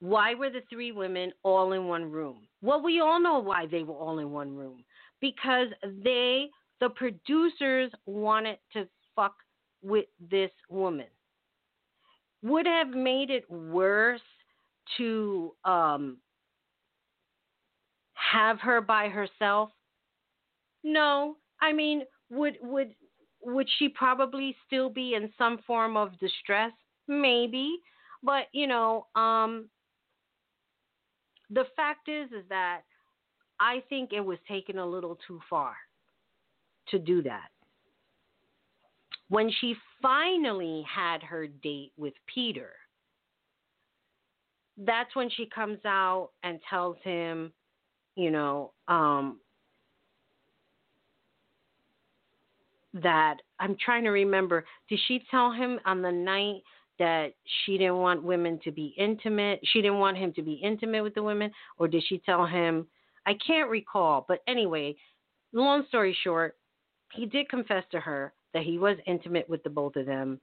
why 0.00 0.34
were 0.34 0.48
the 0.48 0.62
three 0.70 0.92
women 0.92 1.32
all 1.42 1.72
in 1.72 1.86
one 1.86 2.10
room? 2.10 2.46
Well, 2.62 2.82
we 2.82 3.00
all 3.00 3.20
know 3.20 3.38
why 3.40 3.66
they 3.66 3.82
were 3.82 3.94
all 3.94 4.18
in 4.20 4.30
one 4.30 4.56
room 4.56 4.84
because 5.20 5.68
they 6.04 6.48
the 6.80 6.88
producers 6.90 7.90
wanted 8.06 8.58
to 8.72 8.88
fuck 9.14 9.34
with 9.82 10.06
this 10.30 10.50
woman. 10.70 11.06
Would 12.42 12.66
have 12.66 12.90
made 12.90 13.30
it 13.30 13.50
worse 13.50 14.20
to 14.96 15.54
um 15.64 16.18
have 18.14 18.60
her 18.60 18.80
by 18.80 19.08
herself? 19.08 19.70
No. 20.84 21.36
I 21.60 21.72
mean, 21.72 22.02
would 22.30 22.58
would 22.62 22.94
would 23.42 23.68
she 23.78 23.88
probably 23.88 24.56
still 24.66 24.90
be 24.90 25.14
in 25.14 25.32
some 25.38 25.58
form 25.66 25.96
of 25.96 26.18
distress? 26.18 26.72
Maybe, 27.06 27.76
but 28.22 28.46
you 28.52 28.66
know, 28.66 29.06
um, 29.14 29.68
the 31.50 31.64
fact 31.76 32.08
is 32.08 32.30
is 32.32 32.44
that 32.48 32.82
I 33.60 33.82
think 33.88 34.12
it 34.12 34.20
was 34.20 34.38
taken 34.46 34.78
a 34.78 34.86
little 34.86 35.18
too 35.26 35.40
far 35.48 35.74
to 36.88 36.98
do 36.98 37.22
that. 37.22 37.48
When 39.28 39.50
she 39.60 39.74
finally 40.00 40.84
had 40.88 41.22
her 41.22 41.46
date 41.46 41.92
with 41.96 42.14
Peter, 42.32 42.70
that's 44.78 45.14
when 45.14 45.28
she 45.30 45.46
comes 45.46 45.78
out 45.84 46.30
and 46.42 46.60
tells 46.70 46.96
him, 47.02 47.52
you 48.16 48.30
know, 48.30 48.72
um, 48.86 49.38
that 52.94 53.36
I'm 53.60 53.76
trying 53.84 54.04
to 54.04 54.10
remember. 54.10 54.64
Did 54.88 55.00
she 55.06 55.22
tell 55.30 55.52
him 55.52 55.78
on 55.84 56.00
the 56.00 56.10
night 56.10 56.62
that 56.98 57.34
she 57.64 57.76
didn't 57.76 57.98
want 57.98 58.22
women 58.22 58.58
to 58.64 58.72
be 58.72 58.94
intimate? 58.96 59.60
She 59.64 59.82
didn't 59.82 59.98
want 59.98 60.16
him 60.16 60.32
to 60.34 60.42
be 60.42 60.54
intimate 60.54 61.02
with 61.02 61.14
the 61.14 61.22
women, 61.22 61.50
or 61.78 61.86
did 61.86 62.02
she 62.08 62.18
tell 62.24 62.46
him? 62.46 62.86
I 63.26 63.34
can't 63.46 63.68
recall, 63.68 64.24
but 64.26 64.42
anyway, 64.48 64.96
long 65.52 65.84
story 65.88 66.16
short, 66.24 66.56
he 67.12 67.26
did 67.26 67.48
confess 67.48 67.84
to 67.92 68.00
her 68.00 68.32
that 68.54 68.62
he 68.62 68.78
was 68.78 68.96
intimate 69.06 69.48
with 69.48 69.62
the 69.62 69.70
both 69.70 69.96
of 69.96 70.06
them, 70.06 70.40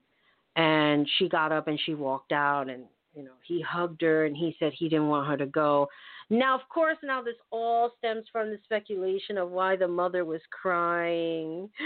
and 0.56 1.08
she 1.18 1.28
got 1.28 1.52
up 1.52 1.68
and 1.68 1.78
she 1.84 1.94
walked 1.94 2.32
out, 2.32 2.68
and 2.68 2.84
you 3.14 3.24
know 3.24 3.32
he 3.42 3.60
hugged 3.60 4.02
her 4.02 4.26
and 4.26 4.36
he 4.36 4.54
said 4.58 4.72
he 4.72 4.88
didn't 4.88 5.08
want 5.08 5.28
her 5.28 5.36
to 5.36 5.46
go 5.46 5.88
now, 6.28 6.56
of 6.56 6.68
course, 6.68 6.98
now 7.04 7.22
this 7.22 7.36
all 7.52 7.92
stems 7.98 8.24
from 8.32 8.50
the 8.50 8.58
speculation 8.64 9.38
of 9.38 9.50
why 9.50 9.76
the 9.76 9.86
mother 9.86 10.24
was 10.24 10.40
crying. 10.50 11.70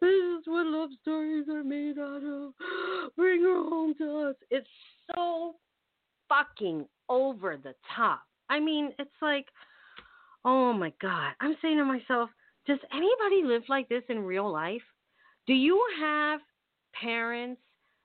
This 0.00 0.10
is 0.10 0.42
what 0.44 0.66
love 0.66 0.90
stories 1.00 1.48
are 1.48 1.64
made 1.64 1.98
out 1.98 2.22
of. 2.22 2.52
Bring 3.16 3.42
her 3.42 3.68
home 3.68 3.94
to 3.98 4.28
us. 4.28 4.36
It's 4.50 4.68
so 5.14 5.54
fucking 6.28 6.86
over 7.08 7.56
the 7.56 7.74
top. 7.96 8.22
I 8.50 8.60
mean, 8.60 8.92
it's 8.98 9.10
like, 9.22 9.46
oh 10.44 10.74
my 10.74 10.92
God. 11.00 11.32
I'm 11.40 11.56
saying 11.62 11.78
to 11.78 11.84
myself, 11.84 12.28
does 12.66 12.78
anybody 12.92 13.42
live 13.44 13.62
like 13.68 13.88
this 13.88 14.04
in 14.10 14.18
real 14.20 14.50
life? 14.50 14.82
Do 15.48 15.54
you 15.54 15.82
have 15.98 16.40
parents 17.00 17.60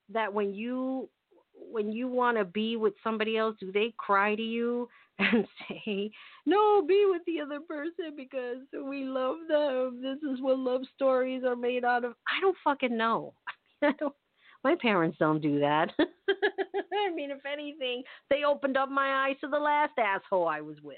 that 0.10 0.34
when 0.34 0.54
you 0.54 1.10
when 1.54 1.92
you 1.92 2.08
want 2.08 2.38
to 2.38 2.46
be 2.46 2.78
with 2.78 2.94
somebody 3.04 3.38
else, 3.38 3.56
do 3.60 3.72
they 3.72 3.94
cry 3.98 4.34
to 4.34 4.42
you 4.42 4.88
and 5.20 5.46
say, 5.68 6.10
no, 6.46 6.82
be 6.82 7.06
with 7.10 7.22
the 7.28 7.42
other 7.42 7.60
person 7.60 8.16
because 8.16 8.58
we 8.84 9.04
love 9.04 9.38
them. 9.48 10.02
This 10.02 10.18
is 10.30 10.42
what 10.42 10.58
love 10.58 10.82
stories 10.96 11.44
are 11.46 11.56
made 11.56 11.86
out 11.86 12.04
of. 12.04 12.14
I 12.28 12.42
don't 12.42 12.58
fucking 12.64 12.98
know. 12.98 13.34
I 13.84 13.92
don't. 14.00 14.16
My 14.64 14.76
parents 14.82 15.18
don't 15.20 15.42
do 15.42 15.60
that. 15.60 15.92
I 16.00 17.14
mean, 17.14 17.32
if 17.32 17.46
anything, 17.46 18.04
they 18.30 18.46
opened 18.46 18.78
up 18.78 18.90
my 18.90 19.28
eyes 19.28 19.36
to 19.42 19.50
the 19.50 19.60
last 19.60 19.94
asshole 20.00 20.48
I 20.48 20.62
was 20.62 20.78
with. 20.82 20.96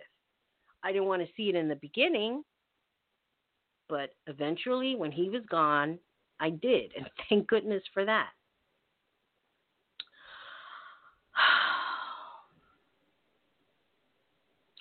I 0.83 0.91
didn't 0.91 1.07
want 1.07 1.23
to 1.23 1.33
see 1.35 1.49
it 1.49 1.55
in 1.55 1.67
the 1.67 1.75
beginning, 1.75 2.43
but 3.89 4.11
eventually, 4.27 4.95
when 4.95 5.11
he 5.11 5.29
was 5.29 5.41
gone, 5.49 5.97
I 6.39 6.49
did, 6.49 6.91
and 6.95 7.09
thank 7.29 7.47
goodness 7.47 7.83
for 7.93 8.05
that. 8.05 8.29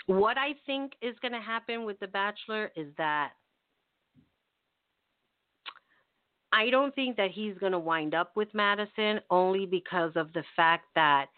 What 0.06 0.36
I 0.36 0.54
think 0.66 0.92
is 1.00 1.16
going 1.22 1.32
to 1.32 1.40
happen 1.40 1.86
with 1.86 1.98
The 1.98 2.08
Bachelor 2.08 2.70
is 2.76 2.88
that 2.98 3.30
I 6.52 6.68
don't 6.68 6.94
think 6.94 7.16
that 7.16 7.30
he's 7.30 7.56
going 7.58 7.72
to 7.72 7.78
wind 7.78 8.14
up 8.14 8.36
with 8.36 8.48
Madison 8.52 9.18
only 9.30 9.64
because 9.64 10.12
of 10.14 10.30
the 10.34 10.44
fact 10.54 10.84
that 10.94 11.28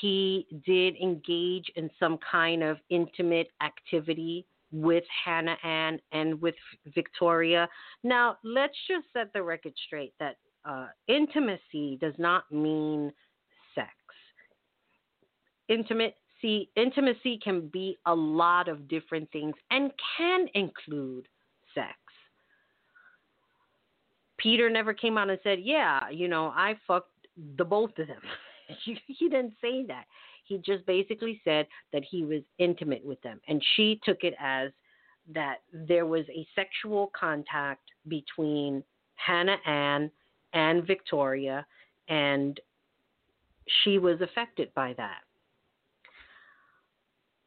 he 0.00 0.46
did 0.64 0.96
engage 0.96 1.70
in 1.76 1.90
some 2.00 2.18
kind 2.30 2.62
of 2.62 2.78
intimate 2.88 3.48
activity 3.62 4.46
with 4.72 5.04
Hannah 5.24 5.56
Ann 5.62 6.00
and 6.12 6.40
with 6.40 6.54
Victoria. 6.94 7.68
Now, 8.02 8.38
let's 8.44 8.76
just 8.88 9.06
set 9.12 9.32
the 9.32 9.42
record 9.42 9.72
straight 9.86 10.12
that 10.20 10.36
uh, 10.64 10.88
intimacy 11.08 11.98
does 12.00 12.14
not 12.18 12.44
mean 12.50 13.12
sex. 13.74 13.90
Intimacy, 15.68 16.70
intimacy 16.76 17.38
can 17.42 17.68
be 17.68 17.96
a 18.06 18.14
lot 18.14 18.68
of 18.68 18.88
different 18.88 19.30
things 19.30 19.54
and 19.70 19.92
can 20.16 20.46
include 20.54 21.26
sex. 21.74 21.96
Peter 24.38 24.68
never 24.68 24.92
came 24.92 25.16
out 25.16 25.30
and 25.30 25.38
said, 25.42 25.60
"Yeah, 25.62 26.08
you 26.10 26.28
know, 26.28 26.48
I 26.48 26.76
fucked 26.86 27.10
the 27.56 27.64
both 27.64 27.98
of 27.98 28.06
them." 28.06 28.20
he 29.06 29.28
didn't 29.28 29.54
say 29.60 29.84
that. 29.86 30.04
He 30.46 30.58
just 30.58 30.86
basically 30.86 31.40
said 31.44 31.66
that 31.92 32.04
he 32.08 32.24
was 32.24 32.42
intimate 32.58 33.04
with 33.04 33.20
them, 33.22 33.40
and 33.48 33.62
she 33.74 34.00
took 34.04 34.22
it 34.22 34.34
as 34.40 34.70
that 35.34 35.56
there 35.72 36.06
was 36.06 36.24
a 36.30 36.46
sexual 36.54 37.10
contact 37.18 37.90
between 38.06 38.82
Hannah 39.16 39.58
Ann 39.66 40.10
and 40.52 40.86
Victoria, 40.86 41.66
and 42.08 42.60
she 43.82 43.98
was 43.98 44.20
affected 44.20 44.72
by 44.74 44.94
that. 44.96 45.22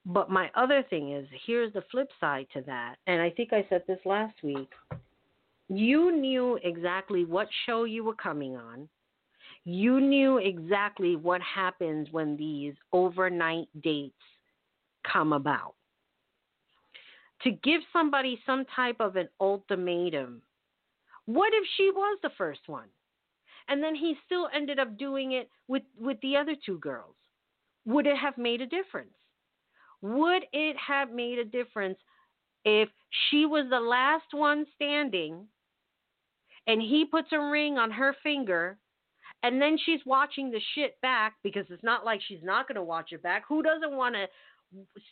But 0.05 0.29
my 0.29 0.49
other 0.55 0.83
thing 0.89 1.13
is 1.13 1.27
here's 1.45 1.71
the 1.73 1.83
flip 1.91 2.09
side 2.19 2.47
to 2.53 2.61
that, 2.63 2.95
and 3.07 3.21
I 3.21 3.29
think 3.29 3.53
I 3.53 3.65
said 3.69 3.83
this 3.87 3.99
last 4.05 4.35
week. 4.43 4.71
You 5.69 6.11
knew 6.11 6.59
exactly 6.63 7.25
what 7.25 7.47
show 7.65 7.83
you 7.83 8.03
were 8.03 8.15
coming 8.15 8.55
on. 8.57 8.89
You 9.65 9.99
knew 9.99 10.37
exactly 10.37 11.15
what 11.15 11.41
happens 11.41 12.07
when 12.11 12.37
these 12.37 12.73
overnight 12.93 13.67
dates 13.81 14.15
come 15.11 15.33
about. 15.33 15.75
To 17.43 17.51
give 17.51 17.81
somebody 17.93 18.39
some 18.45 18.65
type 18.75 18.97
of 18.99 19.15
an 19.15 19.29
ultimatum, 19.39 20.41
what 21.25 21.53
if 21.53 21.63
she 21.77 21.91
was 21.91 22.19
the 22.21 22.31
first 22.37 22.61
one? 22.67 22.87
And 23.67 23.83
then 23.83 23.95
he 23.95 24.15
still 24.25 24.49
ended 24.53 24.79
up 24.79 24.97
doing 24.97 25.33
it 25.33 25.49
with, 25.67 25.83
with 25.99 26.19
the 26.21 26.35
other 26.35 26.55
two 26.65 26.79
girls. 26.79 27.15
Would 27.85 28.07
it 28.07 28.17
have 28.17 28.37
made 28.37 28.61
a 28.61 28.65
difference? 28.65 29.13
Would 30.01 30.43
it 30.53 30.75
have 30.77 31.11
made 31.11 31.39
a 31.39 31.45
difference 31.45 31.97
if 32.65 32.89
she 33.29 33.45
was 33.45 33.67
the 33.69 33.79
last 33.79 34.25
one 34.31 34.65
standing 34.75 35.45
and 36.67 36.81
he 36.81 37.05
puts 37.05 37.29
a 37.31 37.39
ring 37.39 37.77
on 37.77 37.91
her 37.91 38.15
finger 38.21 38.77
and 39.43 39.61
then 39.61 39.77
she's 39.85 40.01
watching 40.05 40.51
the 40.51 40.61
shit 40.75 40.99
back 41.01 41.35
because 41.43 41.65
it's 41.69 41.83
not 41.83 42.03
like 42.03 42.19
she's 42.27 42.43
not 42.43 42.67
going 42.67 42.75
to 42.75 42.83
watch 42.83 43.11
it 43.11 43.23
back. 43.23 43.43
Who 43.47 43.63
doesn't 43.63 43.91
want 43.91 44.15
to 44.15 44.27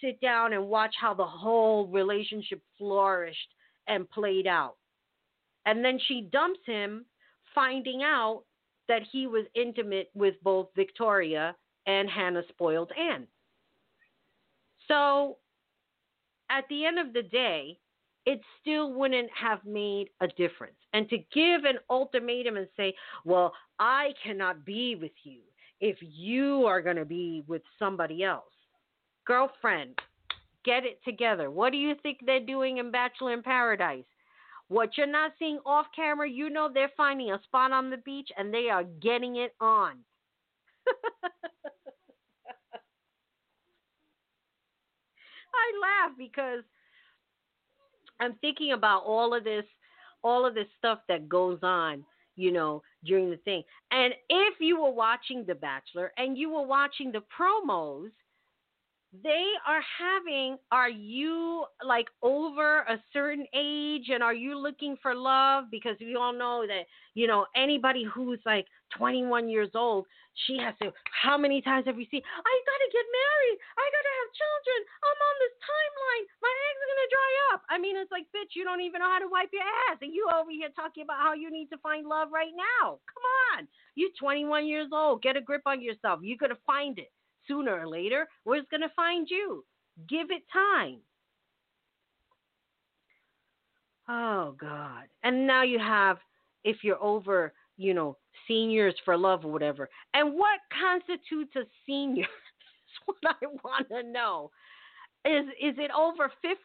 sit 0.01 0.19
down 0.19 0.53
and 0.53 0.67
watch 0.67 0.93
how 0.99 1.13
the 1.13 1.25
whole 1.25 1.87
relationship 1.87 2.61
flourished 2.77 3.53
and 3.87 4.09
played 4.09 4.47
out? 4.47 4.75
And 5.65 5.83
then 5.83 5.99
she 6.07 6.27
dumps 6.31 6.59
him, 6.65 7.05
finding 7.55 8.03
out 8.03 8.43
that 8.87 9.01
he 9.11 9.27
was 9.27 9.45
intimate 9.55 10.09
with 10.13 10.35
both 10.43 10.67
Victoria 10.75 11.55
and 11.85 12.09
Hannah 12.09 12.43
Spoiled 12.49 12.91
Ann. 12.97 13.27
So 14.87 15.37
at 16.49 16.65
the 16.69 16.85
end 16.85 16.99
of 16.99 17.13
the 17.13 17.23
day, 17.23 17.77
it 18.27 18.41
still 18.59 18.91
wouldn't 18.91 19.29
have 19.31 19.63
made 19.65 20.09
a 20.19 20.27
difference. 20.27 20.75
And 20.91 21.09
to 21.09 21.17
give 21.33 21.63
an 21.63 21.77
ultimatum 21.89 22.57
and 22.57 22.67
say, 22.75 22.93
well, 23.23 23.53
I 23.79 24.09
cannot 24.21 24.65
be 24.65 24.97
with 24.99 25.13
you 25.23 25.39
if 25.79 25.95
you 26.01 26.65
are 26.65 26.81
going 26.81 26.97
to 26.97 27.05
be 27.05 27.45
with 27.47 27.61
somebody 27.79 28.25
else. 28.25 28.43
Girlfriend, 29.25 29.97
get 30.65 30.83
it 30.83 30.99
together. 31.05 31.49
What 31.49 31.71
do 31.71 31.77
you 31.77 31.95
think 32.03 32.17
they're 32.25 32.45
doing 32.45 32.79
in 32.79 32.91
Bachelor 32.91 33.31
in 33.31 33.41
Paradise? 33.41 34.03
What 34.67 34.97
you're 34.97 35.07
not 35.07 35.31
seeing 35.39 35.59
off 35.65 35.85
camera, 35.95 36.29
you 36.29 36.49
know 36.49 36.69
they're 36.73 36.91
finding 36.97 37.31
a 37.31 37.41
spot 37.43 37.71
on 37.71 37.89
the 37.89 37.95
beach 37.95 38.27
and 38.37 38.53
they 38.53 38.67
are 38.69 38.83
getting 38.83 39.37
it 39.37 39.55
on. 39.61 39.99
I 45.53 45.71
laugh 45.81 46.11
because 46.17 46.63
I'm 48.19 48.35
thinking 48.35 48.73
about 48.73 49.03
all 49.03 49.33
of 49.33 49.43
this, 49.43 49.65
all 50.23 50.45
of 50.45 50.55
this 50.55 50.67
stuff 50.77 50.99
that 51.07 51.29
goes 51.29 51.59
on, 51.63 52.03
you 52.35 52.51
know, 52.51 52.81
during 53.03 53.29
the 53.29 53.37
thing. 53.37 53.63
And 53.91 54.13
if 54.29 54.55
you 54.59 54.81
were 54.81 54.91
watching 54.91 55.45
The 55.45 55.55
Bachelor 55.55 56.11
and 56.17 56.37
you 56.37 56.49
were 56.49 56.65
watching 56.65 57.11
the 57.11 57.23
promos, 57.37 58.09
they 59.23 59.45
are 59.65 59.81
having 59.97 60.57
are 60.71 60.89
you 60.89 61.65
like 61.85 62.07
over 62.21 62.79
a 62.81 62.97
certain 63.13 63.45
age 63.53 64.09
and 64.09 64.21
are 64.21 64.33
you 64.33 64.57
looking 64.57 64.97
for 65.01 65.15
love? 65.15 65.65
Because 65.71 65.95
we 65.99 66.15
all 66.15 66.33
know 66.33 66.65
that 66.67 66.83
you 67.13 67.27
know 67.27 67.45
anybody 67.55 68.03
who's 68.03 68.39
like 68.45 68.65
21 68.97 69.49
years 69.49 69.69
old 69.75 70.05
she 70.45 70.57
has 70.57 70.73
to 70.81 70.93
how 71.11 71.35
many 71.35 71.61
times 71.61 71.83
have 71.83 71.97
we 71.97 72.07
seen 72.07 72.21
i 72.23 72.53
gotta 72.63 72.89
get 72.93 73.03
married. 73.09 73.57
I 73.75 73.85
gotta 73.89 74.13
have 74.21 74.29
children. 74.37 74.79
I'm 75.01 75.19
on 75.19 75.35
this 75.43 75.55
timeline. 75.59 76.25
My 76.39 76.53
eggs 76.53 76.79
are 76.79 76.91
gonna 76.93 77.11
dry 77.11 77.31
up. 77.51 77.61
I 77.67 77.75
mean 77.77 77.95
it's 77.97 78.11
like 78.11 78.29
bitch 78.31 78.53
you 78.53 78.63
don't 78.63 78.81
even 78.81 79.01
know 79.01 79.11
how 79.11 79.19
to 79.19 79.31
wipe 79.31 79.49
your 79.51 79.65
ass 79.89 79.99
and 80.01 80.13
you 80.13 80.29
over 80.29 80.51
here 80.51 80.69
talking 80.77 81.03
about 81.03 81.19
how 81.19 81.33
you 81.33 81.49
need 81.49 81.67
to 81.73 81.79
find 81.81 82.07
love 82.07 82.29
right 82.31 82.53
now. 82.53 83.01
Come 83.09 83.25
on. 83.57 83.67
You're 83.95 84.13
21 84.19 84.67
years 84.67 84.89
old. 84.93 85.21
Get 85.21 85.35
a 85.35 85.41
grip 85.41 85.65
on 85.65 85.81
yourself. 85.81 86.21
You're 86.21 86.39
gonna 86.39 86.61
find 86.65 86.97
it 86.99 87.11
sooner 87.47 87.79
or 87.79 87.87
later, 87.87 88.27
where's 88.43 88.65
going 88.69 88.81
to 88.81 88.89
find 88.95 89.27
you? 89.29 89.63
Give 90.07 90.31
it 90.31 90.43
time. 90.51 90.99
Oh, 94.09 94.55
God. 94.59 95.03
And 95.23 95.45
now 95.45 95.63
you 95.63 95.79
have, 95.79 96.17
if 96.63 96.77
you're 96.83 97.01
over, 97.01 97.53
you 97.77 97.93
know, 97.93 98.17
seniors 98.47 98.95
for 99.03 99.17
love 99.17 99.45
or 99.45 99.51
whatever. 99.51 99.89
And 100.13 100.33
what 100.33 100.59
constitutes 100.81 101.55
a 101.55 101.63
senior? 101.85 102.25
That's 103.07 103.19
what 103.21 103.35
I 103.41 103.45
want 103.63 103.89
to 103.89 104.03
know. 104.03 104.51
Is 105.25 105.45
is 105.61 105.75
it 105.77 105.91
over 105.91 106.31
50? 106.41 106.57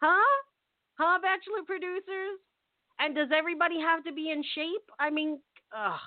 Huh? 0.00 0.42
Huh, 0.98 1.18
bachelor 1.22 1.62
producers? 1.66 2.38
And 2.98 3.14
does 3.14 3.28
everybody 3.36 3.80
have 3.80 4.04
to 4.04 4.12
be 4.12 4.30
in 4.30 4.42
shape? 4.54 4.90
I 4.98 5.10
mean, 5.10 5.40
ugh. 5.76 5.98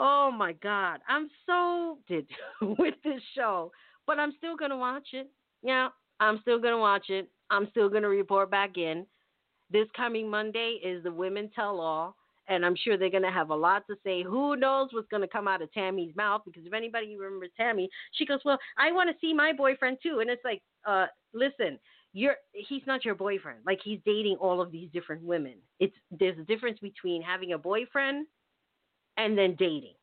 Oh 0.00 0.30
my 0.30 0.52
God, 0.52 1.00
I'm 1.08 1.28
so 1.44 1.98
did 2.06 2.28
with 2.78 2.94
this 3.02 3.20
show, 3.34 3.72
but 4.06 4.16
I'm 4.20 4.32
still 4.38 4.56
gonna 4.56 4.76
watch 4.76 5.08
it. 5.12 5.28
Yeah, 5.60 5.88
I'm 6.20 6.38
still 6.42 6.60
gonna 6.60 6.78
watch 6.78 7.06
it. 7.08 7.28
I'm 7.50 7.66
still 7.72 7.88
gonna 7.88 8.08
report 8.08 8.48
back 8.48 8.76
in. 8.78 9.04
This 9.72 9.88
coming 9.96 10.30
Monday 10.30 10.78
is 10.84 11.02
the 11.02 11.10
Women 11.10 11.50
Tell 11.52 11.80
All, 11.80 12.14
and 12.46 12.64
I'm 12.64 12.76
sure 12.76 12.96
they're 12.96 13.10
gonna 13.10 13.32
have 13.32 13.50
a 13.50 13.56
lot 13.56 13.88
to 13.88 13.96
say. 14.04 14.22
Who 14.22 14.54
knows 14.54 14.90
what's 14.92 15.08
gonna 15.08 15.26
come 15.26 15.48
out 15.48 15.62
of 15.62 15.72
Tammy's 15.72 16.14
mouth? 16.14 16.42
Because 16.44 16.64
if 16.64 16.72
anybody 16.72 17.16
remembers 17.16 17.50
Tammy, 17.56 17.90
she 18.12 18.24
goes, 18.24 18.38
"Well, 18.44 18.58
I 18.76 18.92
want 18.92 19.10
to 19.10 19.16
see 19.20 19.34
my 19.34 19.52
boyfriend 19.52 19.98
too," 20.00 20.20
and 20.20 20.30
it's 20.30 20.44
like, 20.44 20.62
uh, 20.86 21.06
listen, 21.32 21.76
you're 22.12 22.36
he's 22.52 22.86
not 22.86 23.04
your 23.04 23.16
boyfriend. 23.16 23.66
Like 23.66 23.80
he's 23.82 23.98
dating 24.06 24.36
all 24.36 24.60
of 24.60 24.70
these 24.70 24.90
different 24.92 25.24
women. 25.24 25.54
It's 25.80 25.96
there's 26.12 26.38
a 26.38 26.44
difference 26.44 26.78
between 26.78 27.20
having 27.20 27.52
a 27.54 27.58
boyfriend 27.58 28.28
and 29.18 29.36
then 29.36 29.54
dating. 29.58 29.94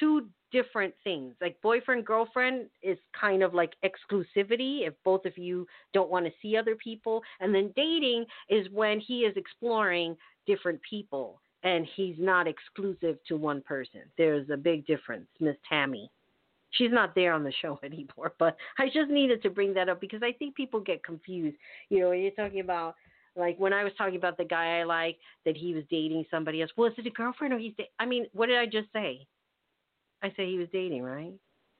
Two 0.00 0.28
different 0.50 0.94
things. 1.02 1.34
Like 1.40 1.60
boyfriend 1.60 2.06
girlfriend 2.06 2.66
is 2.82 2.96
kind 3.18 3.42
of 3.42 3.52
like 3.52 3.74
exclusivity 3.84 4.86
if 4.86 4.94
both 5.04 5.26
of 5.26 5.36
you 5.36 5.66
don't 5.92 6.10
want 6.10 6.24
to 6.24 6.32
see 6.40 6.56
other 6.56 6.76
people, 6.76 7.22
and 7.40 7.54
then 7.54 7.72
dating 7.76 8.24
is 8.48 8.66
when 8.72 9.00
he 9.00 9.20
is 9.20 9.36
exploring 9.36 10.16
different 10.46 10.80
people 10.88 11.40
and 11.64 11.86
he's 11.96 12.16
not 12.18 12.46
exclusive 12.46 13.18
to 13.26 13.36
one 13.36 13.62
person. 13.62 14.02
There's 14.16 14.48
a 14.50 14.56
big 14.56 14.86
difference, 14.86 15.26
Miss 15.40 15.56
Tammy. 15.68 16.10
She's 16.70 16.92
not 16.92 17.14
there 17.14 17.32
on 17.32 17.42
the 17.42 17.52
show 17.62 17.80
anymore, 17.82 18.34
but 18.38 18.56
I 18.78 18.86
just 18.86 19.10
needed 19.10 19.42
to 19.42 19.50
bring 19.50 19.74
that 19.74 19.88
up 19.88 20.00
because 20.00 20.22
I 20.22 20.32
think 20.32 20.54
people 20.54 20.80
get 20.80 21.02
confused. 21.02 21.56
You 21.88 22.00
know, 22.00 22.10
when 22.10 22.20
you're 22.20 22.30
talking 22.32 22.60
about 22.60 22.94
like 23.36 23.58
when 23.58 23.72
I 23.72 23.84
was 23.84 23.92
talking 23.98 24.16
about 24.16 24.36
the 24.36 24.44
guy 24.44 24.80
I 24.80 24.84
like 24.84 25.18
that 25.44 25.56
he 25.56 25.74
was 25.74 25.84
dating 25.90 26.24
somebody 26.30 26.62
else. 26.62 26.70
Was 26.76 26.92
it 26.98 27.06
a 27.06 27.10
girlfriend 27.10 27.54
or 27.54 27.58
he's? 27.58 27.74
Da- 27.76 27.90
I 27.98 28.06
mean, 28.06 28.26
what 28.32 28.46
did 28.46 28.58
I 28.58 28.66
just 28.66 28.92
say? 28.92 29.26
I 30.22 30.28
said 30.36 30.46
he 30.46 30.58
was 30.58 30.68
dating, 30.72 31.02
right? 31.02 31.34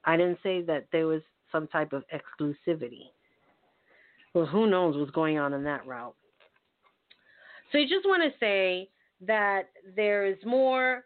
I 0.04 0.16
didn't 0.16 0.38
say 0.42 0.62
that 0.62 0.86
there 0.92 1.06
was 1.06 1.22
some 1.50 1.66
type 1.68 1.92
of 1.92 2.04
exclusivity. 2.12 3.10
Well, 4.34 4.46
who 4.46 4.68
knows 4.68 4.96
what's 4.96 5.12
going 5.12 5.38
on 5.38 5.52
in 5.52 5.64
that 5.64 5.86
route. 5.86 6.14
So 7.72 7.78
I 7.78 7.84
just 7.84 8.04
want 8.04 8.22
to 8.22 8.38
say 8.38 8.88
that 9.26 9.70
there 9.96 10.26
is 10.26 10.36
more 10.44 11.04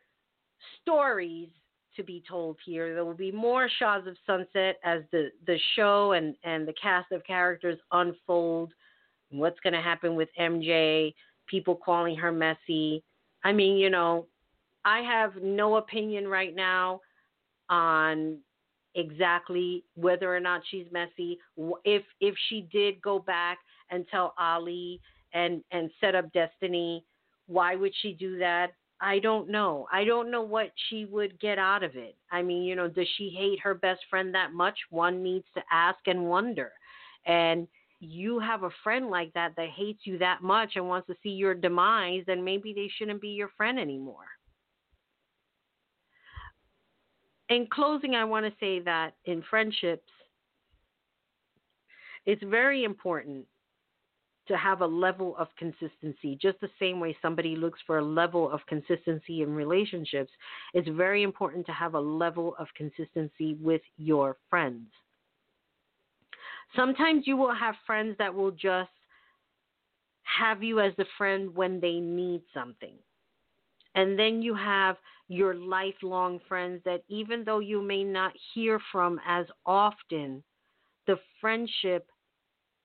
stories 0.80 1.48
to 1.96 2.02
be 2.02 2.22
told 2.28 2.56
here. 2.64 2.94
There 2.94 3.04
will 3.04 3.14
be 3.14 3.30
more 3.30 3.68
Shahs 3.78 4.06
of 4.06 4.16
Sunset 4.26 4.76
as 4.84 5.02
the, 5.12 5.28
the 5.46 5.58
show 5.76 6.12
and, 6.12 6.34
and 6.44 6.66
the 6.66 6.74
cast 6.80 7.12
of 7.12 7.24
characters 7.24 7.78
unfold 7.92 8.72
what's 9.30 9.60
going 9.60 9.74
to 9.74 9.80
happen 9.80 10.14
with 10.14 10.28
MJ, 10.38 11.14
people 11.46 11.76
calling 11.76 12.16
her 12.16 12.32
messy, 12.32 13.02
I 13.44 13.52
mean, 13.52 13.76
you 13.76 13.90
know, 13.90 14.26
I 14.84 15.00
have 15.00 15.32
no 15.42 15.76
opinion 15.76 16.28
right 16.28 16.54
now 16.54 17.00
on 17.68 18.38
exactly 18.94 19.84
whether 19.94 20.34
or 20.34 20.40
not 20.40 20.62
she's 20.70 20.86
messy. 20.90 21.38
If 21.84 22.02
if 22.20 22.34
she 22.48 22.66
did 22.72 23.00
go 23.02 23.18
back 23.18 23.58
and 23.90 24.06
tell 24.10 24.34
Ali 24.38 25.00
and 25.32 25.62
and 25.70 25.90
set 26.00 26.14
up 26.14 26.26
Destiney, 26.32 27.02
why 27.46 27.76
would 27.76 27.92
she 28.02 28.12
do 28.12 28.38
that? 28.38 28.72
I 29.00 29.20
don't 29.20 29.48
know. 29.48 29.86
I 29.92 30.04
don't 30.04 30.30
know 30.30 30.42
what 30.42 30.72
she 30.88 31.04
would 31.04 31.38
get 31.38 31.58
out 31.58 31.84
of 31.84 31.94
it. 31.94 32.16
I 32.32 32.42
mean, 32.42 32.64
you 32.64 32.74
know, 32.74 32.88
does 32.88 33.06
she 33.16 33.28
hate 33.28 33.60
her 33.60 33.74
best 33.74 34.00
friend 34.10 34.34
that 34.34 34.52
much? 34.52 34.76
One 34.90 35.22
needs 35.22 35.46
to 35.54 35.62
ask 35.70 35.98
and 36.06 36.24
wonder. 36.28 36.72
And 37.24 37.68
you 38.00 38.38
have 38.38 38.62
a 38.62 38.70
friend 38.84 39.08
like 39.08 39.32
that 39.34 39.54
that 39.56 39.68
hates 39.70 40.00
you 40.04 40.18
that 40.18 40.42
much 40.42 40.72
and 40.76 40.88
wants 40.88 41.06
to 41.08 41.16
see 41.22 41.30
your 41.30 41.54
demise, 41.54 42.22
then 42.26 42.44
maybe 42.44 42.72
they 42.72 42.90
shouldn't 42.96 43.20
be 43.20 43.28
your 43.28 43.50
friend 43.56 43.78
anymore. 43.78 44.26
In 47.48 47.66
closing, 47.72 48.14
I 48.14 48.24
want 48.24 48.46
to 48.46 48.52
say 48.60 48.80
that 48.80 49.14
in 49.24 49.42
friendships, 49.48 50.10
it's 52.26 52.42
very 52.42 52.84
important 52.84 53.46
to 54.48 54.56
have 54.56 54.80
a 54.80 54.86
level 54.86 55.36
of 55.36 55.48
consistency, 55.58 56.38
just 56.40 56.60
the 56.60 56.70
same 56.78 57.00
way 57.00 57.16
somebody 57.20 57.54
looks 57.54 57.80
for 57.86 57.98
a 57.98 58.04
level 58.04 58.50
of 58.50 58.60
consistency 58.66 59.42
in 59.42 59.54
relationships. 59.54 60.30
It's 60.74 60.88
very 60.88 61.22
important 61.22 61.66
to 61.66 61.72
have 61.72 61.94
a 61.94 62.00
level 62.00 62.54
of 62.58 62.66
consistency 62.76 63.56
with 63.60 63.82
your 63.96 64.36
friends. 64.50 64.88
Sometimes 66.76 67.26
you 67.26 67.36
will 67.36 67.54
have 67.54 67.74
friends 67.86 68.16
that 68.18 68.34
will 68.34 68.50
just 68.50 68.90
have 70.22 70.62
you 70.62 70.80
as 70.80 70.92
a 70.98 71.04
friend 71.16 71.54
when 71.54 71.80
they 71.80 71.94
need 71.94 72.42
something. 72.52 72.94
And 73.94 74.18
then 74.18 74.42
you 74.42 74.54
have 74.54 74.96
your 75.28 75.54
lifelong 75.54 76.40
friends 76.48 76.82
that 76.84 77.02
even 77.08 77.44
though 77.44 77.58
you 77.58 77.82
may 77.82 78.04
not 78.04 78.32
hear 78.54 78.80
from 78.92 79.20
as 79.26 79.46
often, 79.66 80.42
the 81.06 81.18
friendship 81.40 82.06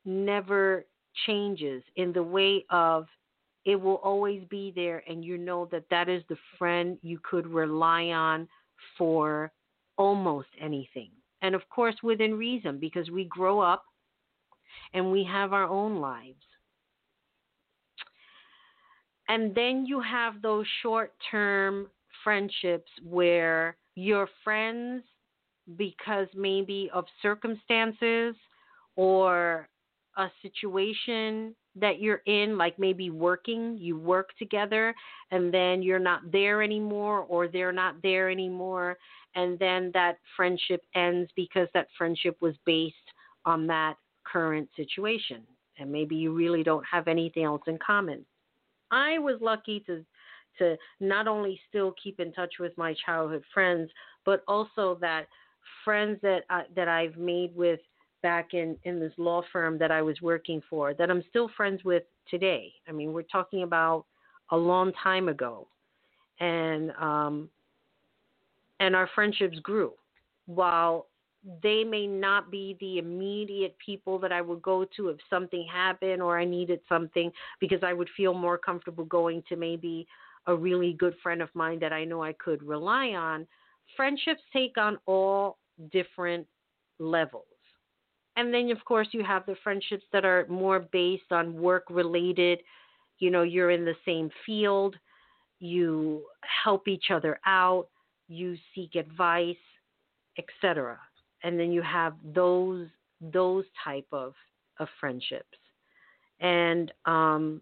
never 0.05 0.85
changes 1.25 1.83
in 1.95 2.11
the 2.13 2.23
way 2.23 2.65
of 2.69 3.07
it 3.65 3.79
will 3.79 3.95
always 3.97 4.43
be 4.49 4.73
there 4.75 5.03
and 5.07 5.23
you 5.23 5.37
know 5.37 5.69
that 5.71 5.85
that 5.89 6.09
is 6.09 6.23
the 6.27 6.35
friend 6.57 6.97
you 7.01 7.19
could 7.23 7.47
rely 7.47 8.05
on 8.07 8.47
for 8.97 9.51
almost 9.97 10.49
anything 10.59 11.09
and 11.43 11.53
of 11.53 11.61
course 11.69 11.95
within 12.01 12.33
reason 12.33 12.79
because 12.79 13.11
we 13.11 13.25
grow 13.25 13.59
up 13.59 13.83
and 14.93 15.11
we 15.11 15.23
have 15.23 15.53
our 15.53 15.65
own 15.65 15.99
lives. 15.99 16.41
And 19.29 19.53
then 19.53 19.85
you 19.85 20.01
have 20.01 20.41
those 20.41 20.65
short 20.81 21.13
term 21.29 21.87
friendships 22.23 22.89
where 23.03 23.77
your 23.95 24.27
friends 24.43 25.03
because 25.77 26.27
maybe 26.35 26.89
of 26.93 27.05
circumstances 27.21 28.35
or 28.95 29.67
a 30.17 30.27
situation 30.41 31.55
that 31.75 31.99
you're 31.99 32.21
in, 32.27 32.57
like 32.57 32.77
maybe 32.77 33.09
working, 33.09 33.77
you 33.79 33.97
work 33.97 34.29
together, 34.37 34.93
and 35.31 35.53
then 35.53 35.81
you're 35.81 35.97
not 35.99 36.31
there 36.31 36.61
anymore, 36.61 37.25
or 37.27 37.47
they're 37.47 37.71
not 37.71 37.95
there 38.03 38.29
anymore, 38.29 38.97
and 39.35 39.57
then 39.59 39.91
that 39.93 40.17
friendship 40.35 40.81
ends 40.95 41.29
because 41.35 41.67
that 41.73 41.87
friendship 41.97 42.37
was 42.41 42.55
based 42.65 42.95
on 43.45 43.67
that 43.67 43.95
current 44.23 44.69
situation, 44.75 45.41
and 45.77 45.91
maybe 45.91 46.15
you 46.15 46.33
really 46.33 46.63
don't 46.63 46.85
have 46.89 47.07
anything 47.07 47.43
else 47.43 47.61
in 47.67 47.77
common. 47.85 48.25
I 48.91 49.17
was 49.19 49.37
lucky 49.41 49.79
to 49.87 50.05
to 50.59 50.77
not 50.99 51.27
only 51.27 51.59
still 51.67 51.95
keep 52.01 52.19
in 52.19 52.31
touch 52.31 52.55
with 52.59 52.77
my 52.77 52.93
childhood 53.05 53.43
friends, 53.53 53.89
but 54.23 54.43
also 54.47 54.99
that 55.01 55.27
friends 55.83 56.19
that 56.21 56.43
I, 56.49 56.63
that 56.75 56.87
I've 56.87 57.17
made 57.17 57.55
with 57.55 57.79
back 58.21 58.53
in 58.53 58.77
in 58.83 58.99
this 58.99 59.13
law 59.17 59.41
firm 59.51 59.77
that 59.79 59.91
I 59.91 60.01
was 60.01 60.21
working 60.21 60.61
for 60.69 60.93
that 60.93 61.09
I'm 61.09 61.23
still 61.29 61.49
friends 61.57 61.83
with 61.83 62.03
today. 62.29 62.71
I 62.87 62.91
mean, 62.91 63.13
we're 63.13 63.23
talking 63.23 63.63
about 63.63 64.05
a 64.51 64.57
long 64.57 64.91
time 65.01 65.27
ago, 65.27 65.67
and 66.39 66.91
um, 66.91 67.49
and 68.83 68.95
our 68.95 69.09
friendships 69.15 69.57
grew. 69.59 69.93
While 70.45 71.07
they 71.61 71.83
may 71.83 72.05
not 72.05 72.51
be 72.51 72.75
the 72.79 72.97
immediate 72.97 73.75
people 73.83 74.19
that 74.19 74.31
I 74.31 74.41
would 74.41 74.61
go 74.61 74.85
to 74.97 75.09
if 75.09 75.17
something 75.29 75.65
happened 75.71 76.21
or 76.21 76.37
I 76.37 76.45
needed 76.45 76.81
something, 76.89 77.31
because 77.59 77.79
I 77.81 77.93
would 77.93 78.09
feel 78.15 78.33
more 78.33 78.57
comfortable 78.57 79.05
going 79.05 79.41
to 79.49 79.55
maybe 79.55 80.05
a 80.47 80.55
really 80.55 80.93
good 80.93 81.15
friend 81.23 81.41
of 81.41 81.49
mine 81.53 81.79
that 81.79 81.93
I 81.93 82.03
know 82.03 82.21
I 82.21 82.33
could 82.33 82.61
rely 82.61 83.09
on. 83.09 83.47
Friendships 83.95 84.41
take 84.51 84.77
on 84.77 84.97
all 85.05 85.57
different 85.91 86.45
levels 86.99 87.45
and 88.35 88.53
then 88.53 88.69
of 88.71 88.83
course 88.85 89.07
you 89.11 89.23
have 89.23 89.45
the 89.45 89.55
friendships 89.63 90.03
that 90.13 90.23
are 90.23 90.45
more 90.47 90.79
based 90.91 91.31
on 91.31 91.59
work 91.59 91.83
related 91.89 92.59
you 93.19 93.31
know 93.31 93.41
you're 93.41 93.71
in 93.71 93.83
the 93.83 93.95
same 94.05 94.29
field 94.45 94.95
you 95.59 96.23
help 96.63 96.87
each 96.87 97.05
other 97.09 97.39
out 97.45 97.87
you 98.33 98.57
seek 98.73 98.95
advice 98.95 99.55
etc 100.37 100.97
and 101.43 101.59
then 101.59 101.71
you 101.71 101.81
have 101.81 102.13
those 102.33 102.87
those 103.31 103.65
type 103.83 104.07
of 104.11 104.33
of 104.79 104.87
friendships. 104.99 105.57
And 106.39 106.91
um 107.05 107.61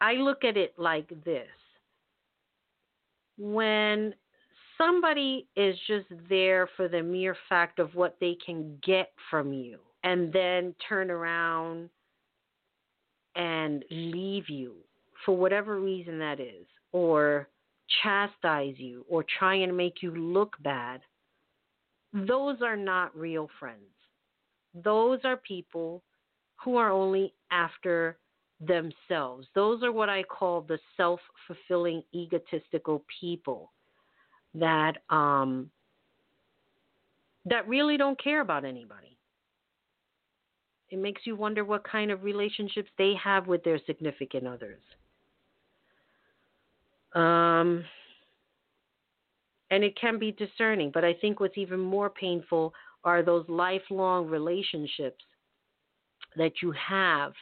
i 0.00 0.12
look 0.14 0.44
at 0.44 0.56
it 0.56 0.74
like 0.78 1.08
this. 1.24 1.48
When 3.38 4.14
somebody 4.78 5.46
is 5.56 5.76
just 5.86 6.06
there 6.28 6.68
for 6.76 6.88
the 6.88 7.02
mere 7.02 7.36
fact 7.48 7.78
of 7.78 7.94
what 7.94 8.16
they 8.20 8.36
can 8.44 8.78
get 8.84 9.12
from 9.30 9.52
you 9.52 9.78
and 10.04 10.32
then 10.32 10.74
turn 10.88 11.10
around 11.10 11.90
and 13.34 13.84
leave 13.90 14.48
you 14.48 14.74
for 15.24 15.36
whatever 15.36 15.80
reason 15.80 16.18
that 16.18 16.40
is, 16.40 16.66
or 16.92 17.48
chastise 18.02 18.74
you, 18.78 19.04
or 19.08 19.24
try 19.38 19.54
and 19.56 19.76
make 19.76 20.02
you 20.02 20.14
look 20.14 20.56
bad, 20.62 21.00
those 22.12 22.62
are 22.62 22.76
not 22.76 23.16
real 23.16 23.48
friends. 23.58 23.80
Those 24.74 25.20
are 25.24 25.36
people 25.36 26.02
who 26.62 26.76
are 26.76 26.90
only 26.90 27.32
after 27.50 28.18
themselves. 28.60 29.46
Those 29.54 29.82
are 29.82 29.92
what 29.92 30.08
I 30.08 30.22
call 30.22 30.62
the 30.62 30.78
self 30.96 31.20
fulfilling, 31.46 32.02
egotistical 32.14 33.04
people 33.20 33.72
that 34.54 34.98
um, 35.10 35.70
that 37.44 37.68
really 37.68 37.96
don't 37.96 38.22
care 38.22 38.40
about 38.40 38.64
anybody. 38.64 39.16
It 40.90 40.98
makes 40.98 41.22
you 41.24 41.36
wonder 41.36 41.64
what 41.64 41.84
kind 41.84 42.10
of 42.10 42.22
relationships 42.22 42.90
they 42.96 43.14
have 43.22 43.46
with 43.46 43.64
their 43.64 43.80
significant 43.86 44.46
others. 44.46 44.80
Um, 47.16 47.84
and 49.70 49.82
it 49.82 49.98
can 50.00 50.18
be 50.18 50.32
discerning, 50.32 50.90
but 50.92 51.04
I 51.04 51.14
think 51.14 51.40
what's 51.40 51.58
even 51.58 51.80
more 51.80 52.10
painful 52.10 52.72
are 53.04 53.22
those 53.22 53.44
lifelong 53.48 54.26
relationships 54.26 55.24
that 56.36 56.52
you 56.62 56.72
have, 56.72 57.32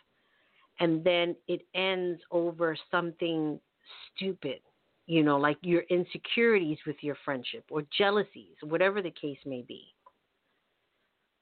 and 0.80 1.04
then 1.04 1.36
it 1.48 1.62
ends 1.74 2.20
over 2.30 2.76
something 2.90 3.60
stupid 4.14 4.60
you 5.06 5.22
know, 5.22 5.36
like 5.36 5.58
your 5.62 5.82
insecurities 5.90 6.78
with 6.86 6.96
your 7.00 7.16
friendship 7.24 7.64
or 7.70 7.82
jealousies, 7.96 8.56
whatever 8.62 9.02
the 9.02 9.10
case 9.10 9.38
may 9.44 9.62
be. 9.62 9.84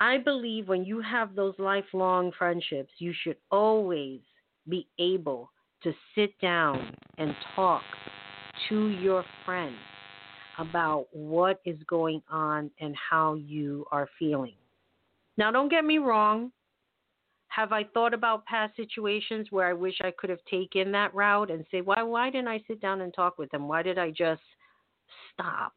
I 0.00 0.18
believe 0.18 0.66
when 0.66 0.84
you 0.84 1.00
have 1.00 1.36
those 1.36 1.54
lifelong 1.58 2.32
friendships, 2.36 2.90
you 2.98 3.12
should 3.22 3.36
always 3.50 4.20
be 4.68 4.88
able 4.98 5.50
to 5.84 5.92
sit 6.14 6.38
down 6.40 6.94
and 7.18 7.34
talk 7.54 7.82
to 8.68 8.90
your 8.90 9.24
friend 9.44 9.74
about 10.58 11.06
what 11.12 11.60
is 11.64 11.78
going 11.86 12.22
on 12.30 12.70
and 12.80 12.94
how 12.96 13.34
you 13.34 13.86
are 13.90 14.08
feeling. 14.18 14.54
Now, 15.36 15.50
don't 15.50 15.70
get 15.70 15.84
me 15.84 15.98
wrong, 15.98 16.52
have 17.48 17.72
I 17.72 17.84
thought 17.84 18.14
about 18.14 18.46
past 18.46 18.74
situations 18.76 19.48
where 19.50 19.66
I 19.66 19.72
wish 19.72 19.96
I 20.02 20.10
could 20.16 20.30
have 20.30 20.44
taken 20.50 20.92
that 20.92 21.14
route 21.14 21.50
and 21.50 21.64
say, 21.70 21.80
why 21.82 22.02
why 22.02 22.30
didn't 22.30 22.48
I 22.48 22.62
sit 22.66 22.80
down 22.80 23.02
and 23.02 23.12
talk 23.12 23.38
with 23.38 23.50
them? 23.50 23.68
Why 23.68 23.82
did 23.82 23.98
I 23.98 24.10
just 24.10 24.42
stop? 25.32 25.74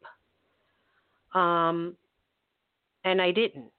Um, 1.33 1.97
and 3.03 3.21
I 3.21 3.31
didn't. 3.31 3.71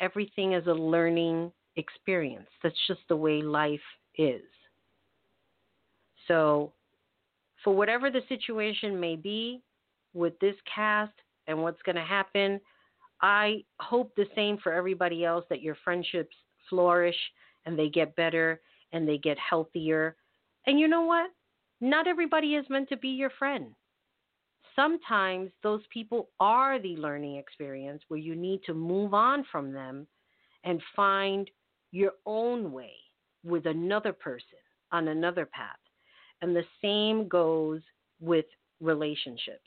Everything 0.00 0.52
is 0.52 0.66
a 0.66 0.72
learning 0.72 1.50
experience. 1.76 2.48
That's 2.62 2.76
just 2.86 3.00
the 3.08 3.16
way 3.16 3.42
life 3.42 3.80
is. 4.16 4.42
So, 6.28 6.72
for 7.64 7.74
whatever 7.74 8.10
the 8.10 8.22
situation 8.28 8.98
may 8.98 9.16
be 9.16 9.62
with 10.14 10.38
this 10.40 10.56
cast 10.72 11.12
and 11.46 11.62
what's 11.62 11.82
going 11.82 11.96
to 11.96 12.02
happen, 12.02 12.60
I 13.22 13.64
hope 13.80 14.12
the 14.16 14.26
same 14.34 14.58
for 14.58 14.72
everybody 14.72 15.24
else 15.24 15.44
that 15.50 15.62
your 15.62 15.76
friendships 15.84 16.34
flourish 16.68 17.16
and 17.66 17.78
they 17.78 17.88
get 17.88 18.16
better 18.16 18.60
and 18.92 19.08
they 19.08 19.18
get 19.18 19.38
healthier. 19.38 20.16
And 20.66 20.80
you 20.80 20.88
know 20.88 21.02
what? 21.02 21.30
not 21.80 22.06
everybody 22.06 22.54
is 22.54 22.66
meant 22.68 22.88
to 22.90 22.96
be 22.96 23.08
your 23.08 23.30
friend. 23.30 23.74
Sometimes 24.76 25.50
those 25.62 25.82
people 25.92 26.28
are 26.38 26.78
the 26.78 26.96
learning 26.96 27.36
experience 27.36 28.02
where 28.08 28.20
you 28.20 28.36
need 28.36 28.62
to 28.64 28.74
move 28.74 29.14
on 29.14 29.44
from 29.50 29.72
them 29.72 30.06
and 30.64 30.80
find 30.94 31.50
your 31.90 32.12
own 32.26 32.70
way 32.72 32.92
with 33.44 33.66
another 33.66 34.12
person 34.12 34.58
on 34.92 35.08
another 35.08 35.46
path. 35.46 35.76
And 36.42 36.54
the 36.54 36.64
same 36.82 37.28
goes 37.28 37.80
with 38.20 38.46
relationships. 38.80 39.60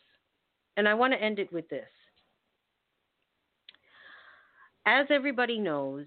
And 0.77 0.87
I 0.87 0.93
want 0.93 1.13
to 1.13 1.21
end 1.21 1.39
it 1.39 1.51
with 1.53 1.69
this. 1.69 1.87
As 4.85 5.05
everybody 5.09 5.59
knows, 5.59 6.05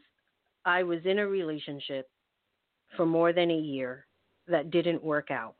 I 0.64 0.82
was 0.82 1.00
in 1.04 1.20
a 1.20 1.26
relationship 1.26 2.08
for 2.96 3.06
more 3.06 3.32
than 3.32 3.50
a 3.50 3.56
year 3.56 4.06
that 4.48 4.70
didn't 4.70 5.02
work 5.02 5.30
out. 5.30 5.54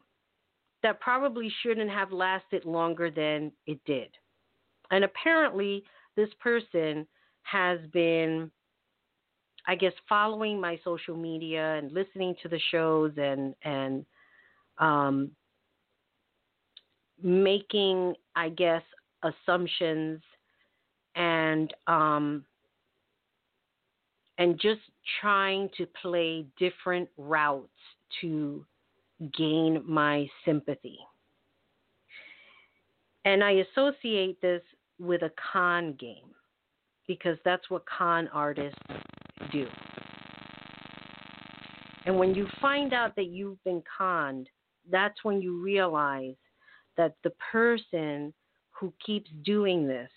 That 0.82 1.00
probably 1.00 1.50
shouldn't 1.62 1.90
have 1.90 2.12
lasted 2.12 2.64
longer 2.64 3.10
than 3.10 3.52
it 3.66 3.78
did. 3.86 4.08
And 4.90 5.04
apparently, 5.04 5.82
this 6.16 6.28
person 6.40 7.06
has 7.42 7.78
been, 7.92 8.50
I 9.66 9.74
guess, 9.74 9.92
following 10.08 10.60
my 10.60 10.78
social 10.84 11.16
media 11.16 11.76
and 11.76 11.92
listening 11.92 12.34
to 12.42 12.48
the 12.48 12.60
shows 12.70 13.12
and 13.16 13.54
and 13.62 14.04
um, 14.78 15.30
making, 17.22 18.14
I 18.34 18.50
guess, 18.50 18.82
assumptions 19.22 20.20
and 21.14 21.72
um, 21.86 22.44
and 24.38 24.60
just 24.60 24.80
trying 25.20 25.70
to 25.78 25.86
play 26.02 26.46
different 26.58 27.08
routes 27.16 27.70
to 28.20 28.64
gain 29.36 29.82
my 29.86 30.28
sympathy. 30.44 30.98
And 33.24 33.42
I 33.42 33.64
associate 33.72 34.40
this 34.42 34.62
with 34.98 35.22
a 35.22 35.32
con 35.52 35.94
game 35.94 36.34
because 37.08 37.38
that's 37.44 37.68
what 37.70 37.84
con 37.86 38.28
artists 38.28 38.78
do. 39.50 39.66
And 42.04 42.16
when 42.16 42.34
you 42.34 42.46
find 42.60 42.92
out 42.92 43.16
that 43.16 43.26
you've 43.26 43.62
been 43.64 43.82
conned, 43.98 44.48
that's 44.90 45.22
when 45.22 45.40
you 45.42 45.60
realize 45.60 46.34
that 46.96 47.14
the 47.24 47.32
person 47.52 48.32
who 48.70 48.92
keeps 49.04 49.30
doing 49.44 49.86
this 49.86 50.10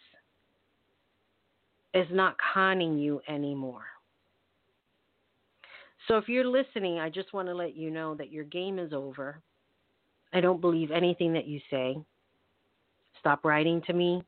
is 1.94 2.08
not 2.12 2.36
conning 2.54 2.98
you 2.98 3.22
anymore. 3.28 3.86
So 6.08 6.18
if 6.18 6.28
you're 6.28 6.46
listening, 6.46 7.00
I 7.00 7.10
just 7.10 7.34
want 7.34 7.48
to 7.48 7.54
let 7.54 7.76
you 7.76 7.92
know 7.92 8.16
that 8.16 8.32
your 8.32 8.44
game 8.46 8.80
is 8.80 8.94
over. 8.94 9.42
I 10.34 10.42
don't 10.42 10.62
believe 10.62 10.92
anything 10.92 11.34
that 11.34 11.48
you 11.48 11.60
say. 11.70 11.98
Stop 13.20 13.44
writing 13.44 13.82
to 13.88 13.94
me. 13.94 14.24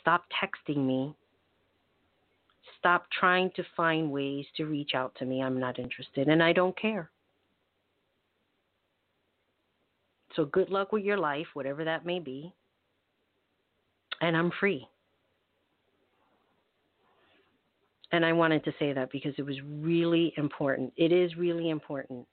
Stop 0.00 0.24
texting 0.42 0.84
me. 0.84 1.14
Stop 2.78 3.06
trying 3.18 3.50
to 3.54 3.62
find 3.76 4.10
ways 4.10 4.44
to 4.56 4.64
reach 4.64 4.90
out 4.94 5.14
to 5.18 5.24
me. 5.24 5.40
I'm 5.40 5.60
not 5.60 5.78
interested 5.78 6.28
and 6.28 6.42
I 6.42 6.52
don't 6.52 6.76
care. 6.76 7.11
So 10.36 10.46
good 10.46 10.70
luck 10.70 10.92
with 10.92 11.04
your 11.04 11.18
life, 11.18 11.46
whatever 11.54 11.84
that 11.84 12.06
may 12.06 12.18
be. 12.18 12.52
And 14.20 14.36
I'm 14.36 14.50
free. 14.60 14.86
And 18.12 18.24
I 18.24 18.32
wanted 18.32 18.64
to 18.64 18.72
say 18.78 18.92
that 18.92 19.10
because 19.10 19.34
it 19.38 19.42
was 19.42 19.56
really 19.64 20.32
important. 20.36 20.92
It 20.96 21.12
is 21.12 21.36
really 21.36 21.70
important 21.70 22.26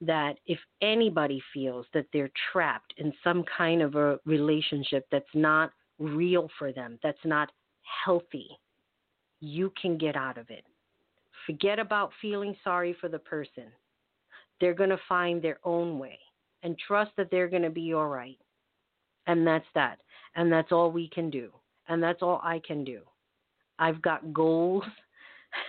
that 0.00 0.34
if 0.46 0.58
anybody 0.82 1.42
feels 1.52 1.86
that 1.94 2.06
they're 2.12 2.30
trapped 2.52 2.92
in 2.98 3.12
some 3.22 3.44
kind 3.56 3.80
of 3.80 3.94
a 3.94 4.18
relationship 4.26 5.06
that's 5.10 5.24
not 5.34 5.70
real 5.98 6.50
for 6.58 6.72
them, 6.72 6.98
that's 7.02 7.24
not 7.24 7.50
healthy, 8.04 8.48
you 9.40 9.72
can 9.80 9.96
get 9.96 10.14
out 10.14 10.36
of 10.36 10.50
it. 10.50 10.64
Forget 11.46 11.78
about 11.78 12.10
feeling 12.20 12.54
sorry 12.62 12.94
for 13.00 13.08
the 13.08 13.18
person. 13.18 13.64
They're 14.60 14.74
going 14.74 14.90
to 14.90 15.00
find 15.08 15.40
their 15.40 15.58
own 15.64 15.98
way 15.98 16.18
and 16.64 16.76
trust 16.76 17.12
that 17.16 17.30
they're 17.30 17.48
going 17.48 17.62
to 17.62 17.70
be 17.70 17.94
all 17.94 18.08
right. 18.08 18.38
And 19.26 19.46
that's 19.46 19.66
that. 19.74 19.98
And 20.34 20.52
that's 20.52 20.72
all 20.72 20.90
we 20.90 21.08
can 21.08 21.30
do. 21.30 21.50
And 21.88 22.02
that's 22.02 22.22
all 22.22 22.40
I 22.42 22.60
can 22.66 22.82
do. 22.82 23.02
I've 23.78 24.02
got 24.02 24.32
goals 24.32 24.84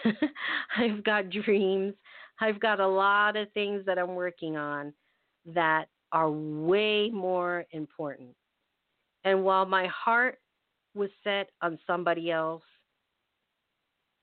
I've 0.78 1.04
got 1.04 1.30
dreams. 1.30 1.94
I've 2.40 2.60
got 2.60 2.80
a 2.80 2.88
lot 2.88 3.36
of 3.36 3.52
things 3.54 3.86
that 3.86 3.98
I'm 3.98 4.16
working 4.16 4.58
on 4.58 4.94
that 5.54 5.86
are 6.12 6.30
way 6.30 7.10
more 7.10 7.66
important. 7.72 8.30
And 9.24 9.44
while 9.44 9.66
my 9.66 9.88
heart 9.88 10.40
was 10.94 11.10
set 11.24 11.50
on 11.62 11.80
somebody 11.88 12.32
else 12.32 12.64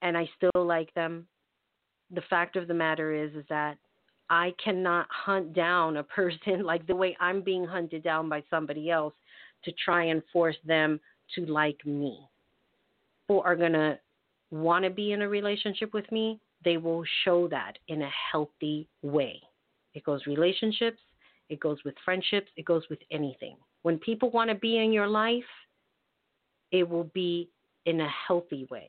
and 0.00 0.16
I 0.16 0.28
still 0.36 0.64
like 0.64 0.92
them, 0.94 1.26
the 2.10 2.22
fact 2.28 2.56
of 2.56 2.68
the 2.68 2.74
matter 2.74 3.12
is 3.12 3.34
is 3.34 3.44
that 3.48 3.78
I 4.30 4.54
cannot 4.62 5.06
hunt 5.10 5.52
down 5.54 5.98
a 5.98 6.02
person 6.18 6.64
like 6.64 6.86
the 6.86 6.96
way 6.96 7.16
I'm 7.20 7.42
being 7.42 7.64
hunted 7.64 8.02
down 8.02 8.28
by 8.28 8.42
somebody 8.50 8.90
else 8.90 9.14
to 9.64 9.72
try 9.84 10.04
and 10.04 10.22
force 10.32 10.56
them 10.64 11.00
to 11.34 11.46
like 11.46 11.84
me. 11.84 12.18
People 13.26 13.42
are 13.44 13.56
going 13.56 13.72
to 13.72 13.98
want 14.50 14.84
to 14.84 14.90
be 14.90 15.12
in 15.12 15.22
a 15.22 15.28
relationship 15.28 15.94
with 15.94 16.10
me, 16.12 16.38
they 16.64 16.76
will 16.76 17.04
show 17.24 17.48
that 17.48 17.78
in 17.88 18.02
a 18.02 18.10
healthy 18.30 18.86
way. 19.02 19.40
It 19.94 20.04
goes 20.04 20.26
relationships, 20.26 20.98
it 21.48 21.60
goes 21.60 21.78
with 21.84 21.94
friendships, 22.04 22.48
it 22.56 22.64
goes 22.64 22.82
with 22.88 23.00
anything. 23.10 23.56
When 23.82 23.98
people 23.98 24.30
want 24.30 24.50
to 24.50 24.54
be 24.54 24.78
in 24.78 24.92
your 24.92 25.08
life, 25.08 25.42
it 26.70 26.88
will 26.88 27.10
be 27.14 27.48
in 27.86 28.00
a 28.00 28.08
healthy 28.26 28.66
way. 28.70 28.88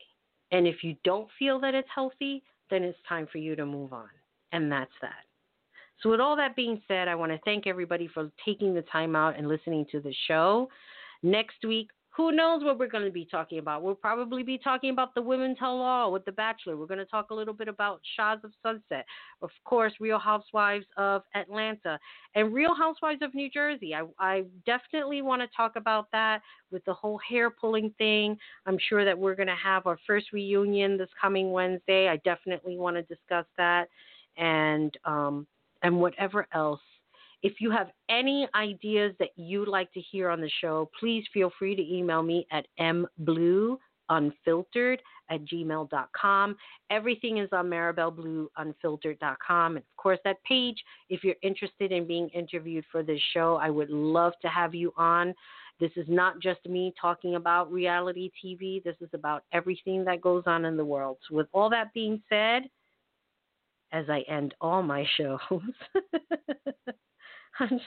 And 0.51 0.67
if 0.67 0.83
you 0.83 0.95
don't 1.03 1.27
feel 1.39 1.59
that 1.61 1.73
it's 1.73 1.87
healthy, 1.93 2.43
then 2.69 2.83
it's 2.83 2.97
time 3.09 3.27
for 3.31 3.39
you 3.39 3.55
to 3.55 3.65
move 3.65 3.91
on. 3.91 4.09
And 4.53 4.71
that's 4.71 4.91
that. 5.01 5.25
So, 6.01 6.09
with 6.09 6.19
all 6.19 6.35
that 6.37 6.55
being 6.55 6.81
said, 6.87 7.07
I 7.07 7.15
want 7.15 7.31
to 7.31 7.39
thank 7.43 7.67
everybody 7.67 8.07
for 8.07 8.31
taking 8.45 8.73
the 8.73 8.83
time 8.83 9.15
out 9.15 9.37
and 9.37 9.47
listening 9.47 9.85
to 9.91 9.99
the 9.99 10.13
show. 10.27 10.69
Next 11.23 11.65
week, 11.65 11.89
who 12.15 12.31
knows 12.31 12.63
what 12.63 12.77
we're 12.77 12.87
going 12.87 13.05
to 13.05 13.11
be 13.11 13.25
talking 13.25 13.57
about? 13.57 13.81
We'll 13.81 13.95
probably 13.95 14.43
be 14.43 14.59
talking 14.59 14.91
about 14.91 15.15
the 15.15 15.21
Women 15.21 15.55
Tell 15.55 15.81
All 15.81 16.11
with 16.11 16.23
The 16.25 16.31
Bachelor. 16.31 16.77
We're 16.77 16.85
going 16.85 16.99
to 16.99 17.05
talk 17.05 17.31
a 17.31 17.33
little 17.33 17.55
bit 17.55 17.67
about 17.67 18.01
Shahs 18.15 18.37
of 18.43 18.51
Sunset. 18.61 19.05
Of 19.41 19.49
course, 19.63 19.93
Real 19.99 20.19
Housewives 20.19 20.85
of 20.95 21.23
Atlanta 21.33 21.97
and 22.35 22.53
Real 22.53 22.75
Housewives 22.75 23.23
of 23.23 23.33
New 23.33 23.49
Jersey. 23.49 23.95
I, 23.95 24.03
I 24.19 24.43
definitely 24.65 25.23
want 25.23 25.41
to 25.41 25.47
talk 25.57 25.75
about 25.75 26.07
that 26.11 26.41
with 26.69 26.85
the 26.85 26.93
whole 26.93 27.19
hair 27.27 27.49
pulling 27.49 27.91
thing. 27.97 28.37
I'm 28.67 28.77
sure 28.89 29.05
that 29.05 29.17
we're 29.17 29.35
going 29.35 29.47
to 29.47 29.55
have 29.55 29.87
our 29.87 29.97
first 30.05 30.27
reunion 30.33 30.97
this 30.97 31.09
coming 31.19 31.51
Wednesday. 31.51 32.09
I 32.09 32.17
definitely 32.17 32.77
want 32.77 32.95
to 32.97 33.01
discuss 33.03 33.45
that 33.57 33.87
and 34.37 34.95
um, 35.05 35.47
and 35.81 35.99
whatever 35.99 36.47
else 36.53 36.79
if 37.43 37.59
you 37.59 37.69
have 37.69 37.91
any 38.09 38.47
ideas 38.55 39.13
that 39.19 39.29
you'd 39.35 39.67
like 39.67 39.93
to 39.93 39.99
hear 39.99 40.29
on 40.29 40.39
the 40.39 40.49
show, 40.61 40.89
please 40.97 41.25
feel 41.33 41.51
free 41.59 41.75
to 41.75 41.81
email 41.81 42.23
me 42.23 42.47
at 42.51 42.65
mblueunfiltered 42.79 44.99
at 45.29 45.45
gmail.com. 45.45 46.55
Everything 46.89 47.39
is 47.39 47.49
on 47.51 47.69
marabelleblueunfiltered.com. 47.69 49.75
And 49.75 49.83
of 49.83 49.97
course, 49.97 50.19
that 50.23 50.41
page, 50.45 50.81
if 51.09 51.25
you're 51.25 51.35
interested 51.43 51.91
in 51.91 52.07
being 52.07 52.29
interviewed 52.29 52.85
for 52.89 53.03
this 53.03 53.19
show, 53.33 53.59
I 53.61 53.69
would 53.69 53.89
love 53.89 54.31
to 54.41 54.47
have 54.47 54.73
you 54.73 54.93
on. 54.95 55.33
This 55.81 55.91
is 55.97 56.05
not 56.07 56.39
just 56.39 56.65
me 56.65 56.93
talking 56.99 57.35
about 57.35 57.71
reality 57.71 58.31
TV, 58.43 58.83
this 58.83 58.95
is 59.01 59.09
about 59.13 59.43
everything 59.51 60.03
that 60.05 60.21
goes 60.21 60.43
on 60.45 60.63
in 60.63 60.77
the 60.77 60.85
world. 60.85 61.17
So, 61.27 61.35
with 61.35 61.47
all 61.51 61.69
that 61.71 61.93
being 61.93 62.23
said, 62.29 62.69
as 63.93 64.09
I 64.09 64.21
end 64.27 64.53
all 64.59 64.83
my 64.83 65.05
shows, 65.17 65.39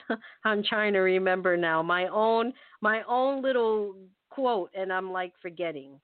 I'm, 0.45 0.63
trying 0.63 0.93
to 0.93 0.99
remember 0.99 1.57
now 1.57 1.83
my 1.83 2.07
own 2.07 2.53
my 2.81 3.03
own 3.07 3.41
little 3.43 3.95
quote, 4.29 4.71
and 4.73 4.91
I'm 4.91 5.11
like 5.11 5.33
forgetting. 5.41 5.99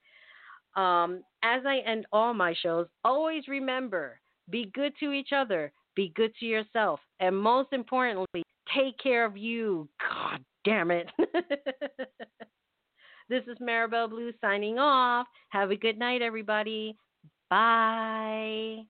Um, 0.75 1.23
as 1.43 1.61
I 1.65 1.77
end 1.85 2.05
all 2.11 2.33
my 2.33 2.53
shows, 2.61 2.87
always 3.03 3.47
remember: 3.47 4.19
be 4.49 4.69
good 4.73 4.93
to 4.99 5.13
each 5.13 5.29
other, 5.33 5.71
be 5.95 6.11
good 6.15 6.33
to 6.41 6.45
yourself, 6.45 6.99
and 7.19 7.35
most 7.35 7.71
importantly, 7.71 8.43
take 8.75 8.97
care 8.99 9.25
of 9.25 9.37
you. 9.37 9.87
God 9.99 10.39
damn 10.65 10.91
it. 10.91 11.07
this 13.29 13.43
is 13.47 13.57
Marabelle 13.61 14.09
Blue 14.09 14.33
signing 14.41 14.77
off. 14.77 15.27
Have 15.49 15.71
a 15.71 15.75
good 15.75 15.97
night, 15.97 16.21
everybody. 16.21 16.97
Bye. 17.49 18.83